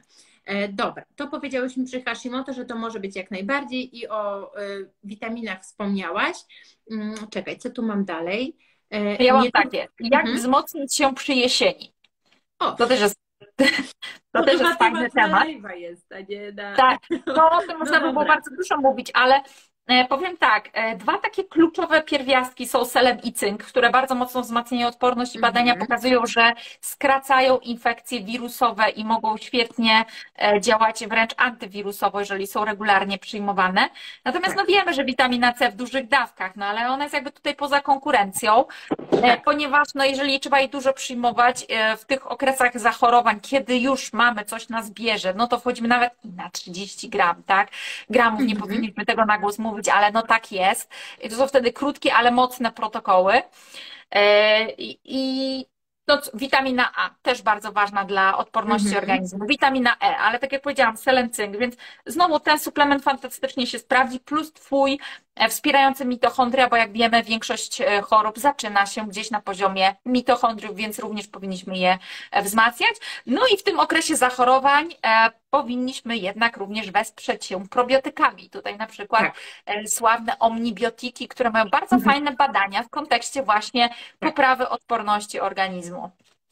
E, 0.46 0.68
dobra, 0.68 1.04
to 1.16 1.28
powiedziałyśmy 1.28 1.86
przy 1.86 2.02
Hashimoto, 2.02 2.54
że 2.54 2.66
to 2.66 2.76
może 2.76 3.00
być 3.00 3.16
jak 3.16 3.32
najbardziej 3.32 3.98
i 3.98 4.08
o 4.08 4.54
e, 4.58 4.68
witaminach 5.04 5.62
wspomniałaś. 5.62 6.38
Mm, 6.92 7.16
czekaj, 7.30 7.58
co 7.58 7.70
tu 7.70 7.84
mam 7.84 8.06
dalej? 8.06 8.58
E, 8.92 9.24
ja 9.24 9.34
mam 9.34 9.44
Nie 9.44 9.52
takie. 9.52 9.88
Jak 10.00 10.22
mhm. 10.22 10.38
wzmocnić 10.38 10.96
się 10.96 11.16
przy 11.16 11.34
jesieni? 11.34 11.94
O. 12.60 12.72
To 12.72 12.88
też 12.88 13.00
jest 13.00 13.16
to, 14.32 14.40
to 14.40 14.44
też 14.44 14.60
jest 14.60 14.80
fajny 14.80 15.10
temat. 15.10 15.48
Jest, 15.78 16.10
na... 16.54 16.76
Tak, 16.76 17.00
no 17.28 17.50
o 17.50 17.62
tym 17.62 17.78
można 17.80 18.00
by 18.00 18.12
było 18.12 18.26
bardzo 18.26 18.56
dużo 18.56 18.78
mówić, 18.78 19.12
ale 19.14 19.42
powiem 20.10 20.38
tak, 20.38 20.70
e, 20.74 20.96
dwa 20.96 21.18
takie 21.18 21.44
kluczowe 21.44 22.02
pierwiastki 22.02 22.68
są 22.68 22.86
selen 22.86 23.20
i 23.24 23.34
cynk, 23.34 23.64
które 23.64 23.90
bardzo 23.90 24.16
mocno 24.16 24.42
wzmacniają 24.42 24.88
odporność 24.88 25.36
i 25.36 25.40
badania 25.40 25.76
-hmm. 25.76 25.80
pokazują, 25.80 26.26
że 26.26 26.54
skracają 26.82 27.58
infekcje 27.58 28.24
wirusowe 28.24 28.90
i 28.90 29.06
mogą 29.06 29.38
świetnie 29.38 30.06
e, 30.42 30.62
działać 30.62 31.08
wręcz 31.08 31.32
antywirusowo, 31.38 32.20
jeżeli 32.20 32.48
są 32.48 32.66
regularnie 32.66 33.18
przyjmowane. 33.18 33.90
Natomiast 34.26 34.56
no 34.56 34.66
wiemy, 34.66 34.94
że 34.94 35.06
witamina 35.06 35.54
C 35.54 35.72
w 35.72 35.76
dużych 35.76 36.08
dawkach, 36.08 36.56
no 36.56 36.66
ale 36.66 36.90
ona 36.90 37.04
jest 37.04 37.14
jakby 37.14 37.32
tutaj 37.32 37.56
poza 37.56 37.82
konkurencją, 37.82 38.66
ponieważ 39.46 39.88
no 39.96 40.06
jeżeli 40.06 40.40
trzeba 40.40 40.60
jej 40.60 40.70
dużo 40.70 40.94
przyjmować 40.94 41.66
w 41.98 42.06
tych 42.06 42.32
okresach 42.32 42.80
zachorowań, 42.80 43.40
kiedy 43.40 43.78
już 43.78 44.14
mamy 44.14 44.46
coś 44.46 44.70
na 44.70 44.84
zbierze, 44.84 45.34
no 45.34 45.48
to 45.48 45.60
wchodzimy 45.60 45.88
nawet 45.88 46.14
na 46.24 46.50
30 46.50 47.10
gram, 47.10 47.44
tak? 47.46 47.70
Gramów, 48.10 48.42
nie 48.42 48.56
-hmm. 48.56 48.60
powinniśmy 48.60 49.06
tego 49.06 49.26
na 49.26 49.38
głos 49.38 49.60
mówić, 49.60 49.78
mówić, 49.80 49.89
ale 49.89 50.11
no 50.11 50.21
tak 50.21 50.51
jest. 50.51 50.89
I 51.21 51.30
to 51.30 51.36
są 51.36 51.47
wtedy 51.47 51.73
krótkie, 51.73 52.13
ale 52.13 52.32
mocne 52.32 52.71
protokoły. 52.71 53.41
E, 54.11 54.71
I 55.03 55.65
to 56.05 56.21
witamina 56.34 56.91
A, 56.95 57.09
też 57.21 57.41
bardzo 57.41 57.71
ważna 57.71 58.05
dla 58.05 58.38
odporności 58.38 58.88
mhm. 58.88 59.03
organizmu. 59.03 59.45
Witamina 59.45 59.95
E, 59.95 60.17
ale 60.17 60.39
tak 60.39 60.51
jak 60.51 60.61
powiedziałam, 60.61 60.97
selen, 60.97 61.30
cynk, 61.30 61.57
więc 61.57 61.75
znowu 62.05 62.39
ten 62.39 62.59
suplement 62.59 63.03
fantastycznie 63.03 63.67
się 63.67 63.80
sprawdzi, 63.80 64.19
plus 64.19 64.53
Twój 64.53 64.99
E, 65.39 65.49
wspierające 65.49 66.05
mitochondria, 66.05 66.69
bo 66.69 66.75
jak 66.75 66.91
wiemy, 66.91 67.23
większość 67.23 67.82
e, 67.82 68.01
chorób 68.01 68.39
zaczyna 68.39 68.86
się 68.86 69.07
gdzieś 69.07 69.32
na 69.32 69.41
poziomie 69.41 69.95
mitochondriów, 70.05 70.75
więc 70.75 70.99
również 70.99 71.27
powinniśmy 71.27 71.77
je 71.77 71.97
wzmacniać. 72.43 72.95
No 73.25 73.41
i 73.53 73.57
w 73.57 73.63
tym 73.63 73.80
okresie 73.80 74.15
zachorowań 74.15 74.89
powinniśmy 75.50 76.18
jednak 76.18 76.58
również 76.58 76.91
wesprzeć 76.91 77.45
się 77.45 77.68
probiotykami. 77.68 78.50
Tutaj 78.50 78.78
na 78.78 78.88
przykład 78.88 79.22
tak. 79.66 79.76
sławne 79.88 80.39
omnibiotiki, 80.39 81.28
które 81.28 81.50
mają 81.50 81.70
bardzo 81.70 81.95
mhm. 81.95 82.14
fajne 82.14 82.36
badania 82.36 82.84
w 82.84 82.89
kontekście 82.89 83.43
właśnie 83.43 83.89
tak. 83.89 84.30
poprawy 84.30 84.70
odporności 84.70 85.39
organizmu. 85.39 86.12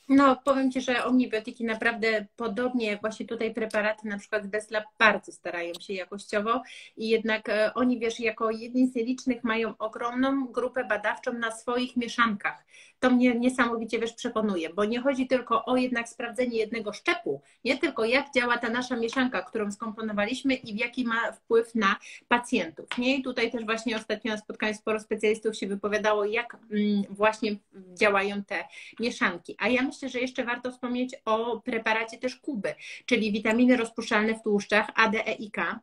No, 0.09 0.35
powiem 0.35 0.71
Ci, 0.71 0.81
że 0.81 1.05
omnibiotyki 1.05 1.65
naprawdę 1.65 2.25
podobnie 2.35 2.87
jak 2.87 3.01
właśnie 3.01 3.25
tutaj 3.25 3.53
preparaty, 3.53 4.07
na 4.07 4.17
przykład 4.17 4.47
Desla, 4.47 4.83
bardzo 4.99 5.31
starają 5.31 5.73
się 5.79 5.93
jakościowo 5.93 6.61
i 6.97 7.09
jednak 7.09 7.49
e, 7.49 7.73
oni, 7.73 7.99
wiesz, 7.99 8.19
jako 8.19 8.51
jedni 8.51 8.87
z 8.87 8.95
nielicznych 8.95 9.43
mają 9.43 9.77
ogromną 9.77 10.47
grupę 10.47 10.83
badawczą 10.83 11.33
na 11.33 11.51
swoich 11.51 11.97
mieszankach 11.97 12.65
to 12.99 13.09
mnie 13.09 13.35
niesamowicie 13.35 13.99
wiesz, 13.99 14.13
przekonuje, 14.13 14.69
bo 14.69 14.85
nie 14.85 15.01
chodzi 15.01 15.27
tylko 15.27 15.65
o 15.65 15.77
jednak 15.77 16.09
sprawdzenie 16.09 16.57
jednego 16.57 16.93
szczepu, 16.93 17.41
nie 17.65 17.77
tylko 17.77 18.05
jak 18.05 18.33
działa 18.33 18.57
ta 18.57 18.69
nasza 18.69 18.95
mieszanka, 18.95 19.41
którą 19.41 19.71
skomponowaliśmy 19.71 20.53
i 20.53 20.73
w 20.73 20.77
jaki 20.77 21.05
ma 21.05 21.31
wpływ 21.31 21.75
na 21.75 21.95
pacjentów. 22.27 22.97
Nie? 22.97 23.17
I 23.17 23.23
tutaj 23.23 23.51
też 23.51 23.65
właśnie 23.65 23.97
ostatnio 23.97 24.31
na 24.31 24.37
spotkaniu 24.37 24.73
sporo 24.73 24.99
specjalistów 24.99 25.55
się 25.55 25.67
wypowiadało, 25.67 26.25
jak 26.25 26.57
mm, 26.71 27.03
właśnie 27.09 27.55
działają 27.93 28.43
te 28.43 28.63
mieszanki. 28.99 29.55
A 29.57 29.67
ja 29.69 29.81
myślę, 29.81 30.09
że 30.09 30.19
jeszcze 30.19 30.45
warto 30.45 30.71
wspomnieć 30.71 31.15
o 31.25 31.61
preparacie 31.61 32.17
też 32.17 32.35
Kuby, 32.35 32.75
czyli 33.05 33.31
witaminy 33.31 33.77
rozpuszczalne 33.77 34.35
w 34.35 34.43
tłuszczach 34.43 34.87
A, 34.95 35.09
D, 35.09 35.19
i 35.39 35.51
K 35.51 35.61
E, 35.61 35.79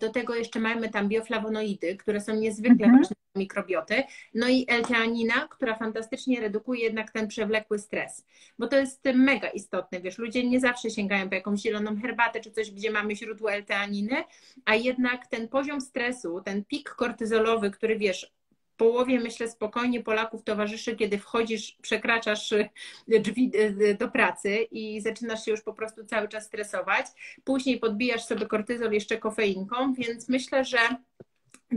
do 0.00 0.10
tego 0.12 0.34
jeszcze 0.34 0.60
mamy 0.60 0.88
tam 0.88 1.08
bioflawonoidy, 1.08 1.96
które 1.96 2.20
są 2.20 2.34
niezwykle 2.34 2.86
mhm. 2.86 2.96
ważne 2.96 3.16
dla 3.34 3.40
mikrobioty. 3.40 4.02
No 4.34 4.48
i 4.48 4.64
L-teanina, 4.68 5.48
która 5.48 5.74
fantastycznie 5.74 6.40
redukuje 6.40 6.82
jednak 6.82 7.10
ten 7.10 7.28
przewlekły 7.28 7.78
stres. 7.78 8.26
Bo 8.58 8.66
to 8.66 8.76
jest 8.76 9.04
mega 9.14 9.48
istotne, 9.48 10.00
wiesz, 10.00 10.18
ludzie 10.18 10.48
nie 10.48 10.60
zawsze 10.60 10.90
sięgają 10.90 11.28
po 11.28 11.34
jakąś 11.34 11.60
zieloną 11.60 12.00
herbatę 12.00 12.40
czy 12.40 12.50
coś, 12.50 12.70
gdzie 12.70 12.90
mamy 12.90 13.16
źródło 13.16 13.52
L-teaniny, 13.52 14.24
a 14.64 14.74
jednak 14.74 15.26
ten 15.26 15.48
poziom 15.48 15.80
stresu, 15.80 16.40
ten 16.44 16.64
pik 16.64 16.90
kortyzolowy, 16.90 17.70
który 17.70 17.98
wiesz, 17.98 18.32
połowie, 18.80 19.20
myślę, 19.20 19.48
spokojnie 19.48 20.02
Polaków 20.02 20.44
towarzyszy, 20.44 20.96
kiedy 20.96 21.18
wchodzisz, 21.18 21.76
przekraczasz 21.82 22.52
y, 22.52 22.68
drzwi 23.08 23.52
y, 23.54 23.58
y, 23.58 23.94
do 23.94 24.08
pracy 24.08 24.56
i 24.70 25.00
zaczynasz 25.00 25.44
się 25.44 25.50
już 25.50 25.62
po 25.62 25.72
prostu 25.72 26.04
cały 26.04 26.28
czas 26.28 26.44
stresować. 26.44 27.06
Później 27.44 27.78
podbijasz 27.78 28.24
sobie 28.24 28.46
kortyzol 28.46 28.92
jeszcze 28.92 29.18
kofeinką, 29.18 29.94
więc 29.94 30.28
myślę, 30.28 30.64
że 30.64 30.78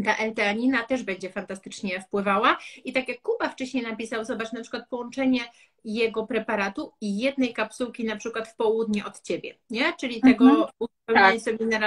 ta 0.05 0.15
L-teanina 0.17 0.83
też 0.83 1.03
będzie 1.03 1.29
fantastycznie 1.29 2.01
wpływała. 2.01 2.57
I 2.85 2.93
tak 2.93 3.07
jak 3.07 3.21
Kuba 3.21 3.49
wcześniej 3.49 3.83
napisał, 3.83 4.25
zobacz 4.25 4.51
na 4.51 4.61
przykład 4.61 4.89
połączenie 4.89 5.41
jego 5.85 6.27
preparatu 6.27 6.91
i 7.01 7.17
jednej 7.17 7.53
kapsułki 7.53 8.03
na 8.05 8.15
przykład 8.15 8.47
w 8.47 8.55
południe 8.55 9.05
od 9.05 9.21
ciebie, 9.21 9.55
nie? 9.69 9.93
Czyli 9.99 10.21
tego 10.21 10.45
mhm. 10.45 10.67
uzupełnienia 10.79 11.31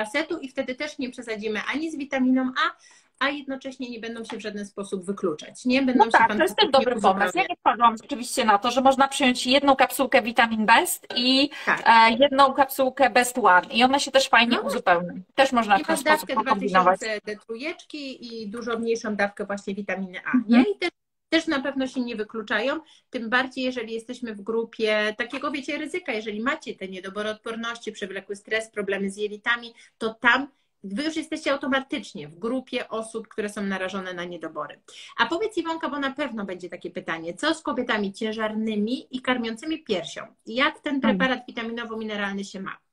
tak. 0.05 0.19
sobie 0.19 0.41
i 0.43 0.49
wtedy 0.49 0.75
też 0.75 0.99
nie 0.99 1.11
przesadzimy 1.11 1.61
ani 1.73 1.91
z 1.91 1.97
witaminą 1.97 2.53
A, 2.67 2.77
a 3.19 3.29
jednocześnie 3.29 3.91
nie 3.91 4.01
będą 4.01 4.25
się 4.25 4.37
w 4.37 4.41
żaden 4.41 4.67
sposób 4.67 5.05
wykluczać. 5.05 5.65
Nie 5.65 5.83
będą 5.83 6.05
No 6.05 6.11
tak, 6.11 6.37
to 6.37 6.43
jest 6.43 6.57
też 6.57 6.71
dobry 6.71 7.01
pomysł. 7.01 7.39
Ja 7.39 7.43
nie 7.49 7.57
wpadłam 7.57 7.97
rzeczywiście 8.03 8.45
na 8.45 8.59
to, 8.59 8.71
że 8.71 8.81
można 8.81 9.09
przyjąć 9.09 9.47
jedną 9.47 9.77
kapsułkę 9.77 10.23
Vitamin 10.23 10.67
Best 10.67 11.07
i 11.17 11.51
Tak. 11.67 11.83
e, 11.87 12.11
jedną 12.11 12.53
kapsułkę 12.53 13.11
Best 13.11 13.39
One 13.39 13.67
i 13.73 13.85
one 13.85 14.01
się 14.01 14.11
też 14.11 14.29
fajnie 14.29 14.57
No. 14.57 14.63
uzupełnią. 14.63 15.21
Też 15.35 15.53
można 15.53 15.79
I 15.79 15.85
w 15.85 15.87
ten 15.87 15.97
sposób 15.97 16.29
dawkę 16.29 16.35
pokombinować. 16.35 16.99
2000 17.01 17.21
D3 17.37 17.97
i 18.21 18.49
dużo 18.51 18.79
mniejszą 18.79 19.17
dawkę 19.17 19.45
właśnie 19.47 19.75
witaminy 19.75 20.19
A. 20.25 20.37
Mhm. 20.37 20.45
Nie? 20.49 20.63
I 20.63 20.79
też, 20.79 20.91
też 21.29 21.47
na 21.47 21.61
pewno 21.61 21.87
się 21.87 22.01
nie 22.01 22.17
wykluczają, 22.17 22.81
tym 23.11 23.31
bardziej 23.31 23.65
jeżeli 23.65 23.95
jesteśmy 23.95 24.35
w 24.35 24.43
grupie 24.43 25.15
takiego, 25.19 25.51
wiecie, 25.51 25.79
ryzyka, 25.79 26.13
jeżeli 26.13 26.41
macie 26.41 26.75
te 26.75 26.89
niedobory 26.89 27.31
odporności, 27.31 27.93
przewlekły 27.93 28.37
stres, 28.37 28.71
problemy 28.71 29.11
z 29.11 29.17
jelitami, 29.17 29.75
to 29.99 30.15
tam 30.15 30.49
Wy 30.85 31.03
już 31.05 31.17
jesteście 31.17 31.53
automatycznie 31.53 32.29
w 32.29 32.39
grupie 32.39 32.89
osób, 32.89 33.29
które 33.29 33.49
są 33.49 33.63
narażone 33.63 34.15
na 34.15 34.25
niedobory. 34.25 34.81
A 35.17 35.27
powiedz 35.27 35.57
Iwonka, 35.57 35.89
bo 35.89 35.99
na 35.99 36.11
pewno 36.11 36.45
będzie 36.45 36.69
takie 36.69 36.91
pytanie, 36.91 37.35
co 37.35 37.55
z 37.55 37.63
kobietami 37.63 38.13
ciężarnymi 38.13 39.17
i 39.17 39.21
karmiącymi 39.21 39.85
piersią? 39.85 40.23
Jak 40.47 40.81
ten 40.81 41.01
preparat 41.01 41.47
witaminowo-mineralny 41.49 42.45
się 42.45 42.61
ma? 42.61 42.86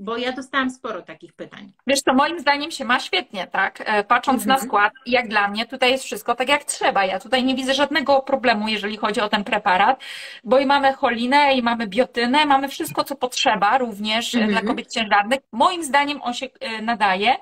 Bo 0.00 0.16
ja 0.16 0.32
dostałam 0.32 0.70
sporo 0.70 1.02
takich 1.02 1.32
pytań. 1.32 1.72
Wiesz 1.86 2.02
to 2.02 2.14
moim 2.14 2.40
zdaniem 2.40 2.70
się 2.70 2.84
ma 2.84 3.00
świetnie, 3.00 3.46
tak? 3.46 3.82
E, 3.84 4.04
Patrząc 4.04 4.46
na 4.46 4.54
Mhm. 4.54 4.68
skład, 4.68 4.92
jak 5.06 5.28
dla 5.28 5.48
mnie, 5.48 5.66
tutaj 5.66 5.90
jest 5.90 6.04
wszystko 6.04 6.34
tak 6.34 6.48
jak 6.48 6.64
trzeba. 6.64 7.04
Ja 7.04 7.18
tutaj 7.20 7.44
nie 7.44 7.54
widzę 7.54 7.74
żadnego 7.74 8.20
problemu, 8.22 8.68
jeżeli 8.68 8.96
chodzi 8.96 9.20
o 9.20 9.28
ten 9.28 9.44
preparat, 9.44 10.00
bo 10.44 10.58
i 10.58 10.66
mamy 10.66 10.92
cholinę, 10.92 11.54
i 11.54 11.62
mamy 11.62 11.86
biotynę, 11.86 12.46
mamy 12.46 12.68
wszystko, 12.68 13.04
co 13.04 13.16
potrzeba 13.16 13.78
również 13.78 14.34
e, 14.34 14.38
Mhm. 14.38 14.52
dla 14.52 14.68
kobiet 14.70 14.92
ciężarnych. 14.92 15.40
Moim 15.52 15.84
zdaniem 15.84 16.22
on 16.22 16.34
się 16.34 16.46
e, 16.60 16.82
nadaje. 16.82 17.36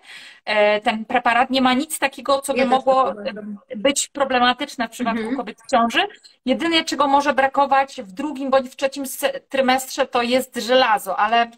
Ten 0.85 1.05
preparat 1.05 1.51
nie 1.51 1.63
ma 1.63 1.73
nic 1.75 1.99
takiego, 1.99 2.41
co 2.41 2.53
by 2.53 2.59
Ja 2.59 2.67
mogło 2.67 3.05
tak 3.05 3.15
uważam. 3.15 3.59
być 3.77 4.09
problematyczne 4.09 4.89
w 4.89 4.91
przypadku 4.91 5.19
Mhm. 5.19 5.37
kobiet 5.37 5.59
w 5.67 5.71
ciąży. 5.71 6.07
Jedynie, 6.45 6.85
czego 6.85 7.07
może 7.09 7.35
brakować 7.35 8.01
w 8.03 8.13
drugim 8.13 8.51
bądź 8.51 8.69
w 8.71 8.77
trzecim 8.77 9.05
trymestrze, 9.49 10.07
to 10.07 10.23
jest 10.23 10.57
żelazo, 10.57 11.19
ale 11.19 11.51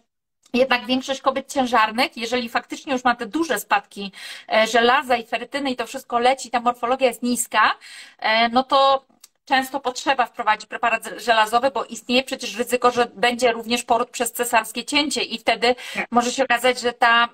jednak 0.53 0.86
większość 0.86 1.20
kobiet 1.20 1.53
ciężarnych, 1.53 2.16
jeżeli 2.16 2.49
faktycznie 2.49 2.92
już 2.92 3.05
ma 3.05 3.14
te 3.14 3.26
duże 3.26 3.59
spadki 3.59 4.12
e, 4.53 4.66
żelaza 4.66 5.16
i 5.16 5.26
ferytyny 5.26 5.70
i 5.70 5.76
to 5.76 5.86
wszystko 5.86 6.18
leci, 6.18 6.51
ta 6.51 6.61
morfologia 6.61 7.07
jest 7.09 7.22
niska, 7.22 7.74
e, 8.18 8.49
no 8.49 8.62
to 8.62 9.05
często 9.44 9.80
potrzeba 9.80 10.26
wprowadzić 10.26 10.66
preparat 10.66 11.09
żelazowy, 11.16 11.70
bo 11.70 11.84
istnieje 11.84 12.22
przecież 12.22 12.57
ryzyko, 12.57 12.90
że 12.90 13.07
będzie 13.14 13.53
również 13.53 13.82
poród 13.82 14.11
przez 14.11 14.32
cesarskie 14.32 14.84
cięcie 14.84 15.22
i 15.22 15.38
wtedy 15.38 15.74
Tak. 15.94 16.07
może 16.11 16.32
się 16.32 16.44
okazać, 16.44 16.80
że 16.80 16.92
ta 16.92 17.28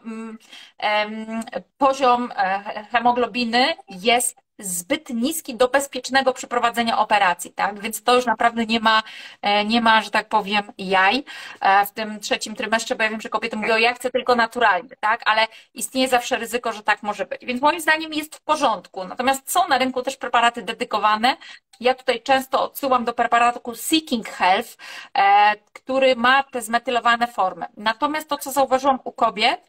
em, 0.79 1.43
poziom 1.79 2.33
e, 2.37 2.85
hemoglobiny 2.91 3.75
jest 3.89 4.44
zbyt 4.59 5.11
niski 5.11 5.55
do 5.57 5.69
bezpiecznego 5.69 6.33
przeprowadzenia 6.33 6.99
operacji, 6.99 7.53
tak? 7.53 7.81
Więc 7.81 8.03
to 8.03 8.15
już 8.17 8.27
naprawdę 8.27 8.67
nie 8.67 8.81
ma, 8.81 9.03
e, 9.43 9.65
nie 9.65 9.81
ma, 9.81 10.03
że 10.03 10.11
tak 10.11 10.29
powiem, 10.29 10.63
jaj 10.79 11.25
e, 11.61 11.87
w 11.87 11.93
tym 11.93 12.21
trzecim 12.21 12.55
trymestrze, 12.55 12.95
bo 12.95 13.03
ja 13.03 13.11
wiem, 13.11 13.21
że 13.21 13.29
kobiety 13.29 13.57
mówią, 13.57 13.77
ja 13.77 13.95
chcę 13.95 14.11
tylko 14.11 14.35
naturalnie, 14.35 14.97
tak? 15.01 15.23
Ale 15.25 15.47
istnieje 15.75 16.09
zawsze 16.09 16.37
ryzyko, 16.37 16.73
że 16.73 16.83
tak 16.83 17.03
może 17.03 17.27
być. 17.27 17.45
Więc 17.47 17.63
moim 17.63 17.81
zdaniem 17.81 18.13
jest 18.13 18.37
w 18.37 18.41
porządku. 18.41 19.05
Natomiast 19.05 19.51
są 19.51 19.69
na 19.69 19.79
rynku 19.79 20.03
też 20.03 20.17
preparaty 20.17 20.63
dedykowane. 20.63 21.37
Ja 21.81 21.95
tutaj 21.95 22.23
często 22.23 22.63
odsyłam 22.63 23.05
do 23.05 23.13
preparatu 23.13 23.75
Seeking 23.75 24.29
Health, 24.29 24.77
e, 25.15 25.57
który 25.73 26.17
ma 26.17 26.43
te 26.43 26.63
zmetylowane 26.63 27.27
formy. 27.27 27.67
Natomiast 27.77 28.29
to, 28.29 28.39
co 28.39 28.53
zauważyłam 28.53 28.99
u 29.05 29.13
kobiet, 29.13 29.69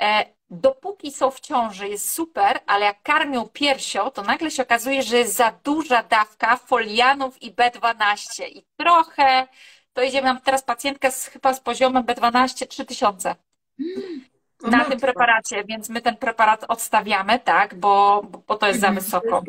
e, 0.00 0.26
dopóki 0.50 1.12
są 1.12 1.30
w 1.30 1.40
ciąży 1.40 1.88
jest 1.88 2.10
super, 2.10 2.60
ale 2.66 2.86
jak 2.86 3.02
karmią 3.02 3.48
piersią, 3.48 4.10
to 4.10 4.22
nagle 4.22 4.50
się 4.50 4.62
okazuje, 4.62 5.02
że 5.02 5.18
jest 5.18 5.36
za 5.36 5.52
duża 5.64 6.02
dawka 6.02 6.56
folianów 6.56 7.42
i 7.42 7.52
B12 7.52 8.48
i 8.48 8.64
trochę 8.76 9.46
to 9.92 10.02
idzie, 10.02 10.22
mam 10.22 10.40
teraz 10.40 10.62
pacjentkę 10.62 11.10
z, 11.10 11.26
chyba 11.26 11.54
z 11.54 11.60
poziomem 11.60 12.04
B12 12.04 12.66
3000 12.66 13.34
O 14.64 14.70
na 14.70 14.84
tym 14.84 15.00
preparacie, 15.00 15.64
więc 15.64 15.88
my 15.88 16.00
ten 16.00 16.16
preparat 16.16 16.64
odstawiamy, 16.68 17.38
tak, 17.38 17.74
bo, 17.74 18.22
bo 18.46 18.56
to 18.56 18.66
jest 18.66 18.80
za 18.80 18.88
Mhm, 18.88 19.04
wysoko. 19.04 19.42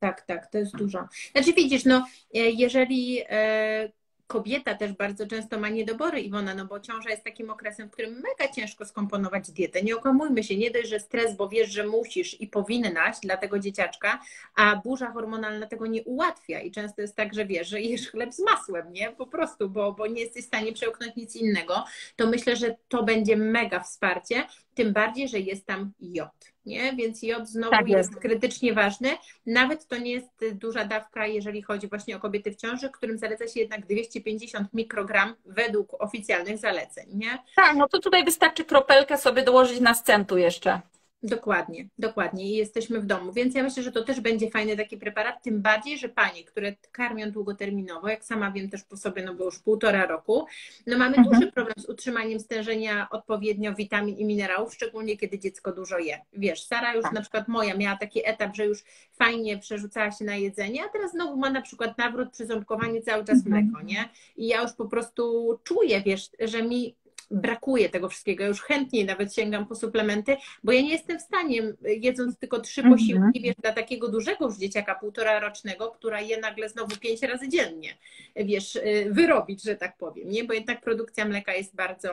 Tak, 0.00 0.22
tak, 0.22 0.50
to 0.50 0.58
jest 0.58 0.76
dużo. 0.76 1.08
Znaczy 1.32 1.52
widzisz, 1.52 1.84
no 1.84 2.06
e, 2.34 2.38
jeżeli 2.38 3.20
e, 3.28 3.90
kobieta 4.30 4.74
też 4.74 4.92
bardzo 4.92 5.26
często 5.26 5.58
ma 5.60 5.68
niedobory 5.68 6.20
Iwona, 6.20 6.54
no 6.54 6.66
bo 6.66 6.80
ciąża 6.80 7.10
jest 7.10 7.24
takim 7.24 7.50
okresem, 7.50 7.88
w 7.88 7.90
którym 7.90 8.14
mega 8.14 8.52
ciężko 8.52 8.84
skomponować 8.84 9.50
dietę. 9.50 9.82
Nie 9.82 9.96
okłamujmy 9.96 10.44
się, 10.44 10.56
nie 10.56 10.70
dość, 10.70 10.88
że 10.88 11.00
stres, 11.00 11.36
bo 11.36 11.48
wiesz, 11.48 11.70
że 11.70 11.86
musisz 11.86 12.40
i 12.40 12.46
powinnaś 12.46 13.20
dla 13.22 13.36
tego 13.36 13.58
dzieciaczka, 13.58 14.20
a 14.56 14.76
burza 14.76 15.12
hormonalna 15.12 15.66
tego 15.66 15.86
nie 15.86 16.04
ułatwia 16.04 16.60
i 16.60 16.70
często 16.70 17.02
jest 17.02 17.16
tak, 17.16 17.34
że 17.34 17.46
wiesz, 17.46 17.68
że 17.68 17.80
jesz 17.80 18.10
chleb 18.10 18.34
z 18.34 18.38
masłem, 18.38 18.92
nie? 18.92 19.12
Po 19.12 19.26
prostu, 19.26 19.70
bo, 19.70 19.92
bo 19.92 20.06
nie 20.06 20.20
jesteś 20.20 20.44
w 20.44 20.46
stanie 20.46 20.72
przełknąć 20.72 21.16
nic 21.16 21.36
innego, 21.36 21.84
to 22.16 22.26
myślę, 22.26 22.56
że 22.56 22.76
to 22.88 23.02
będzie 23.02 23.36
mega 23.36 23.80
wsparcie, 23.80 24.46
tym 24.74 24.92
bardziej, 24.92 25.28
że 25.28 25.38
jest 25.38 25.66
tam 25.66 25.92
jod, 26.00 26.49
nie? 26.66 26.92
Więc 26.96 27.22
jod 27.22 27.48
znowu 27.48 27.70
Tak 27.70 27.88
jest. 27.88 28.10
jest. 28.10 28.22
krytycznie 28.22 28.72
ważny. 28.72 29.08
Nawet 29.46 29.86
to 29.86 29.96
nie 29.96 30.12
jest 30.12 30.44
duża 30.52 30.84
dawka, 30.84 31.26
jeżeli 31.26 31.62
chodzi 31.62 31.88
właśnie 31.88 32.16
o 32.16 32.20
kobiety 32.20 32.50
w 32.52 32.56
ciąży, 32.56 32.90
którym 32.90 33.18
zaleca 33.18 33.48
się 33.48 33.60
jednak 33.60 33.86
250 33.86 34.68
mikrogram 34.74 35.34
według 35.46 36.02
oficjalnych 36.02 36.58
zaleceń, 36.58 37.06
nie? 37.14 37.38
Tak, 37.56 37.76
no 37.76 37.88
to 37.88 37.98
tutaj 37.98 38.24
wystarczy 38.24 38.64
kropelkę 38.64 39.18
sobie 39.18 39.42
dołożyć 39.42 39.80
na 39.80 39.94
scentu 39.94 40.38
jeszcze. 40.38 40.80
Dokładnie, 41.22 41.88
dokładnie 41.98 42.44
i 42.50 42.56
jesteśmy 42.56 43.00
w 43.00 43.06
domu, 43.06 43.32
więc 43.32 43.54
ja 43.54 43.62
myślę, 43.62 43.82
że 43.82 43.92
to 43.92 44.04
też 44.04 44.20
będzie 44.20 44.50
fajny 44.50 44.76
taki 44.76 44.96
preparat, 44.96 45.42
tym 45.42 45.62
bardziej, 45.62 45.98
że 45.98 46.08
panie, 46.08 46.44
które 46.44 46.74
karmią 46.92 47.30
długoterminowo, 47.30 48.08
jak 48.08 48.24
sama 48.24 48.50
wiem 48.50 48.70
też 48.70 48.84
po 48.84 48.96
sobie, 48.96 49.22
no 49.24 49.34
bo 49.34 49.44
już 49.44 49.58
półtora 49.58 50.06
roku, 50.06 50.46
no 50.86 50.98
mamy 50.98 51.16
Mhm. 51.16 51.34
duży 51.40 51.52
problem 51.52 51.74
z 51.78 51.88
utrzymaniem 51.88 52.40
stężenia 52.40 53.08
odpowiednio 53.10 53.74
witamin 53.74 54.16
i 54.18 54.24
minerałów, 54.24 54.74
szczególnie 54.74 55.16
kiedy 55.16 55.38
dziecko 55.38 55.72
dużo 55.72 55.98
je. 55.98 56.18
Wiesz, 56.32 56.62
Sara 56.64 56.94
już 56.94 57.02
Tak. 57.02 57.12
na 57.12 57.20
przykład 57.20 57.48
moja 57.48 57.76
miała 57.76 57.96
taki 57.96 58.28
etap, 58.28 58.56
że 58.56 58.66
już 58.66 58.84
fajnie 59.12 59.58
przerzucała 59.58 60.10
się 60.12 60.24
na 60.24 60.36
jedzenie, 60.36 60.84
a 60.84 60.88
teraz 60.88 61.10
znowu 61.10 61.36
ma 61.36 61.50
na 61.50 61.62
przykład 61.62 61.98
nawrót 61.98 62.30
przy 62.32 62.46
ząbkowaniu 62.46 63.02
cały 63.02 63.24
czas 63.24 63.36
Mhm. 63.46 63.64
mleko, 63.70 63.84
nie? 63.86 64.08
I 64.36 64.46
ja 64.46 64.62
już 64.62 64.72
po 64.72 64.84
prostu 64.84 65.58
czuję, 65.64 66.00
wiesz, 66.06 66.30
że 66.40 66.62
mi 66.62 66.94
brakuje 67.30 67.88
tego 67.88 68.08
wszystkiego. 68.08 68.42
Ja 68.42 68.48
już 68.48 68.62
chętniej 68.62 69.04
nawet 69.04 69.34
sięgam 69.34 69.66
po 69.66 69.74
suplementy, 69.74 70.36
bo 70.64 70.72
ja 70.72 70.80
nie 70.80 70.90
jestem 70.90 71.18
w 71.18 71.22
stanie, 71.22 71.62
jedząc 71.82 72.38
tylko 72.38 72.60
trzy 72.60 72.80
Mhm. 72.80 72.98
posiłki, 72.98 73.40
wiesz, 73.40 73.56
dla 73.62 73.72
takiego 73.72 74.08
dużego 74.08 74.46
już 74.46 74.56
dzieciaka, 74.56 74.94
półtora 74.94 75.40
rocznego, 75.40 75.90
która 75.90 76.20
je 76.20 76.40
nagle 76.40 76.68
znowu 76.68 76.96
pięć 76.96 77.22
razy 77.22 77.48
dziennie, 77.48 77.96
wiesz, 78.36 78.76
y, 78.76 79.06
wyrobić, 79.10 79.62
że 79.62 79.76
tak 79.76 79.96
powiem, 79.96 80.30
nie? 80.30 80.44
Bo 80.44 80.52
jednak 80.52 80.80
produkcja 80.80 81.24
mleka 81.24 81.54
jest 81.54 81.74
bardzo 81.76 82.08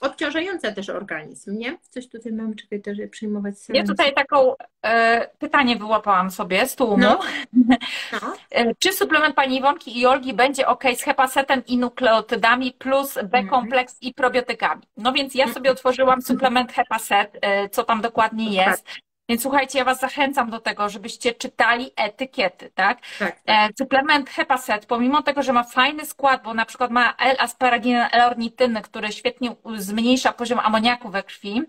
obciążająca 0.00 0.72
też 0.72 0.90
organizm, 0.90 1.58
nie? 1.58 1.78
Coś 1.90 2.08
tutaj 2.08 2.32
mam, 2.32 2.54
czekaj, 2.54 2.82
też 2.82 2.98
przyjmować 3.10 3.54
Ja 3.68 3.84
tutaj 3.84 4.14
taką 4.14 4.54
e, 4.82 5.28
pytanie 5.38 5.76
wyłapałam 5.76 6.30
sobie 6.30 6.66
z 6.66 6.76
tłumu. 6.76 6.96
No. 6.96 7.20
No. 8.12 8.34
E, 8.50 8.74
Czy 8.74 8.92
suplement 8.92 9.34
pani 9.34 9.56
Iwonki 9.56 9.98
i 10.00 10.06
Olgi 10.06 10.34
będzie 10.34 10.66
ok 10.66 10.84
z 10.96 11.02
hepasetem 11.02 11.62
i 11.66 11.78
nukleotydami 11.78 12.72
plus 12.72 13.18
B-kompleks 13.24 14.02
i 14.02 14.14
probiotykami? 14.14 14.82
No 14.96 15.12
więc 15.12 15.34
ja 15.34 15.52
sobie 15.52 15.70
otworzyłam 15.70 16.22
suplement 16.22 16.72
hepaset, 16.72 17.38
e, 17.40 17.68
co 17.68 17.84
tam 17.84 18.00
dokładnie 18.00 18.52
jest. 18.52 18.86
Więc 19.28 19.42
słuchajcie, 19.42 19.78
ja 19.78 19.84
Was 19.84 20.00
zachęcam 20.00 20.50
do 20.50 20.60
tego, 20.60 20.88
żebyście 20.88 21.34
czytali 21.34 21.90
etykiety, 21.96 22.70
tak? 22.74 23.00
Tak, 23.18 23.40
tak. 23.40 23.40
E, 23.46 23.68
Suplement 23.78 24.30
Hepaset, 24.30 24.86
pomimo 24.86 25.22
tego, 25.22 25.42
że 25.42 25.52
ma 25.52 25.64
fajny 25.64 26.06
skład, 26.06 26.42
bo 26.42 26.54
na 26.54 26.64
przykład 26.66 26.90
ma 26.90 27.14
L-asparaginę, 27.18 28.10
L-ornityny, 28.10 28.82
który 28.82 29.12
świetnie 29.12 29.56
zmniejsza 29.76 30.32
poziom 30.32 30.58
amoniaku 30.58 31.08
we 31.10 31.22
krwi, 31.22 31.62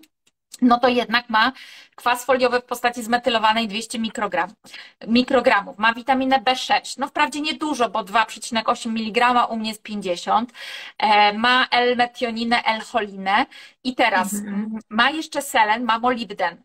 no 0.62 0.78
to 0.80 0.88
jednak 0.88 1.30
ma 1.30 1.52
kwas 1.94 2.24
foliowy 2.24 2.60
w 2.60 2.64
postaci 2.64 3.02
zmetylowanej 3.02 3.68
200 3.68 3.98
mikrogram, 3.98 4.50
mikrogramów. 5.06 5.78
Ma 5.78 5.94
witaminę 5.94 6.40
B6, 6.40 6.94
no 6.98 7.06
wprawdzie 7.06 7.40
niedużo, 7.40 7.88
bo 7.90 8.04
2,8 8.04 8.88
mg, 8.88 9.46
u 9.50 9.56
mnie 9.56 9.68
jest 9.68 9.82
50. 9.82 10.52
E, 10.98 11.32
Ma 11.32 11.66
L-metioninę, 11.70 12.62
L-cholinę 12.64 13.46
i 13.84 13.94
teraz 13.94 14.34
Mhm. 14.34 14.78
ma 14.88 15.10
jeszcze 15.10 15.42
selen, 15.42 15.84
ma 15.84 15.98
molibden. 15.98 16.62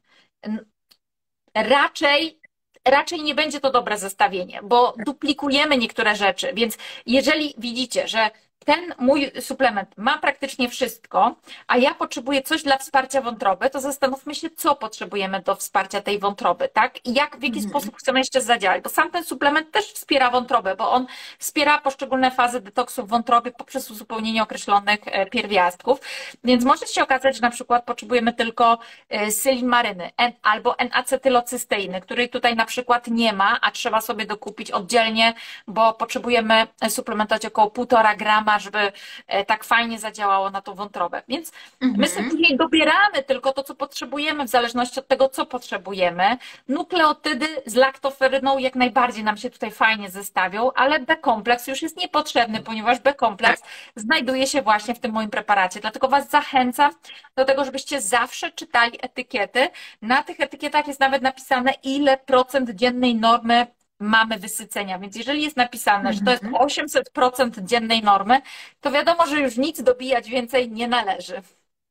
Raczej 1.55 2.39
raczej 2.85 3.23
nie 3.23 3.35
będzie 3.35 3.59
to 3.59 3.71
dobre 3.71 3.97
zestawienie, 3.97 4.59
bo 4.63 4.93
duplikujemy 5.05 5.77
niektóre 5.77 6.15
rzeczy. 6.15 6.51
Więc 6.53 6.77
jeżeli 7.05 7.53
widzicie, 7.57 8.07
że 8.07 8.31
ten 8.63 8.93
mój 8.99 9.31
suplement 9.39 9.97
ma 9.97 10.17
praktycznie 10.17 10.69
wszystko, 10.69 11.35
a 11.67 11.77
ja 11.77 11.93
potrzebuję 11.93 12.41
coś 12.41 12.63
dla 12.63 12.77
wsparcia 12.77 13.21
wątroby, 13.21 13.69
to 13.69 13.81
zastanówmy 13.81 14.35
się, 14.35 14.49
co 14.49 14.75
potrzebujemy 14.75 15.41
do 15.41 15.55
wsparcia 15.55 16.01
tej 16.01 16.19
wątroby, 16.19 16.69
tak? 16.73 17.05
I 17.05 17.13
jak, 17.13 17.37
w 17.37 17.43
jaki 17.43 17.59
mhm. 17.59 17.69
sposób 17.69 17.97
chcemy 17.97 18.19
jeszcze 18.19 18.41
zadziałać, 18.41 18.83
bo 18.83 18.89
sam 18.89 19.11
ten 19.11 19.23
suplement 19.23 19.71
też 19.71 19.85
wspiera 19.85 20.29
wątrobę, 20.29 20.75
bo 20.75 20.91
on 20.91 21.07
wspiera 21.39 21.81
poszczególne 21.81 22.31
fazy 22.31 22.61
detoksu 22.61 23.05
w 23.05 23.09
wątrobie 23.09 23.51
poprzez 23.51 23.91
uzupełnienie 23.91 24.43
określonych 24.43 24.99
e, 25.05 25.25
pierwiastków, 25.25 25.99
więc 26.43 26.63
może 26.63 26.87
się 26.87 27.03
okazać, 27.03 27.35
że 27.35 27.41
na 27.41 27.49
przykład 27.49 27.85
potrzebujemy 27.85 28.33
tylko 28.33 28.79
e, 29.09 29.31
sylimaryny 29.31 30.11
albo 30.41 30.79
N-acetylocysteiny, 30.79 32.01
której 32.01 32.29
tutaj 32.29 32.55
na 32.55 32.65
przykład 32.65 33.07
nie 33.07 33.33
ma, 33.33 33.61
a 33.61 33.71
trzeba 33.71 34.01
sobie 34.01 34.25
dokupić 34.25 34.71
oddzielnie, 34.71 35.33
bo 35.67 35.93
potrzebujemy 35.93 36.67
suplementować 36.89 37.45
około 37.45 37.69
1,5 37.69 38.17
grama 38.17 38.52
żeby 38.59 38.91
e, 39.27 39.45
tak 39.45 39.63
fajnie 39.63 39.99
zadziałało 39.99 40.49
na 40.49 40.61
tą 40.61 40.73
wątrobę. 40.73 41.21
Więc 41.27 41.51
mhm. 41.81 42.01
my 42.01 42.07
sobie 42.07 42.29
później 42.29 42.57
dobieramy 42.57 43.23
tylko 43.27 43.53
to, 43.53 43.63
co 43.63 43.75
potrzebujemy, 43.75 44.45
w 44.45 44.49
zależności 44.49 44.99
od 44.99 45.07
tego, 45.07 45.29
co 45.29 45.45
potrzebujemy. 45.45 46.37
Nukleotydy 46.67 47.47
z 47.65 47.75
laktoferyną 47.75 48.57
jak 48.57 48.75
najbardziej 48.75 49.23
nam 49.23 49.37
się 49.37 49.49
tutaj 49.49 49.71
fajnie 49.71 50.09
zestawią, 50.09 50.71
ale 50.71 50.99
B-kompleks 50.99 51.67
już 51.67 51.81
jest 51.81 51.97
niepotrzebny, 51.97 52.61
ponieważ 52.61 52.99
B-kompleks 52.99 53.61
znajduje 53.95 54.47
się 54.47 54.61
właśnie 54.61 54.95
w 54.95 54.99
tym 54.99 55.11
moim 55.11 55.29
preparacie. 55.29 55.79
Dlatego 55.79 56.07
Was 56.07 56.29
zachęcam 56.29 56.91
do 57.35 57.45
tego, 57.45 57.65
żebyście 57.65 58.01
zawsze 58.01 58.51
czytali 58.51 58.99
etykiety. 59.01 59.69
Na 60.01 60.23
tych 60.23 60.39
etykietach 60.39 60.87
jest 60.87 60.99
nawet 60.99 61.21
napisane, 61.21 61.73
ile 61.83 62.17
procent 62.17 62.69
dziennej 62.69 63.15
normy 63.15 63.67
mamy 64.03 64.39
wysycenia. 64.39 64.99
Więc 64.99 65.15
jeżeli 65.15 65.43
jest 65.43 65.57
napisane, 65.57 66.13
że 66.13 66.21
to 66.21 66.31
jest 66.31 66.43
800% 66.43 67.43
mhm. 67.43 67.67
dziennej 67.67 68.01
normy, 68.01 68.41
to 68.81 68.91
wiadomo, 68.91 69.27
że 69.27 69.39
już 69.39 69.57
nic 69.57 69.83
dobijać 69.83 70.29
więcej 70.29 70.71
nie 70.71 70.87
należy. 70.87 71.41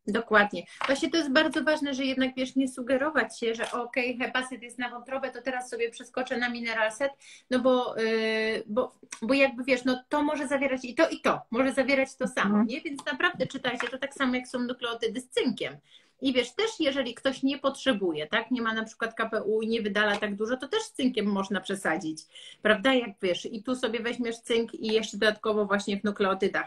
Dokładnie. 0.06 0.62
Właśnie 0.86 1.10
to 1.10 1.16
jest 1.16 1.32
bardzo 1.32 1.64
ważne, 1.64 1.94
że 1.94 2.04
jednak 2.04 2.34
wiesz, 2.36 2.56
nie 2.56 2.68
sugerować 2.68 3.38
się, 3.38 3.54
że 3.54 3.72
ok, 3.72 3.96
hepasyt 4.18 4.62
jest 4.62 4.78
na 4.78 4.90
wątrobę, 4.90 5.30
to 5.30 5.42
teraz 5.42 5.70
sobie 5.70 5.90
przeskoczę 5.90 6.36
na 6.36 6.48
mineral 6.48 6.92
set, 6.92 7.12
no 7.50 7.58
bo, 7.58 7.94
yy, 7.96 8.62
bo, 8.66 8.92
bo 9.22 9.34
jakby 9.34 9.64
wiesz, 9.64 9.84
no 9.84 10.04
to 10.08 10.22
może 10.22 10.48
zawierać 10.48 10.84
i 10.84 10.94
to, 10.94 11.08
i 11.08 11.20
to, 11.20 11.40
może 11.50 11.72
zawierać 11.72 12.16
to 12.16 12.28
samo, 12.28 12.48
mhm. 12.48 12.66
nie? 12.66 12.80
Więc 12.80 13.06
naprawdę 13.06 13.46
czytajcie, 13.46 13.88
to 13.88 13.98
tak 13.98 14.14
samo 14.14 14.34
jak 14.34 14.48
są 14.48 14.58
nukleotydy 14.58 15.20
z 15.20 15.28
cynkiem. 15.28 15.76
I 16.22 16.32
wiesz, 16.32 16.54
też 16.54 16.70
jeżeli 16.80 17.14
ktoś 17.14 17.42
nie 17.42 17.58
potrzebuje, 17.58 18.26
tak, 18.26 18.50
nie 18.50 18.62
ma 18.62 18.74
na 18.74 18.84
przykład 18.84 19.14
KPU 19.14 19.62
i 19.62 19.68
nie 19.68 19.82
wydala 19.82 20.16
tak 20.16 20.34
dużo, 20.34 20.56
to 20.56 20.68
też 20.68 20.82
z 20.82 20.92
cynkiem 20.92 21.26
można 21.26 21.60
przesadzić, 21.60 22.18
prawda? 22.62 22.94
Jak 22.94 23.10
wiesz, 23.22 23.46
i 23.46 23.62
tu 23.62 23.76
sobie 23.76 24.00
weźmiesz 24.00 24.38
cynk 24.38 24.74
i 24.74 24.86
jeszcze 24.86 25.16
dodatkowo 25.18 25.66
właśnie 25.66 26.00
w 26.00 26.04
nukleotydach. 26.04 26.66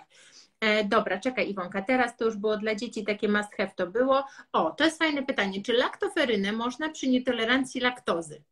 E, 0.59 0.83
dobra, 0.83 1.19
czekaj 1.19 1.49
Iwonka, 1.49 1.81
teraz 1.81 2.17
to 2.17 2.25
już 2.25 2.37
było 2.37 2.57
dla 2.57 2.75
dzieci 2.75 3.03
takie 3.05 3.29
must 3.29 3.55
have 3.55 3.71
to 3.75 3.87
było. 3.87 4.23
O, 4.51 4.71
to 4.71 4.83
jest 4.83 4.99
fajne 4.99 5.23
pytanie. 5.23 5.61
Czy 5.61 5.73
laktoferynę 5.73 6.51
można 6.51 6.89
przy 6.89 7.07
nietolerancji 7.07 7.81
laktozy? 7.81 8.43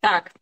Tak. 0.00 0.41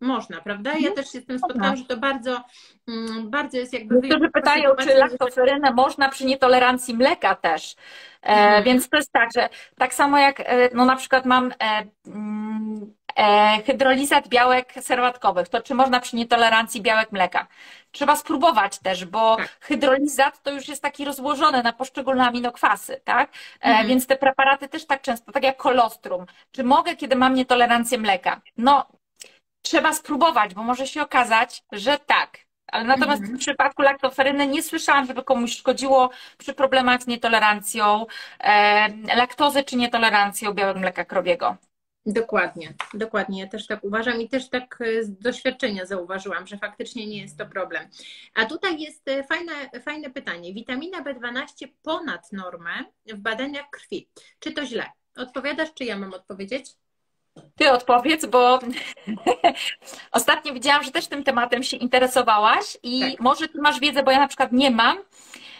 Można, 0.00 0.40
prawda? 0.40 0.70
Ja 0.70 0.76
mhm. 0.76 0.94
też 0.94 1.12
się 1.12 1.20
z 1.20 1.26
tym 1.26 1.38
spotkałam, 1.38 1.76
że 1.76 1.84
to 1.84 1.96
bardzo, 1.96 2.44
mm, 2.88 3.30
bardzo 3.30 3.58
jest 3.58 3.72
jakby... 3.72 3.94
Niektórzy 3.94 4.30
pytają, 4.30 4.76
czy 4.76 4.94
laktoferynę 4.94 5.72
można 5.72 6.08
przy 6.08 6.26
nietolerancji 6.26 6.94
mleka 6.94 7.34
też. 7.34 7.76
E, 8.22 8.26
mhm. 8.26 8.64
Więc 8.64 8.88
to 8.88 8.96
jest 8.96 9.12
tak, 9.12 9.28
że 9.34 9.48
tak 9.78 9.94
samo 9.94 10.18
jak 10.18 10.40
e, 10.40 10.44
no 10.74 10.84
na 10.84 10.96
przykład 10.96 11.26
mam 11.26 11.52
e, 11.52 11.86
mm, 12.06 12.94
hydrolizat 13.66 14.28
białek 14.28 14.72
serwatkowych, 14.80 15.48
to 15.48 15.62
czy 15.62 15.74
można 15.74 16.00
przy 16.00 16.16
nietolerancji 16.16 16.82
białek 16.82 17.12
mleka? 17.12 17.46
Trzeba 17.92 18.16
spróbować 18.16 18.78
też, 18.78 19.04
bo 19.04 19.36
tak. 19.36 19.48
hydrolizat 19.60 20.42
to 20.42 20.50
już 20.50 20.68
jest 20.68 20.82
taki 20.82 21.04
rozłożony 21.04 21.62
na 21.62 21.72
poszczególne 21.72 22.26
aminokwasy, 22.26 23.00
tak? 23.04 23.30
Mhm. 23.60 23.88
Więc 23.88 24.06
te 24.06 24.16
preparaty 24.16 24.68
też 24.68 24.86
tak 24.86 25.02
często, 25.02 25.32
tak 25.32 25.42
jak 25.42 25.56
kolostrum. 25.56 26.26
Czy 26.52 26.64
mogę, 26.64 26.96
kiedy 26.96 27.16
mam 27.16 27.34
nietolerancję 27.34 27.98
mleka? 27.98 28.40
No, 28.56 28.86
trzeba 29.62 29.92
spróbować, 29.92 30.54
bo 30.54 30.62
może 30.62 30.86
się 30.86 31.02
okazać, 31.02 31.64
że 31.72 31.98
tak. 31.98 32.38
Ale 32.66 32.84
natomiast 32.84 33.20
mhm. 33.22 33.38
w 33.38 33.40
przypadku 33.40 33.82
laktoferyny 33.82 34.46
nie 34.46 34.62
słyszałam, 34.62 35.06
żeby 35.06 35.22
komuś 35.22 35.56
szkodziło 35.56 36.10
przy 36.38 36.54
problemach 36.54 37.02
z 37.02 37.06
nietolerancją 37.06 38.06
e, 38.40 39.16
laktozy 39.16 39.64
czy 39.64 39.76
nietolerancją 39.76 40.52
białego 40.52 40.80
mleka 40.80 41.04
krowiego. 41.04 41.56
Dokładnie, 42.06 42.74
dokładnie. 42.94 43.40
Ja 43.40 43.46
też 43.46 43.66
tak 43.66 43.84
uważam 43.84 44.20
i 44.20 44.28
też 44.28 44.48
tak 44.48 44.78
e, 44.80 45.04
z 45.04 45.18
doświadczenia 45.18 45.86
zauważyłam, 45.86 46.46
że 46.46 46.58
faktycznie 46.58 47.06
nie 47.06 47.22
jest 47.22 47.38
to 47.38 47.46
problem. 47.46 47.88
A 48.34 48.44
tutaj 48.44 48.80
jest 48.80 49.08
e, 49.08 49.24
fajne, 49.24 49.52
fajne 49.84 50.10
pytanie. 50.10 50.54
Witamina 50.54 51.02
B12 51.02 51.68
ponad 51.82 52.32
normę 52.32 52.70
w 53.06 53.18
badaniach 53.18 53.70
krwi. 53.70 54.08
Czy 54.38 54.52
to 54.52 54.66
źle? 54.66 54.86
Odpowiadasz, 55.16 55.74
czy 55.74 55.84
ja 55.84 55.98
mam 55.98 56.14
odpowiedzieć? 56.14 56.66
Ty 57.56 57.72
odpowiedz, 57.72 58.26
bo 58.26 58.58
ostatnio 60.12 60.54
widziałam, 60.54 60.84
że 60.84 60.90
też 60.90 61.06
tym 61.06 61.24
tematem 61.24 61.62
się 61.62 61.76
interesowałaś 61.76 62.76
i 62.82 63.00
tak. 63.00 63.20
może 63.20 63.48
ty 63.48 63.60
masz 63.60 63.80
wiedzę, 63.80 64.02
bo 64.02 64.10
ja 64.10 64.18
na 64.18 64.28
przykład 64.28 64.52
nie 64.52 64.70
mam. 64.70 64.98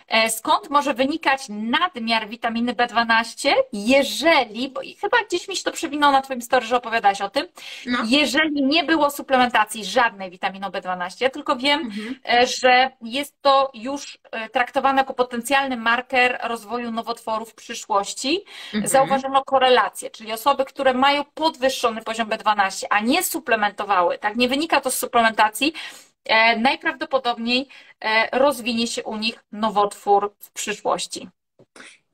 E, 0.08 0.30
skąd 0.30 0.70
może 0.70 0.94
wynikać 0.94 1.42
nadmiar 1.48 2.28
witaminy 2.28 2.74
B12, 2.74 3.52
jeżeli, 3.72 4.68
bo 4.68 4.80
chyba 5.00 5.16
gdzieś 5.28 5.48
mi 5.48 5.56
się 5.56 5.64
to 5.64 5.72
przewinęło 5.72 6.12
na 6.12 6.22
Twoim 6.22 6.42
story, 6.42 6.66
że 6.66 6.76
opowiadałaś 6.76 7.20
o 7.20 7.30
tym, 7.30 7.46
no. 7.86 7.98
jeżeli 8.06 8.62
nie 8.62 8.84
było 8.84 9.10
suplementacji 9.10 9.84
żadnej 9.84 10.30
witaminą 10.30 10.68
B12, 10.68 11.22
ja 11.22 11.30
tylko 11.30 11.56
wiem, 11.56 11.80
mhm. 11.80 12.18
E, 12.28 12.46
że 12.46 12.90
jest 13.02 13.42
to 13.42 13.70
już 13.74 14.18
e, 14.30 14.48
traktowane 14.48 15.00
jako 15.00 15.14
potencjalny 15.14 15.76
marker 15.76 16.38
rozwoju 16.42 16.90
nowotworów 16.90 17.50
w 17.50 17.54
przyszłości. 17.54 18.44
Mhm. 18.74 18.88
Zauważono 18.88 19.44
korelację, 19.44 20.10
czyli 20.10 20.32
osoby, 20.32 20.64
które 20.64 20.94
mają 20.94 21.24
podwyższony 21.34 22.02
poziom 22.02 22.28
B12, 22.28 22.86
a 22.90 23.00
nie 23.00 23.22
suplementowały, 23.22 24.18
tak, 24.18 24.36
nie 24.36 24.48
wynika 24.48 24.80
to 24.80 24.90
z 24.90 24.98
suplementacji, 24.98 25.72
najprawdopodobniej 26.56 27.68
e, 28.00 28.38
rozwinie 28.38 28.86
się 28.86 29.02
u 29.02 29.16
nich 29.16 29.44
nowotwór 29.52 30.34
w 30.38 30.50
przyszłości. 30.50 31.28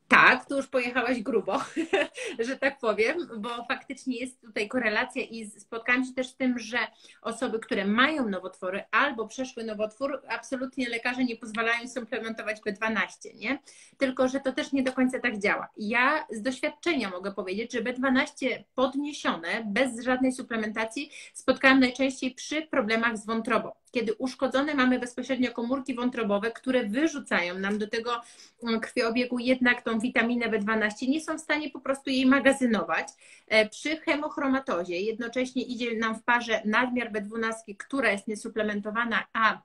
Tak, 0.09 0.49
tu 0.49 0.57
już 0.57 0.67
pojechałaś 0.67 1.23
grubo, 1.23 1.59
że 2.47 2.57
tak 2.57 2.79
powiem, 2.79 3.29
bo 3.39 3.65
faktycznie 3.69 4.19
jest 4.19 4.41
tutaj 4.41 4.69
korelacja 4.69 5.23
i 5.23 5.51
spotkałam 5.51 6.05
się 6.05 6.15
też 6.15 6.29
z 6.29 6.37
tym, 6.37 6.59
że 6.59 6.79
osoby, 7.23 7.59
które 7.59 7.85
mają 7.85 8.29
nowotwory 8.29 8.85
albo 8.91 9.29
przeszły 9.29 9.65
nowotwór, 9.65 10.23
absolutnie 10.29 10.89
lekarze 10.89 11.25
nie 11.25 11.37
pozwalają 11.37 11.89
suplementować 11.89 12.61
B12, 12.61 13.35
nie? 13.35 13.59
Tylko, 13.99 14.29
że 14.29 14.41
to 14.41 14.53
też 14.53 14.73
nie 14.73 14.83
do 14.83 14.93
końca 14.93 15.21
tak 15.21 15.39
działa. 15.39 15.69
Ja 15.77 16.27
z 16.31 16.43
doświadczenia 16.43 17.11
mogę 17.11 17.33
powiedzieć, 17.33 17.73
że 17.73 17.83
B12 17.83 18.65
podniesione 18.75 19.49
bez 19.67 20.05
żadnej 20.05 20.33
suplementacji 20.33 21.11
spotkałam 21.35 21.81
najczęściej 21.81 22.35
przy 22.35 22.63
problemach 22.63 23.17
z 23.19 23.27
wątrobą 23.27 23.73
kiedy 23.95 24.15
uszkodzone 24.15 24.75
mamy 24.75 24.99
bezpośrednio 24.99 25.53
komórki 25.53 25.95
wątrobowe, 25.95 26.51
które 26.51 26.85
wyrzucają 26.85 27.59
nam 27.59 27.79
do 27.79 27.89
tego 27.89 28.21
mm, 28.63 28.81
krwiobiegu 28.81 29.39
jednak 29.39 29.83
tą 29.83 29.99
witaminę 29.99 30.49
B12, 30.49 31.09
nie 31.09 31.21
są 31.21 31.39
w 31.39 31.41
stanie 31.41 31.71
po 31.71 31.81
prostu 31.81 32.11
jej 32.11 32.27
magazynować. 32.27 33.09
E, 33.49 33.69
przy 33.69 33.97
hemochromatozie 33.97 35.01
jednocześnie 35.01 35.63
idzie 35.63 35.97
nam 35.97 36.15
w 36.15 36.23
parze 36.23 36.63
nadmiar 36.65 37.13
B12, 37.13 37.53
która 37.79 38.13
jest 38.13 38.29
niesuplementowana, 38.29 39.25
a 39.33 39.63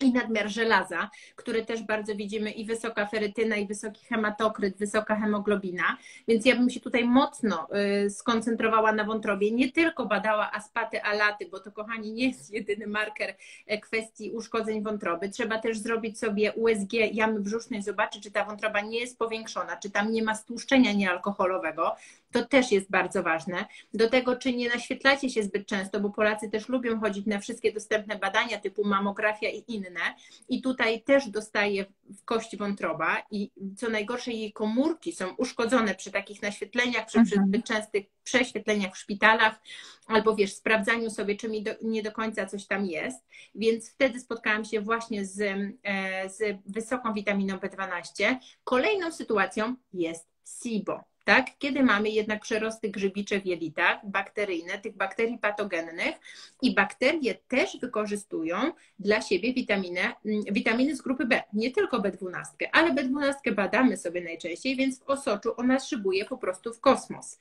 i 0.00 0.12
nadmiar 0.12 0.48
żelaza, 0.48 1.10
który 1.36 1.64
też 1.64 1.82
bardzo 1.82 2.14
widzimy 2.14 2.50
i 2.50 2.64
wysoka 2.64 3.06
ferytyna, 3.06 3.56
i 3.56 3.66
wysoki 3.66 4.06
hematokryt, 4.06 4.76
wysoka 4.76 5.16
hemoglobina. 5.16 5.96
Więc 6.28 6.46
ja 6.46 6.56
bym 6.56 6.70
się 6.70 6.80
tutaj 6.80 7.04
mocno 7.04 7.68
y, 8.06 8.10
skoncentrowała 8.10 8.92
na 8.92 9.04
wątrobie, 9.04 9.50
nie 9.50 9.72
tylko 9.72 10.06
badała 10.06 10.52
aspaty, 10.52 11.02
alaty, 11.02 11.48
bo 11.50 11.60
to 11.60 11.72
kochani 11.72 12.12
nie 12.12 12.28
jest 12.28 12.52
jedyny 12.52 12.86
marker 12.86 13.34
e, 13.66 13.78
kwestii 13.78 14.30
uszkodzeń 14.30 14.82
wątroby. 14.82 15.28
Trzeba 15.28 15.58
też 15.58 15.78
zrobić 15.78 16.18
sobie 16.18 16.52
USG 16.52 16.92
jamy 17.12 17.40
brzusznej, 17.40 17.82
zobaczyć, 17.82 18.22
czy 18.22 18.30
ta 18.30 18.44
wątroba 18.44 18.80
nie 18.80 19.00
jest 19.00 19.18
powiększona, 19.18 19.76
czy 19.76 19.90
tam 19.90 20.12
nie 20.12 20.22
ma 20.22 20.34
stłuszczenia 20.34 20.92
niealkoholowego. 20.92 21.96
To 22.32 22.44
też 22.44 22.72
jest 22.72 22.90
bardzo 22.90 23.22
ważne. 23.22 23.64
Do 23.94 24.10
tego, 24.10 24.36
czy 24.36 24.52
nie 24.52 24.68
naświetlacie 24.68 25.30
się 25.30 25.42
zbyt 25.42 25.66
często, 25.66 26.00
bo 26.00 26.10
Polacy 26.10 26.50
też 26.50 26.68
lubią 26.68 27.00
chodzić 27.00 27.26
na 27.26 27.38
wszystkie 27.38 27.72
dostępne 27.72 28.18
badania 28.18 28.58
typu 28.58 28.84
mamografia 28.84 29.48
i 29.48 29.64
inne 29.68 30.14
i 30.48 30.62
tutaj 30.62 31.02
też 31.02 31.28
dostaje 31.28 31.84
w 32.04 32.24
kość 32.24 32.56
wątroba 32.56 33.22
i 33.30 33.50
co 33.76 33.90
najgorsze 33.90 34.32
jej 34.32 34.52
komórki 34.52 35.12
są 35.12 35.34
uszkodzone 35.34 35.94
przy 35.94 36.10
takich 36.10 36.42
naświetleniach, 36.42 37.06
przy, 37.06 37.24
przy 37.24 37.34
mhm. 37.34 37.48
zbyt 37.48 37.64
częstych 37.64 38.06
prześwietleniach 38.24 38.94
w 38.94 38.98
szpitalach 38.98 39.60
albo 40.06 40.36
wiesz, 40.36 40.54
sprawdzaniu 40.54 41.10
sobie, 41.10 41.36
czy 41.36 41.48
mi 41.48 41.62
do, 41.62 41.70
nie 41.82 42.02
do 42.02 42.12
końca 42.12 42.46
coś 42.46 42.66
tam 42.66 42.86
jest, 42.86 43.24
więc 43.54 43.90
wtedy 43.90 44.20
spotkałam 44.20 44.64
się 44.64 44.80
właśnie 44.80 45.24
z, 45.24 45.40
e, 45.82 46.30
z 46.30 46.58
wysoką 46.66 47.14
witaminą 47.14 47.56
B12. 47.56 48.36
Kolejną 48.64 49.12
sytuacją 49.12 49.76
jest 49.92 50.28
SIBO 50.62 51.04
tak? 51.28 51.58
Kiedy 51.58 51.82
mamy 51.82 52.10
jednak 52.10 52.42
przerosty 52.42 52.90
grzybicze 52.90 53.40
w 53.40 53.46
jelitach, 53.46 53.98
bakteryjne, 54.04 54.78
tych 54.78 54.96
bakterii 54.96 55.38
patogennych 55.38 56.14
i 56.62 56.74
bakterie 56.74 57.34
też 57.34 57.78
wykorzystują 57.80 58.56
dla 58.98 59.20
siebie 59.20 59.54
witaminy, 59.54 60.00
mm, 60.00 60.42
witaminy 60.50 60.96
z 60.96 61.02
grupy 61.02 61.26
B, 61.26 61.42
nie 61.52 61.70
tylko 61.70 61.98
B12, 61.98 62.44
ale 62.72 62.94
B12 62.94 63.54
badamy 63.54 63.96
sobie 63.96 64.20
najczęściej, 64.20 64.76
więc 64.76 65.00
w 65.00 65.10
osoczu 65.10 65.52
ona 65.56 65.80
szybuje 65.80 66.24
po 66.24 66.38
prostu 66.38 66.74
w 66.74 66.80
kosmos. 66.80 67.38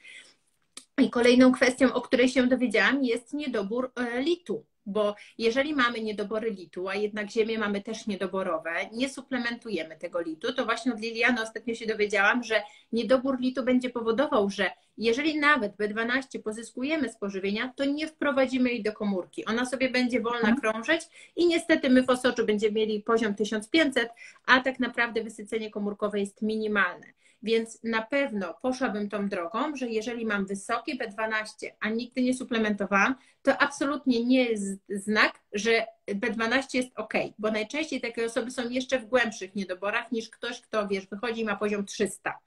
I 0.97 1.09
kolejną 1.09 1.51
kwestią, 1.51 1.93
o 1.93 2.01
której 2.01 2.29
się 2.29 2.47
dowiedziałam, 2.47 3.03
jest 3.03 3.33
niedobór 3.33 3.91
e, 3.95 4.21
litu 4.21 4.63
bo 4.87 5.15
jeżeli 5.37 5.75
mamy 5.75 6.01
niedobory 6.01 6.51
litu, 6.51 6.89
a 6.89 6.95
jednak 6.95 7.31
ziemię 7.31 7.59
mamy 7.59 7.81
też 7.81 8.07
niedoborowe, 8.07 8.71
nie 8.93 9.09
suplementujemy 9.09 9.97
tego 9.97 10.21
litu, 10.21 10.53
to 10.53 10.65
właśnie 10.65 10.93
od 10.93 10.99
Liliany 10.99 11.41
ostatnio 11.41 11.75
się 11.75 11.85
dowiedziałam, 11.85 12.43
że 12.43 12.63
niedobór 12.91 13.39
litu 13.39 13.63
będzie 13.63 13.89
powodował, 13.89 14.49
że 14.49 14.71
jeżeli 14.97 15.39
nawet 15.39 15.75
B12 15.75 16.41
pozyskujemy 16.43 17.09
z 17.09 17.17
pożywienia, 17.17 17.73
to 17.75 17.85
nie 17.85 18.07
wprowadzimy 18.07 18.69
jej 18.69 18.83
do 18.83 18.93
komórki. 18.93 19.45
Ona 19.45 19.65
sobie 19.65 19.89
będzie 19.89 20.21
wolna 20.21 20.49
mhm. 20.49 20.57
krążyć 20.57 21.01
i 21.35 21.47
niestety 21.47 21.89
my 21.89 22.03
w 22.03 22.09
osoczu 22.09 22.45
będziemy 22.45 22.73
mieli 22.73 23.03
poziom 23.03 23.35
1500, 23.35 24.09
a 24.45 24.59
tak 24.59 24.79
naprawdę 24.79 25.23
wysycenie 25.23 25.71
komórkowe 25.71 26.19
jest 26.19 26.41
minimalne. 26.41 27.07
Więc 27.43 27.83
na 27.83 28.01
pewno 28.01 28.53
poszłabym 28.61 29.09
tą 29.09 29.29
drogą, 29.29 29.75
że 29.75 29.89
jeżeli 29.89 30.25
mam 30.25 30.45
wysokie 30.45 30.95
B12, 30.95 31.67
a 31.79 31.89
nigdy 31.89 32.21
nie 32.21 32.33
suplementowałam, 32.33 33.15
to 33.41 33.57
absolutnie 33.57 34.25
nie 34.25 34.43
jest 34.43 34.79
znak, 34.89 35.39
że 35.53 35.85
B12 36.07 36.63
jest 36.73 36.89
ok, 36.95 37.13
bo 37.39 37.51
najczęściej 37.51 38.01
takie 38.01 38.25
osoby 38.25 38.51
są 38.51 38.69
jeszcze 38.69 38.99
w 38.99 39.05
głębszych 39.05 39.55
niedoborach 39.55 40.11
niż 40.11 40.29
ktoś, 40.29 40.61
kto 40.61 40.87
wiesz, 40.87 41.07
wychodzi 41.07 41.41
i 41.41 41.45
ma 41.45 41.55
poziom 41.55 41.85
300. 41.85 42.39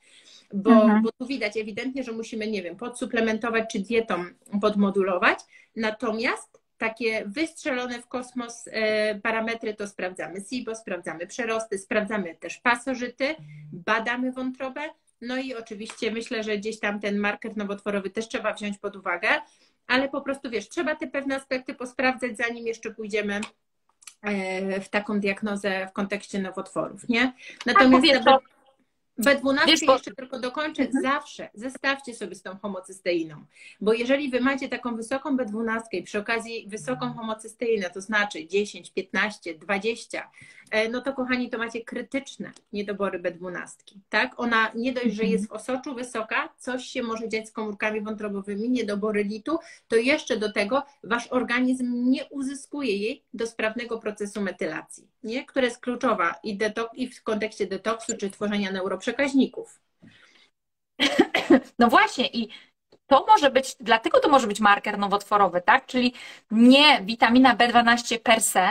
Bo, 0.54 0.70
mhm. 0.70 1.02
bo 1.02 1.12
tu 1.12 1.26
widać 1.26 1.56
ewidentnie, 1.56 2.04
że 2.04 2.12
musimy, 2.12 2.46
nie 2.46 2.62
wiem, 2.62 2.76
podsuplementować 2.76 3.72
czy 3.72 3.78
dietą 3.78 4.24
podmodulować. 4.60 5.38
Natomiast 5.76 6.60
takie 6.81 7.24
wystrzelone 7.27 8.02
w 8.02 8.07
kosmos 8.07 8.69
e, 8.73 9.15
parametry 9.15 9.74
to 9.74 9.86
sprawdzamy 9.86 10.40
SIBO, 10.40 10.74
sprawdzamy 10.74 11.27
przerosty, 11.27 11.78
sprawdzamy 11.78 12.35
też 12.35 12.59
pasożyty, 12.59 13.35
badamy 13.73 14.32
wątrobę, 14.32 14.81
no 15.20 15.36
i 15.36 15.55
oczywiście 15.55 16.11
myślę, 16.11 16.43
że 16.43 16.59
gdzieś 16.59 16.81
tam 16.81 17.01
ten 17.01 17.19
marker 17.19 17.57
nowotworowy 17.57 18.11
też 18.11 18.28
trzeba 18.28 18.52
wziąć 18.52 18.78
pod 18.78 18.97
uwagę, 18.97 19.28
ale 19.86 20.09
po 20.09 20.20
prostu 20.20 20.51
wiesz, 20.51 20.69
trzeba 20.69 20.97
te 20.97 21.07
pewne 21.07 21.36
aspekty 21.36 21.74
posprawdzać, 21.74 22.36
zanim 22.36 22.66
jeszcze 22.66 22.90
pójdziemy 22.90 23.40
e, 24.23 24.81
w 24.81 24.89
taką 24.89 25.20
diagnozę 25.20 25.86
w 25.86 25.93
kontekście 25.93 26.39
nowotworów, 26.39 27.09
nie? 27.09 27.32
Natomiast 27.66 28.24
tak, 28.24 28.40
B12 29.20 29.66
Wiesz, 29.66 29.82
jeszcze 29.82 30.14
tylko 30.14 30.38
dokończę, 30.38 30.82
mhm. 30.82 31.02
zawsze 31.02 31.51
zestawcie 31.55 32.14
sobie 32.14 32.34
z 32.34 32.42
tą 32.42 32.59
homocysteiną, 32.59 33.44
bo 33.80 33.92
jeżeli 33.92 34.30
wy 34.30 34.40
macie 34.40 34.68
taką 34.68 34.97
wysoką 34.97 35.36
B12 35.36 35.80
i 35.92 36.02
przy 36.02 36.18
okazji 36.18 36.66
wysoką 36.68 37.12
homocysteinę, 37.12 37.90
to 37.90 38.01
znaczy 38.01 38.47
10, 38.47 38.90
15, 38.90 39.55
20, 39.55 40.30
no 40.90 41.01
to 41.01 41.12
kochani, 41.12 41.51
to 41.51 41.59
macie 41.59 41.84
krytyczne 41.84 42.52
niedobory 42.72 43.18
B12, 43.20 43.66
tak? 44.09 44.32
Ona 44.36 44.70
nie 44.74 44.92
dość, 44.92 45.14
że 45.14 45.24
jest 45.24 45.48
w 45.48 45.52
osoczu 45.52 45.94
wysoka, 45.94 46.48
coś 46.59 46.84
się 46.84 47.02
może 47.02 47.28
dziać 47.28 47.48
z 47.48 47.52
komórkami 47.52 48.01
wątrobowymi, 48.01 48.70
niedobory 48.70 49.24
litu, 49.24 49.59
to 49.88 49.97
jeszcze 49.97 50.36
do 50.36 50.52
tego 50.52 50.82
wasz 51.05 51.26
organizm 51.26 52.10
nie 52.10 52.24
uzyskuje 52.24 52.97
jej 52.97 53.22
do 53.34 53.47
sprawnego 53.47 53.98
procesu 53.98 54.40
metylacji, 54.40 55.09
nie? 55.24 55.44
która 55.44 55.64
jest 55.64 55.80
kluczowa 55.80 56.34
i, 56.42 56.59
i 56.94 57.09
w 57.09 57.22
kontekście 57.22 57.66
detoksu 57.66 58.16
czy 58.16 58.30
tworzenia 58.30 58.72
neuroprzekaźników 58.72 59.10
przekaźników. 59.11 59.81
No 61.78 61.89
właśnie 61.89 62.27
i 62.27 62.49
to 63.07 63.24
może 63.28 63.51
być, 63.51 63.77
dlatego 63.81 64.20
to 64.20 64.28
może 64.28 64.47
być 64.47 64.61
marker 64.61 64.99
nowotworowy, 64.99 65.61
tak? 65.61 65.87
Czyli 65.87 66.15
nie 66.51 67.01
witamina 67.03 67.57
B12 67.57 68.19
per 68.19 68.41
se, 68.41 68.69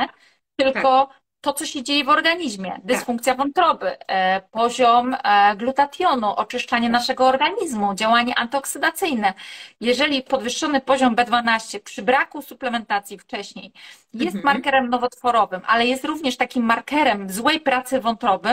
tylko 0.56 1.08
tak 1.08 1.19
to, 1.42 1.54
co 1.54 1.66
się 1.66 1.84
dzieje 1.84 2.04
w 2.04 2.10
organizmie, 2.10 2.72
tak. 2.72 2.86
dysfunkcja 2.86 3.36
wątroby, 3.36 3.98
e, 4.08 4.42
poziom 4.42 5.16
e, 5.24 5.56
glutationu, 5.56 6.36
oczyszczanie 6.36 6.90
naszego 6.90 7.28
organizmu, 7.28 7.96
działanie 7.96 8.36
antyoksydacyjne. 8.36 9.34
Jeżeli 9.82 10.24
podwyższony 10.24 10.82
poziom 10.82 11.16
B12 11.16 11.80
przy 11.80 12.02
braku 12.02 12.42
suplementacji 12.42 13.20
wcześniej 13.20 13.74
jest 14.14 14.36
mhm. 14.36 14.56
markerem 14.56 14.90
nowotworowym, 14.90 15.62
ale 15.68 15.88
jest 15.88 16.06
również 16.06 16.38
takim 16.38 16.64
markerem 16.64 17.30
złej 17.30 17.60
pracy 17.60 18.00
wątroby, 18.00 18.50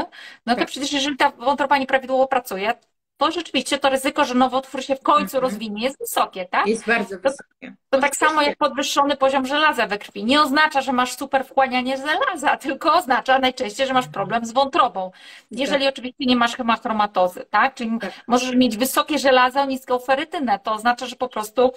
no 0.47 0.55
to 0.55 0.61
tak. 0.61 0.69
przecież 0.69 0.93
jeżeli 0.93 1.17
ta 1.17 1.31
wątroba 1.31 1.79
nieprawidłowo 1.79 2.27
pracuje, 2.29 2.75
to 3.16 3.30
rzeczywiście 3.30 3.78
to 3.78 3.88
ryzyko, 3.88 4.24
że 4.24 4.34
nowotwór 4.34 4.82
się 4.82 4.97
w 4.97 5.02
końcu 5.02 5.36
mhm. 5.36 5.43
rozwinie, 5.43 5.82
jest 5.82 5.98
wysokie, 5.98 6.44
tak? 6.44 6.66
Jest 6.66 6.86
bardzo 6.86 7.18
wysokie. 7.18 7.76
To, 7.90 7.97
to 7.97 8.01
tak 8.01 8.16
samo 8.16 8.43
jak 8.43 8.59
podwyższony 8.59 9.16
poziom 9.16 9.47
żelaza 9.47 9.86
we 9.86 9.98
krwi. 9.98 10.24
Nie 10.24 10.43
oznacza, 10.43 10.80
że 10.80 10.93
masz 10.93 11.16
super 11.16 11.44
wchłanianie 11.44 11.97
żelaza, 11.97 12.56
tylko 12.66 12.94
oznacza 12.94 13.38
najczęściej, 13.38 13.86
że 13.86 13.94
masz 13.94 14.09
problem 14.09 14.47
z 14.47 14.52
wątrobą. 14.52 15.10
Jeżeli 15.51 15.84
tak. 15.84 15.94
oczywiście 15.94 16.24
nie 16.26 16.36
masz 16.36 16.56
hemachromatozy, 16.56 17.47
tak? 17.51 17.74
Czyli 17.74 17.98
tak. 17.98 18.12
możesz 18.26 18.55
mieć 18.55 18.76
wysokie 18.76 19.18
żelazo, 19.18 19.64
niską 19.64 19.98
ferytynę. 19.98 20.59
To 20.59 20.72
oznacza, 20.72 21.06
że 21.06 21.16
po 21.16 21.28
prostu 21.28 21.72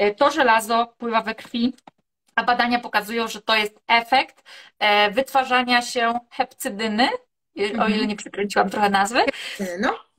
y, 0.00 0.14
to 0.14 0.30
żelazo 0.30 0.94
pływa 0.98 1.22
we 1.22 1.34
krwi, 1.34 1.74
a 2.34 2.44
badania 2.44 2.78
pokazują, 2.78 3.28
że 3.28 3.42
to 3.42 3.56
jest 3.56 3.80
efekt 3.88 4.42
e, 4.78 5.10
wytwarzania 5.10 5.82
się 5.82 6.18
hepcydyny, 6.30 7.08
o 7.56 7.60
ile 7.62 7.84
mhm. 7.84 8.08
nie 8.08 8.16
przykręciłam 8.16 8.70
trochę 8.70 8.90
nazwy. 8.90 9.20
No 9.80 10.11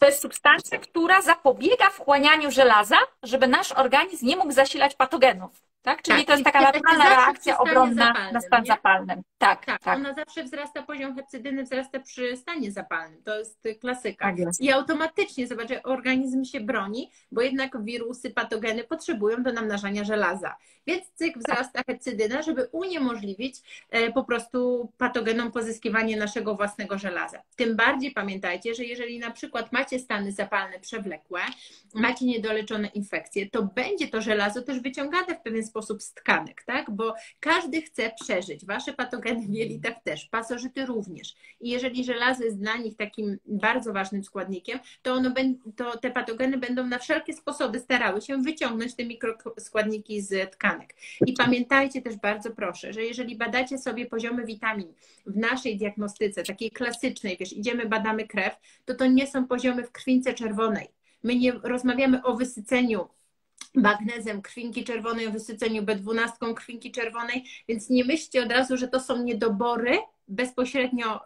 to 0.00 0.06
jest 0.06 0.22
substancja, 0.22 0.78
która 0.78 1.22
zapobiega 1.22 1.90
wchłanianiu 1.90 2.50
żelaza, 2.50 2.96
żeby 3.22 3.46
nasz 3.48 3.72
organizm 3.72 4.26
nie 4.26 4.36
mógł 4.36 4.52
zasilać 4.52 4.94
patogenów. 4.94 5.69
Tak? 5.82 6.02
Czyli 6.02 6.18
tak, 6.18 6.26
to 6.26 6.32
jest 6.32 6.44
taka 6.44 6.60
naturalna 6.60 7.08
reakcja 7.08 7.58
obronna 7.58 8.06
zapalnym, 8.06 8.32
na 8.32 8.40
stan 8.40 8.62
nie? 8.62 8.66
zapalny. 8.66 9.22
Tak, 9.38 9.64
tak, 9.64 9.82
tak. 9.82 9.96
Ona 9.96 10.14
zawsze 10.14 10.44
wzrasta, 10.44 10.82
poziom 10.82 11.16
hepcydyny 11.16 11.62
wzrasta 11.62 12.00
przy 12.00 12.36
stanie 12.36 12.72
zapalnym. 12.72 13.22
To 13.22 13.38
jest 13.38 13.68
klasyka. 13.80 14.24
Tak 14.26 14.38
jest. 14.38 14.60
I 14.60 14.72
automatycznie, 14.72 15.46
zobacz, 15.46 15.68
organizm 15.84 16.44
się 16.44 16.60
broni, 16.60 17.10
bo 17.32 17.42
jednak 17.42 17.84
wirusy, 17.84 18.30
patogeny 18.30 18.84
potrzebują 18.84 19.42
do 19.42 19.52
namnażania 19.52 20.04
żelaza. 20.04 20.56
Więc 20.86 21.04
cyk 21.14 21.38
wzrasta 21.38 21.82
hepcydyna, 21.86 22.42
żeby 22.42 22.68
uniemożliwić 22.72 23.56
e, 23.90 24.12
po 24.12 24.24
prostu 24.24 24.88
patogenom 24.98 25.52
pozyskiwanie 25.52 26.16
naszego 26.16 26.54
własnego 26.54 26.98
żelaza. 26.98 27.42
Tym 27.56 27.76
bardziej 27.76 28.10
pamiętajcie, 28.10 28.74
że 28.74 28.84
jeżeli 28.84 29.18
na 29.18 29.30
przykład 29.30 29.72
macie 29.72 29.98
stany 29.98 30.32
zapalne 30.32 30.80
przewlekłe, 30.80 31.40
macie 31.94 32.26
niedoleczone 32.26 32.88
infekcje, 32.88 33.50
to 33.50 33.62
będzie 33.62 34.08
to 34.08 34.20
żelazo 34.20 34.62
też 34.62 34.80
wyciągane 34.80 35.34
w 35.34 35.40
pewien 35.40 35.64
sposób 35.70 36.02
z 36.02 36.14
tkanek, 36.14 36.62
tak? 36.66 36.90
Bo 36.90 37.14
każdy 37.40 37.82
chce 37.82 38.12
przeżyć. 38.20 38.66
Wasze 38.66 38.92
patogeny 38.92 39.46
w 39.46 39.54
jelitach 39.54 40.02
też, 40.04 40.26
pasożyty 40.26 40.86
również. 40.86 41.34
I 41.60 41.70
jeżeli 41.70 42.04
żelazo 42.04 42.44
jest 42.44 42.58
dla 42.58 42.76
nich 42.76 42.96
takim 42.96 43.38
bardzo 43.46 43.92
ważnym 43.92 44.24
składnikiem, 44.24 44.78
to, 45.02 45.12
ono, 45.12 45.32
to 45.76 45.98
te 45.98 46.10
patogeny 46.10 46.58
będą 46.58 46.86
na 46.86 46.98
wszelkie 46.98 47.32
sposoby 47.32 47.78
starały 47.78 48.20
się 48.20 48.42
wyciągnąć 48.42 48.94
te 48.94 49.04
mikroskładniki 49.04 50.22
z 50.22 50.52
tkanek. 50.52 50.94
I 51.26 51.32
pamiętajcie 51.32 52.02
też 52.02 52.16
bardzo 52.16 52.50
proszę, 52.50 52.92
że 52.92 53.04
jeżeli 53.04 53.36
badacie 53.36 53.78
sobie 53.78 54.06
poziomy 54.06 54.44
witamin 54.44 54.92
w 55.26 55.36
naszej 55.36 55.78
diagnostyce, 55.78 56.42
takiej 56.42 56.70
klasycznej, 56.70 57.36
wiesz, 57.40 57.52
idziemy, 57.52 57.86
badamy 57.86 58.26
krew, 58.26 58.56
to 58.84 58.94
to 58.94 59.06
nie 59.06 59.26
są 59.26 59.46
poziomy 59.46 59.84
w 59.84 59.92
krwince 59.92 60.34
czerwonej. 60.34 60.88
My 61.22 61.36
nie 61.36 61.52
rozmawiamy 61.52 62.22
o 62.22 62.36
wysyceniu 62.36 63.08
magnezem 63.74 64.42
krwinki 64.42 64.84
czerwonej, 64.84 65.26
o 65.26 65.30
wysyceniu 65.30 65.82
B12 65.82 66.54
krwinki 66.54 66.92
czerwonej, 66.92 67.44
więc 67.68 67.90
nie 67.90 68.04
myślcie 68.04 68.42
od 68.42 68.52
razu, 68.52 68.76
że 68.76 68.88
to 68.88 69.00
są 69.00 69.22
niedobory 69.22 69.98
bezpośrednio, 70.28 71.20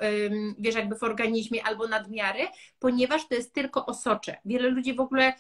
wiesz, 0.59 0.75
jakby 0.75 0.97
w 0.97 1.03
organizmie 1.03 1.65
albo 1.65 1.89
nadmiary, 1.89 2.41
ponieważ 2.79 3.29
to 3.29 3.35
jest 3.35 3.53
tylko 3.53 3.87
osocze. 3.87 4.37
Wiele 4.45 4.69
ludzi 4.69 4.95
w 4.95 5.01
ogóle, 5.01 5.33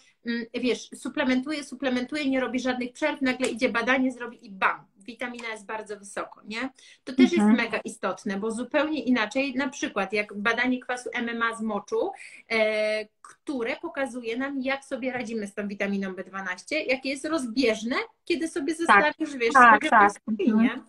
wiesz, 0.54 0.88
suplementuje, 0.94 1.64
suplementuje, 1.64 2.30
nie 2.30 2.40
robi 2.40 2.60
żadnych 2.60 2.92
przerw, 2.92 3.22
nagle 3.22 3.48
idzie 3.48 3.68
badanie, 3.68 4.12
zrobi 4.12 4.46
i 4.46 4.50
bam, 4.50 4.86
witamina 5.04 5.48
jest 5.48 5.66
bardzo 5.66 5.98
wysoko, 5.98 6.40
nie? 6.44 6.70
To 7.04 7.12
też 7.12 7.32
mhm. 7.32 7.48
jest 7.48 7.62
mega 7.62 7.78
istotne, 7.84 8.36
bo 8.36 8.50
zupełnie 8.50 9.02
inaczej, 9.02 9.54
na 9.54 9.68
przykład 9.68 10.12
jak 10.12 10.34
badanie 10.34 10.80
kwasu 10.80 11.10
MMA 11.22 11.56
z 11.56 11.62
moczu, 11.62 12.10
e, 12.50 13.08
które 13.22 13.76
pokazuje 13.76 14.36
nam, 14.36 14.62
jak 14.62 14.84
sobie 14.84 15.12
radzimy 15.12 15.46
z 15.46 15.54
tą 15.54 15.68
witaminą 15.68 16.12
B12, 16.12 16.76
jakie 16.86 17.08
jest 17.08 17.24
rozbieżne, 17.24 17.96
kiedy 18.24 18.48
sobie 18.48 18.74
zostawisz, 18.74 19.30
tak. 19.30 19.40
wiesz, 19.40 19.52
tak, 19.52 19.88
tak. 19.90 20.12
nie? 20.38 20.80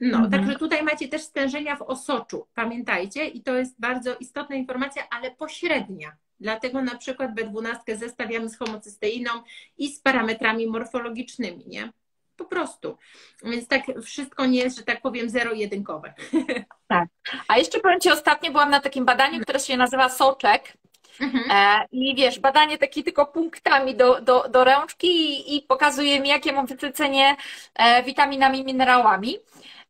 No, 0.00 0.18
mhm. 0.18 0.30
także 0.30 0.58
tutaj 0.58 0.82
macie 0.82 1.08
też 1.08 1.22
stężenia 1.22 1.76
w 1.76 1.82
osoczu, 1.82 2.46
pamiętajcie, 2.54 3.26
i 3.26 3.42
to 3.42 3.56
jest 3.56 3.80
bardzo 3.80 4.16
istotna 4.16 4.56
informacja, 4.56 5.02
ale 5.10 5.30
pośrednia. 5.30 6.16
Dlatego 6.40 6.82
na 6.82 6.96
przykład 6.96 7.30
B12 7.34 7.96
zestawiamy 7.96 8.48
z 8.48 8.56
homocysteiną 8.56 9.30
i 9.78 9.92
z 9.92 10.00
parametrami 10.00 10.66
morfologicznymi, 10.66 11.64
nie? 11.66 11.92
Po 12.36 12.44
prostu. 12.44 12.98
Więc 13.44 13.68
tak 13.68 13.82
wszystko 14.04 14.46
nie 14.46 14.58
jest, 14.58 14.76
że 14.76 14.82
tak 14.82 15.00
powiem, 15.00 15.30
zero-jedynkowe. 15.30 16.14
Tak. 16.88 17.08
A 17.48 17.58
jeszcze 17.58 17.80
powiem 17.80 18.00
Ci, 18.00 18.10
ostatnio 18.10 18.50
byłam 18.50 18.70
na 18.70 18.80
takim 18.80 19.04
badaniu, 19.04 19.40
które 19.40 19.60
się 19.60 19.76
nazywa 19.76 20.08
Soczek 20.08 20.76
Mhm. 21.20 21.44
E, 21.50 21.86
I 21.92 22.14
wiesz, 22.14 22.40
badanie 22.40 22.78
takie 22.78 23.02
tylko 23.02 23.26
punktami 23.26 23.94
do, 23.94 24.20
do, 24.20 24.48
do 24.48 24.64
rączki 24.64 25.08
i, 25.08 25.56
i 25.56 25.62
pokazuje 25.62 26.20
mi, 26.20 26.28
jakie 26.28 26.52
mam 26.52 26.66
wysycenie 26.66 27.36
e, 27.74 28.02
witaminami, 28.02 28.64
minerałami. 28.64 29.38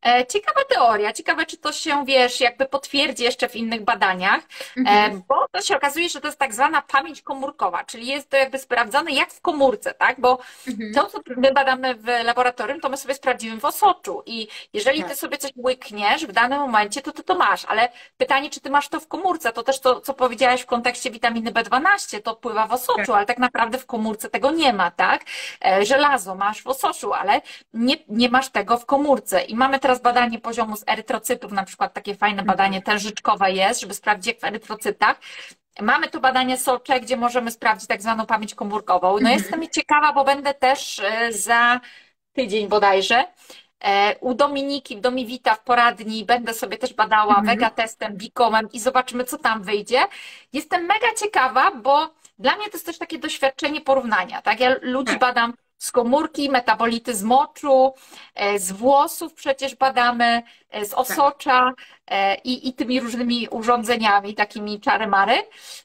E, 0.05 0.25
ciekawa 0.25 0.61
teoria, 0.69 1.13
ciekawe, 1.13 1.45
czy 1.45 1.57
to 1.57 1.71
się, 1.71 2.05
wiesz, 2.05 2.39
jakby 2.39 2.65
potwierdzi 2.65 3.23
jeszcze 3.23 3.49
w 3.49 3.55
innych 3.55 3.83
badaniach, 3.83 4.39
e, 4.39 4.79
mhm. 4.79 5.23
bo 5.27 5.47
to 5.51 5.61
się 5.61 5.77
okazuje, 5.77 6.09
że 6.09 6.21
to 6.21 6.27
jest 6.27 6.39
tak 6.39 6.53
zwana 6.53 6.81
pamięć 6.81 7.21
komórkowa, 7.21 7.83
czyli 7.83 8.07
jest 8.07 8.29
to 8.29 8.37
jakby 8.37 8.59
sprawdzane 8.59 9.11
jak 9.11 9.31
w 9.31 9.41
komórce, 9.41 9.93
tak? 9.93 10.19
Bo 10.19 10.39
mhm. 10.67 10.93
to, 10.93 11.05
co 11.05 11.19
my 11.37 11.51
badamy 11.51 11.95
w 11.95 12.07
laboratorium, 12.23 12.79
to 12.79 12.89
my 12.89 12.97
sobie 12.97 13.13
sprawdzimy 13.13 13.59
w 13.59 13.65
osoczu 13.65 14.23
i 14.25 14.47
jeżeli 14.73 14.99
tak. 14.99 15.09
ty 15.09 15.15
sobie 15.15 15.37
coś 15.37 15.51
łykniesz 15.57 16.25
w 16.25 16.31
danym 16.31 16.59
momencie, 16.59 17.01
to 17.01 17.11
ty 17.11 17.23
to 17.23 17.35
masz, 17.35 17.65
ale 17.65 17.89
pytanie, 18.17 18.49
czy 18.49 18.59
ty 18.59 18.69
masz 18.69 18.89
to 18.89 18.99
w 18.99 19.07
komórce, 19.07 19.53
to 19.53 19.63
też 19.63 19.79
to, 19.79 20.01
co 20.01 20.13
powiedziałaś 20.13 20.61
w 20.61 20.65
kontekście 20.65 21.11
witaminy 21.11 21.51
B12, 21.51 22.21
to 22.21 22.35
pływa 22.35 22.67
w 22.67 22.73
osoczu, 22.73 23.05
tak. 23.05 23.15
ale 23.15 23.25
tak 23.25 23.37
naprawdę 23.37 23.77
w 23.77 23.85
komórce 23.85 24.29
tego 24.29 24.51
nie 24.51 24.73
ma, 24.73 24.91
tak? 24.91 25.23
E, 25.65 25.85
żelazo 25.85 26.35
masz 26.35 26.61
w 26.61 26.67
osoczu, 26.67 27.13
ale 27.13 27.41
nie, 27.73 27.95
nie 28.07 28.29
masz 28.29 28.49
tego 28.49 28.77
w 28.77 28.85
komórce 28.85 29.41
i 29.41 29.55
mamy 29.55 29.79
teraz 29.79 29.92
teraz 29.93 30.01
badanie 30.01 30.39
poziomu 30.39 30.77
z 30.77 30.83
erytrocytów, 30.87 31.51
na 31.51 31.63
przykład 31.63 31.93
takie 31.93 32.15
fajne 32.15 32.41
mhm. 32.41 32.47
badanie 32.47 32.81
tężyczkowe 32.81 33.51
jest, 33.51 33.81
żeby 33.81 33.93
sprawdzić 33.93 34.27
jak 34.27 34.39
w 34.39 34.43
erytrocytach. 34.43 35.19
Mamy 35.81 36.09
tu 36.09 36.21
badanie 36.21 36.57
SOCZE, 36.57 36.99
gdzie 37.01 37.17
możemy 37.17 37.51
sprawdzić 37.51 37.87
tak 37.87 38.01
zwaną 38.01 38.25
pamięć 38.25 38.55
komórkową. 38.55 39.07
No 39.07 39.17
mhm. 39.17 39.37
jestem 39.37 39.69
ciekawa, 39.69 40.13
bo 40.13 40.23
będę 40.23 40.53
też 40.53 40.99
e, 40.99 41.33
za 41.33 41.79
tydzień 42.33 42.67
bodajże 42.67 43.25
e, 43.83 44.15
u 44.19 44.33
Dominiki, 44.33 44.97
w 44.97 45.01
Domiwita 45.01 45.55
w 45.55 45.63
poradni 45.63 46.25
będę 46.25 46.53
sobie 46.53 46.77
też 46.77 46.93
badała 46.93 47.35
mhm. 47.37 47.45
vega 47.45 47.69
testem, 47.69 48.17
bikomem 48.17 48.71
i 48.73 48.79
zobaczymy, 48.79 49.23
co 49.23 49.37
tam 49.37 49.63
wyjdzie. 49.63 49.99
Jestem 50.53 50.81
mega 50.81 51.13
ciekawa, 51.19 51.71
bo 51.71 52.13
dla 52.39 52.55
mnie 52.55 52.65
to 52.65 52.73
jest 52.73 52.85
też 52.85 52.97
takie 52.97 53.19
doświadczenie 53.19 53.81
porównania, 53.81 54.41
tak? 54.41 54.59
Ja 54.59 54.75
ludzi 54.81 55.11
tak. 55.11 55.19
badam 55.19 55.53
z 55.83 55.91
komórki, 55.91 56.49
metabolity 56.49 57.15
z 57.15 57.23
moczu, 57.23 57.93
e, 58.35 58.59
z 58.59 58.71
włosów 58.71 59.33
przecież 59.33 59.75
badamy, 59.75 60.43
e, 60.69 60.85
z 60.85 60.93
osocza 60.93 61.73
e, 62.07 62.35
i, 62.35 62.69
i 62.69 62.73
tymi 62.73 62.99
różnymi 62.99 63.47
urządzeniami, 63.51 64.33
takimi 64.33 64.79
czary-mary. 64.79 65.35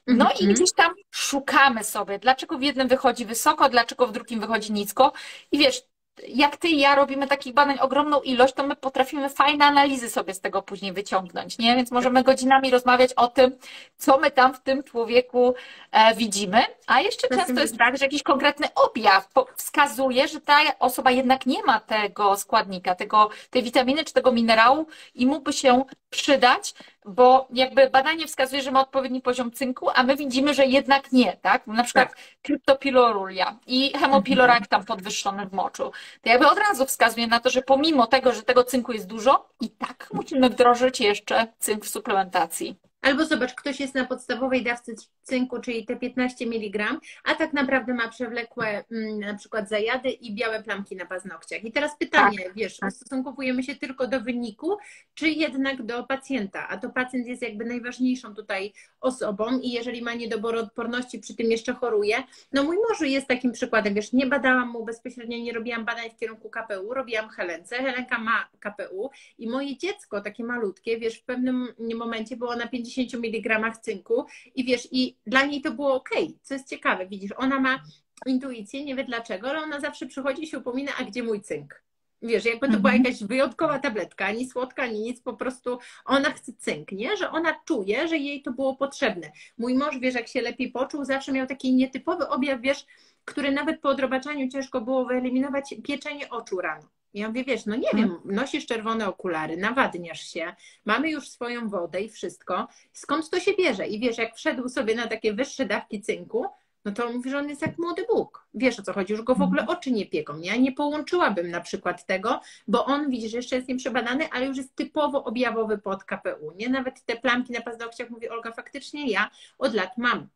No 0.07 0.13
mm 0.13 0.27
-hmm. 0.27 0.41
i 0.41 0.43
mhm. 0.43 0.53
gdzieś 0.53 0.69
tam 0.75 0.93
szukamy 1.11 1.83
sobie, 1.83 2.19
dlaczego 2.19 2.57
w 2.57 2.61
jednym 2.61 2.87
wychodzi 2.87 3.25
wysoko, 3.25 3.69
dlaczego 3.69 4.07
w 4.07 4.11
drugim 4.11 4.39
wychodzi 4.39 4.73
nisko. 4.73 5.13
I 5.51 5.57
wiesz, 5.57 5.81
jak 6.27 6.57
ty 6.57 6.67
i 6.67 6.79
ja 6.79 6.95
robimy 6.95 7.27
takich 7.27 7.53
badań 7.53 7.79
ogromną 7.79 8.21
ilość, 8.21 8.53
to 8.53 8.67
my 8.67 8.75
potrafimy 8.75 9.29
fajne 9.29 9.65
analizy 9.65 10.09
sobie 10.09 10.33
z 10.33 10.41
tego 10.41 10.61
później 10.61 10.93
wyciągnąć, 10.93 11.57
nie? 11.57 11.75
Więc 11.75 11.91
możemy 11.91 12.23
godzinami 12.23 12.69
rozmawiać 12.69 13.13
o 13.13 13.27
tym, 13.27 13.57
co 13.97 14.17
my 14.17 14.31
tam 14.31 14.53
w 14.53 14.59
tym 14.59 14.83
człowieku 14.83 15.53
e, 15.91 16.15
widzimy, 16.15 16.61
a 16.87 17.01
jeszcze 17.01 17.27
często 17.27 17.61
jest 17.61 17.77
tak, 17.77 17.97
że 17.97 18.05
jakiś 18.05 18.23
konkretny 18.23 18.67
objaw 18.75 19.29
wskazuje, 19.55 20.27
że 20.27 20.41
ta 20.41 20.57
osoba 20.79 21.11
jednak 21.11 21.45
nie 21.45 21.63
ma 21.63 21.79
tego 21.79 22.37
składnika, 22.37 22.95
tego, 22.95 23.29
tej 23.49 23.63
witaminy 23.63 24.03
czy 24.03 24.13
tego 24.13 24.31
minerału 24.31 24.87
i 25.15 25.25
mógłby 25.25 25.53
się 25.53 25.83
przydać, 26.09 26.73
bo 27.05 27.47
jakby 27.53 27.89
badanie 27.89 28.27
wskazuje, 28.27 28.61
że 28.61 28.71
ma 28.71 28.81
odpowiedni 28.81 29.21
poziom 29.21 29.51
cynku, 29.51 29.89
a 29.95 30.03
my 30.03 30.15
widzimy, 30.15 30.53
że 30.53 30.65
jednak 30.65 31.11
nie, 31.11 31.37
tak? 31.41 31.67
Na 31.67 31.83
przykład 31.83 32.09
tak. 32.09 32.17
kryptopilorulia 32.41 33.59
i 33.67 33.97
hemopiloraktam 33.97 34.85
podwyższony 34.85 35.45
w 35.45 35.53
moczu. 35.53 35.91
To 36.21 36.29
jakby 36.29 36.47
od 36.47 36.57
razu 36.57 36.85
wskazuje 36.85 37.27
na 37.27 37.39
to, 37.39 37.49
że 37.49 37.61
pomimo 37.61 38.07
tego, 38.07 38.33
że 38.33 38.43
tego 38.43 38.63
cynku 38.63 38.91
jest 38.91 39.07
dużo, 39.07 39.49
i 39.61 39.69
tak 39.69 40.09
musimy 40.13 40.49
wdrożyć 40.49 40.99
jeszcze 40.99 41.47
cynk 41.59 41.85
w 41.85 41.89
suplementacji. 41.89 42.75
Albo 43.01 43.25
zobacz, 43.25 43.53
ktoś 43.53 43.79
jest 43.79 43.95
na 43.95 44.05
podstawowej 44.05 44.63
dawce 44.63 44.91
cynku, 45.29 45.61
czyli 45.61 45.85
te 45.85 45.95
15 45.95 46.45
mg, 46.45 46.99
a 47.23 47.35
tak 47.35 47.53
naprawdę 47.53 47.93
ma 47.93 48.07
przewlekłe 48.07 48.83
mm, 48.91 49.19
na 49.19 49.33
przykład 49.33 49.69
zajady 49.69 50.09
i 50.09 50.35
białe 50.35 50.63
plamki 50.63 50.95
na 50.95 51.05
paznokciach. 51.05 51.63
I 51.63 51.71
teraz 51.71 51.97
pytanie, 51.97 52.43
tak, 52.43 52.53
wiesz, 52.55 52.77
tak. 52.77 52.89
ustosunkowujemy 52.89 53.63
się 53.63 53.75
tylko 53.75 54.07
do 54.07 54.21
wyniku, 54.21 54.77
czy 55.13 55.29
jednak 55.29 55.83
do 55.83 56.03
pacjenta, 56.03 56.67
a 56.67 56.77
to 56.77 56.89
pacjent 56.89 57.27
jest 57.27 57.41
jakby 57.41 57.65
najważniejszą 57.65 58.35
tutaj 58.35 58.73
osobą 59.01 59.59
i 59.59 59.71
jeżeli 59.71 60.01
ma 60.01 60.13
niedobór 60.13 60.55
odporności, 60.55 61.19
przy 61.19 61.35
tym 61.35 61.51
jeszcze 61.51 61.73
choruje, 61.73 62.23
no 62.51 62.63
mój 62.63 62.77
mąż 62.89 63.01
jest 63.01 63.27
takim 63.27 63.51
przykładem, 63.51 63.93
wiesz, 63.93 64.13
nie 64.13 64.27
badałam 64.27 64.69
mu 64.69 64.85
bezpośrednio, 64.85 65.37
nie 65.37 65.53
robiłam 65.53 65.85
badań 65.85 66.09
w 66.09 66.15
kierunku 66.15 66.49
KPU, 66.49 66.93
robiłam 66.93 67.29
Helence, 67.29 67.75
Helenka 67.75 68.19
ma 68.19 68.47
KPU 68.59 69.09
i 69.37 69.49
moje 69.49 69.77
dziecko, 69.77 70.21
takie 70.21 70.43
malutkie, 70.43 70.99
wiesz, 70.99 71.19
w 71.19 71.23
pewnym 71.23 71.67
momencie 71.95 72.37
było 72.37 72.55
na 72.55 72.67
50 72.67 73.13
mg 73.13 73.71
cynku 73.81 74.25
i 74.55 74.63
wiesz, 74.63 74.87
i 74.91 75.15
dla 75.27 75.45
niej 75.45 75.61
to 75.61 75.71
było 75.71 75.93
ok, 75.93 76.09
co 76.41 76.53
jest 76.53 76.69
ciekawe, 76.69 77.07
widzisz, 77.07 77.31
ona 77.37 77.59
ma 77.59 77.83
intuicję, 78.25 78.85
nie 78.85 78.95
wie 78.95 79.03
dlaczego, 79.03 79.49
ale 79.49 79.59
ona 79.59 79.79
zawsze 79.79 80.05
przychodzi 80.05 80.43
i 80.43 80.47
się 80.47 80.59
upomina, 80.59 80.91
a 80.99 81.03
gdzie 81.03 81.23
mój 81.23 81.41
cynk? 81.41 81.83
Wiesz, 82.21 82.45
jakby 82.45 82.67
to 82.67 82.77
była 82.77 82.91
mhm. 82.91 83.03
jakaś 83.03 83.23
wyjątkowa 83.23 83.79
tabletka, 83.79 84.25
ani 84.25 84.49
słodka, 84.49 84.83
ani 84.83 84.99
nic, 84.99 85.21
po 85.21 85.33
prostu 85.33 85.79
ona 86.05 86.31
chce 86.31 86.53
cynk, 86.53 86.91
nie? 86.91 87.17
Że 87.17 87.31
ona 87.31 87.59
czuje, 87.65 88.07
że 88.07 88.17
jej 88.17 88.41
to 88.41 88.51
było 88.51 88.75
potrzebne. 88.75 89.31
Mój 89.57 89.73
mąż, 89.75 89.97
wiesz, 89.97 90.15
jak 90.15 90.27
się 90.27 90.41
lepiej 90.41 90.71
poczuł, 90.71 91.05
zawsze 91.05 91.31
miał 91.31 91.47
taki 91.47 91.73
nietypowy 91.73 92.27
objaw, 92.27 92.61
wiesz, 92.61 92.85
który 93.25 93.51
nawet 93.51 93.81
po 93.81 93.89
odrobaczaniu 93.89 94.49
ciężko 94.49 94.81
było 94.81 95.05
wyeliminować 95.05 95.75
pieczenie 95.83 96.29
oczu 96.29 96.61
rano. 96.61 96.89
Ja 97.13 97.27
mówię, 97.27 97.43
wiesz, 97.43 97.65
no 97.65 97.75
nie 97.75 97.89
wiem, 97.93 98.11
mhm. 98.11 98.35
nosisz 98.35 98.65
czerwone 98.65 99.07
okulary, 99.07 99.57
nawadniasz 99.57 100.21
się, 100.21 100.55
mamy 100.85 101.09
już 101.09 101.29
swoją 101.29 101.69
wodę 101.69 102.01
i 102.01 102.09
wszystko. 102.09 102.67
Skąd 102.93 103.29
to 103.29 103.39
się 103.39 103.53
bierze? 103.53 103.87
I 103.87 103.99
wiesz, 103.99 104.17
jak 104.17 104.35
wszedł 104.35 104.69
sobie 104.69 104.95
na 104.95 105.07
takie 105.07 105.33
wyższe 105.33 105.65
dawki 105.65 106.01
cynku, 106.01 106.45
no 106.85 106.91
to 106.91 107.11
mówi, 107.11 107.29
że 107.29 107.37
on 107.37 107.49
jest 107.49 107.61
jak 107.61 107.77
młody 107.77 108.05
Bóg. 108.09 108.47
Wiesz 108.53 108.79
o 108.79 108.83
co 108.83 108.93
chodzi, 108.93 109.13
już 109.13 109.21
go 109.21 109.35
w 109.35 109.41
ogóle 109.41 109.61
mhm. 109.61 109.77
oczy 109.77 109.91
nie 109.91 110.05
pieką. 110.05 110.39
Ja 110.39 110.55
nie 110.55 110.71
połączyłabym 110.71 111.51
na 111.51 111.61
przykład 111.61 112.05
tego, 112.05 112.41
bo 112.67 112.85
on, 112.85 113.09
widzisz, 113.09 113.33
jeszcze 113.33 113.55
jest 113.55 113.67
nieprzebadany, 113.67 114.29
ale 114.29 114.45
już 114.45 114.57
jest 114.57 114.75
typowo 114.75 115.23
objawowy 115.23 115.77
pod 115.77 116.03
KPU. 116.03 116.53
Nie? 116.55 116.69
Nawet 116.69 117.05
te 117.05 117.15
plamki 117.15 117.53
na 117.53 117.61
paznokciach, 117.61 118.09
mówi 118.09 118.29
Olga, 118.29 118.51
faktycznie 118.51 119.11
ja 119.11 119.29
od 119.57 119.73
lat 119.73 119.97
mam 119.97 120.27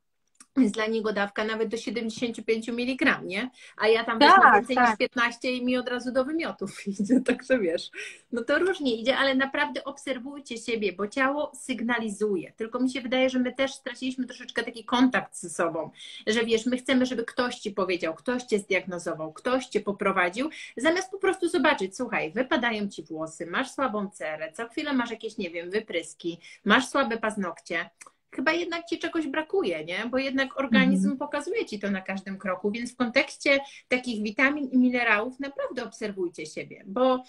jest 0.62 0.74
dla 0.74 0.86
niego 0.86 1.14
dawka 1.14 1.44
nawet 1.44 1.70
do 1.70 1.78
75 1.78 2.70
mg, 2.70 3.22
nie? 3.24 3.50
A 3.78 3.88
ja 3.88 4.04
tam 4.04 4.20
tak, 4.20 4.36
wezmę 4.36 4.54
więcej 4.54 4.76
tak. 4.76 4.90
niż 4.90 4.98
15 4.98 5.52
i 5.52 5.66
mi 5.66 5.78
od 5.78 5.90
razu 5.90 6.12
do 6.12 6.26
wymiotów 6.26 6.88
idzie, 6.88 7.22
także 7.22 7.60
wiesz. 7.60 7.92
No 8.32 8.44
to 8.44 8.60
różnie 8.60 8.96
idzie, 8.96 9.18
ale 9.18 9.36
naprawdę 9.36 9.84
obserwujcie 9.84 10.58
siebie, 10.58 10.94
bo 10.94 11.08
ciało 11.08 11.52
sygnalizuje. 11.56 12.52
Tylko 12.52 12.80
mi 12.80 12.92
się 12.92 13.02
wydaje, 13.02 13.30
że 13.30 13.40
my 13.40 13.54
też 13.54 13.74
straciliśmy 13.74 14.26
troszeczkę 14.26 14.64
taki 14.64 14.86
kontakt 14.86 15.36
ze 15.36 15.50
sobą, 15.50 15.92
że 16.28 16.46
wiesz, 16.46 16.66
my 16.66 16.78
chcemy, 16.78 17.06
żeby 17.06 17.26
ktoś 17.26 17.56
ci 17.56 17.72
powiedział, 17.72 18.14
ktoś 18.14 18.44
cię 18.44 18.60
zdiagnozował, 18.60 19.34
ktoś 19.34 19.66
cię 19.66 19.82
poprowadził, 19.82 20.50
zamiast 20.78 21.12
po 21.12 21.18
prostu 21.18 21.50
zobaczyć, 21.50 21.96
słuchaj, 21.96 22.32
wypadają 22.32 22.88
ci 22.90 23.04
włosy, 23.04 23.46
masz 23.46 23.72
słabą 23.72 24.10
cerę, 24.10 24.52
co 24.52 24.70
chwilę 24.70 24.94
masz 24.94 25.12
jakieś, 25.12 25.38
nie 25.38 25.50
wiem, 25.50 25.72
wypryski, 25.72 26.40
masz 26.66 26.88
słabe 26.88 27.18
paznokcie, 27.18 27.90
chyba 28.36 28.52
jednak 28.52 28.86
ci 28.86 29.00
czegoś 29.00 29.28
brakuje, 29.28 29.86
nie? 29.86 30.06
Bo 30.06 30.18
jednak 30.18 30.60
organizm 30.60 31.04
mhm. 31.04 31.18
pokazuje 31.18 31.66
ci 31.66 31.80
to 31.80 31.92
na 31.92 32.02
każdym 32.02 32.38
kroku, 32.38 32.72
więc 32.72 32.94
w 32.94 32.96
kontekście 32.96 33.60
takich 33.88 34.24
witamin 34.24 34.70
i 34.70 34.78
minerałów 34.78 35.40
naprawdę 35.40 35.84
obserwujcie 35.84 36.46
siebie, 36.46 36.84
bo 36.86 37.24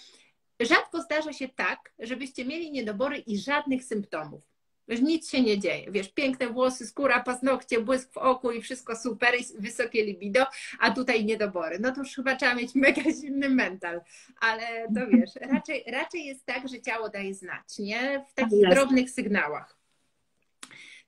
rzadko 0.59 1.01
zdarza 1.01 1.33
się 1.33 1.49
tak, 1.49 1.93
żebyście 1.99 2.45
mieli 2.45 2.71
niedobory 2.71 3.17
i 3.17 3.37
żadnych 3.37 3.83
symptomów. 3.83 4.55
Wiesz, 4.87 5.01
nic 5.01 5.29
się 5.29 5.41
nie 5.41 5.59
dzieje. 5.59 5.91
Wiesz, 5.91 6.13
piękne 6.13 6.47
włosy, 6.47 6.87
skóra, 6.87 7.23
paznokcie, 7.23 7.81
błysk 7.81 8.13
w 8.13 8.17
oku 8.17 8.51
i 8.51 8.61
wszystko 8.61 8.95
super, 8.95 9.33
i 9.39 9.61
wysokie 9.61 10.05
libido, 10.05 10.45
a 10.79 10.91
tutaj 10.91 11.25
niedobory. 11.25 11.79
No 11.79 11.91
to 11.91 11.99
już 11.99 12.15
chyba 12.15 12.35
trzeba 12.35 12.55
mieć 12.55 12.75
mega 12.75 13.03
silny 13.21 13.49
mental. 13.49 14.01
Ale 14.39 14.87
to 14.95 15.07
wiesz, 15.07 15.35
raczej, 15.41 15.83
raczej 15.87 16.25
jest 16.25 16.45
tak, 16.45 16.67
że 16.67 16.81
ciało 16.81 17.09
daje 17.09 17.33
znać, 17.33 17.79
nie? 17.79 18.25
W 18.31 18.33
takich 18.33 18.61
tak 18.61 18.71
drobnych 18.71 19.09
sygnałach. 19.09 19.74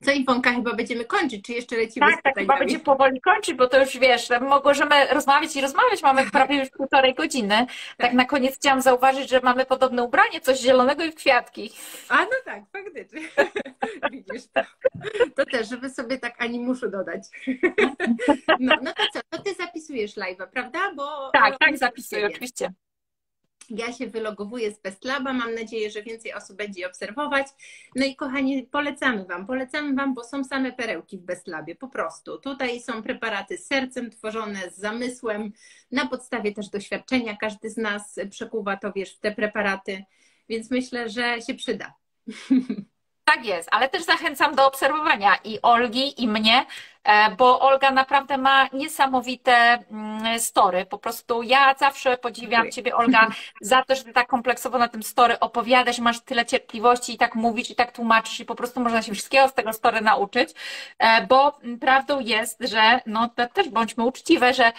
Co 0.04 0.12
Iwonka, 0.12 0.54
chyba 0.54 0.74
będziemy 0.74 1.06
kończyć, 1.06 1.46
czy 1.46 1.54
jeszcze 1.54 1.76
lecimy 1.76 2.12
Tak, 2.12 2.22
tak, 2.24 2.36
chyba 2.36 2.58
będziemy 2.58 2.84
powoli 2.84 3.22
kończyć, 3.22 3.56
bo 3.56 3.68
to 3.68 3.80
już 3.80 3.98
wiesz, 3.98 4.30
możemy 4.64 5.08
rozmawiać 5.08 5.56
i 5.56 5.62
rozmawiać, 5.62 6.04
mamy 6.04 6.26
prawie 6.32 6.60
już 6.60 6.70
półtorej 6.70 7.14
godziny. 7.14 7.66
Tak. 7.98 8.14
na 8.14 8.26
koniec 8.26 8.56
chciałam 8.56 8.82
zauważyć, 8.82 9.30
że 9.30 9.42
mamy 9.44 9.66
podobne 9.66 10.04
ubranie, 10.04 10.42
coś 10.42 10.60
zielonego 10.60 11.04
i 11.04 11.12
w 11.12 11.16
kwiatki. 11.16 11.72
A 12.10 12.18
no 12.18 12.32
tak, 12.46 12.64
faktycznie. 12.72 13.22
Widzisz, 14.12 14.44
to, 14.54 14.62
to 15.36 15.46
też, 15.46 15.70
żeby 15.70 15.90
sobie 15.90 16.18
tak 16.18 16.42
animuszu 16.42 16.90
dodać. 16.90 17.24
No, 18.60 18.76
no 18.82 18.94
to 18.94 19.04
co, 19.14 19.20
to 19.30 19.44
ty 19.44 19.54
zapisujesz 19.54 20.18
live'a, 20.18 20.48
prawda? 20.48 20.80
Bo, 20.96 21.32
tak, 21.34 21.58
tak, 21.58 21.78
zapisuję, 21.78 22.28
oczywiście. 22.28 22.74
Ja 23.70 23.94
się 23.94 24.08
wylogowuję 24.08 24.72
z 24.72 24.80
Bestlaba, 24.80 25.34
mam 25.34 25.56
nadzieję, 25.56 25.92
że 25.92 26.04
więcej 26.04 26.34
osób 26.34 26.58
będzie 26.58 26.88
obserwować. 26.88 27.48
No 27.96 28.06
i 28.06 28.16
kochani, 28.16 28.64
polecamy 28.64 29.26
Wam, 29.26 29.48
polecamy 29.48 29.96
Wam, 29.96 30.14
bo 30.14 30.24
są 30.24 30.44
same 30.44 30.72
perełki 30.72 31.18
w 31.18 31.22
Bestlabie, 31.22 31.76
po 31.76 31.88
prostu. 31.88 32.38
Tutaj 32.38 32.80
są 32.80 33.04
preparaty 33.04 33.58
z 33.58 33.68
sercem 33.68 34.10
tworzone, 34.10 34.72
z 34.72 34.78
zamysłem, 34.78 35.52
na 35.92 36.08
podstawie 36.08 36.54
też 36.54 36.70
doświadczenia. 36.70 37.38
Każdy 37.38 37.70
z 37.70 37.78
nas 37.78 38.20
przekuwa 38.30 38.78
to, 38.78 38.92
wiesz, 38.92 39.16
w 39.16 39.20
te 39.20 39.32
preparaty, 39.32 40.04
więc 40.50 40.72
myślę, 40.72 41.10
że 41.10 41.42
się 41.42 41.54
przyda. 41.54 41.94
Tak 43.34 43.46
jest, 43.46 43.70
ale 43.72 43.90
też 43.90 44.04
zachęcam 44.04 44.56
do 44.56 44.68
obserwowania 44.68 45.36
i 45.44 45.60
Olgi, 45.62 46.24
i 46.24 46.28
mnie, 46.28 46.66
e, 47.04 47.36
bo 47.36 47.60
Olga 47.60 47.92
naprawdę 47.92 48.38
ma 48.38 48.68
niesamowite 48.74 49.52
mm, 49.92 50.40
story. 50.40 50.86
Po 50.86 50.98
prostu 50.98 51.44
ja 51.44 51.76
zawsze 51.80 52.18
podziwiam 52.18 52.72
Ciebie, 52.72 52.96
Olga, 52.96 53.28
za 53.62 53.84
to, 53.84 53.96
że 53.96 54.04
Ty 54.04 54.14
tak 54.14 54.28
kompleksowo 54.28 54.78
na 54.78 54.88
tym 54.88 55.04
story 55.04 55.40
opowiadasz, 55.40 56.00
masz 56.00 56.22
tyle 56.22 56.46
cierpliwości 56.46 57.14
i 57.14 57.18
tak 57.18 57.36
mówisz, 57.36 57.70
i 57.70 57.76
tak 57.76 57.92
tłumaczysz, 57.92 58.40
i 58.40 58.46
po 58.46 58.56
prostu 58.56 58.80
można 58.80 59.02
się 59.02 59.14
wszystkiego 59.14 59.48
z 59.48 59.54
tego 59.54 59.74
story 59.74 60.02
nauczyć, 60.02 60.50
e, 61.00 61.28
bo 61.28 61.60
prawdą 61.82 62.20
jest, 62.20 62.58
że 62.62 63.00
no 63.06 63.30
też 63.54 63.70
bądźmy 63.70 64.04
uczciwe, 64.04 64.54
że 64.54 64.72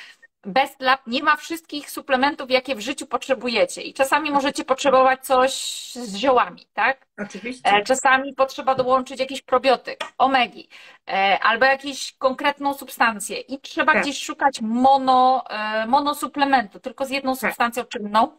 Best 0.49 0.81
Lab 0.81 1.07
nie 1.07 1.23
ma 1.23 1.37
wszystkich 1.37 1.91
suplementów, 1.91 2.51
jakie 2.51 2.75
w 2.75 2.81
życiu 2.81 3.07
potrzebujecie. 3.07 3.83
I 3.83 3.95
czasami 3.95 4.31
możecie 4.31 4.65
potrzebować 4.65 5.27
coś 5.27 5.53
z 5.95 6.17
ziołami, 6.17 6.67
tak? 6.75 7.07
Oczywiście. 7.19 7.71
E, 7.71 7.83
czasami 7.83 8.35
potrzeba 8.35 8.75
dołączyć 8.75 9.21
jakiś 9.21 9.43
probiotyk, 9.43 10.01
omegi, 10.19 10.69
e, 11.09 11.39
albo 11.43 11.65
jakąś 11.65 12.15
konkretną 12.19 12.75
substancję. 12.75 13.41
I 13.41 13.61
trzeba 13.61 13.93
tak. 13.93 14.03
gdzieś 14.03 14.23
szukać 14.23 14.61
mono, 14.61 15.45
e, 15.51 15.87
monosuplementu, 15.87 16.81
tylko 16.81 17.05
z 17.05 17.11
jedną 17.11 17.37
tak. 17.37 17.41
substancją 17.41 17.85
czynną. 17.85 18.39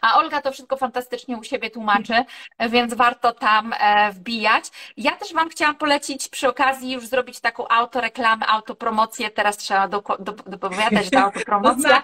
A 0.00 0.18
Olga 0.18 0.42
to 0.42 0.52
wszystko 0.52 0.76
fantastycznie 0.76 1.36
u 1.36 1.42
siebie 1.42 1.70
tłumaczy, 1.70 2.24
więc 2.70 2.94
warto 2.94 3.32
tam 3.32 3.74
e, 3.80 4.12
wbijać. 4.12 4.64
Ja 4.96 5.12
też 5.12 5.32
Wam 5.32 5.48
chciałam 5.48 5.76
polecić 5.76 6.28
przy 6.28 6.48
okazji 6.48 6.92
już 6.92 7.06
zrobić 7.06 7.40
taką 7.40 7.68
autoreklamę, 7.68 8.46
autopromocję. 8.46 9.30
Teraz 9.30 9.56
trzeba 9.56 9.88
dopowiadać 10.46 11.10
do, 11.10 11.16
do, 11.16 11.20
do 11.20 11.24
autopromocja. 11.24 12.02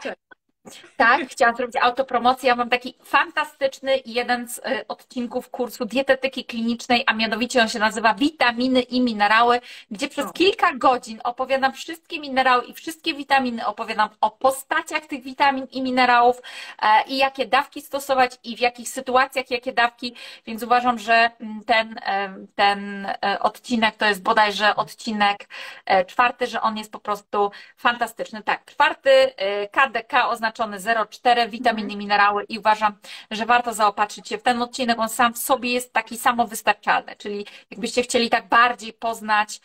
Tak, 0.97 1.29
chciałam 1.29 1.57
zrobić 1.57 1.77
autopromocję. 1.77 2.49
Ja 2.49 2.57
mam 2.57 2.69
taki 2.69 2.95
fantastyczny 3.05 3.93
jeden 4.07 4.49
z 4.49 4.59
y, 4.59 4.63
odcinków 4.89 5.51
kursu 5.51 5.85
dietetyki 5.85 6.45
klinicznej, 6.45 7.05
a 7.07 7.15
mianowicie 7.15 7.63
on 7.63 7.69
się 7.69 7.79
nazywa 7.79 8.15
Witaminy 8.15 8.81
i 8.81 9.01
Minerały, 9.01 9.61
gdzie 9.91 10.09
przez 10.09 10.33
kilka 10.33 10.75
godzin 10.75 11.21
opowiadam 11.25 11.73
wszystkie 11.73 12.21
minerały 12.21 12.65
i 12.65 12.75
wszystkie 12.75 13.15
witaminy, 13.15 13.67
opowiadam 13.67 14.09
o 14.21 14.31
postaciach 14.31 15.07
tych 15.07 15.23
witamin 15.23 15.67
i 15.73 15.83
minerałów 15.83 16.43
e, 16.83 17.03
i 17.07 17.17
jakie 17.17 17.47
dawki 17.47 17.83
stosować 17.83 18.39
i 18.45 18.57
w 18.57 18.61
jakich 18.61 18.89
sytuacjach 18.89 19.51
jakie 19.51 19.73
dawki, 19.73 20.15
więc 20.47 20.63
uważam, 20.63 20.99
że 20.99 21.31
mm, 21.41 21.65
ten, 21.65 21.99
e, 21.99 22.35
ten 22.55 23.07
e, 23.07 23.39
odcinek 23.41 23.97
to 23.97 24.07
jest 24.07 24.23
bodajże 24.23 24.77
odcinek 24.77 25.49
czwarty, 26.07 26.47
że 26.47 26.61
on 26.61 26.77
jest 26.77 26.93
po 26.93 26.99
prostu 26.99 27.51
fantastyczny. 27.77 28.43
Tak, 28.43 28.65
czwarty 28.65 29.11
KDK 29.71 30.29
oznacza 30.29 30.56
oznaczony 30.65 30.79
0,4 30.79 31.51
witaminy, 31.51 31.83
mhm. 31.83 31.99
minerały 31.99 32.45
i 32.45 32.59
uważam, 32.59 32.93
że 33.31 33.47
warto 33.47 33.75
zaopatrzyć 33.75 34.29
się 34.29 34.39
w 34.39 34.43
ten 34.43 34.63
odcinek. 34.63 34.99
On 34.99 35.09
sam 35.09 35.35
w 35.35 35.39
sobie 35.39 35.73
jest 35.73 35.93
taki 35.93 36.19
samowystarczalny, 36.19 37.17
czyli 37.17 37.47
jakbyście 37.71 38.03
chcieli 38.03 38.31
tak 38.31 38.49
bardziej 38.49 38.93
poznać 38.93 39.61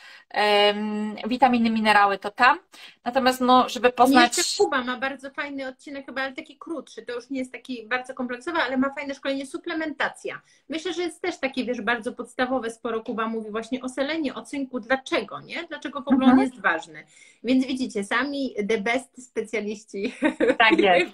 witaminy, 1.28 1.70
minerały, 1.70 2.18
to 2.18 2.32
tam. 2.32 2.58
Natomiast 3.06 3.42
no, 3.42 3.70
żeby 3.70 3.92
poznać... 3.92 4.38
Jeszcze 4.38 4.64
Kuba 4.64 4.84
ma 4.84 4.98
bardzo 4.98 5.30
fajny 5.30 5.68
odcinek, 5.68 6.06
chyba 6.06 6.22
ale 6.22 6.34
taki 6.34 6.58
krótszy, 6.58 7.02
to 7.02 7.14
już 7.14 7.30
nie 7.30 7.40
jest 7.40 7.52
taki 7.52 7.88
bardzo 7.88 8.14
kompleksowy, 8.14 8.60
ale 8.60 8.78
ma 8.78 8.94
fajne 8.94 9.16
szkolenie 9.16 9.46
suplementacja. 9.46 10.42
Myślę, 10.70 10.94
że 10.94 11.02
jest 11.02 11.22
też 11.22 11.40
takie, 11.40 11.66
wiesz, 11.66 11.82
bardzo 11.82 12.14
podstawowe, 12.14 12.72
sporo 12.72 13.04
Kuba 13.04 13.28
mówi 13.28 13.52
właśnie 13.52 13.82
o 13.82 13.90
selenie, 13.90 14.36
o 14.36 14.42
cynku, 14.42 14.80
dlaczego, 14.80 15.42
nie? 15.42 15.64
Dlaczego 15.64 16.02
w 16.02 16.08
ogóle 16.08 16.26
mhm. 16.26 16.40
on 16.40 16.46
jest 16.46 16.62
ważny. 16.62 17.06
Więc 17.44 17.66
widzicie, 17.66 18.04
sami 18.04 18.56
the 18.70 18.78
best 18.78 19.26
specjaliści 19.26 20.14
tak 20.58 20.80
jest. 20.90 21.12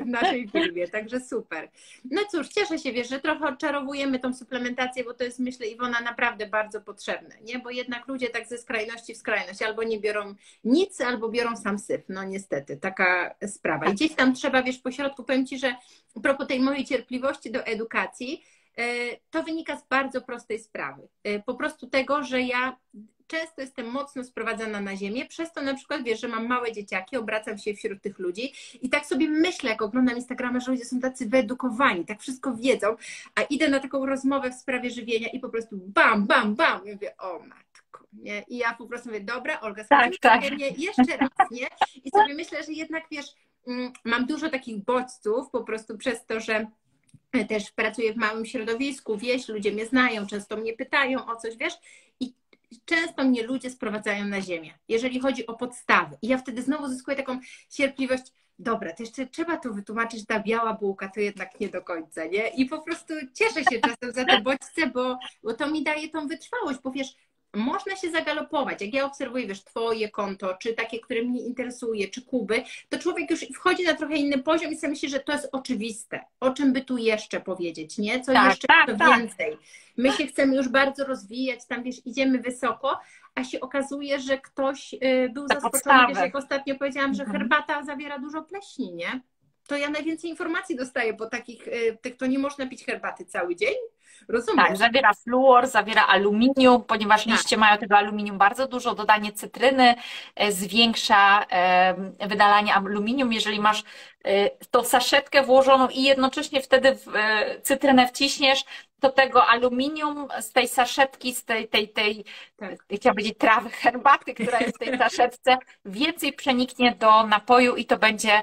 w 0.00 0.06
naszej 0.06 0.48
firmie, 0.48 0.88
także 0.88 1.20
super. 1.20 1.70
No 2.10 2.22
cóż, 2.30 2.48
cieszę 2.48 2.78
się, 2.78 2.92
wiesz, 2.92 3.08
że 3.08 3.20
trochę 3.20 3.48
odczarowujemy 3.48 4.18
tą 4.18 4.34
suplementację, 4.34 5.04
bo 5.04 5.14
to 5.14 5.24
jest, 5.24 5.38
myślę, 5.38 5.66
Iwona, 5.66 6.00
naprawdę 6.00 6.46
bardzo 6.46 6.80
potrzebne, 6.80 7.36
nie? 7.42 7.58
Bo 7.58 7.70
jednak 7.70 7.95
ludzie 8.08 8.28
tak 8.28 8.46
ze 8.46 8.58
skrajności 8.58 9.14
w 9.14 9.16
skrajność 9.16 9.62
albo 9.62 9.82
nie 9.82 10.00
biorą 10.00 10.34
nic, 10.64 11.00
albo 11.00 11.28
biorą 11.28 11.56
sam 11.56 11.78
syf. 11.78 12.02
No 12.08 12.24
niestety, 12.24 12.76
taka 12.76 13.34
sprawa. 13.46 13.86
I 13.86 13.92
gdzieś 13.92 14.14
tam 14.14 14.34
trzeba, 14.34 14.62
wiesz, 14.62 14.78
po 14.78 14.90
środku, 14.90 15.24
powiem 15.24 15.46
Ci, 15.46 15.58
że 15.58 15.74
a 16.16 16.20
propos 16.20 16.46
tej 16.46 16.60
mojej 16.60 16.84
cierpliwości 16.84 17.50
do 17.50 17.64
edukacji, 17.64 18.44
e, 18.78 18.82
to 19.30 19.42
wynika 19.42 19.76
z 19.76 19.88
bardzo 19.88 20.22
prostej 20.22 20.58
sprawy. 20.58 21.08
E, 21.24 21.42
po 21.42 21.54
prostu 21.54 21.86
tego, 21.86 22.24
że 22.24 22.42
ja 22.42 22.76
często 23.26 23.60
jestem 23.60 23.86
mocno 23.86 24.24
sprowadzana 24.24 24.80
na 24.80 24.96
ziemię, 24.96 25.26
przez 25.26 25.52
to 25.52 25.62
na 25.62 25.74
przykład 25.74 26.02
wiesz, 26.02 26.20
że 26.20 26.28
mam 26.28 26.46
małe 26.46 26.72
dzieciaki, 26.72 27.16
obracam 27.16 27.58
się 27.58 27.74
wśród 27.74 28.02
tych 28.02 28.18
ludzi 28.18 28.52
i 28.82 28.88
tak 28.88 29.06
sobie 29.06 29.28
myślę, 29.28 29.70
jak 29.70 29.82
oglądam 29.82 30.16
Instagrama, 30.16 30.60
że 30.60 30.70
ludzie 30.70 30.84
są 30.84 31.00
tacy 31.00 31.26
wyedukowani, 31.26 32.04
tak 32.04 32.20
wszystko 32.20 32.54
wiedzą, 32.54 32.96
a 33.34 33.42
idę 33.42 33.68
na 33.68 33.80
taką 33.80 34.06
rozmowę 34.06 34.50
w 34.50 34.54
sprawie 34.54 34.90
żywienia 34.90 35.28
i 35.28 35.40
po 35.40 35.48
prostu 35.48 35.76
bam, 35.76 36.26
bam, 36.26 36.54
bam 36.54 36.80
mówię, 36.92 37.16
o 37.18 37.38
matko, 37.38 37.85
nie? 38.12 38.44
I 38.48 38.56
ja 38.56 38.74
po 38.74 38.86
prostu 38.86 39.08
mówię, 39.08 39.20
dobra, 39.20 39.60
Olga, 39.60 39.84
tak, 39.84 40.18
tak. 40.20 40.50
mnie 40.50 40.68
jeszcze 40.68 41.16
raz, 41.16 41.50
nie? 41.50 41.66
I 42.04 42.10
sobie 42.10 42.34
myślę, 42.34 42.62
że 42.62 42.72
jednak 42.72 43.04
wiesz, 43.10 43.26
mm, 43.66 43.92
mam 44.04 44.26
dużo 44.26 44.50
takich 44.50 44.84
bodźców 44.84 45.50
po 45.50 45.64
prostu 45.64 45.98
przez 45.98 46.26
to, 46.26 46.40
że 46.40 46.66
też 47.48 47.72
pracuję 47.72 48.12
w 48.12 48.16
małym 48.16 48.46
środowisku, 48.46 49.16
wieś, 49.18 49.48
ludzie 49.48 49.72
mnie 49.72 49.86
znają, 49.86 50.26
często 50.26 50.56
mnie 50.56 50.72
pytają 50.72 51.26
o 51.26 51.36
coś, 51.36 51.56
wiesz, 51.56 51.74
i 52.20 52.80
często 52.84 53.24
mnie 53.24 53.42
ludzie 53.42 53.70
sprowadzają 53.70 54.24
na 54.24 54.40
ziemię, 54.40 54.74
jeżeli 54.88 55.20
chodzi 55.20 55.46
o 55.46 55.54
podstawy. 55.54 56.16
I 56.22 56.28
ja 56.28 56.38
wtedy 56.38 56.62
znowu 56.62 56.88
zyskuję 56.88 57.16
taką 57.16 57.38
cierpliwość, 57.70 58.22
dobra, 58.58 58.92
to 58.92 59.02
jeszcze 59.02 59.26
trzeba 59.26 59.56
to 59.56 59.72
wytłumaczyć, 59.72 60.26
ta 60.26 60.40
biała 60.40 60.72
bułka 60.72 61.08
to 61.08 61.20
jednak 61.20 61.60
nie 61.60 61.68
do 61.68 61.82
końca, 61.82 62.26
nie? 62.26 62.48
I 62.48 62.66
po 62.66 62.82
prostu 62.82 63.14
cieszę 63.34 63.64
się 63.64 63.80
czasem 63.80 64.12
za 64.12 64.24
te 64.24 64.40
bodźce, 64.40 64.86
bo, 64.86 65.18
bo 65.42 65.54
to 65.54 65.70
mi 65.70 65.84
daje 65.84 66.08
tą 66.08 66.28
wytrwałość, 66.28 66.78
bo 66.82 66.90
wiesz, 66.90 67.16
można 67.54 67.96
się 67.96 68.10
zagalopować. 68.10 68.82
Jak 68.82 68.94
ja 68.94 69.04
obserwuję, 69.04 69.46
wiesz, 69.46 69.64
Twoje 69.64 70.10
konto, 70.10 70.54
czy 70.54 70.74
takie, 70.74 71.00
które 71.00 71.22
mnie 71.22 71.40
interesuje, 71.40 72.08
czy 72.08 72.22
Kuby, 72.22 72.62
to 72.88 72.98
człowiek 72.98 73.30
już 73.30 73.40
wchodzi 73.40 73.84
na 73.84 73.94
trochę 73.94 74.16
inny 74.16 74.38
poziom 74.38 74.72
i 74.72 74.76
sobie 74.76 74.90
myśli, 74.90 75.08
że 75.08 75.20
to 75.20 75.32
jest 75.32 75.48
oczywiste. 75.52 76.20
O 76.40 76.50
czym 76.50 76.72
by 76.72 76.80
tu 76.80 76.98
jeszcze 76.98 77.40
powiedzieć, 77.40 77.98
nie? 77.98 78.20
Co 78.20 78.32
tak, 78.32 78.48
jeszcze 78.48 78.68
tak, 78.68 78.98
tak. 78.98 79.18
więcej. 79.18 79.56
My 79.96 80.12
się 80.12 80.26
chcemy 80.26 80.56
już 80.56 80.68
bardzo 80.68 81.04
rozwijać, 81.04 81.66
tam 81.66 81.82
wiesz, 81.82 82.06
idziemy 82.06 82.38
wysoko, 82.38 83.00
a 83.34 83.44
się 83.44 83.60
okazuje, 83.60 84.20
że 84.20 84.38
ktoś 84.38 84.94
y, 84.94 85.30
był 85.34 85.48
zaskoczony, 85.48 86.08
wiesz, 86.08 86.18
jak 86.18 86.36
ostatnio 86.36 86.74
powiedziałam, 86.74 87.14
że 87.14 87.22
mhm. 87.22 87.40
herbata 87.40 87.84
zawiera 87.84 88.18
dużo 88.18 88.42
pleśni, 88.42 88.94
nie? 88.94 89.20
To 89.66 89.76
ja 89.76 89.90
najwięcej 89.90 90.30
informacji 90.30 90.76
dostaję 90.76 91.14
po 91.14 91.26
takich, 91.26 91.68
y, 91.68 91.98
tych, 92.02 92.16
to 92.16 92.26
nie 92.26 92.38
można 92.38 92.66
pić 92.66 92.84
herbaty 92.84 93.24
cały 93.24 93.56
dzień, 93.56 93.74
Rozumiem. 94.28 94.66
Tak, 94.66 94.76
zawiera 94.76 95.14
fluor, 95.14 95.66
zawiera 95.66 96.06
aluminium, 96.06 96.84
ponieważ 96.84 97.24
tak. 97.24 97.32
liście 97.32 97.56
mają 97.56 97.78
tego 97.78 97.96
aluminium 97.96 98.38
bardzo 98.38 98.68
dużo. 98.68 98.94
Dodanie 98.94 99.32
cytryny 99.32 99.94
e, 100.34 100.52
zwiększa 100.52 101.46
wydalanie 102.20 102.74
aluminium. 102.74 103.32
Jeżeli 103.32 103.60
masz 103.60 103.84
e, 104.24 104.50
tą 104.70 104.84
saszetkę 104.84 105.42
włożoną 105.42 105.88
i 105.88 106.02
jednocześnie 106.02 106.62
wtedy 106.62 106.94
w 106.94 107.16
e, 107.16 107.60
cytrynę 107.60 108.08
wciśniesz, 108.08 108.64
to 109.00 109.10
tego 109.10 109.46
aluminium 109.46 110.28
z 110.40 110.52
tej 110.52 110.68
saszetki, 110.68 111.34
z 111.34 111.44
tej, 111.44 111.68
tej, 111.68 111.88
tej 111.88 112.24
tak. 112.56 112.70
chciałam 112.92 113.14
powiedzieć 113.14 113.38
trawy 113.38 113.70
herbaty, 113.70 114.34
która 114.34 114.60
jest 114.60 114.76
w 114.76 114.78
tej 114.78 114.98
saszetce, 115.08 115.58
więcej 115.84 116.32
przeniknie 116.32 116.94
do 116.94 117.26
napoju 117.26 117.76
i 117.76 117.84
to 117.84 117.98
będzie 117.98 118.42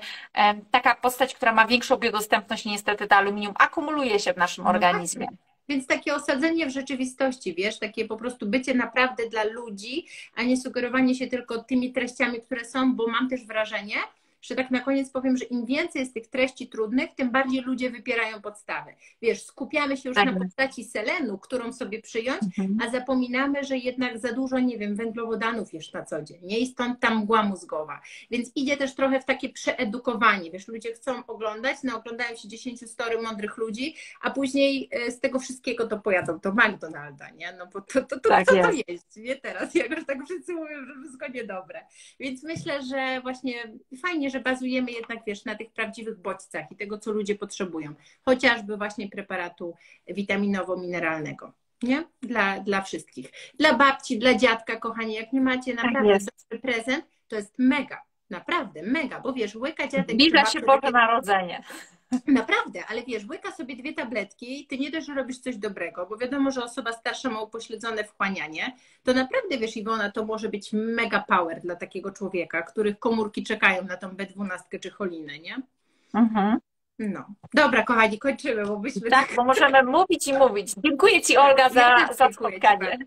taka 0.71 0.95
postać, 0.95 1.35
która 1.35 1.53
ma 1.53 1.67
większą 1.67 1.97
biodostępność. 1.97 2.65
Niestety 2.65 3.07
to 3.07 3.15
aluminium 3.15 3.53
akumuluje 3.59 4.19
się 4.19 4.33
w 4.33 4.37
naszym 4.37 4.63
no 4.63 4.69
organizmie. 4.69 5.27
Więc 5.69 5.87
takie 5.87 6.15
osadzenie 6.15 6.65
w 6.65 6.69
rzeczywistości, 6.69 7.55
wiesz, 7.55 7.79
takie 7.79 8.05
po 8.05 8.17
prostu 8.17 8.45
bycie 8.45 8.73
naprawdę 8.73 9.29
dla 9.29 9.43
ludzi, 9.43 10.05
a 10.35 10.43
nie 10.43 10.57
sugerowanie 10.57 11.15
się 11.15 11.27
tylko 11.27 11.63
tymi 11.63 11.93
treściami, 11.93 12.41
które 12.41 12.65
są, 12.65 12.95
bo 12.95 13.07
mam 13.07 13.29
też 13.29 13.45
wrażenie, 13.45 13.95
że 14.43 14.55
tak 14.55 14.71
na 14.71 14.79
koniec 14.79 15.09
powiem, 15.09 15.37
że 15.37 15.45
im 15.45 15.65
więcej 15.65 15.99
jest 15.99 16.13
tych 16.13 16.27
treści 16.27 16.67
trudnych, 16.67 17.15
tym 17.15 17.31
bardziej 17.31 17.61
ludzie 17.61 17.91
wypierają 17.91 18.41
podstawy. 18.41 18.95
Wiesz, 19.21 19.43
skupiamy 19.43 19.97
się 19.97 20.09
już 20.09 20.15
tak. 20.15 20.25
na 20.25 20.39
postaci 20.39 20.85
selenu, 20.85 21.37
którą 21.37 21.73
sobie 21.73 22.01
przyjąć, 22.01 22.41
mhm. 22.43 22.77
a 22.87 22.91
zapominamy, 22.91 23.63
że 23.63 23.77
jednak 23.77 24.19
za 24.19 24.33
dużo, 24.33 24.59
nie 24.59 24.77
wiem, 24.77 24.95
węglowodanów 24.95 25.73
jest 25.73 25.93
na 25.93 26.05
co 26.05 26.21
dzień, 26.21 26.39
nie? 26.41 26.59
I 26.59 26.67
stąd 26.67 26.99
tam 26.99 27.17
mgła 27.17 27.43
mózgowa. 27.43 28.01
Więc 28.31 28.51
idzie 28.55 28.77
też 28.77 28.95
trochę 28.95 29.21
w 29.21 29.25
takie 29.25 29.49
przeedukowanie, 29.49 30.51
wiesz, 30.51 30.67
ludzie 30.67 30.93
chcą 30.93 31.25
oglądać, 31.25 31.77
no 31.83 31.97
oglądają 31.97 32.35
się 32.35 32.47
10 32.47 32.91
story 32.91 33.21
mądrych 33.21 33.57
ludzi, 33.57 33.95
a 34.21 34.31
później 34.31 34.89
e, 34.91 35.11
z 35.11 35.19
tego 35.19 35.39
wszystkiego 35.39 35.87
to 35.87 35.99
pojadą 35.99 36.39
do 36.39 36.51
McDonalda, 36.51 37.29
nie? 37.29 37.53
No 37.57 37.67
bo 37.73 37.81
to, 37.81 38.01
to, 38.01 38.19
to 38.19 38.29
tak 38.29 38.47
co 38.47 38.55
jest. 38.55 38.69
to 38.69 38.91
jest, 38.91 39.17
nie 39.17 39.35
teraz, 39.35 39.75
jak 39.75 39.89
już 39.89 40.05
tak 40.05 40.25
wszyscy 40.25 40.53
mówią, 40.53 40.85
że 40.85 40.93
wszystko 41.01 41.27
niedobre. 41.27 41.85
Więc 42.19 42.43
myślę, 42.43 42.83
że 42.83 43.21
właśnie 43.21 43.53
fajnie, 44.01 44.29
że 44.33 44.39
bazujemy 44.39 44.91
jednak, 44.91 45.19
wiesz, 45.27 45.45
na 45.45 45.55
tych 45.55 45.71
prawdziwych 45.71 46.17
bodźcach 46.19 46.71
i 46.71 46.75
tego, 46.75 46.97
co 46.97 47.11
ludzie 47.11 47.35
potrzebują. 47.35 47.93
Chociażby 48.25 48.77
właśnie 48.77 49.09
preparatu 49.09 49.75
witaminowo-mineralnego. 50.07 51.51
Nie? 51.83 52.03
Dla, 52.21 52.59
dla 52.59 52.81
wszystkich. 52.81 53.31
Dla 53.59 53.73
babci, 53.73 54.19
dla 54.19 54.35
dziadka, 54.35 54.75
kochani, 54.75 55.13
jak 55.13 55.33
nie 55.33 55.41
macie 55.41 55.75
tak 55.75 55.85
naprawdę 55.85 56.19
tak 56.19 56.33
dobry 56.49 56.59
prezent, 56.59 57.05
to 57.27 57.35
jest 57.35 57.59
mega. 57.59 58.01
Naprawdę, 58.29 58.83
mega, 58.83 59.19
bo 59.19 59.33
wiesz, 59.33 59.55
łyka 59.55 59.87
dziadek. 59.87 60.11
Zbliża 60.11 60.45
się 60.45 60.59
Boże 60.59 60.91
Narodzenie. 60.91 61.63
Naprawdę, 62.27 62.83
ale 62.89 63.03
wiesz, 63.03 63.25
łyka 63.29 63.51
sobie 63.51 63.75
dwie 63.75 63.93
tabletki, 63.93 64.67
ty 64.67 64.77
nie 64.77 64.91
dość, 64.91 65.07
że 65.07 65.13
robisz 65.13 65.39
coś 65.39 65.57
dobrego, 65.57 66.05
bo 66.05 66.17
wiadomo, 66.17 66.51
że 66.51 66.63
osoba 66.63 66.91
starsza 66.91 67.29
ma 67.29 67.41
upośledzone 67.41 68.03
wchłanianie, 68.03 68.75
to 69.03 69.13
naprawdę, 69.13 69.57
wiesz, 69.57 69.77
Iwona, 69.77 70.11
to 70.11 70.25
może 70.25 70.49
być 70.49 70.73
mega 70.73 71.23
power 71.27 71.61
dla 71.61 71.75
takiego 71.75 72.11
człowieka, 72.11 72.61
których 72.61 72.99
komórki 72.99 73.43
czekają 73.43 73.83
na 73.83 73.97
tą 73.97 74.09
B12 74.09 74.79
czy 74.81 74.91
cholinę, 74.91 75.39
nie? 75.39 75.61
Mhm. 76.13 76.59
No. 76.99 77.25
Dobra, 77.53 77.83
kochani, 77.83 78.19
kończymy, 78.19 78.65
bo 78.65 78.77
byśmy... 78.77 79.09
Tak, 79.09 79.29
bo 79.35 79.43
możemy 79.43 79.83
mówić 79.83 80.27
i 80.27 80.33
mówić. 80.33 80.73
Dziękuję 80.77 81.21
Ci, 81.21 81.37
Olga, 81.37 81.69
za, 81.69 81.81
Ja 81.81 82.13
za 82.13 82.31
spotkanie. 82.31 82.97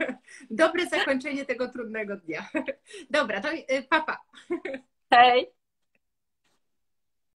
Dobre 0.50 0.86
zakończenie 0.86 1.44
tego 1.44 1.68
trudnego 1.68 2.16
dnia. 2.16 2.48
Dobra, 3.10 3.40
to 3.40 3.52
y, 3.52 3.82
papa. 3.90 4.18
Pa. 5.08 5.16
Hej. 5.16 5.61